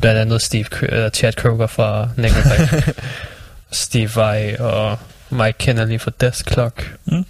Blandt 0.00 0.20
andet 0.20 0.42
Steve, 0.42 0.66
uh, 0.82 1.10
Chad 1.10 1.32
Kroger 1.32 1.66
fra 1.66 2.08
Nickelback. 2.16 2.98
Steve 3.72 4.10
Vai 4.16 4.56
og 4.58 4.98
Mike 5.30 5.58
Kennedy 5.58 6.00
fra 6.00 6.10
Death 6.20 6.38
Clock. 6.52 6.94
Mm. 7.04 7.24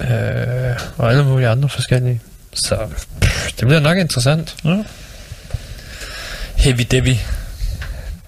Øh, 0.00 0.80
og 0.96 1.10
alle 1.10 1.24
mulige 1.24 1.48
andre 1.48 1.68
forskellige. 1.68 2.20
Så 2.54 2.76
pff, 3.20 3.52
det 3.52 3.66
bliver 3.66 3.80
nok 3.80 3.98
interessant. 3.98 4.56
Ja. 4.64 4.76
Heavy 6.56 6.86
Devi. 6.90 7.20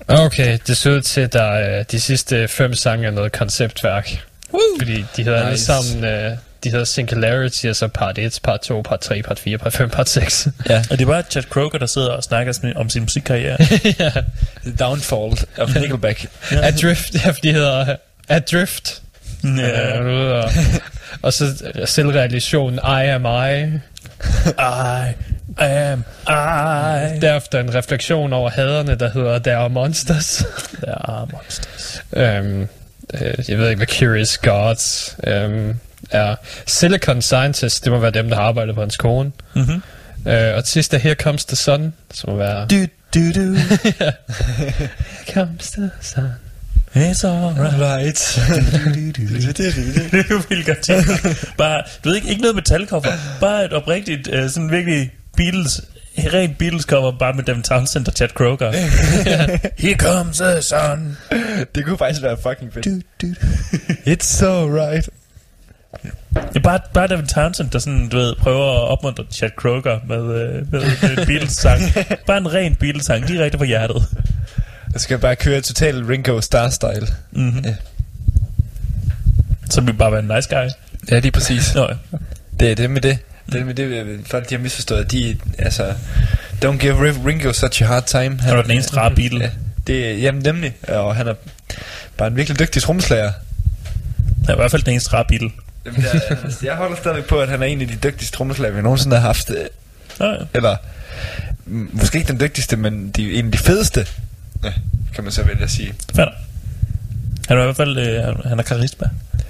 Okay, 0.08 0.58
det 0.66 0.76
ser 0.76 0.90
ud 0.90 1.00
til, 1.00 1.20
at 1.20 1.32
der 1.32 1.42
er 1.42 1.82
de 1.82 2.00
sidste 2.00 2.48
fem 2.48 2.74
sange 2.74 3.06
er 3.06 3.10
noget 3.10 3.32
konceptværk. 3.32 4.24
Woo! 4.52 4.60
Fordi 4.78 5.04
de 5.16 5.22
hedder 5.24 5.50
nice. 5.50 5.72
alle 5.72 5.84
sammen, 5.84 6.04
øh, 6.04 6.36
de 6.64 6.70
hedder 6.70 6.84
Singularity, 6.84 7.66
altså 7.66 7.88
part 7.88 8.18
1, 8.18 8.40
part 8.42 8.60
2, 8.60 8.82
part 8.82 9.00
3, 9.00 9.22
part 9.22 9.38
4, 9.38 9.58
part 9.58 9.72
5, 9.72 9.90
part 9.90 10.08
6. 10.08 10.48
Ja. 10.68 10.84
Og 10.90 10.98
det 10.98 11.04
er 11.04 11.06
bare 11.06 11.22
Chad 11.30 11.42
Kroger, 11.42 11.78
der 11.78 11.86
sidder 11.86 12.08
og 12.10 12.22
snakker 12.22 12.72
om 12.76 12.90
sin 12.90 13.02
musikkarriere. 13.02 13.56
ja. 14.00 14.10
The 14.62 14.76
Downfall 14.78 15.38
of 15.58 15.74
Nickelback. 15.74 16.26
Adrift, 16.50 17.14
ja, 17.14 17.30
for 17.30 17.40
de 17.40 17.52
hedder 17.52 17.96
Adrift. 18.28 19.02
Ja. 19.44 19.98
Øh, 19.98 20.06
ude 20.06 20.34
og, 20.44 20.50
og 21.22 21.32
så 21.32 21.44
øh, 21.74 21.88
selvrealisation 21.88 22.74
I 22.74 23.04
am 23.06 23.24
I. 23.24 23.80
I 24.58 25.14
am 25.58 26.04
I. 26.28 27.20
Derefter 27.20 27.60
en 27.60 27.74
refleksion 27.74 28.32
over 28.32 28.50
haderne, 28.50 28.94
der 28.94 29.10
hedder 29.10 29.38
There 29.38 29.56
are 29.56 29.70
monsters. 29.70 30.44
Der 30.80 30.92
er 30.92 31.28
monsters. 31.32 32.02
Øhm, 32.12 32.68
øh, 33.14 33.34
jeg 33.48 33.58
ved 33.58 33.68
ikke, 33.68 33.76
hvad 33.76 33.98
Curious 33.98 34.38
Gods 34.38 35.16
øhm, 35.26 35.76
er. 36.10 36.34
Silicon 36.66 37.22
Scientist, 37.22 37.84
det 37.84 37.92
må 37.92 37.98
være 37.98 38.10
dem, 38.10 38.28
der 38.28 38.36
har 38.36 38.42
arbejdet 38.42 38.74
på 38.74 38.80
hans 38.80 38.96
kone. 38.96 39.32
Mhm. 39.54 39.82
Øh, 40.26 40.54
og 40.56 40.64
til 40.64 40.72
sidst 40.72 40.94
er 40.94 40.98
Here 40.98 41.14
Comes 41.14 41.44
the 41.44 41.56
Sun, 41.56 41.92
som 42.14 42.30
må 42.30 42.36
være... 42.36 42.66
Du, 42.66 42.86
du, 43.14 43.32
du. 43.32 43.54
Here 44.58 44.88
Comes 45.34 45.70
the 45.70 45.90
Sun. 46.00 46.28
It's 46.94 47.24
alright. 47.24 47.80
Right. 47.80 48.38
det 50.12 50.20
er 50.20 50.24
jo 50.30 50.40
vildt 50.48 50.66
godt 50.66 50.78
tænkt. 50.78 51.08
Bare, 51.58 51.82
du 52.04 52.08
ved 52.08 52.16
ikke, 52.16 52.28
ikke 52.28 52.40
noget 52.42 52.54
metalcover. 52.56 53.02
Bare 53.40 53.64
et 53.64 53.72
oprigtigt, 53.72 54.28
uh, 54.28 54.50
sådan 54.50 54.70
virkelig 54.70 55.10
Beatles, 55.36 55.82
rent 56.18 56.58
Beatles 56.58 56.82
cover, 56.82 57.12
bare 57.18 57.32
med 57.32 57.44
Devin 57.44 57.62
Townsend 57.62 58.08
og 58.08 58.12
Chad 58.12 58.28
Kroger. 58.28 58.72
Here 59.82 59.94
comes 59.98 60.36
the 60.36 60.62
sun. 60.62 61.16
det 61.74 61.84
kunne 61.84 61.98
faktisk 61.98 62.22
være 62.22 62.36
fucking 62.42 62.72
fedt. 62.74 63.04
It's 64.08 64.24
so 64.38 64.66
right. 64.66 65.08
Det 66.32 66.56
er 66.56 66.60
bare, 66.60 66.80
bare 66.94 67.08
Devin 67.08 67.26
Townsend, 67.26 67.70
der 67.70 67.78
sådan, 67.78 68.08
du 68.08 68.16
ved, 68.16 68.34
prøver 68.34 68.82
at 68.82 68.88
opmuntre 68.88 69.24
Chad 69.30 69.50
Kroger 69.56 69.98
med, 70.08 70.20
uh, 70.20 70.28
med, 70.28 70.66
med 71.02 71.18
en 71.18 71.26
Beatles-sang. 71.26 71.82
Bare 72.26 72.38
en 72.38 72.54
ren 72.54 72.74
Beatles-sang, 72.74 73.28
direkte 73.28 73.58
fra 73.58 73.64
hjertet. 73.64 74.06
Jeg 74.92 75.00
skal 75.00 75.18
bare 75.18 75.36
køre 75.36 75.60
total 75.60 76.04
Ringo 76.04 76.40
Star-style. 76.40 77.12
Mm-hmm. 77.32 77.64
Ja. 77.64 77.74
Så 79.70 79.80
vil 79.80 79.92
vi 79.92 79.98
bare 79.98 80.12
være 80.12 80.20
en 80.20 80.30
nice 80.34 80.48
guy. 80.48 80.68
Ja, 81.10 81.18
lige 81.18 81.32
præcis. 81.32 81.74
Nå, 81.74 81.88
ja. 81.88 82.18
Det 82.60 82.70
er 82.70 82.74
det 82.74 82.90
med 82.90 83.00
det. 83.00 83.18
Det 83.52 83.60
er 83.60 83.64
med 83.64 83.74
det, 83.74 83.82
øh, 83.82 84.20
folk 84.26 84.50
de 84.50 84.54
har 84.54 84.62
misforstået. 84.62 85.12
De, 85.12 85.36
altså, 85.58 85.94
don't 86.64 86.76
give 86.76 87.26
Ringo 87.26 87.52
such 87.52 87.82
a 87.82 87.86
hard 87.86 88.06
time. 88.06 88.40
Han 88.40 88.56
var 88.56 88.62
den 88.62 88.70
eneste 88.70 88.96
rare 88.96 89.14
Beatle. 89.14 89.44
Ja, 89.44 89.50
det 89.86 90.08
er, 90.08 90.14
jamen 90.14 90.42
nemlig. 90.42 90.74
Og 90.88 91.16
han 91.16 91.28
er 91.28 91.34
bare 92.16 92.28
en 92.28 92.36
virkelig 92.36 92.58
dygtig 92.58 92.82
trommeslager. 92.82 93.32
Han 94.26 94.48
er 94.48 94.52
i 94.52 94.56
hvert 94.56 94.70
fald 94.70 94.82
den 94.82 94.92
eneste 94.92 95.12
rare 95.12 95.24
Beatle. 95.28 95.50
Jamen, 95.86 96.02
jeg, 96.02 96.36
jeg 96.62 96.76
holder 96.76 96.96
stadig 96.96 97.24
på, 97.24 97.40
at 97.40 97.48
han 97.48 97.62
er 97.62 97.66
en 97.66 97.80
af 97.80 97.88
de 97.88 97.96
dygtigste 98.02 98.36
trommeslager, 98.36 98.74
vi 98.74 98.82
nogensinde 98.82 99.16
har 99.16 99.22
haft. 99.26 99.50
Nå, 100.18 100.26
ja. 100.26 100.36
Eller, 100.54 100.76
måske 101.66 102.18
ikke 102.18 102.28
den 102.28 102.40
dygtigste, 102.40 102.76
men 102.76 103.10
de, 103.10 103.32
en 103.32 103.46
af 103.46 103.52
de 103.52 103.58
fedeste. 103.58 104.06
Ja, 104.64 104.72
kan 105.14 105.24
man 105.24 105.32
så 105.32 105.42
vælge 105.42 105.62
at 105.62 105.70
sige. 105.70 105.92
Fair. 106.16 106.26
Han 107.48 107.56
er 107.58 107.62
i 107.62 107.64
hvert 107.64 107.76
fald, 107.76 107.98
øh, 107.98 108.24
han- 108.24 108.36
han 108.48 108.58
har 108.58 108.62
karisma. 108.62 109.06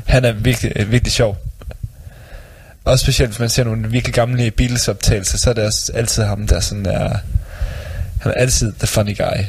Han 0.07 0.25
er 0.25 0.33
virkelig, 0.33 0.73
øh, 0.77 0.91
virkelig 0.91 1.13
sjov. 1.13 1.39
Også 2.85 3.03
specielt, 3.05 3.31
hvis 3.31 3.39
man 3.41 3.49
ser 3.49 3.65
nogle 3.65 3.89
virkelig 3.91 4.15
gamle 4.15 4.51
Beatles-optagelser, 4.51 5.39
så 5.39 5.51
er 5.51 5.55
det 5.55 5.65
også 5.67 5.93
altid 5.95 6.23
ham, 6.23 6.47
der 6.47 6.61
sådan 6.61 6.87
er... 6.87 7.17
Han 8.21 8.33
er 8.33 8.37
altid 8.37 8.73
the 8.79 8.87
funny 8.87 9.17
guy. 9.17 9.45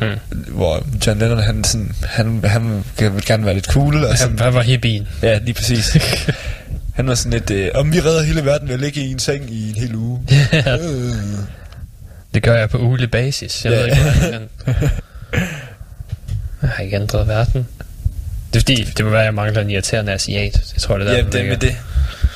Mm. 0.00 0.18
Hvor 0.48 0.86
John 1.06 1.18
Lennon, 1.18 1.38
han, 1.38 1.64
sådan, 1.64 1.94
han, 2.04 2.40
han 2.44 2.84
vil 2.98 3.24
gerne 3.26 3.44
være 3.44 3.54
lidt 3.54 3.66
cool. 3.66 3.94
Og 4.04 4.08
Han, 4.08 4.16
sådan, 4.16 4.36
hvad 4.36 4.50
var 4.50 4.62
hippien? 4.62 5.08
ja, 5.22 5.38
lige 5.38 5.54
præcis. 5.54 5.96
han 6.94 7.06
var 7.06 7.14
sådan 7.14 7.32
lidt, 7.32 7.50
øh, 7.50 7.70
om 7.74 7.92
vi 7.92 8.00
redder 8.00 8.22
hele 8.22 8.44
verden 8.44 8.68
ved 8.68 8.74
at 8.74 8.80
ligge 8.80 9.00
i 9.00 9.10
en 9.10 9.18
seng 9.18 9.50
i 9.50 9.68
en 9.70 9.74
hel 9.76 9.94
uge. 9.94 10.20
Øh. 10.52 11.12
Det 12.34 12.42
gør 12.42 12.54
jeg 12.58 12.70
på 12.70 12.78
ugelig 12.78 13.10
basis. 13.10 13.64
Jeg 13.64 13.72
Ja. 13.72 13.78
ved 13.78 13.84
ikke, 13.86 14.02
hvordan 14.02 14.48
Jeg 16.62 16.70
har 16.70 16.82
ikke 16.82 16.96
ændret 16.96 17.28
verden. 17.28 17.68
Det 18.52 18.56
er 18.56 18.60
fordi, 18.60 18.84
det 18.96 19.04
må 19.04 19.10
være, 19.10 19.20
at 19.20 19.24
jeg 19.26 19.34
mangler 19.34 19.60
en 19.62 19.70
irriterende 19.70 20.12
asiat. 20.12 20.72
Jeg 20.74 20.82
tror, 20.82 20.98
det 20.98 21.06
er 21.06 21.10
der, 21.12 21.18
Ja, 21.18 21.24
det 21.30 21.40
er 21.40 21.44
med 21.44 21.56
det. 21.56 21.76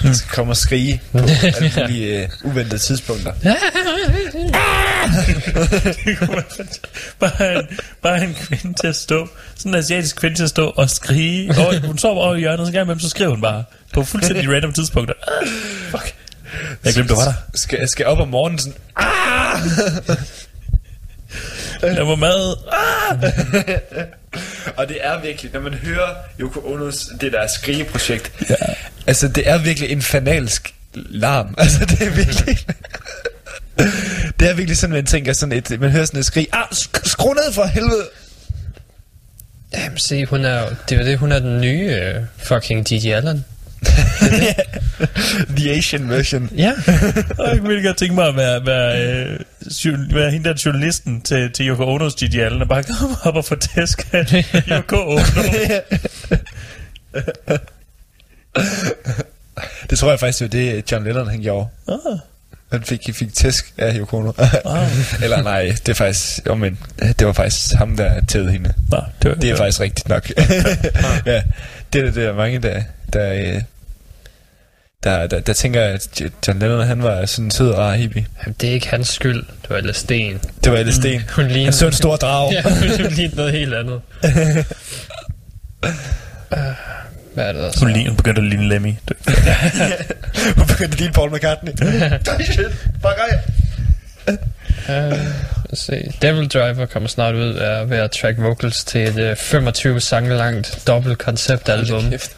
Han 0.00 0.14
skal 0.14 0.30
komme 0.30 0.52
og 0.52 0.56
skrige 0.56 1.00
på 1.12 1.18
alle 1.42 1.72
mulige 1.80 2.22
øh, 2.22 2.28
uventede 2.44 2.78
tidspunkter. 2.78 3.32
Det 6.04 6.18
bare, 7.20 7.54
en, 7.58 7.66
bare 8.02 8.24
en 8.24 8.34
kvinde 8.40 8.74
til 8.80 8.86
at 8.86 8.96
stå, 8.96 9.28
sådan 9.56 9.72
en 9.74 9.78
asiatisk 9.78 10.16
kvinde 10.16 10.36
til 10.36 10.42
at 10.42 10.48
stå 10.50 10.66
og 10.76 10.90
skrige. 10.90 11.50
Og 11.58 11.86
hun 11.86 11.98
sover 11.98 12.22
over 12.24 12.34
i 12.34 12.38
hjørnet, 12.38 12.66
så 12.66 12.72
gerne 12.72 12.86
med, 12.94 13.00
så 13.00 13.08
skriver 13.08 13.30
hun 13.30 13.40
bare 13.40 13.64
på 13.94 14.04
fuldstændig 14.04 14.54
random 14.54 14.72
tidspunkter. 14.72 15.14
Ah, 15.28 15.48
fuck. 15.90 16.14
Jeg 16.84 16.92
glemte, 16.94 17.14
du 17.14 17.18
var 17.18 17.24
der. 17.24 17.32
Skal, 17.54 17.78
jeg 17.78 17.88
skal 17.88 18.06
op 18.06 18.18
om 18.18 18.28
morgenen 18.28 18.58
sådan, 18.58 18.74
Jeg 21.96 22.06
var 22.06 22.14
mad. 22.14 22.56
Ah! 22.72 23.32
Og 24.76 24.88
det 24.88 24.96
er 25.00 25.20
virkelig, 25.20 25.52
når 25.52 25.60
man 25.60 25.74
hører 25.74 26.14
Yoko 26.40 26.60
Onos, 26.72 27.08
det 27.20 27.32
der 27.32 27.46
skrigeprojekt, 27.46 28.32
ja. 28.50 28.54
altså 29.06 29.28
det 29.28 29.48
er 29.48 29.58
virkelig 29.58 29.90
en 29.90 30.02
fanalsk 30.02 30.74
larm. 30.94 31.54
Altså 31.58 31.84
det 31.84 32.02
er 32.02 32.10
virkelig... 32.10 32.58
det 34.40 34.48
er 34.50 34.54
virkelig 34.54 34.76
sådan, 34.78 34.94
man 34.94 35.06
tænker 35.06 35.32
sådan 35.32 35.52
et, 35.58 35.80
man 35.80 35.90
hører 35.90 36.04
sådan 36.04 36.20
et 36.20 36.26
skrig, 36.26 36.48
ah, 36.52 36.64
sk- 36.72 37.08
skru 37.08 37.32
ned 37.32 37.52
for 37.52 37.64
helvede! 37.64 38.08
Jamen 39.72 39.98
se, 39.98 40.24
hun 40.26 40.44
er 40.44 40.68
det 40.88 40.96
er 40.98 41.00
jo 41.02 41.06
det, 41.10 41.18
hun 41.18 41.32
er 41.32 41.38
den 41.38 41.60
nye 41.60 41.96
uh, 42.16 42.24
fucking 42.38 42.84
Gigi 42.86 43.10
Allen. 43.10 43.44
The 45.56 45.70
Asian 45.70 46.08
version. 46.08 46.50
Ja. 46.56 46.72
Og 47.38 47.48
jeg 47.54 47.62
ville 47.62 47.82
godt 47.82 47.96
tænke 47.96 48.14
mig 48.14 48.28
at 48.28 48.36
være, 48.36 48.66
være, 48.66 49.02
øh, 49.84 50.14
være 50.14 50.30
hende 50.30 50.48
der 50.48 50.62
journalisten 50.64 51.20
til, 51.20 51.52
til 51.52 51.68
Yoko 51.68 51.86
Onos 51.86 52.14
Gigi 52.14 52.40
Allen, 52.40 52.62
og 52.62 52.68
bare 52.68 52.82
komme 53.00 53.16
op 53.22 53.36
og 53.36 53.44
få 53.44 53.54
tæsk 53.54 54.08
af 54.12 54.44
Yoko 54.70 54.96
Ono. 54.96 55.20
Det 59.90 59.98
tror 59.98 60.10
jeg 60.10 60.20
faktisk, 60.20 60.38
det 60.38 60.66
var 60.66 60.72
det, 60.74 60.92
John 60.92 61.04
Lennon 61.04 61.28
han 61.28 61.40
gjorde. 61.40 61.68
Ah, 61.88 62.18
Han 62.72 62.82
fik, 62.82 63.00
fik 63.12 63.34
tæsk 63.34 63.72
af 63.78 63.94
Yoko 63.98 64.32
ah. 64.38 65.22
Eller 65.24 65.42
nej, 65.42 65.62
det 65.62 65.88
er 65.88 65.94
faktisk, 65.94 66.46
jo, 66.46 66.54
men, 66.54 66.78
det 67.18 67.26
var 67.26 67.32
faktisk 67.32 67.74
ham, 67.74 67.96
der 67.96 68.24
tævede 68.24 68.52
hende. 68.52 68.74
Nå, 68.88 69.00
det, 69.22 69.30
var, 69.30 69.36
Det 69.36 69.50
er 69.50 69.56
faktisk 69.56 69.80
rigtigt 69.80 70.08
nok. 70.08 70.30
ja, 71.26 71.42
det 71.92 72.06
er 72.06 72.10
der 72.10 72.28
er 72.28 72.34
mange, 72.34 72.58
der, 72.58 72.82
der, 73.12 73.32
øh, 73.32 73.62
der, 75.04 75.26
der, 75.26 75.40
der 75.40 75.52
tænker, 75.52 75.82
at 75.82 76.22
John 76.48 76.58
Lennon, 76.58 76.86
han 76.86 77.02
var 77.02 77.26
sådan 77.26 77.44
en 77.44 77.50
sød 77.50 77.70
og 77.70 77.78
rar 77.78 77.94
hippie. 77.94 78.26
Jamen, 78.42 78.56
det 78.60 78.68
er 78.68 78.72
ikke 78.72 78.88
hans 78.88 79.08
skyld. 79.08 79.44
Det 79.62 79.70
var 79.70 79.80
LSD'en. 79.80 80.48
Det 80.64 80.72
var 80.72 80.82
LSD. 80.82 81.04
Mm. 81.04 81.22
Hun 81.36 81.46
ligner... 81.46 81.64
Han 81.64 81.72
så 81.72 81.86
en 81.86 81.92
stor 81.92 82.16
drag. 82.16 82.52
Ja, 82.52 82.62
hun 82.62 83.12
lignede 83.12 83.36
noget 83.36 83.52
helt 83.52 83.74
andet. 83.74 84.00
Uh, 86.52 86.58
hvad 87.38 87.48
er 87.48 87.52
det 87.52 87.62
der 87.62 87.70
så? 87.70 87.84
Hun, 87.84 88.06
hun 88.06 88.16
begyndte 88.16 88.42
at 88.42 88.48
ligne 88.48 88.68
Lemmy. 88.68 88.94
Det, 89.08 89.16
Hun 90.56 90.66
begyndte 90.72 90.92
at 90.94 90.98
ligne 90.98 91.12
Paul 91.12 91.30
McCartney. 91.32 91.72
Shit, 92.52 92.72
fuck 93.02 93.18
ej. 93.18 93.38
Uh, 94.88 95.18
se. 95.74 96.12
Devil 96.22 96.48
Driver 96.48 96.86
kommer 96.86 97.08
snart 97.08 97.34
ud 97.34 97.54
af 97.54 97.90
ved 97.90 97.98
at 97.98 98.10
track 98.10 98.38
vocals 98.38 98.84
til 98.84 99.18
et 99.18 99.30
uh, 99.30 99.36
25 99.36 100.00
sange 100.00 100.36
langt 100.36 100.82
dobbelt 100.86 101.18
konceptalbum. 101.18 102.04
Er 102.04 102.10
det 102.10 102.30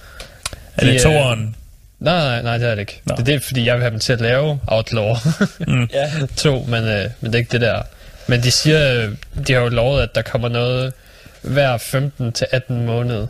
De, 0.81 0.95
øh, 0.95 1.01
toeren? 1.01 1.57
Nej, 2.01 2.19
nej, 2.19 2.43
nej, 2.43 2.59
det 2.59 2.67
er 2.67 2.71
det 2.75 2.81
ikke. 2.81 3.01
Nå. 3.05 3.15
Det 3.15 3.21
er 3.21 3.25
det, 3.25 3.43
fordi 3.43 3.67
jeg 3.67 3.75
vil 3.75 3.83
have 3.83 3.91
dem 3.91 4.01
til 4.01 4.13
at 4.13 4.21
lave 4.21 4.61
Outlaw 4.67 5.15
Mm. 5.67 5.89
Ja. 5.95 6.11
2, 6.37 6.65
men, 6.69 6.85
øh, 6.85 7.05
men 7.21 7.33
det 7.33 7.35
er 7.35 7.39
ikke 7.39 7.53
det 7.53 7.61
der. 7.61 7.83
Men 8.27 8.43
de 8.43 8.51
siger, 8.51 8.95
øh, 8.95 9.11
de 9.47 9.53
har 9.53 9.61
jo 9.61 9.69
lovet, 9.69 10.03
at 10.03 10.15
der 10.15 10.23
kommer 10.23 10.49
noget 10.49 10.93
hver 11.43 11.79
15 11.79 12.33
til 12.33 12.47
18 12.51 12.87
måned. 12.87 13.27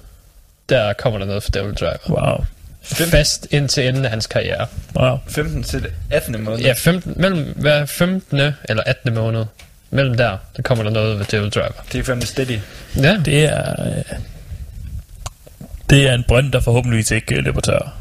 Der 0.70 0.92
kommer 0.92 1.18
der 1.18 1.26
noget 1.26 1.42
for 1.42 1.50
Devil 1.50 1.74
Driver. 1.74 1.96
Wow. 2.08 2.44
Fast 2.82 3.46
indtil 3.50 3.88
enden 3.88 4.04
af 4.04 4.10
hans 4.10 4.26
karriere. 4.26 4.66
Wow. 4.96 5.18
15 5.28 5.62
til 5.62 5.86
18. 6.10 6.44
måned. 6.44 6.60
Ja, 6.60 6.72
15, 6.72 7.14
mellem 7.16 7.52
hver 7.56 7.84
15. 7.86 8.40
eller 8.64 8.82
18. 8.86 9.14
måned. 9.14 9.44
Mellem 9.90 10.16
der, 10.16 10.36
der 10.56 10.62
kommer 10.62 10.84
der 10.84 10.90
noget 10.90 11.18
ved 11.18 11.26
Devil 11.26 11.50
Driver. 11.50 11.72
Det 11.92 11.98
er 12.00 12.04
fandme 12.04 12.26
steady. 12.26 12.58
Ja, 12.96 13.16
Det 13.24 13.44
er... 13.44 13.86
Øh, 13.86 14.02
det 15.90 16.08
er 16.08 16.14
en 16.14 16.24
brønd, 16.28 16.52
der 16.52 16.60
forhåbentligvis 16.60 17.10
ikke 17.10 17.34
øh, 17.36 17.44
løber 17.44 17.60
tør. 17.60 17.96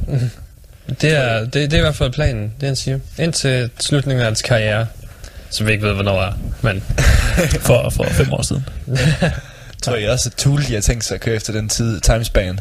det 1.02 1.16
er, 1.16 1.40
det, 1.40 1.54
det 1.54 1.74
er 1.74 1.78
i 1.78 1.82
hvert 1.82 1.96
fald 1.96 2.12
planen, 2.12 2.54
det 2.60 2.68
han 2.68 2.76
siger. 2.76 3.00
Indtil 3.20 3.70
slutningen 3.80 4.20
af 4.22 4.26
hans 4.26 4.41
karriere, 4.41 4.88
som 5.50 5.68
vi 5.68 5.72
ikke 5.72 5.86
ved, 5.88 5.94
hvornår 5.94 6.22
er. 6.22 6.32
Men 6.62 6.84
For, 7.68 7.90
for 7.90 8.04
fem 8.04 8.34
år 8.34 8.41
siden. 8.41 8.66
Tror 9.84 9.95
jeg 9.95 10.10
også, 10.10 10.30
at 10.30 10.38
Tool, 10.38 10.64
de 10.68 10.73
har 10.73 10.81
tænkt 10.81 11.03
sig 11.06 11.15
at 11.15 11.22
køre 11.22 11.35
efter 11.35 11.53
den 11.53 11.69
tid, 11.69 11.99
timespan. 12.01 12.60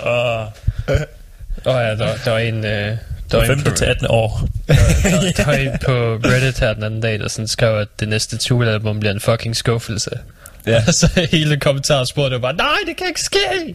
Og 0.00 0.40
Åh 1.66 1.74
oh 1.74 1.80
ja, 1.82 1.90
der, 1.90 2.16
der 2.24 2.30
var 2.30 2.38
en... 2.38 2.64
Øh, 2.64 2.96
der 3.30 3.36
var 3.36 3.40
en 3.42 3.46
15 3.46 3.72
på, 3.72 3.76
til 3.76 3.84
18 3.84 4.06
år. 4.10 4.48
der, 4.68 4.74
der 5.36 5.44
var 5.44 5.52
en 5.52 5.70
på 5.84 5.92
Reddit 6.28 6.58
her 6.58 6.72
den 6.74 6.82
anden 6.82 7.00
dag, 7.00 7.18
der 7.18 7.28
sådan 7.28 7.48
skrev, 7.48 7.78
at 7.78 7.88
det 8.00 8.08
næste 8.08 8.36
Tool-album 8.36 9.00
bliver 9.00 9.12
en 9.12 9.20
fucking 9.20 9.56
skuffelse. 9.56 10.10
Ja. 10.66 10.82
Og 10.86 10.94
så 10.94 11.26
hele 11.32 11.56
kommentarsporet 11.60 12.32
var 12.32 12.38
bare, 12.38 12.54
nej, 12.56 12.76
det 12.86 12.96
kan 12.96 13.06
ikke 13.08 13.20
ske! 13.20 13.74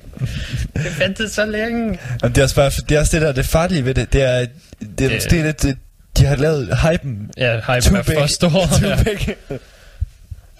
Det 0.73 0.99
ventede 0.99 1.29
så 1.29 1.45
længe. 1.45 1.99
Og 2.23 2.29
det 2.29 2.37
er 2.37 2.43
også, 2.43 2.55
bare, 2.55 2.71
det 2.89 2.95
er 2.95 2.99
også 2.99 3.11
det 3.17 3.21
der, 3.21 3.31
det 3.31 3.45
farlige 3.45 3.85
ved 3.85 3.93
det, 3.93 4.13
det 4.13 4.23
er, 4.23 4.39
det 4.39 4.47
er 4.81 4.85
Det- 4.97 5.11
måske 5.11 5.41
lidt, 5.43 5.61
det, 5.63 5.77
de 6.17 6.25
har 6.25 6.35
lavet 6.35 6.77
hypen 6.77 7.29
Ja, 7.37 7.59
hypen 7.59 7.81
too 7.81 7.97
er 7.97 8.01
big. 8.03 8.15
for 8.19 8.25
stor. 8.27 8.49
Too 8.49 8.89
Ja. 8.89 9.03
big. 9.03 9.35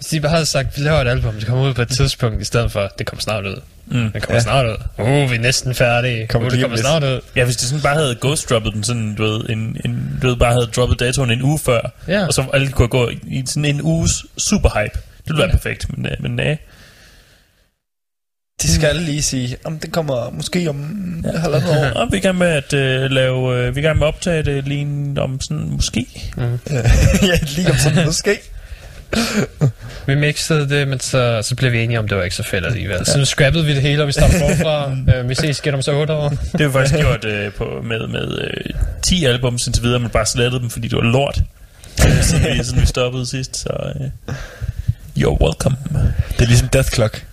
Hvis 0.04 0.10
de 0.10 0.20
bare 0.20 0.30
havde 0.32 0.46
sagt, 0.46 0.78
vi 0.78 0.82
laver 0.82 1.00
et 1.00 1.08
album, 1.08 1.34
det 1.34 1.46
kommer 1.46 1.68
ud 1.68 1.74
på 1.74 1.82
et 1.82 1.88
tidspunkt, 1.88 2.40
i 2.40 2.44
stedet 2.44 2.72
for, 2.72 2.92
det 2.98 3.06
kommer 3.06 3.20
snart 3.20 3.44
ud. 3.46 3.60
Mm. 3.86 4.10
Det 4.12 4.22
kommer 4.22 4.28
Ja. 4.28 4.34
ja. 4.34 4.40
snart 4.40 4.66
ud. 4.66 4.76
Uh, 4.98 5.30
vi 5.30 5.36
er 5.36 5.40
næsten 5.40 5.74
færdige. 5.74 6.26
Kommer 6.26 6.48
uh, 6.48 6.52
det 6.52 6.60
kommer 6.62 6.76
snart 6.76 7.02
ud. 7.04 7.20
Ja, 7.36 7.44
hvis 7.44 7.56
de 7.56 7.66
sådan 7.66 7.82
bare 7.82 7.94
havde 7.94 8.16
ghost-droppet 8.20 8.74
den 8.74 8.84
sådan, 8.84 9.14
du 9.14 9.22
ved, 9.24 9.40
en, 9.48 9.76
en, 9.84 10.18
du 10.22 10.28
ved, 10.28 10.36
bare 10.36 10.52
havde 10.52 10.66
droppet 10.66 11.00
datoen 11.00 11.30
en 11.30 11.42
uge 11.42 11.58
før, 11.58 11.80
Ja. 12.08 12.26
og 12.26 12.32
så 12.34 12.44
alle 12.54 12.68
kunne 12.68 12.88
gå 12.88 13.10
i 13.26 13.42
sådan 13.46 13.64
en 13.64 13.82
uges 13.82 14.24
superhype. 14.38 14.94
Det 15.18 15.26
ville 15.26 15.42
være 15.42 15.50
perfekt, 15.50 15.96
men, 15.96 16.06
øh, 16.06 16.12
men 16.20 16.30
nej. 16.36 16.56
De 18.62 18.72
skal 18.74 18.96
lige 18.96 19.22
sige, 19.22 19.56
om 19.64 19.78
det 19.78 19.92
kommer 19.92 20.30
måske 20.30 20.68
om 20.70 20.78
ja. 21.24 21.38
halvandet 21.38 21.70
år. 21.70 21.84
Og 22.00 22.08
vi 22.10 22.16
er 22.16 22.20
i 22.20 22.22
gang 22.22 22.38
med 22.38 22.46
at 22.46 22.72
øh, 22.72 23.10
lave, 23.10 23.56
øh, 23.56 23.74
vi 23.76 23.80
er 23.80 23.84
i 23.84 23.86
gang 23.86 23.98
med 23.98 24.06
at 24.06 24.14
optage 24.14 24.42
det 24.42 24.68
lige 24.68 25.20
om 25.20 25.40
sådan, 25.40 25.70
måske. 25.70 26.06
ja, 27.30 27.38
lige 27.56 27.70
om 27.70 27.76
sådan, 27.76 28.06
måske. 28.06 28.38
Vi 30.06 30.14
mixede 30.14 30.68
det, 30.68 30.88
men 30.88 31.00
så, 31.00 31.40
så 31.42 31.54
blev 31.54 31.72
vi 31.72 31.82
enige 31.82 31.98
om, 31.98 32.08
det 32.08 32.16
var 32.16 32.22
ikke 32.22 32.36
så 32.36 32.42
fedt 32.42 32.66
alligevel. 32.66 33.06
Så 33.06 33.18
nu 33.18 33.24
scrappede 33.24 33.64
vi 33.64 33.74
det 33.74 33.82
hele, 33.82 34.02
og 34.02 34.06
vi 34.06 34.12
starter 34.12 34.38
forfra. 34.38 34.96
øh, 35.16 35.28
vi 35.28 35.34
ses 35.34 35.58
igen 35.58 35.74
om 35.74 35.82
så 35.82 35.92
8 35.92 36.12
år. 36.14 36.28
Det 36.28 36.60
har 36.60 36.66
vi 36.66 36.72
faktisk 36.72 36.94
gjort 36.94 37.24
øh, 37.24 37.52
på, 37.52 37.64
med, 37.84 38.06
med 38.06 38.38
øh, 38.38 38.74
10 39.02 39.24
albums 39.24 39.66
indtil 39.66 39.82
videre, 39.82 39.98
men 40.00 40.10
bare 40.10 40.26
slettede 40.26 40.60
dem, 40.62 40.70
fordi 40.70 40.88
det 40.88 40.96
var 40.96 41.02
lort. 41.02 41.42
Øh, 42.06 42.22
siden, 42.22 42.44
vi, 42.58 42.64
siden 42.64 42.80
vi 42.80 42.86
stoppede 42.86 43.26
sidst, 43.26 43.56
så 43.56 43.68
øh, 43.70 44.34
you're 45.18 45.44
welcome. 45.44 45.76
Det 46.30 46.40
er 46.42 46.46
ligesom 46.46 46.68
Death 46.68 46.90
Clock. 46.90 47.24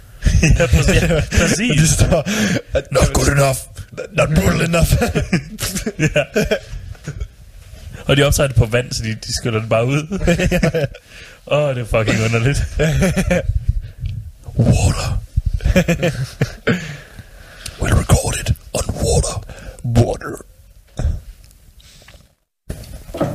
ja, 0.59 0.65
præcis. 0.67 1.01
Ja, 1.01 1.21
præcis. 1.31 1.89
står, 1.89 2.29
not 2.91 3.13
good 3.13 3.27
enough, 3.27 3.57
not 4.11 4.29
brutal 4.29 4.61
enough. 4.69 4.91
ja. 6.15 6.23
Og 8.05 8.17
de 8.17 8.23
optager 8.23 8.47
det 8.47 8.55
på 8.55 8.65
vand, 8.65 8.91
så 8.91 9.03
de, 9.03 9.09
de 9.27 9.33
skyller 9.33 9.59
det 9.59 9.69
bare 9.69 9.85
ud. 9.85 10.01
Åh, 11.47 11.57
oh, 11.69 11.75
det 11.75 11.81
er 11.81 11.85
fucking 11.85 12.23
underligt. 12.25 12.63
Water. 14.57 15.17
we'll 17.79 17.95
record 17.99 18.35
it 18.41 18.51
on 18.73 18.85
water. 18.95 19.43
Water. 19.83 20.35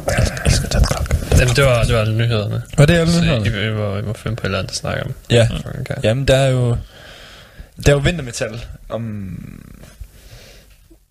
Jeg. 0.07 1.41
Jamen, 1.41 1.57
det 1.57 1.65
var, 1.65 1.83
det 1.85 1.95
var 1.95 2.01
alle 2.01 2.17
nyhederne. 2.17 2.63
Var 2.79 2.87
det 2.87 2.95
alle 2.95 3.13
Så 3.13 3.21
nyhederne? 3.21 3.63
I, 3.65 3.67
I, 3.69 3.73
må, 3.73 3.97
I 3.97 4.03
må 4.03 4.13
finde 4.13 4.37
på 4.37 4.43
et 4.43 4.45
eller 4.45 4.59
andet 4.59 4.71
at 4.71 4.77
snakke 4.77 5.03
om. 5.05 5.13
Ja. 5.31 5.49
Okay. 5.81 5.95
Jamen, 6.03 6.29
der 6.29 6.37
er 6.37 6.51
jo... 6.51 6.77
Der 7.87 7.93
er 7.93 7.97
jo 7.97 7.99
vintermetal 7.99 8.65
om... 8.89 9.29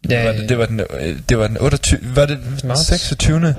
Ja, 0.10 0.26
var 0.26 0.32
det, 0.32 0.50
det, 0.50 0.58
var 0.58 0.66
den, 0.66 0.82
det 1.30 1.38
var 1.38 1.48
den 1.48 1.58
28... 1.58 2.00
Var 2.16 2.26
det 2.26 2.64
Marts. 2.64 2.86
26. 2.88 3.38
Eller 3.38 3.56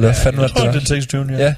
hvad 0.00 0.14
fanden 0.14 0.40
var 0.40 0.42
Jeg 0.42 0.48
det, 0.48 0.56
tror, 0.56 0.64
det 0.64 0.76
er 0.76 0.80
var? 0.80 0.86
26. 0.86 1.26
Ja. 1.32 1.44
Ja. 1.44 1.54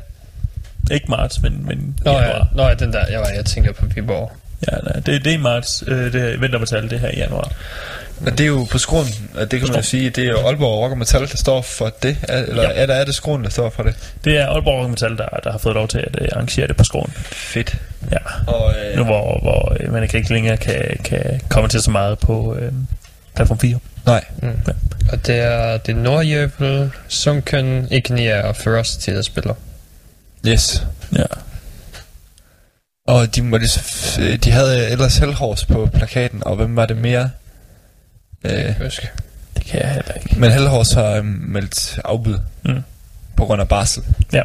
Ikke 0.91 1.07
marts, 1.09 1.43
men, 1.43 1.67
men 1.67 1.95
Nå 2.05 2.11
ja, 2.13 2.19
januar. 2.23 2.49
Nå, 2.55 2.69
ja, 2.69 2.75
den 2.75 2.93
der, 2.93 3.05
jeg, 3.11 3.21
var, 3.21 3.29
jeg 3.29 3.45
tænker 3.45 3.73
på 3.73 3.87
Viborg. 3.87 4.33
Ja, 4.73 4.77
nej, 4.77 4.93
det, 4.93 5.07
det 5.07 5.27
er 5.27 5.35
i 5.35 5.37
marts. 5.37 5.85
Øh, 5.87 6.13
det 6.13 6.33
er 6.35 6.39
vintermetal, 6.39 6.91
det 6.91 7.01
her 7.01 7.09
i 7.09 7.17
januar. 7.17 7.53
Og 8.27 8.33
det 8.33 8.41
er 8.41 8.47
jo 8.47 8.67
på 8.71 8.79
skroen, 8.79 9.07
og 9.35 9.51
det 9.51 9.61
kan 9.61 9.69
man 9.69 9.77
jo 9.77 9.83
sige, 9.83 10.11
det 10.11 10.25
er 10.25 10.29
jo 10.29 10.39
Aalborg 10.47 10.79
Rock 10.83 10.93
og 10.93 10.99
Metal, 10.99 11.21
der 11.21 11.37
står 11.37 11.63
for 11.63 11.93
det. 12.03 12.17
Er, 12.23 12.39
eller 12.43 12.63
Ja. 12.63 12.69
ja. 12.71 12.83
er, 12.83 12.87
der, 12.87 12.95
er 12.95 13.05
det 13.05 13.15
skroen, 13.15 13.45
der 13.45 13.51
står 13.51 13.71
for 13.71 13.83
det? 13.83 13.95
Det 14.25 14.39
er 14.39 14.47
Aalborg 14.47 14.79
Rock 14.81 14.91
Metal, 14.91 15.17
der, 15.17 15.29
der 15.45 15.51
har 15.51 15.59
fået 15.59 15.75
lov 15.75 15.89
til 15.89 15.99
at 15.99 16.17
øh, 16.21 16.29
arrangere 16.33 16.67
det 16.67 16.77
på 16.77 16.85
skolen. 16.85 17.13
Fedt. 17.33 17.77
Ja. 18.13 18.53
Og, 18.53 18.75
øh, 18.91 18.97
Nu 18.97 19.05
hvor, 19.05 19.39
hvor 19.43 19.77
øh, 19.81 19.93
man 19.93 20.03
ikke 20.03 20.33
længere 20.33 20.57
kan, 20.57 20.97
kan 21.05 21.41
komme 21.49 21.69
til 21.69 21.83
så 21.83 21.91
meget 21.91 22.19
på 22.19 22.57
øh, 22.61 22.73
platform 23.37 23.59
4. 23.59 23.79
nej. 24.07 24.25
Og 25.13 25.27
det 25.27 25.37
er, 25.37 25.77
det 25.77 25.97
Nordjøvel, 25.97 26.91
Sunken, 27.09 27.89
Ignia 27.91 28.41
og 28.49 28.57
Ferocity, 28.57 29.11
der 29.11 29.23
spiller. 29.23 29.55
Yes. 30.47 30.87
Ja. 31.17 31.25
Og 33.09 33.35
de, 33.37 33.43
måtte, 33.43 33.67
de 34.37 34.51
havde 34.51 34.89
ellers 34.91 35.17
Hellhorse 35.19 35.67
på 35.67 35.87
plakaten, 35.95 36.43
og 36.47 36.57
hvem 36.57 36.77
var 36.77 36.87
det 36.87 36.97
mere? 36.97 37.31
Jeg 38.45 38.53
Øh, 38.53 38.59
kan 38.59 38.69
ikke 38.69 38.85
huske. 38.85 39.09
Det 39.57 39.65
kan 39.65 39.81
jeg 39.81 39.95
heller 39.95 40.13
ikke. 40.15 40.41
men 40.41 40.51
Hellhorse 40.53 40.95
har 41.01 41.11
øh, 41.11 41.25
meldt 41.25 41.99
afbud 42.05 42.39
Mm. 42.63 42.83
på 43.37 43.45
grund 43.47 43.61
af 43.63 43.69
barsel. 43.69 44.03
Ja. 44.33 44.43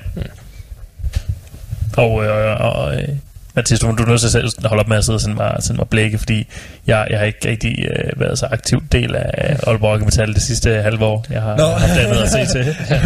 Og, 1.98 2.24
øh, 2.26 2.62
og 2.62 2.96
øh, 3.02 3.10
Mathias, 3.56 3.80
du, 3.80 3.96
du 3.98 4.04
er 4.04 4.08
nødt 4.08 4.20
til 4.20 4.28
at 4.28 4.32
selv 4.32 4.68
holde 4.68 4.82
op 4.82 4.88
med 4.88 4.98
at 4.98 5.06
sidde 5.06 5.16
og 5.18 5.22
sende 5.22 5.36
mig, 5.36 5.56
sende 5.60 5.78
mig 5.78 5.90
blække, 5.90 6.18
fordi 6.18 6.48
jeg, 6.88 7.08
jeg 7.10 7.20
har 7.20 7.26
ikke 7.26 7.50
rigtig 7.50 7.86
øh, 7.90 8.20
været 8.20 8.40
så 8.40 8.48
aktiv 8.52 8.84
del 8.92 9.16
af 9.16 9.58
Aalborg 9.68 10.00
Metal 10.00 10.34
det 10.34 10.42
sidste 10.42 10.70
halve 10.82 11.06
år. 11.06 11.26
Jeg 11.30 11.42
har 11.42 11.58
Nå. 11.58 11.66
haft 11.68 12.00
andet 12.00 12.18
at 12.18 12.30
se 12.32 12.58
til. 12.58 12.66
ja. 12.90 13.02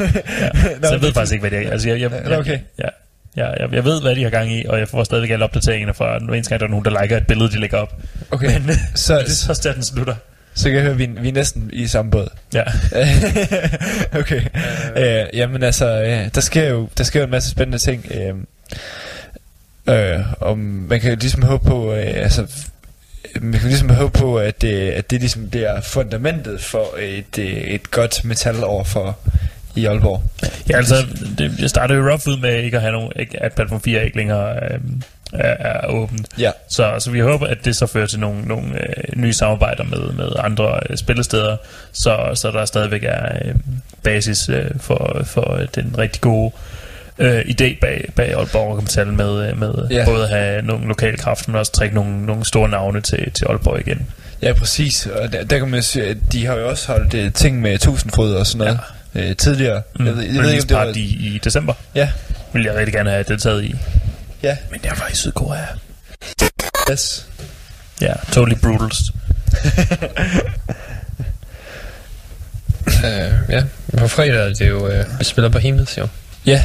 Så 0.84 0.92
jeg 0.92 1.02
ved 1.02 1.14
faktisk 1.14 1.34
ikke, 1.34 1.50
hvad 1.50 1.60
det 1.60 1.68
er. 1.68 1.72
Altså, 1.72 1.90
jeg, 1.90 2.02
jeg, 2.02 2.12
Ja, 2.12 2.30
jeg, 2.30 2.40
okay. 2.40 2.60
Ja, 2.80 2.88
ja, 3.38 3.48
jeg, 3.62 3.74
jeg 3.74 3.86
ved, 3.86 4.02
hvad 4.02 4.16
de 4.16 4.24
har 4.24 4.30
gang 4.30 4.52
i, 4.54 4.66
og 4.70 4.80
jeg 4.80 4.88
får 4.88 5.04
stadigvæk 5.04 5.30
alle 5.30 5.46
opdateringer 5.46 5.94
fra, 5.94 6.20
nu 6.20 6.34
eneste 6.34 6.50
gang 6.50 6.60
der 6.60 6.66
er 6.66 6.70
nogen, 6.72 6.86
der 6.86 7.02
liker 7.02 7.18
et 7.18 7.28
billede, 7.28 7.52
de 7.52 7.60
lægger 7.60 7.78
op. 7.78 7.96
Okay, 8.32 8.60
Men 8.60 8.76
så, 8.96 9.18
det 9.20 9.26
er 9.50 9.54
så 9.54 9.72
den 9.76 9.84
slutter. 9.84 10.16
så 10.54 10.64
kan 10.64 10.74
jeg 10.74 10.82
høre, 10.82 10.92
at 10.92 11.00
vi, 11.00 11.06
vi 11.22 11.28
er 11.28 11.34
næsten 11.34 11.70
i 11.74 11.88
samme 11.88 12.12
båd. 12.12 12.28
Ja. 12.54 12.64
okay. 14.20 14.42
Øh, 14.98 15.26
jamen 15.34 15.64
altså, 15.64 16.02
øh, 16.02 16.30
der 16.36 16.42
sker 16.42 16.70
jo 16.70 16.90
der 16.98 17.04
sker 17.04 17.20
jo 17.20 17.26
en 17.26 17.32
masse 17.32 17.50
spændende 17.50 17.78
ting. 17.78 18.06
Øh, 18.12 18.34
øh, 19.90 20.20
og 20.40 20.58
man 20.58 21.00
kan 21.00 21.10
jo 21.10 21.16
ligesom 21.20 21.44
håbe 21.44 21.66
på, 21.66 21.94
øh, 21.94 22.08
altså, 22.16 22.48
man 23.42 23.60
kan 23.60 23.70
ligesom 23.70 23.90
håbe 23.90 24.20
på, 24.20 24.38
at 24.38 24.62
det, 24.62 24.90
at 24.90 25.12
det 25.12 25.20
ligesom 25.20 25.50
bliver 25.50 25.82
fundamentet 25.82 26.62
for 26.62 26.88
et, 27.00 27.40
øh, 27.40 27.46
et 27.46 27.92
godt 27.92 28.26
metalår 28.26 28.84
for 28.84 29.18
i 29.76 29.86
Aalborg. 29.86 30.24
Ja, 30.70 30.78
altså, 30.78 30.96
det, 31.38 31.60
jeg 31.60 31.70
startede 31.70 32.00
jo 32.00 32.10
rough 32.10 32.28
ud 32.28 32.38
med 32.38 32.64
ikke 32.64 32.78
at 32.78 32.82
have 32.82 32.94
nogen, 32.94 33.12
ikke, 33.16 33.44
at 33.44 33.54
platform 33.54 33.82
4 33.82 34.06
ikke 34.06 34.18
længere 34.18 34.74
øhm, 34.74 35.02
er, 35.34 35.56
er 35.60 35.88
åbent. 35.88 36.28
Ja. 36.40 36.52
Så, 36.70 36.96
så 37.00 37.12
vi 37.12 37.20
håber, 37.20 37.48
at 37.48 37.66
det 37.66 37.76
så 37.76 37.86
fører 37.86 38.08
til 38.08 38.20
nogle, 38.20 38.42
nogle 38.42 38.74
øh, 38.74 39.04
nye 39.16 39.34
samarbejder 39.34 39.84
med, 39.84 40.12
med 40.14 40.32
andre 40.40 40.80
øh, 40.90 40.98
spillesteder, 40.98 41.58
så, 41.92 42.32
så 42.34 42.52
der 42.52 42.66
stadigvæk 42.66 43.04
er 43.04 43.36
øh, 43.46 43.56
basis 44.04 44.50
øh, 44.50 44.72
for, 44.80 45.22
for 45.24 45.54
øh, 45.54 45.68
den 45.76 45.96
rigtig 45.98 46.22
gode 46.22 46.52
øh, 46.56 46.89
idé 47.46 47.80
bag, 47.82 48.10
bag 48.16 48.34
Aalborg 48.34 48.70
Rock 48.72 48.82
Metal 48.82 49.08
med, 49.08 49.50
øh, 49.50 49.60
med 49.60 49.74
Ja. 49.92 50.06
både 50.06 50.24
at 50.24 50.30
have 50.30 50.62
nogle 50.62 50.88
lokale 50.88 51.18
kræfter, 51.18 51.52
men 51.52 51.60
også 51.60 51.72
trække 51.72 51.96
nogle, 51.96 52.26
nogle 52.26 52.46
store 52.46 52.70
navne 52.70 53.02
til, 53.02 53.32
til 53.32 53.46
Aalborg 53.46 53.80
igen. 53.88 54.08
Ja, 54.42 54.54
præcis. 54.54 55.06
Og 55.06 55.32
der, 55.34 55.44
der 55.44 55.58
kan 55.60 55.68
man 55.68 55.84
sige, 55.84 56.06
at 56.06 56.18
de 56.32 56.46
har 56.46 56.56
jo 56.56 56.70
også 56.70 56.92
holdt 56.92 57.14
uh, 57.14 57.34
ting 57.34 57.62
med 57.62 57.78
tusindfryd 57.78 58.32
og 58.34 58.48
sådan 58.48 58.58
noget 58.68 58.80
ja. 59.16 59.30
øh, 59.30 59.36
tidligere. 59.36 59.82
Mm. 60.00 60.06
Jeg, 60.06 60.16
ved, 60.16 60.24
jeg 60.24 60.44
ved 60.44 60.50
ikke, 60.52 60.62
om 60.62 60.68
det 60.68 60.78
var... 60.78 60.86
party 60.86 61.00
i 61.00 61.40
december 61.44 61.74
Ja, 61.96 62.10
vil 62.54 62.64
jeg 62.64 62.76
rigtig 62.76 62.94
gerne 62.94 63.10
have 63.10 63.24
deltaget 63.28 63.64
i. 63.64 63.76
ja. 64.44 64.58
Men 64.72 64.80
jeg 64.84 64.92
var 65.00 65.08
i 65.12 65.16
Sydkorea. 65.16 65.66
Yes. 66.92 67.28
Ja, 68.02 68.14
totally 68.32 68.56
brutals. 68.62 68.98
Øh, 73.06 73.32
ja, 73.50 73.64
på 73.98 74.08
fredag 74.08 74.50
er 74.50 74.54
det 74.54 74.70
jo, 74.70 74.88
øh, 74.88 75.06
vi 75.20 75.24
spiller 75.24 75.50
Behemoth 75.50 75.98
jo. 75.98 76.08
Ja, 76.46 76.64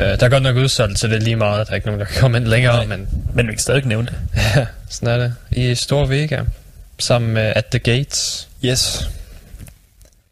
Øh, 0.00 0.06
der 0.06 0.24
er 0.26 0.28
godt 0.28 0.42
nok 0.42 0.56
udsolgt, 0.56 0.98
så 0.98 1.06
det 1.08 1.16
er 1.16 1.20
lige 1.20 1.36
meget, 1.36 1.66
der 1.66 1.72
er 1.72 1.74
ikke 1.76 1.86
nogen, 1.86 2.00
der 2.00 2.06
kan 2.06 2.20
komme 2.20 2.36
ind 2.36 2.46
længere, 2.46 2.76
Nej. 2.76 2.96
men 2.96 3.08
Men 3.34 3.46
vi 3.46 3.52
kan 3.52 3.58
stadig 3.60 3.86
nævne 3.86 4.06
det. 4.06 4.14
ja, 4.56 4.66
sådan 4.88 5.08
er 5.08 5.16
det. 5.18 5.34
I 5.50 5.74
Stor 5.74 6.06
Vega, 6.06 6.42
sammen 6.98 7.34
med 7.34 7.52
At 7.56 7.64
The 7.66 7.78
Gates. 7.78 8.48
yes. 8.64 9.08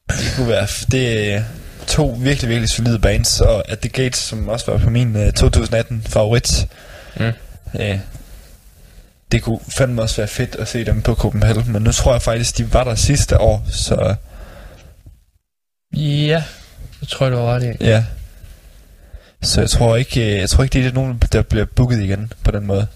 Det 0.09 0.33
kunne 0.37 0.49
være... 0.49 0.67
Det 0.91 1.33
er 1.35 1.43
to 1.87 2.17
virkelig, 2.21 2.49
virkelig 2.49 2.69
solide 2.69 2.99
bands, 2.99 3.41
og 3.41 3.71
At 3.71 3.79
The 3.79 3.89
Gates, 3.89 4.19
som 4.19 4.49
også 4.49 4.71
var 4.71 4.79
på 4.79 4.91
min 4.91 5.17
uh, 5.27 5.33
2018 5.33 6.03
favorit. 6.09 6.67
Mm. 7.17 7.33
Ja. 7.79 7.99
Det 9.33 9.43
kunne 9.43 9.59
fandme 9.69 10.03
også 10.03 10.17
være 10.17 10.29
fedt 10.29 10.55
at 10.57 10.69
se 10.69 10.85
dem 10.85 11.03
på 11.03 11.15
Copenhagen, 11.15 11.73
men 11.73 11.83
nu 11.83 11.93
tror 11.93 12.13
jeg 12.13 12.23
faktisk, 12.23 12.59
de 12.59 12.73
var 12.73 12.85
der 12.85 12.95
sidste 12.95 13.39
år, 13.39 13.67
så 13.71 14.15
Ja, 15.97 16.43
det 17.01 17.09
tror 17.09 17.27
jeg, 17.27 17.33
du 17.33 17.37
har 17.39 17.45
ret 17.55 17.63
i. 17.81 17.85
ja. 17.85 18.05
Så 19.43 19.61
jeg 19.61 19.71
tror 19.71 19.97
ikke, 19.97 20.33
øh, 20.33 20.39
jeg 20.39 20.51
tror 20.51 20.65
ikke, 20.65 20.79
det 20.79 20.87
er 20.87 20.93
nogen, 20.93 21.23
der 21.33 21.43
bliver 21.43 21.65
booket 21.65 22.03
igen 22.03 22.33
på 22.45 22.51
den 22.51 22.67
måde. 22.67 22.87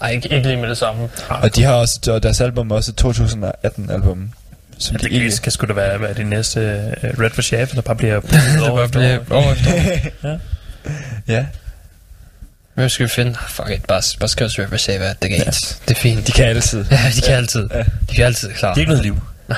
Nej, 0.00 0.10
ikke, 0.10 0.28
ikke 0.34 0.48
lige 0.48 0.60
med 0.60 0.68
det 0.68 0.78
samme. 0.78 1.08
Og 1.28 1.56
de 1.56 1.62
har 1.62 1.72
også, 1.72 2.00
og 2.12 2.22
deres 2.22 2.40
album 2.40 2.70
er 2.70 2.74
også 2.74 2.90
et 2.90 2.96
2018 2.96 3.90
album. 3.90 4.30
Som 4.78 4.96
Ja, 4.96 4.98
de 4.98 5.04
det 5.14 5.22
ikke... 5.22 5.36
kan 5.42 5.52
sgu 5.52 5.66
da 5.66 5.72
være, 5.72 6.00
være 6.00 6.14
det 6.14 6.26
næste 6.26 6.60
uh, 6.60 7.20
Red 7.22 7.30
for 7.30 7.42
Shaft, 7.42 7.74
der 7.74 7.80
bare 7.80 7.96
bliver 7.96 8.20
Det 8.20 8.68
år 8.68 8.76
var 8.76 8.84
efter 8.84 9.18
blive 9.26 9.38
år. 9.38 9.42
år 9.46 9.52
efter 9.52 9.72
år. 10.24 10.38
ja, 11.28 11.46
Hvem 12.74 12.88
skal 12.88 13.04
vi 13.06 13.10
finde? 13.10 13.30
Ah, 13.30 13.48
fuck 13.50 13.70
it, 13.70 13.84
bare, 13.84 14.02
bare 14.20 14.28
skriv 14.28 14.48
til 14.48 14.62
Rapper 14.62 14.76
Save 14.76 14.98
At 15.04 15.16
The 15.20 15.36
Gates. 15.38 15.80
Det 15.88 15.96
er 15.96 16.00
fint. 16.00 16.26
de 16.26 16.32
kan 16.32 16.44
altid. 16.44 16.84
Ja, 16.90 17.00
de 17.16 17.20
kan 17.20 17.34
altid. 17.34 17.68
Ja. 17.74 17.82
De 18.10 18.14
kan 18.14 18.24
altid 18.24 18.52
klare. 18.52 18.74
Det 18.74 18.78
er 18.78 18.80
ikke 18.80 18.90
noget 18.92 19.04
liv. 19.04 19.20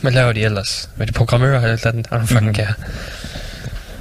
Hvad 0.00 0.12
laver 0.12 0.32
de 0.32 0.42
ellers? 0.44 0.90
Hvad 0.96 1.06
er 1.06 1.12
de 1.12 1.16
programmører 1.16 1.56
eller 1.60 1.74
et 1.74 1.80
eller 1.86 1.92
andet? 1.92 2.06
I 2.06 2.10
don't 2.14 2.26
fucking 2.26 2.44
Mhm. 2.44 2.54
care. 2.54 2.74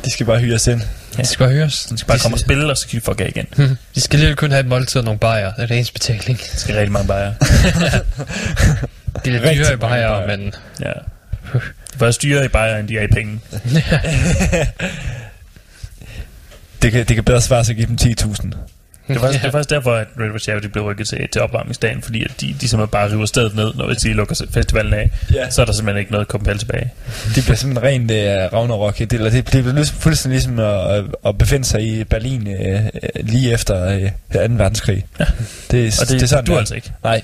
De 0.08 0.12
skal 0.12 0.26
bare 0.26 0.40
hyre 0.40 0.56
os 0.56 0.68
ind. 0.68 0.82
De 1.18 1.26
skal 1.26 1.46
bare 1.46 1.54
høres. 1.54 1.86
De 1.86 1.98
skal 1.98 2.08
bare 2.08 2.20
komme 2.20 2.36
og 2.36 2.40
spille, 2.40 2.70
og 2.70 2.78
så 2.78 2.82
skal 2.82 3.00
de 3.00 3.06
fuck 3.06 3.22
af 3.22 3.32
igen. 3.36 3.46
Hmm. 3.56 3.78
De 3.96 4.02
skal 4.02 4.20
lige 4.20 4.36
kun 4.36 4.52
have 4.52 4.60
et 4.60 4.66
måltid 4.66 5.00
og 5.00 5.06
nogle 5.06 5.20
bajer. 5.20 5.54
Det 5.54 5.64
er 5.64 5.68
det 5.68 5.76
eneste 5.76 5.94
betaling. 5.94 6.40
Det 6.40 6.60
skal 6.60 6.76
rigtig 6.76 6.92
mange 6.92 7.08
bare. 7.08 7.26
De 7.26 7.34
er 9.26 9.30
lidt 9.32 9.44
Rigtig 9.44 9.58
dyre 9.58 9.68
i 9.68 9.70
mange 9.70 9.78
bajer, 9.78 10.28
men... 10.28 10.54
Ja. 10.82 10.92
De 11.94 12.00
var 12.00 12.12
styre 12.12 12.46
i 12.46 12.48
Bayern, 12.48 12.80
end 12.80 12.88
de 12.88 12.98
er 12.98 13.02
i 13.02 13.08
penge. 13.08 13.40
Det 16.82 16.92
kan, 16.92 17.06
det 17.06 17.16
kan 17.16 17.24
bedre 17.24 17.42
svare 17.42 17.66
sig 17.66 17.74
at 17.74 17.78
give 17.78 17.88
dem 17.88 17.98
10.000. 18.02 18.52
Det 19.08 19.16
er 19.16 19.20
faktisk, 19.20 19.40
det 19.42 19.48
er 19.48 19.52
faktisk 19.52 19.70
derfor, 19.70 19.94
at 19.94 20.08
Red 20.20 20.30
Bull 20.30 20.40
Charity 20.40 20.68
blev 20.68 20.84
rykket 20.84 21.08
til, 21.08 21.28
til 21.34 21.42
opvarmningsdagen, 21.42 22.02
fordi 22.02 22.24
at 22.24 22.32
de, 22.42 22.56
de 22.62 22.68
simpelthen 22.68 22.88
bare 22.88 23.12
river 23.12 23.26
stedet 23.26 23.56
ned, 23.56 23.74
når 23.76 23.94
de 23.94 24.14
lukker 24.14 24.46
festivalen 24.52 24.94
af. 24.94 25.12
Ja. 25.34 25.50
Så 25.50 25.62
er 25.62 25.66
der 25.66 25.74
simpelthen 25.74 26.00
ikke 26.00 26.12
noget 26.12 26.28
kompel 26.28 26.58
tilbage. 26.58 26.92
Det 27.36 27.44
bliver 27.44 27.56
simpelthen 27.56 27.84
rent 27.84 28.12
uh, 28.12 28.54
Ragnarok. 28.54 28.98
Det, 28.98 29.14
eller 29.14 29.30
det, 29.30 29.54
det 29.54 29.64
bliver 29.64 29.76
ligesom, 29.76 29.98
fuldstændig 29.98 30.36
ligesom 30.36 30.60
at, 30.60 31.04
at 31.26 31.38
befinde 31.38 31.66
sig 31.66 31.82
i 31.84 32.04
Berlin 32.04 32.48
uh, 32.48 32.86
lige 33.16 33.52
efter 33.54 33.96
uh, 33.96 34.02
2. 34.34 34.40
verdenskrig. 34.50 35.06
Ja. 35.20 35.26
Det, 35.72 36.00
Og 36.02 36.08
det, 36.08 36.10
det 36.10 36.24
er 36.24 36.28
sådan, 36.28 36.46
du 36.46 36.52
der. 36.52 36.60
altså 36.60 36.76
ikke. 36.76 36.92
Nej. 37.04 37.22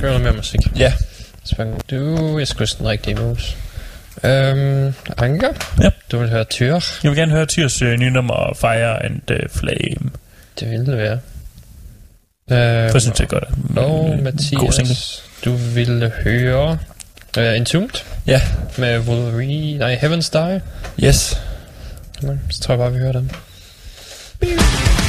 Hør 0.00 0.08
noget 0.08 0.22
mere 0.22 0.32
musik. 0.32 0.60
Ja. 0.76 0.92
Sprang 1.44 1.90
du, 1.90 2.38
jeg 2.38 2.48
skulle 2.48 2.68
den 2.78 2.88
rigtige 2.88 3.14
mus. 3.14 3.56
Øhm, 4.24 4.94
Anker? 5.18 5.48
Ja. 5.82 5.90
Du 6.12 6.18
vil 6.18 6.28
høre 6.30 6.44
Tyr? 6.44 6.72
Jeg 7.02 7.10
vil 7.10 7.16
gerne 7.16 7.32
høre 7.32 7.46
Tyrs 7.46 7.82
øh, 7.82 7.98
nye 7.98 8.10
nummer, 8.10 8.54
Fire 8.60 9.04
and 9.04 9.30
uh, 9.30 9.36
Flame. 9.50 10.10
Det 10.60 10.70
ville 10.70 10.86
det 10.86 10.96
være. 10.98 11.18
Øhm, 12.50 12.90
For 12.90 12.98
synes 12.98 13.20
jeg 13.20 13.28
godt. 13.28 13.44
er 13.76 13.80
Og 13.80 14.08
single. 14.08 14.22
Mathias, 14.24 15.22
du 15.44 15.52
ville 15.52 16.12
høre 16.24 16.78
uh, 17.38 17.56
Entombed 17.56 18.00
Ja. 18.26 18.40
med 18.78 18.98
Wolverine, 18.98 19.78
nej, 19.78 19.94
Heaven's 20.02 20.30
Die. 20.32 20.60
Yes. 21.08 21.40
Så 22.50 22.60
tror 22.62 22.72
jeg 22.74 22.78
bare, 22.78 22.92
vi 22.92 22.98
hører 22.98 23.12
den. 23.12 23.30
Thank 24.42 25.07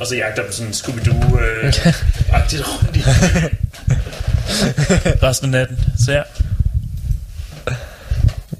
Og 0.00 0.06
så 0.06 0.16
jagter 0.16 0.42
dem 0.42 0.52
sådan 0.52 0.66
en 0.66 0.72
Scooby-Doo 0.74 1.40
øh, 1.40 1.92
agtigt 2.40 2.62
rundt 2.68 2.96
i 2.96 3.00
resten 5.26 5.54
af 5.54 5.60
natten. 5.60 5.78
Så 6.06 6.12
ja. 6.12 6.22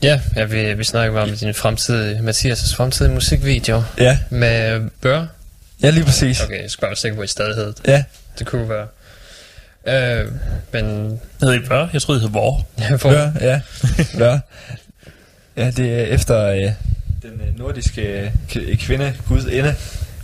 Ja, 0.03 0.21
ja 0.37 0.45
vi, 0.45 0.75
vi 0.75 0.85
snakker 0.85 1.15
bare 1.15 1.23
om 1.31 1.37
din 1.37 1.55
fremtidige, 1.55 2.19
Mathias' 2.19 2.77
fremtidige 2.77 3.15
musikvideo 3.15 3.83
Ja, 3.99 4.19
med 4.31 4.91
Bør. 5.03 5.27
ja 5.83 5.91
lige 5.91 6.05
præcis. 6.05 6.41
Okay, 6.41 6.63
jeg 6.63 6.71
skal 6.71 6.81
bare 6.81 6.89
være 6.91 6.97
sikker 6.97 7.17
på, 7.17 7.23
at 7.23 7.29
I 7.29 7.33
stadig 7.33 7.55
hed 7.55 7.67
det. 7.67 7.81
Ja, 7.87 8.05
Det 8.39 8.47
kunne 8.47 8.69
være. 8.69 8.87
Øh, 9.87 10.27
men 10.73 11.21
Hed 11.41 11.55
I 11.55 11.59
Bør? 11.69 11.89
Jeg 11.93 12.03
troede, 12.03 12.21
I 12.21 12.23
hed 12.23 12.31
Vor. 12.31 12.67
jeg 12.91 13.01
får... 13.01 13.11
Bør, 13.11 13.31
ja. 13.41 13.61
Bør. 14.19 14.39
Ja, 15.57 15.71
det 15.71 16.01
er 16.01 16.05
efter 16.05 16.45
øh, 16.47 16.63
den 17.23 17.41
øh, 17.49 17.59
nordiske 17.59 18.31
øh, 18.57 18.77
kvinde, 18.79 19.15
gudinde, 19.29 19.75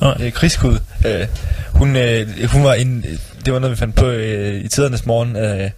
Nej. 0.05 0.17
øh, 0.21 0.33
krigsgud. 0.33 0.79
Øh, 1.07 1.27
hun, 1.75 1.97
øh, 1.97 2.49
hun 2.53 2.65
var 2.65 2.75
en, 2.75 3.05
det 3.45 3.53
var 3.53 3.59
noget, 3.59 3.71
vi 3.71 3.77
fandt 3.77 3.97
på 3.97 4.07
øh, 4.07 4.65
i 4.65 4.69
tidernes 4.69 5.07
morgen. 5.07 5.37
Øh, 5.37 5.71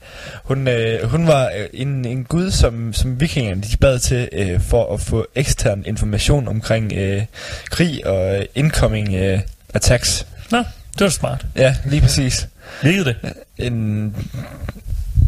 hun, 0.45 0.69
øh, 0.69 1.11
hun 1.11 1.27
var 1.27 1.51
øh, 1.57 1.67
en, 1.73 2.05
en 2.05 2.25
gud, 2.25 2.51
som, 2.51 2.93
som 2.93 3.21
vikingerne 3.21 3.63
de 3.63 3.77
bad 3.77 3.99
til 3.99 4.29
øh, 4.33 4.61
for 4.61 4.95
at 4.95 5.01
få 5.01 5.27
ekstern 5.35 5.83
information 5.87 6.49
omkring 6.49 6.93
øh, 6.93 7.23
krig 7.71 8.07
og 8.07 8.39
øh, 8.39 8.45
incoming 8.55 9.15
øh, 9.15 9.41
attacks. 9.75 10.27
Nå, 10.51 10.59
det 10.59 11.01
var 11.01 11.09
smart. 11.09 11.47
Ja, 11.57 11.77
lige 11.85 12.01
præcis. 12.03 12.49
Virkede 12.83 13.05
det? 13.05 13.17
En... 13.59 14.15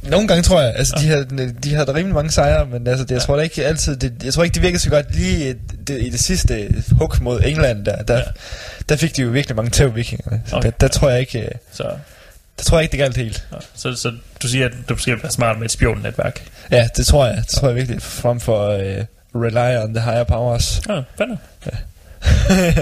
Nogle 0.03 0.29
gange 0.29 0.43
tror 0.43 0.61
jeg, 0.62 0.73
altså 0.77 0.95
de 1.01 1.07
havde, 1.09 1.55
de 1.62 1.75
havde 1.75 1.87
da 1.87 1.93
rimelig 1.95 2.15
mange 2.15 2.31
sejre, 2.31 2.66
men 2.66 2.87
altså, 2.87 3.05
det, 3.05 3.11
jeg 3.11 3.23
tror 3.23 3.37
da 3.37 3.43
ikke 3.43 3.66
altid, 3.66 3.97
det, 3.97 4.12
jeg 4.25 4.35
tror 4.35 4.45
ikke 4.45 4.55
det 4.55 4.62
virkede 4.62 4.79
så 4.79 4.91
godt 4.91 5.15
lige 5.15 5.51
i 5.51 5.55
det, 5.87 6.03
i 6.03 6.11
det 6.11 6.20
sidste 6.20 6.75
hug 6.99 7.12
mod 7.20 7.41
England 7.45 7.85
der, 7.85 8.03
der, 8.03 8.15
Ja. 8.15 8.19
ja. 8.20 8.25
der 8.89 8.97
fik 8.97 9.16
de 9.16 9.23
jo 9.23 9.29
virkelig 9.29 9.57
mange 9.57 9.70
tæv 9.70 9.95
vikingerne. 9.95 10.43
Okay. 10.53 10.62
der, 10.66 10.70
der, 10.70 10.89
tror 10.89 11.09
jeg 11.11 11.20
ikke, 11.20 11.41
øh, 11.41 11.49
Så, 11.73 11.83
der 12.59 12.65
tror 12.65 12.79
jeg 12.79 12.83
ikke 12.83 12.93
det 12.93 12.99
galt 13.01 13.16
helt. 13.16 13.47
nå. 13.53 13.59
så, 13.75 13.95
så 13.95 14.12
du 14.43 14.49
siger, 14.49 14.66
at 14.66 14.73
du 14.89 14.97
skal 14.97 15.23
være 15.23 15.33
smart 15.33 15.59
med 15.59 15.65
et 15.65 15.70
spionnetværk. 15.70 16.43
Ja, 16.70 16.89
det 16.97 17.07
tror 17.07 17.27
jeg, 17.27 17.37
det 17.37 17.47
tror 17.49 17.69
jeg 17.69 17.77
virkelig, 17.77 18.03
frem 18.03 18.41
for 18.41 18.75
uh, 18.75 18.83
rely 19.43 19.85
on 19.85 19.95
the 19.95 20.05
higher 20.05 20.25
powers. 20.25 20.81
Ja, 20.89 21.01
fanden. 21.19 21.39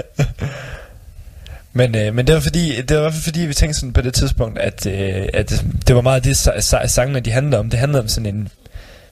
Men, 1.77 1.95
øh, 1.95 2.15
men 2.15 2.27
det 2.27 2.35
var 2.35 2.41
fordi, 2.41 2.81
det 2.81 2.91
var 2.95 3.01
i 3.01 3.03
hvert 3.03 3.13
fald 3.13 3.23
fordi, 3.23 3.39
vi 3.39 3.53
tænkte 3.53 3.79
sådan 3.79 3.93
på 3.93 4.01
det 4.01 4.13
tidspunkt, 4.13 4.59
at, 4.59 4.85
øh, 4.85 5.25
at 5.33 5.63
det, 5.87 5.95
var 5.95 6.01
meget 6.01 6.23
det, 6.23 6.47
sa- 6.47 6.57
sa- 6.75 6.87
sangene 6.87 7.19
de 7.19 7.31
handlede 7.31 7.59
om. 7.59 7.69
Det 7.69 7.79
handlede 7.79 8.01
om 8.01 8.07
sådan 8.07 8.35
en 8.35 8.49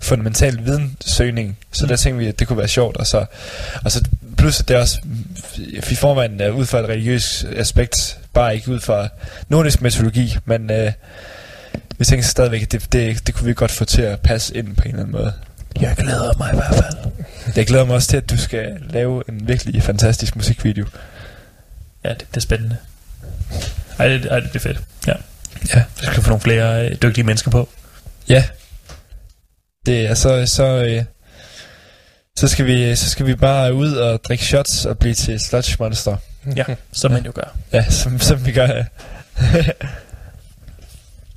fundamental 0.01 0.59
vidensøgning. 0.65 1.57
Så 1.71 1.85
Mm. 1.85 1.87
der 1.89 1.95
tænkte 1.95 2.19
vi, 2.19 2.27
at 2.27 2.39
det 2.39 2.47
kunne 2.47 2.57
være 2.59 2.67
sjovt. 2.67 2.97
Og 2.97 3.07
så, 3.07 3.25
og 3.83 3.91
så 3.91 4.03
plus, 4.37 4.59
at 4.59 4.67
det 4.67 4.75
også 4.77 4.99
i 5.91 5.95
forvejen 5.95 6.41
er 6.41 6.49
ud 6.49 6.65
fra 6.65 6.79
et 6.79 6.85
religiøst 6.89 7.45
aspekt, 7.55 8.17
bare 8.33 8.55
ikke 8.55 8.71
ud 8.71 8.79
fra 8.79 9.07
nordisk 9.49 9.81
metodologi, 9.81 10.37
men 10.45 10.71
øh, 10.71 10.91
vi 11.97 12.05
tænkte 12.05 12.27
stadigvæk, 12.29 12.61
at 12.61 12.71
det, 12.71 12.93
det, 12.93 13.27
det 13.27 13.35
kunne 13.35 13.47
vi 13.47 13.53
godt 13.53 13.71
få 13.71 13.85
til 13.85 14.01
at 14.01 14.19
passe 14.19 14.57
ind 14.57 14.75
på 14.75 14.81
en 14.83 14.89
eller 14.89 14.99
anden 14.99 15.11
måde. 15.11 15.33
Jeg 15.81 15.95
glæder 15.97 16.31
mig 16.37 16.49
i 16.53 16.55
hvert 16.55 16.75
fald. 16.75 17.11
Jeg 17.55 17.65
glæder 17.65 17.85
mig 17.85 17.95
også 17.95 18.07
til, 18.07 18.17
at 18.17 18.29
du 18.29 18.37
skal 18.37 18.65
lave 18.89 19.23
en 19.29 19.47
virkelig 19.47 19.83
fantastisk 19.83 20.35
musikvideo. 20.35 20.85
Ja, 22.05 22.09
det 22.09 22.27
bliver 22.31 22.41
spændende. 22.41 22.77
Ej, 23.99 24.07
det, 24.07 24.25
ej, 24.25 24.39
det 24.39 24.49
bliver 24.49 24.61
fedt. 24.61 24.81
Ja. 25.07 25.13
Ja. 25.75 25.83
Vi 25.99 26.05
skal 26.05 26.23
få 26.23 26.29
nogle 26.29 26.41
flere 26.41 26.85
øh, 26.85 26.97
dygtige 27.01 27.23
mennesker 27.23 27.51
på. 27.51 27.69
Ja. 28.29 28.43
Det 29.85 30.05
er 30.05 30.13
så 30.13 30.45
så 30.45 30.63
øh, 30.63 31.03
så 32.37 32.47
skal 32.47 32.65
vi 32.65 32.95
så 32.95 33.09
skal 33.09 33.25
vi 33.25 33.35
bare 33.35 33.73
ud 33.73 33.93
og 33.93 34.23
drikke 34.23 34.45
shots 34.45 34.85
og 34.85 34.97
blive 34.97 35.13
til 35.13 35.39
sludge 35.39 35.75
monster. 35.79 36.17
Ja, 36.55 36.63
som 36.91 37.11
man 37.11 37.25
jo 37.25 37.31
gør. 37.35 37.55
Ja, 37.73 37.89
som, 37.89 38.19
som 38.19 38.45
vi 38.45 38.51
gør. 38.51 38.67
Ja. 38.67 38.85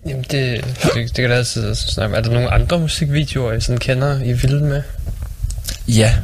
Jamen, 0.06 0.22
det, 0.22 0.64
det, 0.82 0.94
det 0.94 1.14
kan 1.14 1.30
da 1.30 1.36
altid 1.36 1.74
snakke 1.74 2.16
om. 2.16 2.18
Er 2.18 2.28
der 2.28 2.34
nogle 2.34 2.50
andre 2.50 2.78
musikvideoer, 2.78 3.52
I 3.52 3.60
sådan 3.60 3.78
kender, 3.78 4.22
I 4.22 4.32
vil 4.32 4.64
med? 4.64 4.82
ja. 5.88 6.14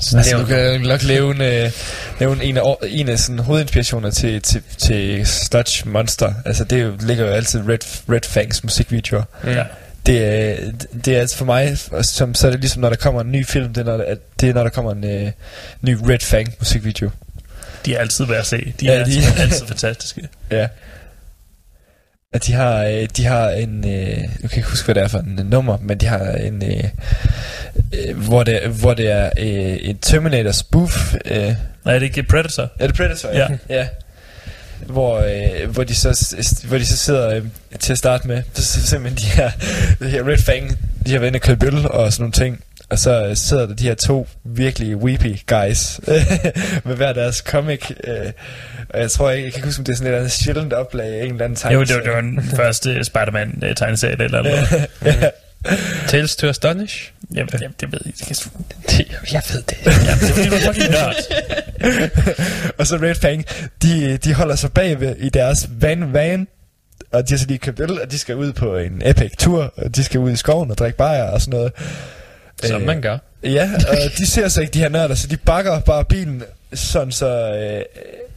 Så 0.00 0.16
Altså, 0.16 0.36
nævn 0.36 0.40
du 0.48 0.54
kan 0.54 0.80
nok 0.80 1.04
nævne, 1.06 1.64
øh, 1.64 1.70
nævne 2.20 2.44
en 2.44 2.56
af, 2.56 2.76
en 2.86 3.08
af 3.08 3.18
sådan, 3.18 3.38
hovedinspirationer 3.38 4.10
til, 4.10 4.42
til, 4.42 4.62
til 4.78 5.26
Sludge 5.26 5.88
Monster. 5.88 6.34
Altså, 6.44 6.64
det 6.64 6.80
er 6.82 6.92
ligger 7.06 7.24
jo 7.26 7.30
altid 7.32 7.60
Red, 7.68 7.78
Red 8.14 8.20
Fangs 8.28 8.64
musikvideoer. 8.64 9.22
Ja. 9.46 9.64
Det 10.06 10.24
er, 10.24 10.56
det 11.04 11.16
er 11.16 11.20
altså 11.20 11.36
for 11.36 11.44
mig, 11.44 11.78
som, 12.02 12.34
så 12.34 12.46
er 12.46 12.50
det 12.50 12.60
ligesom 12.60 12.80
når 12.80 12.88
der 12.88 12.96
kommer 12.96 13.20
en 13.20 13.32
ny 13.32 13.46
film, 13.46 13.74
det 13.74 13.80
er 13.80 13.84
når, 13.96 14.04
det 14.40 14.48
er, 14.48 14.54
når 14.54 14.62
der 14.62 14.70
kommer 14.70 14.92
en 14.92 15.04
øh, 15.04 15.30
ny 15.82 15.96
Red 16.08 16.18
Fang 16.20 16.54
musikvideo. 16.58 17.10
De 17.86 17.94
er 17.94 17.98
altid 17.98 18.24
værd 18.24 18.38
at 18.38 18.46
se. 18.46 18.74
De 18.80 18.86
Ja, 18.86 18.92
er 18.92 19.04
de- 19.04 19.10
altid, 19.16 19.22
altid 19.40 19.66
fantastiske. 19.66 20.28
Ja. 20.50 20.66
At 22.32 22.46
de 22.46 22.52
har, 22.52 22.84
øh, 22.84 23.08
de 23.16 23.24
har 23.24 23.50
en, 23.50 23.84
øh, 23.84 24.08
jeg 24.42 24.50
kan 24.50 24.56
ikke 24.56 24.68
huske, 24.68 24.84
hvad 24.84 24.94
det 24.94 25.02
er 25.02 25.08
for 25.08 25.18
en 25.18 25.38
øh, 25.38 25.50
nummer, 25.50 25.78
men 25.82 25.98
de 25.98 26.06
har 26.06 26.18
en, 26.18 26.62
øh, 26.64 26.84
øh, 27.92 28.16
hvor, 28.16 28.42
det, 28.42 28.60
hvor 28.60 28.94
det 28.94 29.10
er 29.10 29.30
øh, 29.38 29.76
en 29.80 29.98
Terminator 29.98 30.52
spoof. 30.52 31.14
Øh, 31.24 31.54
Nej, 31.84 31.94
er 31.94 31.98
det 31.98 32.02
ikke 32.02 32.22
Predator? 32.22 32.68
er 32.78 32.86
det 32.86 32.96
Predator? 32.96 33.28
Ja. 33.28 33.48
ja. 33.78 33.88
Hvor, 34.86 35.18
øh, 35.18 35.70
hvor, 35.70 35.84
de 35.84 35.94
så, 35.94 36.36
hvor 36.68 36.78
de 36.78 36.86
så 36.86 36.96
sidder 36.96 37.34
øh, 37.36 37.42
til 37.78 37.92
at 37.92 37.98
starte 37.98 38.28
med, 38.28 38.42
så 38.54 38.86
simpelthen 38.86 39.18
de 39.18 39.32
her, 39.36 39.50
de 40.00 40.08
her 40.10 40.28
Red 40.28 40.38
Fang, 40.38 40.78
de 41.06 41.12
har 41.12 41.18
været 41.18 41.28
inde 41.28 41.36
og 41.36 41.40
købe 41.40 41.66
øl 41.66 41.86
og 41.86 42.12
sådan 42.12 42.22
nogle 42.22 42.32
ting. 42.32 42.60
Og 42.90 42.98
så 42.98 43.26
øh, 43.26 43.36
sidder 43.36 43.66
der 43.66 43.74
de 43.74 43.84
her 43.84 43.94
to 43.94 44.28
virkelig 44.44 44.96
weepy 44.96 45.36
guys 45.46 46.00
med 46.86 46.96
hver 46.96 47.12
deres 47.12 47.36
comic. 47.36 47.90
Øh, 48.04 48.32
og 48.88 49.00
jeg 49.00 49.10
tror 49.10 49.30
ikke, 49.30 49.44
jeg 49.44 49.52
kan 49.52 49.58
ikke 49.58 49.66
huske, 49.68 49.80
om 49.80 49.84
det 49.84 49.92
er 49.92 49.96
sådan 49.96 50.06
et 50.06 50.08
eller 50.08 50.18
andet 50.18 50.32
sjældent 50.32 50.72
oplag 50.72 51.06
af 51.20 51.24
en 51.24 51.32
eller 51.32 51.44
anden 51.44 51.58
Jo, 51.72 51.84
tegneserie. 51.84 52.02
det 52.02 52.10
var, 52.12 52.20
det 52.20 52.34
var 52.36 52.42
den 52.42 52.56
første 52.56 53.04
Spider-Man-tegneserie 53.04 54.24
eller 54.24 54.42
noget. 54.42 54.88
ja. 55.04 55.30
Tales 56.08 56.36
to 56.36 56.48
Astonish? 56.48 57.12
Jamen, 57.34 57.48
jamen, 57.60 57.74
det 57.80 57.92
ved 57.92 58.00
jeg. 58.06 58.12
Det, 58.88 59.32
jeg 59.32 59.42
ved 59.52 59.62
det. 59.62 59.76
ja, 59.86 59.90
det 59.90 60.30
er 60.30 60.34
fordi, 60.34 60.48
du 60.48 60.54
er 60.54 60.60
fucking 60.60 60.90
nørd. 60.90 61.14
og 62.78 62.86
så 62.86 62.96
Red 62.96 63.14
Fang, 63.14 63.44
de, 63.82 64.16
de 64.16 64.34
holder 64.34 64.54
sig 64.56 64.72
bagved 64.72 65.16
i 65.16 65.28
deres 65.28 65.68
van 65.80 66.12
van, 66.12 66.48
og 67.12 67.28
de 67.28 67.32
har 67.34 67.38
så 67.38 67.46
lige 67.46 67.58
købt 67.58 67.80
øl, 67.80 68.00
og 68.00 68.10
de 68.10 68.18
skal 68.18 68.36
ud 68.36 68.52
på 68.52 68.76
en 68.76 69.02
epic 69.04 69.30
tur, 69.38 69.72
og 69.76 69.96
de 69.96 70.04
skal 70.04 70.20
ud 70.20 70.30
i 70.30 70.36
skoven 70.36 70.70
og 70.70 70.78
drikke 70.78 70.98
bajer 70.98 71.24
og 71.30 71.40
sådan 71.40 71.58
noget. 71.58 71.72
Som 72.64 72.80
Øh, 72.80 72.86
man 72.86 73.00
gør. 73.00 73.18
Ja, 73.42 73.70
og 73.88 73.96
de 74.18 74.26
ser 74.26 74.48
så 74.48 74.60
ikke 74.60 74.72
de 74.72 74.78
her 74.78 74.88
nørder, 74.88 75.14
så 75.14 75.26
de 75.26 75.36
bakker 75.36 75.80
bare 75.80 76.04
bilen, 76.04 76.42
sådan 76.74 77.12
så 77.12 77.26
øh, 77.54 77.82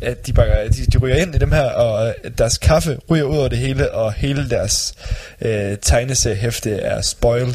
at 0.01 0.27
de, 0.27 0.33
bakker, 0.33 0.55
de, 0.63 0.85
de 0.93 0.97
ryger 0.97 1.15
ind 1.15 1.35
i 1.35 1.37
dem 1.37 1.51
her, 1.51 1.63
og 1.63 2.07
øh, 2.07 2.31
deres 2.37 2.57
kaffe 2.57 2.97
ryger 3.09 3.23
ud 3.23 3.37
over 3.37 3.47
det 3.47 3.57
hele, 3.57 3.91
og 3.91 4.13
hele 4.13 4.49
deres 4.49 4.93
øh, 5.41 5.77
tegneseriehæfte 5.81 6.71
er 6.75 7.01
spoiled. 7.01 7.53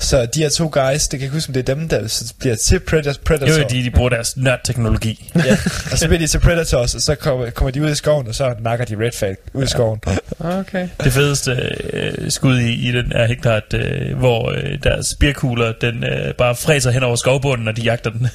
Så 0.00 0.26
de 0.26 0.40
her 0.42 0.48
to 0.48 0.70
guys, 0.72 1.08
det 1.08 1.10
kan 1.10 1.20
jeg 1.20 1.22
ikke 1.22 1.34
huske, 1.34 1.50
om 1.50 1.54
det 1.54 1.68
er 1.68 1.74
dem, 1.74 1.88
der 1.88 2.06
så 2.06 2.34
bliver 2.38 2.56
til 2.56 2.80
Predator. 2.80 3.58
Jo, 3.58 3.64
de, 3.70 3.84
de 3.84 3.90
bruger 3.90 4.08
deres 4.08 4.36
nørd-teknologi. 4.36 5.32
Ja, 5.44 5.56
og 5.92 5.98
så 5.98 6.06
bliver 6.06 6.18
de 6.18 6.26
til 6.26 6.38
Predators, 6.38 6.94
og 6.94 7.00
så 7.00 7.14
kommer, 7.14 7.50
kommer 7.50 7.70
de 7.70 7.82
ud 7.82 7.90
i 7.90 7.94
skoven, 7.94 8.28
og 8.28 8.34
så 8.34 8.54
nakker 8.60 8.84
de 8.84 8.96
Red 9.04 9.12
Fang 9.12 9.36
ud 9.52 9.64
i 9.64 9.66
skoven. 9.66 10.00
Okay. 10.38 10.88
Det 11.04 11.12
fedeste 11.12 11.52
øh, 11.92 12.30
skud 12.30 12.58
i, 12.58 12.88
i 12.88 12.92
den 12.92 13.12
er 13.12 13.26
helt 13.26 13.42
klart, 13.42 13.74
øh, 13.74 14.18
hvor 14.18 14.50
øh, 14.50 14.78
deres 14.82 15.06
spirkugler, 15.06 15.72
den 15.80 16.04
øh, 16.04 16.34
bare 16.34 16.54
fræser 16.54 16.90
hen 16.90 17.02
over 17.02 17.16
skovbunden, 17.16 17.64
når 17.64 17.72
de 17.72 17.82
jagter 17.82 18.10
den. 18.10 18.20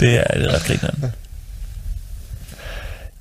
det 0.00 0.18
er, 0.18 0.24
det 0.24 0.46
er 0.46 0.54
ret. 0.54 1.12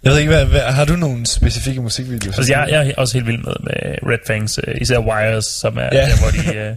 Jeg 0.06 0.12
ved 0.14 0.20
ikke, 0.20 0.34
hvad, 0.34 0.46
hvad, 0.46 0.62
har 0.62 0.86
du 0.86 0.96
nogle 0.96 1.26
specifikke 1.26 1.82
musikvideoer? 1.82 2.34
Altså, 2.38 2.54
jeg, 2.54 2.68
jeg 2.70 2.88
er 2.88 2.94
også 2.98 3.14
helt 3.14 3.28
vild 3.28 3.38
med, 3.38 3.54
med 3.60 4.12
Red 4.12 4.18
Fangs, 4.28 4.60
øh, 4.68 4.76
især 4.82 4.98
Wires, 4.98 5.46
som 5.46 5.78
er 5.78 5.90
Ja. 5.92 6.02
der, 6.02 6.18
hvor 6.20 6.54
de... 6.54 6.58
Øh, 6.58 6.76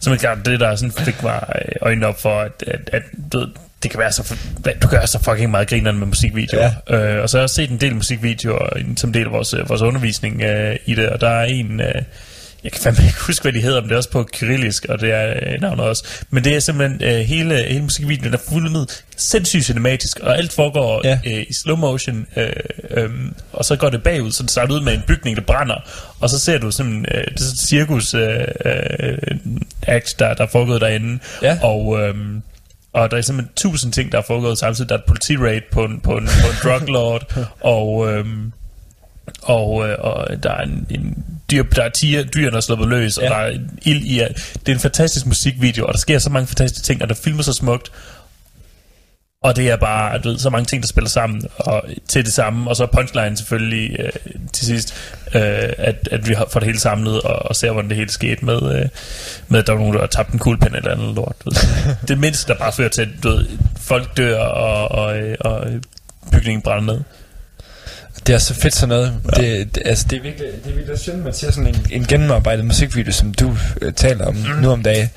som 0.00 0.12
er 0.12 0.16
klart 0.16 0.38
det, 0.44 0.60
der 0.60 0.76
sådan 0.76 0.92
fik 0.92 1.22
mig 1.22 1.42
øh, 1.54 1.72
øjnene 1.80 2.06
op 2.06 2.20
for, 2.20 2.40
at, 2.40 2.64
at, 2.66 2.80
at 2.92 3.02
du, 3.32 3.46
det 3.82 3.90
kan 3.90 4.00
være 4.00 4.12
så, 4.12 4.34
du 4.82 4.88
være 4.88 5.06
så 5.06 5.22
fucking 5.22 5.50
meget 5.50 5.68
grineren 5.68 5.98
med 5.98 6.06
musikvideoer. 6.06 6.70
Ja. 6.90 6.96
Øh, 6.96 7.22
og 7.22 7.30
så 7.30 7.36
har 7.36 7.42
jeg 7.42 7.50
set 7.50 7.70
en 7.70 7.80
del 7.80 7.94
musikvideoer 7.94 8.68
som 8.96 9.12
del 9.12 9.24
af 9.26 9.32
vores, 9.32 9.54
øh, 9.54 9.68
vores 9.68 9.82
undervisning 9.82 10.42
øh, 10.42 10.76
i 10.86 10.94
det, 10.94 11.08
og 11.08 11.20
der 11.20 11.28
er 11.30 11.44
en... 11.44 11.80
Øh, 11.80 12.02
jeg 12.64 12.72
kan 12.72 12.80
fandme 12.80 13.04
ikke 13.04 13.20
huske, 13.26 13.42
hvad 13.42 13.52
de 13.52 13.60
hedder, 13.60 13.80
men 13.80 13.88
det 13.88 13.92
er 13.92 13.96
også 13.96 14.10
på 14.10 14.28
kyrillisk, 14.32 14.86
og 14.88 15.00
det 15.00 15.12
er 15.12 15.28
øh, 15.46 15.60
navnet 15.60 15.84
også. 15.84 16.04
Men 16.30 16.44
det 16.44 16.54
er 16.56 16.60
simpelthen 16.60 17.02
øh, 17.04 17.20
hele, 17.20 17.56
hele 17.68 17.82
musikvideoen, 17.82 18.32
der 18.32 18.38
er 18.38 18.42
fuldt 18.50 19.04
sindssygt 19.16 19.64
cinematisk, 19.64 20.20
og 20.20 20.36
alt 20.38 20.52
foregår 20.52 21.00
Ja. 21.04 21.20
øh, 21.26 21.44
i 21.48 21.52
slow 21.52 21.76
motion, 21.76 22.26
øh, 22.36 22.50
øh, 22.90 23.10
og 23.52 23.64
så 23.64 23.76
går 23.76 23.90
det 23.90 24.02
bagud, 24.02 24.30
så 24.32 24.42
det 24.42 24.50
starter 24.50 24.74
ud 24.74 24.80
med 24.80 24.94
en 24.94 25.02
bygning, 25.06 25.36
der 25.36 25.42
brænder, 25.42 25.76
og 26.20 26.30
så 26.30 26.38
ser 26.38 26.58
du 26.58 26.70
sådan 26.70 27.06
øh, 27.14 27.24
det 27.24 27.40
er 27.40 27.56
cirkus 27.56 28.14
øh, 28.14 28.38
øh, 28.64 29.18
act, 29.86 30.18
der, 30.18 30.34
der 30.34 30.44
er 30.44 30.48
foregået 30.48 30.80
derinde, 30.80 31.18
Ja. 31.42 31.58
og... 31.62 32.00
Øh, 32.02 32.14
og 32.92 33.10
der 33.10 33.16
er 33.16 33.20
simpelthen 33.20 33.54
tusind 33.56 33.92
ting, 33.92 34.12
der 34.12 34.18
er 34.18 34.22
foregået 34.26 34.58
samtidig. 34.58 34.88
Der 34.88 34.94
er 34.94 34.98
et 34.98 35.04
politiraid 35.04 35.60
på 35.72 35.84
en, 35.84 36.00
på 36.00 36.16
en, 36.16 36.26
på 36.26 36.46
en 36.48 36.56
drug 36.70 36.88
lord, 36.88 37.34
og, 37.60 38.12
øhm, 38.12 38.52
Og, 39.42 39.88
øh, 39.88 39.96
og 39.98 40.42
der 40.42 40.50
er 40.50 40.62
en, 40.62 40.86
en 40.90 41.24
dyr, 41.50 41.62
der 41.62 41.82
er 41.82 41.88
tiger, 41.88 42.22
dyr, 42.22 42.50
der 42.50 42.56
er 42.56 42.60
sluppet 42.60 42.88
løs, 42.88 43.18
ja. 43.18 43.24
Ja. 43.24 43.30
og 43.30 43.36
der 43.36 43.42
er 43.46 43.50
en 43.50 43.78
ild 43.82 44.04
i... 44.04 44.18
Det 44.18 44.68
er 44.68 44.72
en 44.72 44.80
fantastisk 44.80 45.26
musikvideo, 45.26 45.86
og 45.86 45.92
der 45.92 45.98
sker 45.98 46.18
så 46.18 46.30
mange 46.30 46.46
fantastiske 46.46 46.86
ting, 46.86 47.02
og 47.02 47.08
der 47.08 47.14
filmer 47.14 47.42
så 47.42 47.52
smukt. 47.52 47.92
Og 49.42 49.56
det 49.56 49.70
er 49.70 49.76
bare, 49.76 50.18
du 50.18 50.28
ved, 50.28 50.38
så 50.38 50.50
mange 50.50 50.66
ting, 50.66 50.82
der 50.82 50.86
spiller 50.86 51.08
sammen 51.08 51.42
og 51.56 51.82
til 52.08 52.24
det 52.24 52.32
samme. 52.32 52.70
Og 52.70 52.76
så 52.76 52.82
er 52.82 52.86
punchline 52.86 53.36
selvfølgelig 53.36 54.00
øh, 54.00 54.12
til 54.52 54.66
sidst, 54.66 54.94
øh, 55.34 55.72
at, 55.78 56.08
at 56.12 56.28
vi 56.28 56.34
fået 56.34 56.54
det 56.54 56.64
hele 56.64 56.80
samlet 56.80 57.20
og, 57.22 57.46
og 57.46 57.56
ser, 57.56 57.72
hvordan 57.72 57.88
det 57.88 57.96
hele 57.96 58.10
skete 58.10 58.44
med, 58.44 58.76
øh, 58.76 58.88
med 59.48 59.58
at 59.58 59.66
der 59.66 59.72
var 59.72 59.78
nogen, 59.78 59.94
der 59.94 60.00
har 60.00 60.06
tabt 60.06 60.32
en 60.32 60.38
kuglepen 60.38 60.74
eller 60.74 60.90
andet 60.90 61.14
lort. 61.14 61.36
Det 62.08 62.18
mindste, 62.18 62.52
der 62.52 62.58
bare 62.58 62.72
fører 62.72 62.88
til, 62.88 63.02
at 63.02 63.08
du 63.22 63.28
ved, 63.28 63.46
folk 63.80 64.16
dør 64.16 64.38
og, 64.38 64.88
og, 64.90 65.18
øh, 65.18 65.36
og 65.40 65.66
bygningen 66.32 66.62
brænder 66.62 66.92
ned. 66.92 67.02
Det 68.28 68.34
er 68.34 68.38
så 68.38 68.54
fedt 68.54 68.74
sådan 68.74 68.88
noget. 68.88 69.14
Ja. 69.36 69.42
Det, 69.42 69.74
det, 69.74 69.82
altså, 69.86 70.06
det 70.10 70.18
er 70.18 70.22
virkelig, 70.22 70.48
det 70.64 70.70
er 70.70 70.74
virkelig 70.76 70.98
synd, 70.98 71.16
man 71.16 71.32
ser 71.32 71.50
sådan 71.50 71.66
en, 71.66 71.86
en 71.90 72.04
gennemarbejdet 72.06 72.64
musikvideo, 72.64 73.12
som 73.12 73.34
du 73.34 73.56
øh, 73.82 73.92
taler 73.92 74.26
om 74.26 74.34
mm. 74.34 74.62
nu 74.62 74.70
om 74.70 74.82
dagen. 74.82 75.08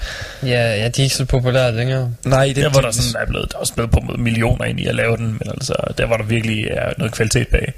Ja, 0.44 0.76
ja, 0.76 0.88
de 0.88 1.02
er 1.02 1.04
ikke 1.04 1.16
så 1.16 1.26
populære 1.26 1.76
længere. 1.76 2.14
Nej, 2.26 2.46
det, 2.46 2.56
Der 2.56 2.70
hvor 2.70 2.82
det, 2.82 2.84
der 2.84 3.02
sådan 3.02 3.22
er 3.22 3.26
blevet, 3.30 3.52
der 3.52 3.58
er 3.58 3.60
også 3.60 3.74
blevet 3.74 3.92
pumpet 3.92 4.20
millioner 4.20 4.66
ind 4.66 4.80
i 4.80 4.86
at 4.86 4.96
lave 4.96 5.18
den, 5.18 5.26
men 5.26 5.42
altså, 5.48 5.74
der 5.98 6.06
var 6.06 6.18
der 6.18 6.24
virkelig 6.24 6.68
er 6.72 6.94
noget 6.98 7.14
kvalitet 7.14 7.48
bag. 7.48 7.74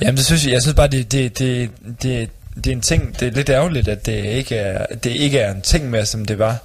Jamen, 0.00 0.16
det 0.16 0.24
synes 0.26 0.46
jeg, 0.46 0.52
jeg 0.52 0.62
synes 0.62 0.74
bare, 0.74 0.88
det, 0.88 1.12
det, 1.12 1.38
det, 1.38 1.70
det, 2.02 2.28
det 2.56 2.66
er 2.66 2.72
en 2.72 2.80
ting, 2.80 3.20
det 3.20 3.28
er 3.28 3.32
lidt 3.32 3.48
ærgerligt, 3.48 3.88
at 3.88 4.06
det 4.06 4.24
ikke 4.24 4.56
er, 4.56 4.86
det 5.04 5.10
ikke 5.10 5.38
er 5.38 5.50
en 5.54 5.60
ting 5.62 5.90
mere, 5.90 6.06
som 6.06 6.24
det 6.24 6.38
var, 6.38 6.56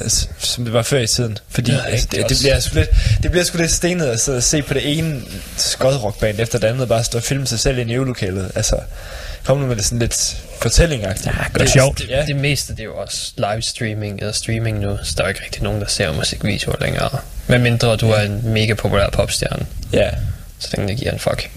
altså, 0.00 0.28
som 0.38 0.64
det 0.64 0.72
var 0.72 0.82
før 0.82 0.98
i 0.98 1.06
tiden. 1.06 1.38
Fordi 1.48 1.70
Ja, 1.70 1.76
ja, 1.76 1.84
altså, 1.84 2.08
det, 2.12 2.28
det, 2.28 2.38
bliver 2.40 2.60
sgu 2.60 2.74
lidt, 2.78 2.88
det 3.22 3.30
bliver 3.30 3.44
sgu 3.44 3.58
lidt 3.58 3.70
stenet 3.70 4.06
at 4.06 4.20
sidde 4.20 4.36
og 4.36 4.42
se 4.42 4.62
på 4.62 4.74
det 4.74 4.98
ene 4.98 5.22
skodrockband 5.56 6.40
efter 6.40 6.58
det 6.58 6.66
andet, 6.66 6.82
og 6.82 6.88
bare 6.88 7.04
stå 7.04 7.18
og 7.18 7.24
filme 7.24 7.46
sig 7.46 7.58
selv 7.58 7.78
ind 7.78 7.90
i 7.90 7.94
øvelokalet. 7.94 8.52
Altså, 8.54 8.76
kom 9.44 9.58
nu 9.58 9.66
med 9.66 9.76
det 9.76 9.84
sådan 9.84 9.98
lidt 9.98 10.36
fortællingagtigt. 10.60 11.26
Ja, 11.26 11.58
det 11.60 11.70
sjovt. 11.70 11.98
Det, 11.98 12.08
Ja. 12.08 12.24
det 12.26 12.36
meste, 12.36 12.72
det 12.72 12.80
er 12.80 12.84
jo 12.84 12.96
også 12.96 13.32
live 13.36 13.62
streaming 13.62 14.18
eller 14.20 14.32
streaming 14.32 14.78
nu, 14.80 14.98
så 15.02 15.14
der 15.16 15.22
er 15.22 15.26
jo 15.26 15.28
ikke 15.28 15.40
rigtig 15.44 15.62
nogen, 15.62 15.80
der 15.80 15.86
ser 15.86 16.12
musikvideoer 16.12 16.76
længere. 16.80 17.18
Med 17.46 17.58
mindre 17.58 17.96
du 17.96 18.10
er 18.10 18.20
en 18.20 18.40
mega 18.48 18.74
populær 18.74 19.10
popstjerne, 19.10 19.66
Ja. 19.92 20.10
så 20.58 20.68
den 20.76 20.88
der 20.88 20.94
giver 20.94 21.12
en 21.12 21.18
fuck. 21.18 21.50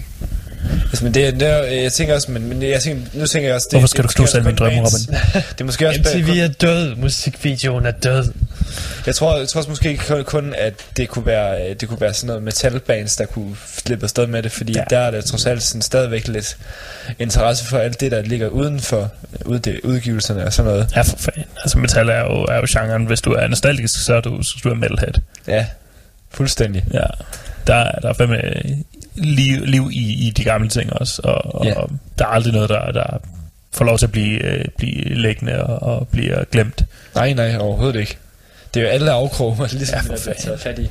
Altså, 0.90 1.04
men 1.04 1.14
det, 1.14 1.34
det 1.40 1.48
er, 1.48 1.56
jeg 1.62 1.92
tænker 1.92 2.14
også, 2.14 2.30
men, 2.30 2.48
men 2.48 2.62
jeg 2.62 2.82
tænker, 2.82 3.02
nu 3.12 3.26
tænker 3.26 3.48
jeg 3.48 3.54
også... 3.56 3.68
Det, 3.70 3.78
Hvorfor 3.78 3.86
skal 3.88 4.04
det 4.04 4.16
du 4.16 4.22
er 4.22 4.26
knuse 4.26 4.36
alle 4.36 4.46
mine 4.46 4.56
drømme, 4.58 4.78
bands- 4.80 5.06
Det 5.52 5.60
er 5.60 5.64
måske 5.64 5.88
også... 5.88 6.00
MTV 6.00 6.26
kun- 6.26 6.38
er 6.38 6.48
død, 6.48 6.94
musikvideoen 6.96 7.86
er 7.86 7.90
død. 7.90 8.32
Jeg 9.06 9.14
tror, 9.14 9.38
jeg 9.38 9.48
tror 9.48 9.58
også 9.58 9.70
måske 9.70 10.00
kun, 10.08 10.24
kun 10.24 10.54
at 10.58 10.74
det 10.96 11.08
kunne 11.08 11.26
være 11.26 11.74
det 11.74 11.88
kunne 11.88 12.00
være 12.00 12.14
sådan 12.14 12.26
noget 12.26 12.42
metalbands 12.42 13.16
der 13.16 13.26
kunne 13.26 13.56
slippe 13.84 14.04
afsted 14.04 14.26
med 14.26 14.42
det, 14.42 14.52
fordi 14.52 14.72
Ja. 14.72 14.82
der 14.90 14.98
er 14.98 15.10
der 15.10 15.20
trods 15.20 15.46
alt 15.46 15.62
sådan 15.62 15.82
stadigvæk 15.82 16.28
lidt 16.28 16.56
interesse 17.18 17.64
for 17.64 17.78
alt 17.78 18.00
det 18.00 18.12
der 18.12 18.22
ligger 18.22 18.48
uden 18.48 18.80
for 18.80 19.10
ud, 19.44 19.58
det, 19.58 19.80
udgivelserne 19.84 20.44
og 20.44 20.52
sådan 20.52 20.70
noget. 20.72 20.88
Ja, 20.96 21.02
for 21.02 21.16
fanden. 21.16 21.44
Altså, 21.62 21.78
metal 21.78 22.08
er 22.08 22.18
jo, 22.20 22.44
er 22.44 22.56
jo 22.56 22.66
genren. 22.70 23.04
Hvis 23.06 23.20
du 23.20 23.32
er 23.32 23.48
nostalgisk, 23.48 24.04
så 24.04 24.14
er 24.14 24.20
du, 24.20 24.42
så 24.42 24.54
er 24.64 24.68
du 24.68 24.74
metalhead. 24.74 25.12
Ja, 25.48 25.66
fuldstændig. 26.30 26.84
Ja. 26.94 27.00
Der, 27.70 27.76
er- 27.76 28.00
der 28.00 28.08
er 28.08 28.12
fandme 28.12 28.42
liv, 29.14 29.64
liv 29.64 29.90
i, 29.92 30.26
i 30.26 30.30
de 30.30 30.44
gamle 30.44 30.68
ting 30.68 30.92
også, 30.92 31.20
og, 31.24 31.54
og 31.54 31.64
Ja. 31.66 31.74
der 32.18 32.24
er 32.24 32.28
aldrig 32.28 32.52
noget, 32.52 32.68
der, 32.68 32.92
der 32.92 33.18
får 33.72 33.84
lov 33.84 33.98
til 33.98 34.06
at 34.06 34.12
blive, 34.12 34.44
øh, 34.44 34.64
blive 34.78 35.14
liggende 35.14 35.62
og, 35.64 35.96
og 35.96 36.08
bliver 36.08 36.44
glemt. 36.44 36.84
Nej, 37.14 37.32
nej, 37.32 37.56
overhovedet 37.56 38.00
ikke. 38.00 38.18
Det 38.74 38.80
er 38.80 38.84
jo 38.84 38.90
alle 38.90 39.10
afkroge, 39.10 39.56
ligesom 39.72 39.94
Ja, 39.96 40.00
for 40.08 40.12
er 40.12 40.16
fanden. 40.18 40.42
taget 40.42 40.60
fat 40.60 40.78
i. 40.78 40.90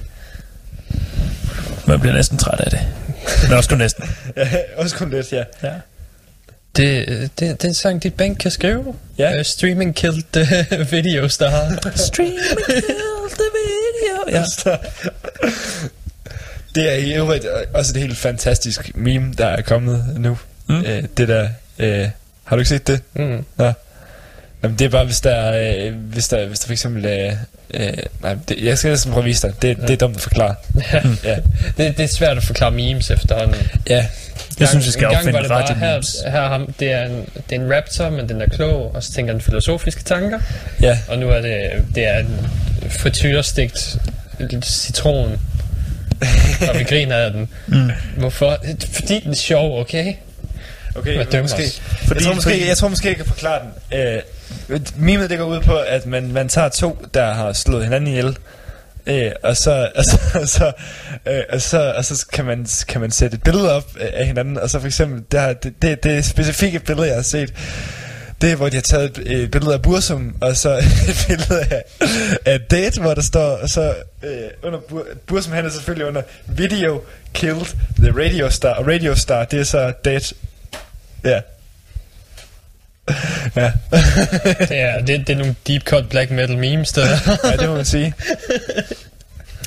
Man 1.88 2.00
bliver 2.00 2.14
næsten 2.16 2.38
træt 2.38 2.60
af 2.60 2.70
det. 2.72 2.80
Men 3.44 3.58
også 3.58 3.70
kun 3.70 3.78
næsten. 3.78 4.04
Ja, 4.38 4.48
også 4.78 4.96
kun 4.96 5.10
lidt, 5.10 5.32
ja. 5.34 5.44
Ja. 5.64 5.72
Det, 6.76 7.08
det, 7.08 7.32
det 7.40 7.64
er 7.64 7.68
en 7.68 7.74
sang, 7.74 8.04
dit 8.04 8.14
bank 8.14 8.38
kan 8.38 8.52
skrive. 8.52 8.96
Ja. 9.18 9.38
Uh, 9.40 9.46
streaming 9.46 9.96
killed 9.96 10.38
uh, 10.80 10.92
video 10.92 11.28
star. 11.28 11.90
Stream 11.96 12.32
the 13.40 13.44
video. 13.60 14.40
Ja. 14.40 14.44
Det 16.76 16.90
er 16.92 16.96
i 16.96 17.14
øvrigt 17.14 17.46
også 17.74 17.92
et 17.96 18.02
helt 18.02 18.18
fantastisk 18.18 18.92
meme, 18.96 19.34
der 19.38 19.46
er 19.48 19.62
kommet 19.62 20.06
nu. 20.18 20.38
Mm. 20.68 20.76
Mm. 20.76 20.84
Øh, 20.86 21.04
det 21.18 21.28
der... 21.28 21.48
Øh, 21.80 22.08
har 22.44 22.56
du 22.56 22.60
ikke 22.60 22.70
set 22.70 22.88
det? 22.88 23.02
Mm. 23.14 23.46
Nå. 23.58 23.72
Jamen, 24.64 24.80
det 24.80 24.86
er 24.86 24.90
bare, 24.90 25.06
hvis 25.06 25.20
der, 25.22 25.54
øh, 25.88 25.94
hvis 25.96 26.28
der, 26.28 26.46
hvis 26.48 26.60
der 26.60 26.66
for 26.66 26.72
eksempel... 26.74 27.06
Øh, 27.06 27.34
øh, 27.74 27.94
nej, 28.22 28.36
det, 28.50 28.64
jeg 28.64 28.78
skal 28.78 28.90
næsten 28.90 29.12
prøve 29.12 29.22
at 29.22 29.26
vise 29.26 29.48
dig. 29.48 29.62
Det, 29.62 29.78
det 29.78 29.90
er 29.90 29.96
dumt 29.98 30.16
at 30.16 30.22
forklare. 30.22 30.56
Ja. 30.94 31.02
Ja. 31.24 31.36
Det, 31.78 31.98
det 31.98 32.00
er 32.00 32.08
svært 32.08 32.38
at 32.38 32.44
forklare 32.44 32.72
memes 32.72 33.12
efterhånden. 33.12 33.56
Ja, 33.90 34.06
Jeg 34.60 34.68
synes, 34.68 34.86
vi 34.86 34.92
skal 34.92 35.04
en 35.04 35.10
gang 35.10 35.28
opfinde 35.38 35.76
her, 35.76 35.92
memes. 35.94 36.16
her 36.28 36.42
er 36.42 36.48
ham, 36.50 36.74
det, 36.80 36.92
er 36.92 37.06
en, 37.06 37.26
det 37.50 37.56
er 37.58 37.62
en 37.62 37.74
raptor, 37.76 38.10
men 38.10 38.30
den 38.30 38.42
er 38.42 38.48
klog, 38.48 38.96
og 38.96 39.04
så 39.04 39.12
tænker 39.14 39.34
den 39.34 39.42
filosofiske 39.42 40.04
tanker. 40.04 40.40
ja. 40.82 41.00
Og 41.08 41.18
nu 41.20 41.30
er 41.30 41.42
det, 41.42 41.72
det 41.96 42.08
er 42.08 42.18
en 42.20 42.48
frityrestegt 42.90 43.98
citron. 44.64 45.40
og 46.70 46.80
vi 46.80 46.84
griner 46.84 47.16
af 47.16 47.32
den. 47.32 47.50
Mm. 47.68 47.92
Hvorfor? 48.18 48.58
Fordi 48.94 49.20
den 49.20 49.32
er 49.32 49.36
sjov, 49.36 49.80
okay? 49.80 50.14
Okay, 50.96 51.16
Hvad 51.16 51.26
men 51.26 51.32
dømmer 51.32 51.42
måske, 51.42 51.64
os? 51.64 51.82
fordi, 52.08 52.20
jeg, 52.20 52.24
tror 52.26 52.36
måske, 52.36 52.68
jeg 52.68 52.78
tror 52.78 52.88
måske, 52.88 53.08
jeg 53.08 53.16
kan 53.16 53.26
forklare 53.26 53.62
den. 53.92 54.00
Øh, 54.00 54.80
mimet, 54.96 55.30
det 55.30 55.38
går 55.38 55.46
ud 55.46 55.60
på, 55.62 55.78
at 55.78 56.06
man, 56.06 56.32
man 56.32 56.50
tager 56.50 56.70
to, 56.70 57.06
der 57.14 57.34
har 57.34 57.54
slået 57.54 57.84
hinanden 57.84 58.08
ihjel, 58.08 58.38
øh, 59.06 59.32
og 59.44 59.58
så, 59.58 59.90
og 59.96 60.06
så, 60.06 60.20
og 60.42 60.48
så, 60.48 60.72
øh, 61.26 61.42
og 61.50 61.62
så, 61.62 61.94
og 61.98 62.06
så 62.06 62.26
kan, 62.34 62.46
man, 62.46 62.68
kan 62.88 63.02
man 63.02 63.12
sætte 63.12 63.36
et 63.36 63.44
billede 63.44 63.76
op 63.76 63.86
øh, 64.00 64.08
af 64.14 64.26
hinanden, 64.26 64.58
og 64.58 64.70
så 64.70 64.80
for 64.80 64.88
eksempel, 64.88 65.24
der, 65.32 65.54
det, 65.54 65.74
det, 65.82 66.04
det 66.04 66.26
specifikke 66.26 66.80
billede, 66.80 67.08
jeg 67.08 67.16
har 67.16 67.22
set, 67.22 67.54
det 68.42 68.52
er, 68.52 68.56
hvor 68.56 68.70
de 68.70 68.76
har 68.76 68.82
taget 68.82 69.18
et 69.26 69.52
billede 69.52 69.74
af 69.74 69.82
Bursum, 69.82 70.36
og 70.42 70.58
så 70.58 70.78
et 71.10 71.26
billede 71.28 71.66
af, 71.72 71.84
af 72.46 72.62
Date, 72.62 73.02
hvor 73.02 73.14
der 73.14 73.22
står, 73.22 73.58
og 73.58 73.70
så 73.70 73.96
øh, 74.24 74.32
under 74.64 74.80
Bur, 74.80 75.06
Bursum, 75.28 75.54
han 75.54 75.66
er 75.66 75.70
selvfølgelig 75.70 76.08
under 76.08 76.22
Video 76.48 77.02
Killed 77.34 77.66
the 77.98 78.12
Radio 78.26 78.50
Star, 78.50 78.74
og 78.74 78.88
Radio 78.88 79.16
Star, 79.16 79.46
det 79.46 79.60
er 79.60 79.64
så 79.64 79.94
Date. 80.06 80.36
Ja. 81.24 81.42
ja. 83.62 83.72
Det 84.60 84.80
er, 84.80 85.02
det, 85.02 85.28
det 85.28 85.30
er 85.30 85.38
nogle 85.38 85.56
deep 85.68 85.84
cut 85.84 86.10
black 86.10 86.32
metal 86.32 86.58
memes, 86.58 86.92
der. 86.92 87.08
ja, 87.52 87.58
det 87.58 87.70
må 87.70 87.76
man 87.76 87.86
sige. 87.86 88.14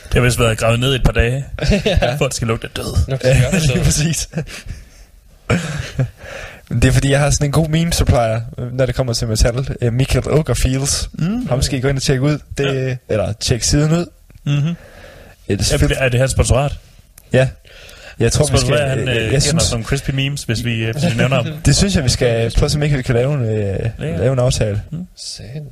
Det 0.05 0.15
har 0.15 0.20
vist 0.20 0.39
været 0.39 0.59
gravet 0.59 0.81
ned 0.81 0.93
i 0.93 0.97
et 0.97 1.05
par 1.05 1.12
dage, 1.12 1.44
ja. 1.85 2.15
for 2.15 2.24
at 2.24 2.28
det 2.28 2.35
skal 2.35 2.49
lugte 2.49 2.66
af 2.66 2.70
død. 2.77 2.97
Nu 3.09 3.16
kan 3.16 3.36
Ja, 3.36 3.59
lige 3.59 3.85
præcis. 3.85 4.28
Det 6.73 6.85
er 6.85 6.93
fordi, 6.93 7.11
jeg 7.11 7.20
har 7.20 7.31
sådan 7.31 7.44
en 7.47 7.53
god 7.53 7.69
meme 7.69 7.93
supplier, 7.93 8.40
når 8.73 8.86
det 8.86 8.94
kommer 8.94 9.12
til 9.12 9.28
metal. 9.28 9.77
Uh, 9.86 9.93
Michael 9.93 10.31
Ogerfields. 10.31 11.11
Mm. 11.12 11.47
Har 11.47 11.57
måske 11.57 11.81
gå 11.81 11.89
ind 11.89 11.97
og 11.97 12.03
tjekke 12.03 12.23
ud. 12.23 12.39
Det, 12.59 12.65
ja. 12.89 12.97
Eller 13.09 13.32
tjekke 13.32 13.66
siden 13.66 13.93
ud. 13.93 14.07
Mm-hmm. 14.47 14.74
Ja, 15.49 15.55
det 15.55 15.70
er, 15.70 15.74
Er, 15.74 15.78
fedt. 15.78 15.93
er 15.97 16.09
det 16.09 16.20
her 16.20 16.27
sponsorat? 16.27 16.78
ja. 17.32 17.49
Jeg 18.19 18.32
tror, 18.32 18.47
vi 18.53 18.59
skal... 18.59 18.74
at 18.74 18.90
han 18.90 19.09
jeg, 19.09 19.16
øh, 19.16 19.32
jeg 19.32 19.43
synes, 19.43 19.70
nogle 19.73 19.85
crispy 19.86 20.11
memes, 20.11 20.43
hvis 20.43 20.65
vi, 20.65 20.85
øh, 20.85 20.93
hvis 20.93 21.05
vi 21.12 21.16
nævner 21.16 21.36
ham? 21.43 21.47
det 21.66 21.77
synes 21.77 21.97
jeg, 21.97 22.05
vi 22.05 22.09
skal 22.09 22.53
prøve 22.57 22.65
at 22.65 22.70
se, 22.70 22.77
om 22.77 22.82
vi 22.82 23.03
kan 23.03 23.15
lave 23.15 23.35
en, 23.35 23.40
øh, 23.43 23.90
Ja. 24.01 24.16
lave 24.16 24.32
en 24.32 24.39
aftale. 24.39 24.82
Satan. 25.16 25.66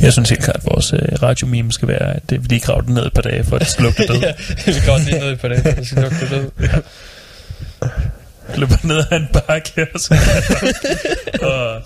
Jeg 0.00 0.12
synes 0.12 0.30
helt 0.30 0.42
klart, 0.42 0.56
at 0.56 0.64
vores 0.64 0.92
øh, 0.92 1.22
radiomeme 1.22 1.72
skal 1.72 1.88
være, 1.88 2.16
at 2.16 2.32
øh, 2.32 2.42
vi 2.42 2.48
lige 2.48 2.60
graver 2.60 2.80
den 2.80 2.94
ned 2.94 3.06
et 3.06 3.12
par 3.12 3.22
dage, 3.22 3.44
for 3.44 3.56
at 3.56 3.60
det 3.60 3.68
skal 3.68 3.84
lugte 3.84 4.06
død. 4.12 4.20
ja, 4.20 4.32
vi 4.66 4.72
kan 4.72 4.82
godt 4.86 5.04
lige 5.04 5.18
ned 5.20 5.36
på 5.36 5.48
det. 5.48 5.64
Det 5.64 5.86
skal 5.86 6.02
lugte 6.02 6.28
død. 6.30 6.50
løber 8.56 8.86
ned 8.86 8.98
ad 9.10 9.16
en 9.16 9.28
bakke 9.32 9.86
og 9.94 10.00
så 10.00 10.14
og 11.50 11.82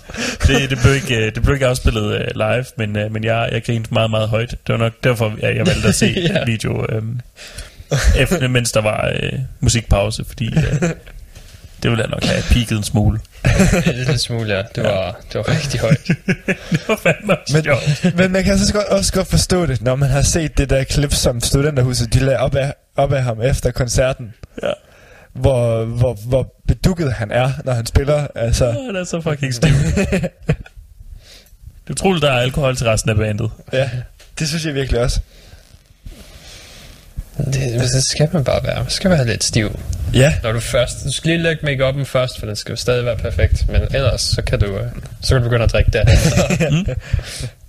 det, 0.47 0.69
det, 0.69 0.79
blev 0.83 0.95
ikke, 0.95 1.17
øh, 1.17 1.35
det 1.35 1.43
blev 1.43 1.53
ikke 1.53 1.67
afspillet 1.67 2.03
uh, 2.03 2.19
live, 2.35 2.65
men, 2.77 3.05
uh, 3.05 3.11
men 3.11 3.23
jeg, 3.23 3.49
jeg 3.51 3.63
grinede 3.63 3.87
meget, 3.91 4.09
meget 4.09 4.29
højt. 4.29 4.49
Det 4.51 4.73
var 4.73 4.77
nok 4.77 4.93
derfor, 5.03 5.33
jeg, 5.41 5.55
jeg 5.55 5.67
valgte 5.67 5.87
at 5.87 5.95
se 5.95 6.13
Ja. 6.15 6.21
ja. 6.33 6.45
video, 6.45 6.85
um, 6.97 7.19
efter, 8.17 8.47
mens 8.47 8.71
der 8.71 8.81
var 8.81 9.11
uh, 9.33 9.39
musikpause, 9.59 10.23
fordi 10.27 10.47
uh, 10.57 10.89
det 11.83 11.91
ville 11.91 12.01
jeg 12.03 12.09
nok 12.09 12.23
have 12.23 12.43
peaked 12.51 12.77
en 12.77 12.83
smule. 12.83 13.19
En 13.87 13.95
lille 13.95 14.17
smule, 14.17 14.53
ja. 14.55 14.63
Det 14.75 14.83
var, 14.83 15.19
det 15.33 15.35
var 15.35 15.49
rigtig 15.49 15.79
højt. 15.79 16.07
det 16.71 16.79
var 16.87 16.95
fandme 16.95 17.35
Men, 17.53 17.63
sjovt. 17.63 18.15
men 18.17 18.31
man 18.31 18.43
kan 18.43 18.57
så 18.59 18.73
godt, 18.73 18.85
også 18.85 19.13
godt 19.13 19.27
forstå 19.27 19.65
det, 19.65 19.81
når 19.81 19.95
man 19.95 20.09
har 20.09 20.21
set 20.21 20.57
det 20.57 20.69
der 20.69 20.83
klip, 20.83 21.13
som 21.13 21.41
studenterhuset 21.41 22.13
de 22.13 22.19
lagde 22.19 22.39
op 22.39 22.55
af, 22.55 22.73
op 22.95 23.13
af 23.13 23.23
ham 23.23 23.41
efter 23.41 23.71
koncerten. 23.71 24.33
Ja. 24.63 24.71
Hvor, 25.33 25.85
hvor, 25.85 26.13
hvor 26.27 26.53
bedukket 26.67 27.13
han 27.13 27.31
er, 27.31 27.51
når 27.65 27.73
han 27.73 27.85
spiller. 27.85 28.27
Altså, 28.35 28.67
Åh, 28.69 28.75
det 28.93 28.95
er 28.99 29.03
så 29.03 29.21
fucking 29.21 29.53
stiv. 29.53 29.69
det 30.01 30.29
er 31.87 31.91
utroligt, 31.91 32.21
der 32.23 32.31
er 32.31 32.39
alkohol 32.39 32.75
til 32.75 32.87
resten 32.87 33.09
af 33.09 33.15
bandet. 33.15 33.51
ja, 33.73 33.89
det 34.39 34.47
synes 34.49 34.65
jeg 34.65 34.73
virkelig 34.73 35.01
også. 35.01 35.19
Det, 37.45 37.81
det 37.93 38.03
skal 38.03 38.29
man 38.33 38.43
bare 38.43 38.63
være. 38.63 38.79
Man 38.79 38.89
skal 38.89 39.11
være 39.11 39.27
lidt 39.27 39.43
stiv. 39.43 39.79
Ja, 40.13 40.33
Når 40.43 40.51
du 40.51 40.59
først... 40.59 41.03
Du 41.05 41.11
skal 41.11 41.31
lige 41.31 41.43
lægge 41.43 41.65
make 41.65 42.05
først, 42.05 42.39
for 42.39 42.45
den 42.45 42.55
skal 42.55 42.71
jo 42.71 42.75
stadig 42.75 43.05
være 43.05 43.17
perfekt. 43.17 43.69
Men 43.69 43.81
ellers, 43.93 44.21
så 44.21 44.41
kan 44.41 44.59
du, 44.59 44.65
øh, 44.65 44.87
så 45.21 45.35
kan 45.35 45.37
du 45.37 45.43
begynde 45.49 45.63
at 45.63 45.71
drikke 45.71 45.91
der. 45.91 46.05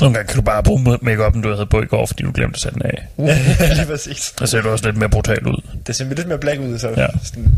Nogle 0.00 0.14
gange 0.14 0.28
kan 0.28 0.36
du 0.36 0.42
bare 0.42 0.62
bruge 0.62 0.80
make-up'en, 1.02 1.42
du 1.42 1.52
havde 1.54 1.66
på 1.66 1.82
i 1.82 1.86
går, 1.86 2.06
fordi 2.06 2.22
du 2.22 2.32
glemte 2.34 2.56
at 2.56 2.60
sætte 2.60 2.78
den 2.78 2.86
af. 2.86 3.06
Lige 3.76 3.86
præcis. 3.86 4.34
Så 4.38 4.46
ser 4.46 4.60
du 4.62 4.68
også 4.68 4.84
lidt 4.84 4.96
mere 4.96 5.08
brutal 5.08 5.46
ud. 5.46 5.62
Det 5.86 5.96
ser 5.96 6.04
lidt 6.04 6.28
mere 6.28 6.38
black 6.38 6.60
ud, 6.60 6.78
så. 6.78 6.88
Ja. 6.96 7.06
Sådan, 7.24 7.52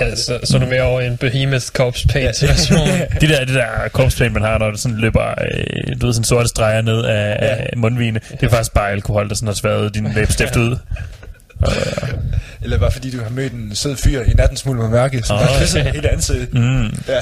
Ja, 0.00 0.14
så, 0.16 0.38
så 0.44 0.56
er 0.56 0.60
du 0.60 0.66
mere 0.66 0.82
over 0.82 1.00
i 1.00 1.06
en 1.06 1.16
Behemoth 1.16 1.66
Corpse 1.66 2.08
Paint 2.08 2.42
version. 2.48 2.88
De 3.20 3.28
der, 3.28 3.44
det 3.44 3.54
der 3.54 3.88
korpspaint, 3.92 4.32
man 4.32 4.42
har, 4.42 4.58
når 4.58 4.70
det 4.70 4.80
sådan 4.80 4.98
løber, 4.98 5.28
øh, 5.30 6.00
du 6.00 6.06
ved, 6.06 6.14
sådan 6.14 6.24
sorte 6.24 6.48
streger 6.48 6.82
ned 6.82 7.04
af, 7.04 7.38
ja. 7.42 7.54
af 7.54 7.70
mundvine, 7.76 8.20
det 8.30 8.42
er 8.42 8.48
faktisk 8.48 8.72
bare 8.74 8.90
alkohol, 8.90 9.28
der 9.28 9.34
sådan 9.34 9.46
har 9.46 9.54
sværet 9.54 9.94
din 9.94 10.12
læbestift 10.14 10.56
ud. 10.56 10.76
Eller 12.62 12.78
bare 12.78 12.90
fordi 12.90 13.10
du 13.10 13.22
har 13.22 13.30
mødt 13.30 13.52
en 13.52 13.74
sød 13.74 13.96
fyr 13.96 14.22
i 14.22 14.32
nattens 14.34 14.66
mulm 14.66 14.80
og 14.80 14.90
mørke, 14.90 15.22
som 15.22 15.36
Åh, 15.36 15.42
har 15.42 15.60
kysset 15.60 15.84
med 15.84 15.92
hele 15.92 16.12
ansigtet. 16.12 16.54
Mm. 16.54 16.84
Ja. 17.08 17.18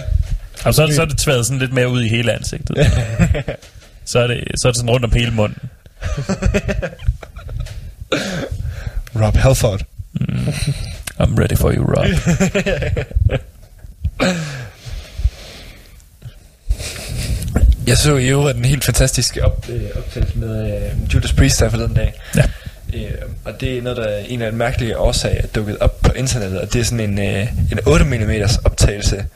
Og 0.64 0.74
så, 0.74 0.82
er 0.82 0.86
det- 0.86 0.94
så 0.94 1.02
er 1.02 1.06
det 1.06 1.18
tværet 1.18 1.46
sådan 1.46 1.58
lidt 1.58 1.72
mere 1.72 1.88
ud 1.88 2.02
i 2.02 2.08
hele 2.08 2.32
ansigtet. 2.32 2.76
så, 4.06 4.18
er 4.18 4.26
det, 4.26 4.44
så 4.54 4.68
er 4.68 4.72
det 4.72 4.76
sådan 4.76 4.90
rundt 4.90 5.04
om 5.04 5.12
hele 5.12 5.30
munden. 5.30 5.58
Rob 9.22 9.36
Halford. 9.36 9.82
I'm 11.20 11.34
ready 11.40 11.56
for 11.56 11.72
you, 11.72 11.84
Rob. 11.84 12.06
Jeg 17.86 17.96
så 17.96 18.16
i 18.16 18.28
øvrigt 18.28 18.58
en 18.58 18.64
helt 18.64 18.84
fantastisk 18.84 19.38
op, 19.42 19.66
øh, 19.68 19.80
optagelse 19.96 20.38
med 20.38 20.74
øh, 20.76 21.14
Judas 21.14 21.32
Priest 21.32 21.60
her 21.60 21.68
forleden 21.68 21.94
dag. 21.94 22.14
Ja. 22.36 22.42
Øh, 22.94 23.10
og 23.44 23.60
det 23.60 23.78
er 23.78 23.82
noget, 23.82 23.96
der 23.96 24.16
en 24.18 24.42
af 24.42 24.50
de 24.52 24.56
mærkelige 24.58 24.98
årsager 24.98 25.42
er 25.42 25.46
dukket 25.46 25.78
op 25.78 26.00
på 26.02 26.12
internettet, 26.12 26.60
og 26.60 26.72
det 26.72 26.80
er 26.80 26.84
sådan 26.84 27.00
en, 27.00 27.18
øh, 27.18 27.46
en 27.72 27.78
8 27.86 28.04
mm 28.04 28.30
optagelse. 28.64 29.26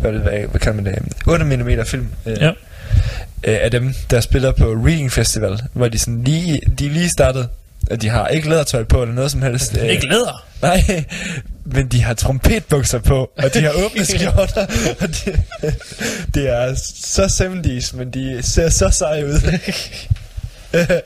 Hvad, 0.00 0.12
hvad, 0.12 0.38
hvad 0.50 0.60
kalder 0.60 0.82
man 0.82 0.94
det? 0.94 1.02
8 1.26 1.44
mm 1.44 1.84
film. 1.86 2.08
Øh, 2.26 2.36
Ja. 2.40 2.50
Øh, 3.44 3.58
af 3.62 3.70
dem, 3.70 3.94
der 4.10 4.20
spiller 4.20 4.52
på 4.52 4.64
Reading 4.64 5.12
Festival, 5.12 5.60
hvor 5.72 5.88
de 5.88 5.98
sådan 5.98 6.24
lige, 6.24 6.60
de 6.78 6.88
lige 6.88 7.08
startet, 7.08 7.48
og 7.90 8.02
de 8.02 8.08
har 8.08 8.28
ikke 8.28 8.48
lædertøj 8.48 8.84
på 8.84 9.02
eller 9.02 9.14
noget 9.14 9.30
som 9.30 9.42
helst. 9.42 9.76
Øh, 9.76 9.86
Ikke 9.88 10.06
læder. 10.06 10.46
Nej, 10.62 11.04
men 11.74 11.88
de 11.88 12.02
har 12.02 12.14
trompetbukser 12.14 12.98
på, 12.98 13.30
og 13.38 13.54
de 13.54 13.60
har 13.62 13.72
åbne 13.84 14.04
skjorter, 14.14 14.66
og 15.00 15.08
det, 15.08 15.40
det 16.34 16.48
er 16.48 16.74
så 16.94 17.22
70's, 17.22 17.96
men 17.96 18.10
de 18.10 18.42
ser 18.42 18.68
så 18.68 18.90
seje 18.90 19.26
ud. 19.26 19.40
Det, 20.72 21.04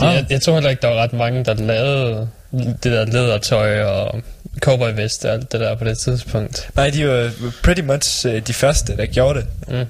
jeg, 0.00 0.26
jeg 0.30 0.42
tror 0.42 0.54
heller 0.54 0.70
ikke, 0.70 0.82
der 0.82 0.88
var 0.88 1.02
ret 1.02 1.12
mange, 1.12 1.44
der 1.44 1.54
lavede 1.54 2.28
det 2.52 2.84
der 2.84 3.04
lædertøj 3.04 3.82
og 3.82 4.22
cowboyvest 4.60 5.24
og 5.24 5.32
alt 5.32 5.52
det 5.52 5.60
der 5.60 5.74
på 5.74 5.84
det 5.84 5.98
tidspunkt. 5.98 6.70
Nej, 6.76 6.90
de 6.90 7.08
var 7.08 7.32
pretty 7.62 7.82
much 7.82 8.26
uh, 8.26 8.38
de 8.38 8.52
første, 8.52 8.96
der 8.96 9.06
gjorde 9.06 9.38
det. 9.38 9.46
Mm. 9.68 9.86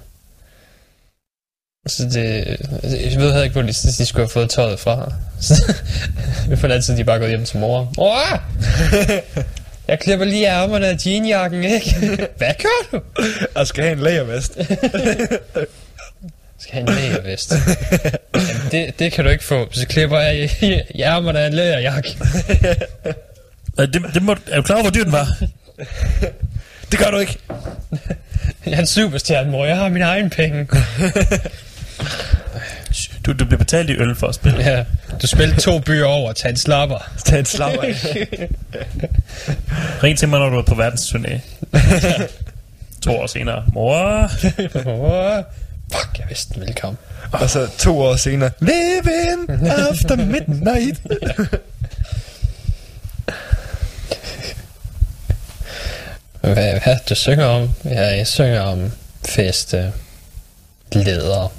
Så 1.86 2.04
det, 2.04 2.46
jeg 2.82 3.20
ved 3.20 3.32
heller 3.32 3.42
ikke, 3.42 3.52
hvor 3.52 3.62
de, 3.62 3.68
de 3.68 4.06
skulle 4.06 4.22
have 4.22 4.32
fået 4.32 4.50
tøjet 4.50 4.80
fra. 4.80 5.12
Så, 5.40 5.74
jeg 6.50 6.58
føler 6.58 6.74
altid, 6.74 6.96
de 6.96 7.04
bare 7.04 7.18
går 7.18 7.26
hjem 7.26 7.44
til 7.44 7.58
mor. 7.58 7.92
Mor! 7.96 8.42
Jeg 9.88 10.00
klipper 10.00 10.24
lige 10.24 10.46
ærmerne 10.46 10.86
af 10.86 11.06
jeanjakken, 11.06 11.64
ikke? 11.64 11.94
Hvad 12.38 12.52
gør 12.58 12.88
du? 12.92 13.00
Og 13.54 13.66
skal 13.66 13.84
have 13.84 13.92
en 13.92 14.02
lagervest. 14.02 14.58
Skal 16.62 16.72
have 16.74 16.88
en 16.88 16.94
lægervest. 16.94 17.52
Jamen, 18.34 18.62
det, 18.70 18.98
det 18.98 19.12
kan 19.12 19.24
du 19.24 19.30
ikke 19.30 19.44
få. 19.44 19.68
Så 19.72 19.86
klipper 19.86 20.20
jeg 20.20 20.50
i, 20.62 21.02
ærmerne 21.02 21.38
af 21.40 21.46
en 21.46 21.52
lægerjakke. 21.52 22.16
Det, 23.78 24.02
det 24.14 24.22
må, 24.22 24.36
er 24.46 24.56
du 24.56 24.62
klar 24.62 24.74
over, 24.76 24.82
hvor 24.82 24.90
dyr 24.90 25.04
den 25.04 25.12
var? 25.12 25.26
Det 26.90 26.98
gør 26.98 27.10
du 27.10 27.18
ikke. 27.18 27.38
Jeg 28.66 28.72
er 28.72 28.78
en 28.78 28.86
superstjerne, 28.86 29.50
mor. 29.50 29.64
Jeg 29.64 29.76
har 29.76 29.88
mine 29.88 30.04
egne 30.04 30.30
penge. 30.30 30.66
Du, 33.26 33.32
du 33.32 33.44
bliver 33.44 33.58
betalt 33.58 33.90
i 33.90 33.96
øl 33.96 34.14
for 34.14 34.26
at 34.26 34.34
spille. 34.34 34.70
Ja, 34.70 34.84
du 35.22 35.26
spiller 35.26 35.56
to 35.56 35.78
byer 35.78 36.04
over. 36.04 36.32
Tag 36.32 36.50
en 36.50 36.56
slapper. 36.56 37.12
Tag 37.24 37.38
en 37.38 37.44
slapper. 37.44 37.82
Ring 40.02 40.18
til 40.18 40.28
mig, 40.28 40.40
når 40.40 40.48
du 40.48 40.58
er 40.58 40.62
på 40.62 40.74
verdensturné. 40.74 41.38
to 43.02 43.16
år 43.16 43.26
senere. 43.26 43.64
Mor, 43.74 44.30
Mor. 44.84 45.44
Fuck, 45.92 46.18
jeg 46.18 46.26
vidste 46.28 46.54
den 46.54 46.60
ville 46.60 46.74
komme. 46.74 46.98
Og 47.32 47.50
så 47.50 47.68
to 47.78 48.00
år 48.00 48.16
senere. 48.16 48.50
Living 48.60 49.64
after 49.70 50.16
midnight. 50.16 51.00
Hvad, 56.40 56.54
hvad 56.84 56.96
du 57.08 57.14
synger 57.14 57.44
om? 57.46 57.70
Ja, 57.84 58.16
jeg 58.16 58.26
synger 58.26 58.60
om 58.60 58.92
feste, 59.24 59.92
læder, 60.92 61.52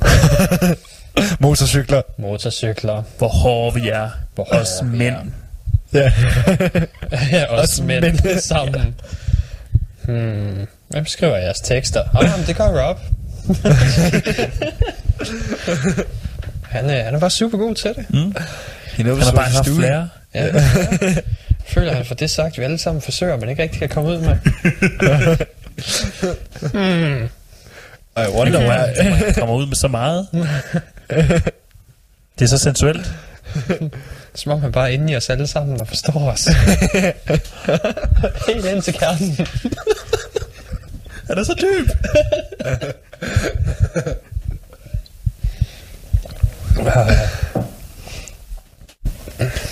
Motorcykler. 1.40 2.02
motorcykler. 2.18 3.02
hvor 3.18 3.28
hårde 3.28 3.80
vi 3.80 3.88
er. 3.88 4.10
Hvor 4.34 4.44
hårde 4.44 4.62
Os 4.62 4.68
vi 4.82 4.96
mænd. 4.96 5.16
Ja. 5.92 6.12
Ja, 7.32 7.46
os 7.58 7.68
Os 7.70 7.80
mænd 7.80 8.04
mænd. 8.24 8.40
sammen. 8.40 8.94
Hmm. 10.02 10.66
Hvem 10.88 11.06
skriver 11.06 11.36
jeres 11.36 11.60
tekster? 11.60 12.04
Ah, 12.14 12.38
men 12.38 12.46
det 12.46 12.56
gør 12.56 12.88
Rob. 12.88 12.98
han, 16.74 16.90
er, 16.90 17.04
han 17.04 17.14
er 17.14 17.18
bare 17.18 17.30
super 17.30 17.58
god 17.58 17.74
til 17.74 17.94
det. 17.96 18.06
Knows 18.96 19.18
Han 19.18 19.26
har 19.26 19.32
bare 19.32 19.50
haft 19.50 19.68
flere. 19.68 20.08
Ja. 20.34 20.46
Føler, 21.66 21.92
han 21.94 22.04
får 22.04 22.14
det 22.14 22.30
sagt, 22.30 22.58
vi 22.58 22.62
alle 22.62 22.78
sammen 22.78 23.02
forsøger, 23.02 23.36
men 23.36 23.48
ikke 23.48 23.62
rigtig 23.62 23.78
kan 23.78 23.88
komme 23.88 24.10
ud 24.10 24.18
med. 24.18 24.36
hmm. 26.72 27.24
I 28.16 28.20
Det 28.20 28.28
wonder 28.34 28.60
why. 28.60 29.10
man 29.10 29.34
kommer 29.34 29.54
ud 29.54 29.66
med 29.66 29.76
så 29.76 29.88
meget. 29.88 30.28
Det 32.38 32.44
er 32.44 32.46
så 32.46 32.58
sensuelt. 32.58 33.12
Som 34.34 34.52
om 34.52 34.60
han 34.60 34.72
bare 34.72 34.88
er 34.88 34.92
inde 34.92 35.12
i 35.12 35.16
os 35.16 35.30
alle 35.30 35.46
sammen 35.46 35.80
og 35.80 35.88
forstår 35.88 36.30
os. 36.30 36.48
Helt 38.48 38.64
ind 38.66 38.82
til 38.82 38.94
kernen. 38.94 39.46
Er 41.28 41.42
så 41.42 41.54
dyb. 41.60 41.90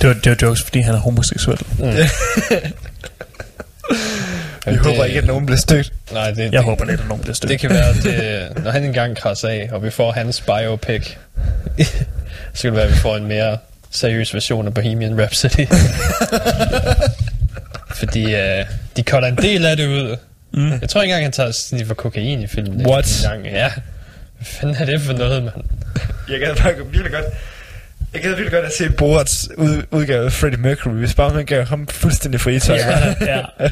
Det 0.01 0.09
var, 0.09 0.15
det 0.15 0.31
var 0.31 0.37
jokes, 0.43 0.63
fordi 0.63 0.81
han 0.81 0.95
er 0.95 0.99
homoseksuel. 0.99 1.59
Vi 4.67 4.75
håber 4.75 5.05
ikke, 5.05 5.19
at 5.19 5.25
nogen 5.27 5.47
bliver 5.47 5.59
stødt. 5.59 5.93
Nej, 6.13 6.31
det, 6.31 6.39
Jeg 6.39 6.53
det, 6.53 6.65
håber 6.65 6.85
lidt, 6.85 7.01
at 7.01 7.09
nogen 7.09 7.23
bliver 7.23 7.35
stødt. 7.35 7.51
det 7.51 7.61
kan 7.61 7.71
være, 7.71 7.89
at 7.89 7.97
det, 8.03 8.49
når 8.65 8.71
han 8.71 8.85
engang 8.85 9.17
krasser 9.17 9.49
af, 9.49 9.69
og 9.73 9.83
vi 9.83 9.91
får 9.91 10.13
hans 10.13 10.41
biopic, 10.41 11.15
så 12.55 12.63
kan 12.63 12.71
det 12.71 12.75
være, 12.75 12.85
at 12.85 12.91
vi 12.91 12.97
får 12.97 13.17
en 13.17 13.27
mere 13.27 13.59
seriøs 13.91 14.35
version 14.35 14.67
af 14.67 14.75
Bohemian 14.75 15.21
Rhapsody. 15.21 15.67
Fordi 18.01 18.25
uh, 18.25 18.67
de 18.97 19.03
cutter 19.03 19.29
en 19.29 19.37
del 19.37 19.67
af 19.67 19.77
det 19.77 19.87
ud. 19.87 20.17
Mm. 20.57 20.79
Jeg 20.81 20.89
tror 20.89 21.03
ikke 21.03 21.13
engang, 21.13 21.25
han 21.25 21.33
tager 21.33 21.51
snit 21.51 21.87
for 21.87 21.95
kokain 21.95 22.43
i 22.43 22.47
filmen. 22.47 22.87
What? 22.87 23.25
Ja. 23.45 23.71
Hvad 24.37 24.47
fanden 24.47 24.77
er 24.77 24.85
det 24.85 25.01
for 25.01 25.13
noget, 25.13 25.43
mand? 25.43 25.55
Jeg 26.31 26.41
gad 26.41 26.57
bare 26.57 26.75
virkelig 26.77 27.13
godt... 27.13 27.25
Jeg 28.15 28.23
gad 28.23 28.31
virkelig 28.31 28.53
godt 28.53 28.65
at 28.65 28.73
se 28.73 28.85
Borat's 28.85 29.55
ud, 29.57 29.83
udgave 29.91 30.25
af 30.25 30.33
Freddie 30.33 30.61
Mercury, 30.61 30.93
hvis 30.93 31.15
bare 31.15 31.35
man 31.35 31.45
gav 31.45 31.65
ham 31.65 31.87
fuldstændig 31.87 32.41
fri 32.41 32.61
tøj. 32.61 32.77
Ja, 32.77 33.15
ja. 33.21 33.43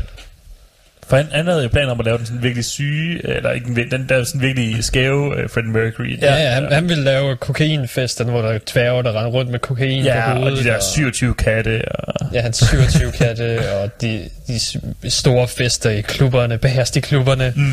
For 1.07 1.17
han, 1.17 1.27
han 1.33 1.47
havde 1.47 1.63
jo 1.63 1.69
planer 1.69 1.91
om 1.91 2.01
at 2.01 2.07
lave 2.07 2.19
den 2.19 2.27
sådan 2.27 2.43
virkelig 2.43 2.65
syge, 2.65 3.37
eller 3.37 3.51
ikke 3.51 3.87
den, 3.91 4.07
der 4.09 4.25
sådan 4.25 4.41
virkelig 4.41 4.85
skæve 4.85 5.27
uh, 5.29 5.51
Freddie 5.51 5.73
Mercury. 5.73 6.19
Ja, 6.23 6.35
ja 6.35 6.51
han, 6.51 6.73
han 6.73 6.89
ville 6.89 7.05
lave 7.05 7.37
kokainfester, 7.37 8.25
hvor 8.25 8.43
der 8.43 8.49
er 8.49 8.59
dværge, 8.73 9.03
der 9.03 9.09
render 9.09 9.31
rundt 9.31 9.51
med 9.51 9.59
kokain 9.59 10.05
ja 10.05 10.25
på 10.27 10.31
og 10.31 10.39
hovedet. 10.39 10.65
de 10.65 10.65
der 10.65 10.81
27 10.81 11.35
katte. 11.35 11.83
Og, 11.95 12.15
Ja, 12.35 12.41
hans 12.41 12.65
27 12.69 13.13
katte, 13.13 13.59
og 13.73 14.01
de, 14.01 14.21
de 15.03 15.11
store 15.11 15.49
fester 15.49 15.91
i 15.91 16.01
klubberne, 16.01 16.59
bagerst 16.59 16.97
i 16.97 17.01
klubberne, 17.01 17.53
mm. 17.57 17.73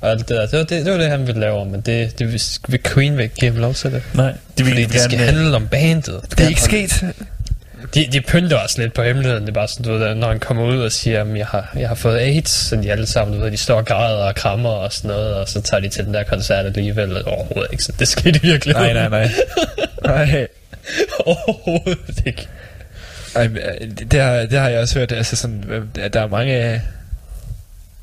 og 0.00 0.10
alt 0.10 0.28
det 0.28 0.36
der. 0.36 0.46
Det 0.46 0.58
var 0.58 0.64
det, 0.64 0.84
det 0.84 0.92
var 0.92 0.98
det, 0.98 1.10
han 1.10 1.26
ville 1.26 1.40
lave, 1.40 1.64
men 1.64 1.80
det, 1.80 2.18
det 2.18 2.32
vil, 2.32 2.80
Queen 2.84 3.16
vil 3.16 3.22
ikke 3.22 3.34
give 3.34 3.50
ham 3.50 3.60
lov 3.60 3.74
til 3.74 3.92
det. 3.92 4.02
nej, 4.14 4.32
de 4.58 4.64
vil 4.64 4.72
Fordi 4.72 4.84
det 4.84 5.00
skal 5.00 5.18
gerne... 5.18 5.32
handle 5.32 5.56
om 5.56 5.66
bandet. 5.66 6.20
Det 6.30 6.40
er 6.40 6.48
ikke 6.48 6.62
sket. 6.62 7.04
De, 7.94 8.08
de 8.12 8.20
pynter 8.20 8.56
også 8.56 8.80
lidt 8.80 8.94
på 8.94 9.02
hemmeligheden. 9.02 9.42
Det 9.42 9.48
er 9.48 9.54
bare 9.54 9.68
sådan, 9.68 9.84
du 9.84 9.98
ved, 9.98 10.14
når 10.14 10.28
han 10.28 10.40
kommer 10.40 10.64
ud 10.64 10.78
og 10.78 10.92
siger, 10.92 11.20
at 11.20 11.38
jeg 11.38 11.46
har, 11.46 11.72
jeg 11.76 11.88
har 11.88 11.94
fået 11.94 12.18
AIDS, 12.18 12.50
så 12.50 12.76
de 12.76 12.92
alle 12.92 13.06
sammen, 13.06 13.36
du 13.36 13.42
ved, 13.42 13.50
de 13.50 13.56
står 13.56 13.76
og 13.76 13.86
græder 13.86 14.24
og 14.24 14.34
krammer 14.34 14.70
og 14.70 14.92
sådan 14.92 15.08
noget, 15.08 15.34
og 15.34 15.48
så 15.48 15.60
tager 15.60 15.80
de 15.80 15.88
til 15.88 16.04
den 16.04 16.14
der 16.14 16.22
koncert 16.22 16.66
alligevel. 16.66 17.26
Overhovedet 17.26 17.72
ikke, 17.72 17.84
så 17.84 17.92
det 17.98 18.08
skete 18.08 18.42
virkelig. 18.42 18.74
Nej, 18.74 18.92
nej, 18.92 19.08
nej. 19.08 19.30
Nej. 20.04 20.46
Overhovedet 21.26 22.22
ikke. 22.26 22.48
Ej, 23.34 23.44
øh, 23.44 23.90
det, 24.10 24.20
har, 24.20 24.36
det 24.36 24.58
har 24.58 24.68
jeg 24.68 24.80
også 24.80 24.98
hørt. 24.98 25.12
Altså 25.12 25.36
sådan, 25.36 25.64
øh, 25.68 25.82
at 26.04 26.14
der 26.14 26.20
er 26.20 26.26
mange... 26.26 26.82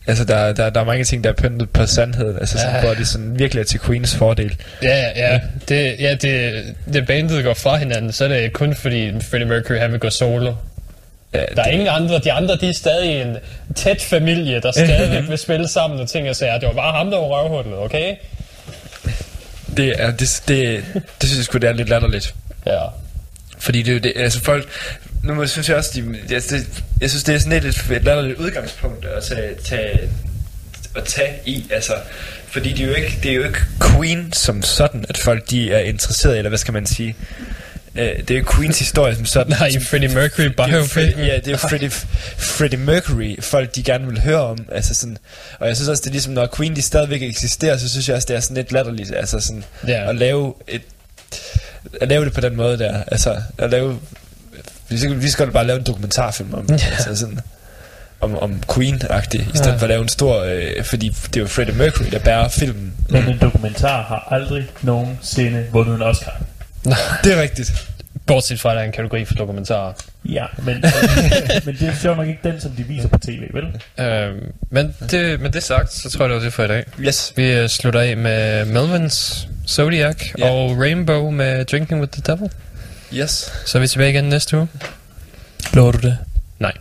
Altså, 0.07 0.23
der, 0.25 0.53
der, 0.53 0.69
der 0.69 0.79
er 0.81 0.85
mange 0.85 1.03
ting, 1.03 1.23
der 1.23 1.29
er 1.29 1.33
pyntet 1.33 1.69
på 1.69 1.85
sandheden. 1.85 2.37
Altså, 2.39 2.57
sådan, 2.57 2.75
Ja. 2.75 2.81
hvor 2.81 2.93
det 2.93 3.07
sådan 3.07 3.39
virkelig 3.39 3.61
er 3.61 3.65
til 3.65 3.79
Queens 3.79 4.15
fordel. 4.15 4.55
Ja, 4.83 5.03
ja, 5.15 5.39
det, 5.69 5.95
ja 5.99 6.15
det, 6.15 6.63
det 6.93 7.07
bandet 7.07 7.43
går 7.43 7.53
fra 7.53 7.75
hinanden, 7.77 8.11
så 8.11 8.23
er 8.23 8.27
det 8.27 8.53
kun 8.53 8.75
fordi 8.75 9.11
Freddie 9.21 9.47
Mercury 9.49 9.77
han 9.77 9.91
vil 9.91 9.99
gå 9.99 10.09
solo. 10.09 10.53
Ja, 11.33 11.43
Der 11.55 11.63
er 11.63 11.67
ingen 11.69 11.87
andre, 11.87 12.19
de 12.19 12.31
andre 12.31 12.55
de 12.61 12.69
er 12.69 12.73
stadig 12.73 13.21
en 13.21 13.37
tæt 13.75 14.01
familie, 14.01 14.59
der 14.61 14.71
stadigvæk 14.85 15.29
vil 15.29 15.37
spille 15.37 15.67
sammen 15.67 15.99
og 15.99 16.09
ting 16.09 16.29
og 16.29 16.35
sager. 16.35 16.57
Det 16.57 16.67
var 16.67 16.73
bare 16.73 16.97
ham, 16.97 17.11
der 17.11 17.17
var 17.17 17.25
røvhullet, 17.25 17.79
okay? 17.79 18.15
Det, 19.77 19.93
er, 20.01 20.11
det, 20.11 20.41
det, 20.47 20.83
det 20.95 21.29
synes 21.29 21.37
jeg 21.37 21.45
sgu, 21.45 21.57
det 21.57 21.69
er 21.69 21.73
lidt 21.73 21.89
latterligt. 21.89 22.35
Ja. 22.65 22.79
Fordi 23.65 23.81
det 23.81 23.89
er 23.89 23.93
jo 23.93 23.99
det, 23.99 24.13
altså 24.15 24.41
folk, 24.41 24.67
nu 25.23 25.47
synes 25.47 25.69
jeg 25.69 25.77
også, 25.77 25.91
de, 25.95 26.19
jeg, 26.29 26.41
det, 26.49 26.67
jeg 27.01 27.09
synes, 27.09 27.23
det 27.23 27.35
er 27.35 27.39
sådan 27.39 27.61
lidt 27.61 27.65
et, 27.91 28.03
latterligt 28.03 28.37
udgangspunkt 28.39 29.05
at 29.05 29.23
tage, 29.23 29.55
tage, 29.63 29.99
at 30.95 31.03
tage 31.03 31.33
i, 31.45 31.65
altså, 31.71 31.93
fordi 32.47 32.73
det 32.73 32.83
er, 32.83 32.87
jo 32.87 32.93
ikke, 32.93 33.19
det 33.23 33.31
er 33.31 33.35
jo 33.35 33.43
ikke 33.43 33.59
Queen 33.81 34.33
som 34.33 34.61
sådan, 34.63 35.05
at 35.09 35.17
folk 35.17 35.49
de 35.49 35.71
er 35.71 35.79
interesseret 35.79 36.37
eller 36.37 36.49
hvad 36.49 36.59
skal 36.59 36.73
man 36.73 36.85
sige, 36.85 37.15
Øh, 37.97 38.19
det 38.27 38.31
er 38.31 38.37
jo 38.39 38.45
Queens 38.55 38.79
historie 38.79 39.15
som 39.15 39.25
sådan. 39.25 39.51
Nej, 39.59 39.79
Freddie 39.79 40.09
Mercury 40.09 40.45
er 40.45 40.49
biopic. 40.67 41.13
Ja, 41.17 41.35
det 41.35 41.47
er 41.47 41.51
jo 41.51 41.57
Freddie, 41.57 41.89
Freddie 42.37 42.79
Mercury, 42.79 43.35
folk 43.41 43.75
de 43.75 43.83
gerne 43.83 44.07
vil 44.07 44.21
høre 44.21 44.41
om. 44.41 44.57
Altså 44.71 44.93
sådan, 44.93 45.17
og 45.59 45.67
jeg 45.67 45.75
synes 45.75 45.89
også, 45.89 46.01
det 46.01 46.07
er 46.07 46.11
ligesom, 46.11 46.33
når 46.33 46.49
Queen 46.57 46.75
de 46.75 46.81
stadigvæk 46.81 47.21
eksisterer, 47.21 47.77
så 47.77 47.89
synes 47.89 48.07
jeg 48.07 48.15
også, 48.15 48.25
det 48.25 48.35
er 48.35 48.39
sådan 48.39 48.57
lidt 48.57 48.71
latterligt. 48.71 49.15
Altså 49.15 49.39
sådan, 49.39 49.63
Ja. 49.87 50.09
at 50.09 50.15
lave 50.15 50.53
et 50.67 50.81
at 52.01 52.07
lave 52.07 52.25
det 52.25 52.33
på 52.33 52.41
den 52.41 52.55
måde 52.55 52.79
der. 52.79 53.03
Altså, 53.07 53.35
at 53.57 53.69
lave... 53.69 53.99
Vi 54.89 54.97
skal, 54.97 55.21
vi 55.21 55.29
skal 55.29 55.51
bare 55.51 55.67
lave 55.67 55.79
en 55.79 55.85
dokumentarfilm 55.85 56.53
om, 56.53 56.65
ja. 56.69 56.73
altså 56.73 57.15
sådan, 57.15 57.39
om, 58.21 58.37
om 58.37 58.63
Queen-agtigt, 58.71 59.41
i 59.53 59.57
stedet 59.57 59.71
Ja. 59.71 59.75
for 59.77 59.83
at 59.83 59.89
lave 59.89 60.01
en 60.01 60.07
stor... 60.09 60.43
Øh, 60.43 60.83
fordi 60.83 61.09
det 61.09 61.35
er 61.37 61.41
jo 61.41 61.47
Freddie 61.47 61.75
Mercury, 61.75 62.05
der 62.11 62.19
bærer 62.19 62.47
filmen. 62.49 62.93
Men 63.09 63.27
en 63.27 63.37
dokumentar 63.41 64.01
har 64.01 64.27
aldrig 64.31 64.67
nogensinde 64.81 65.65
vundet 65.71 65.95
en 65.95 66.01
Oscar. 66.01 66.41
Det 67.23 67.37
er 67.37 67.41
rigtigt. 67.41 67.87
Bortset 68.27 68.59
fra, 68.61 68.69
at 68.71 68.75
der 68.75 68.81
er 68.81 68.85
en 68.85 68.91
kategori 68.91 69.25
for 69.25 69.33
dokumentarer. 69.35 69.93
Ja, 70.25 70.45
men, 70.57 70.83
men 71.65 71.75
det 71.79 71.87
er 71.87 71.95
sjovt 72.01 72.17
nok 72.17 72.27
ikke 72.27 72.39
den, 72.43 72.61
som 72.61 72.71
de 72.71 72.83
viser 72.83 73.07
på 73.07 73.17
tv, 73.17 73.41
vel? 73.53 73.63
Øhm, 74.05 74.51
men, 74.69 74.95
det, 75.11 75.39
med 75.41 75.49
det 75.49 75.63
sagt, 75.63 75.93
så 75.93 76.09
tror 76.09 76.25
jeg, 76.25 76.29
det 76.29 76.37
var 76.37 76.43
det 76.43 76.53
for 76.53 76.63
i 76.63 76.67
dag. 76.67 76.83
Yes. 76.99 77.33
Vi 77.35 77.51
øh, 77.51 77.69
slutter 77.69 77.99
af 77.99 78.17
med 78.17 78.65
Melvins 78.65 79.47
Zodiac 79.67 80.15
Ja. 80.37 80.49
og 80.49 80.77
Rainbow 80.81 81.29
med 81.29 81.65
Drinking 81.65 82.01
with 82.01 82.11
the 82.13 82.21
Devil. 82.33 82.49
Yes. 83.13 83.51
Så 83.65 83.77
er 83.77 83.79
vi 83.81 83.87
tilbage 83.87 84.09
igen 84.09 84.23
næste 84.23 84.57
uge. 84.57 84.67
Lover 85.73 85.91
du 85.91 85.97
det? 85.97 86.17
Nej. 86.59 86.73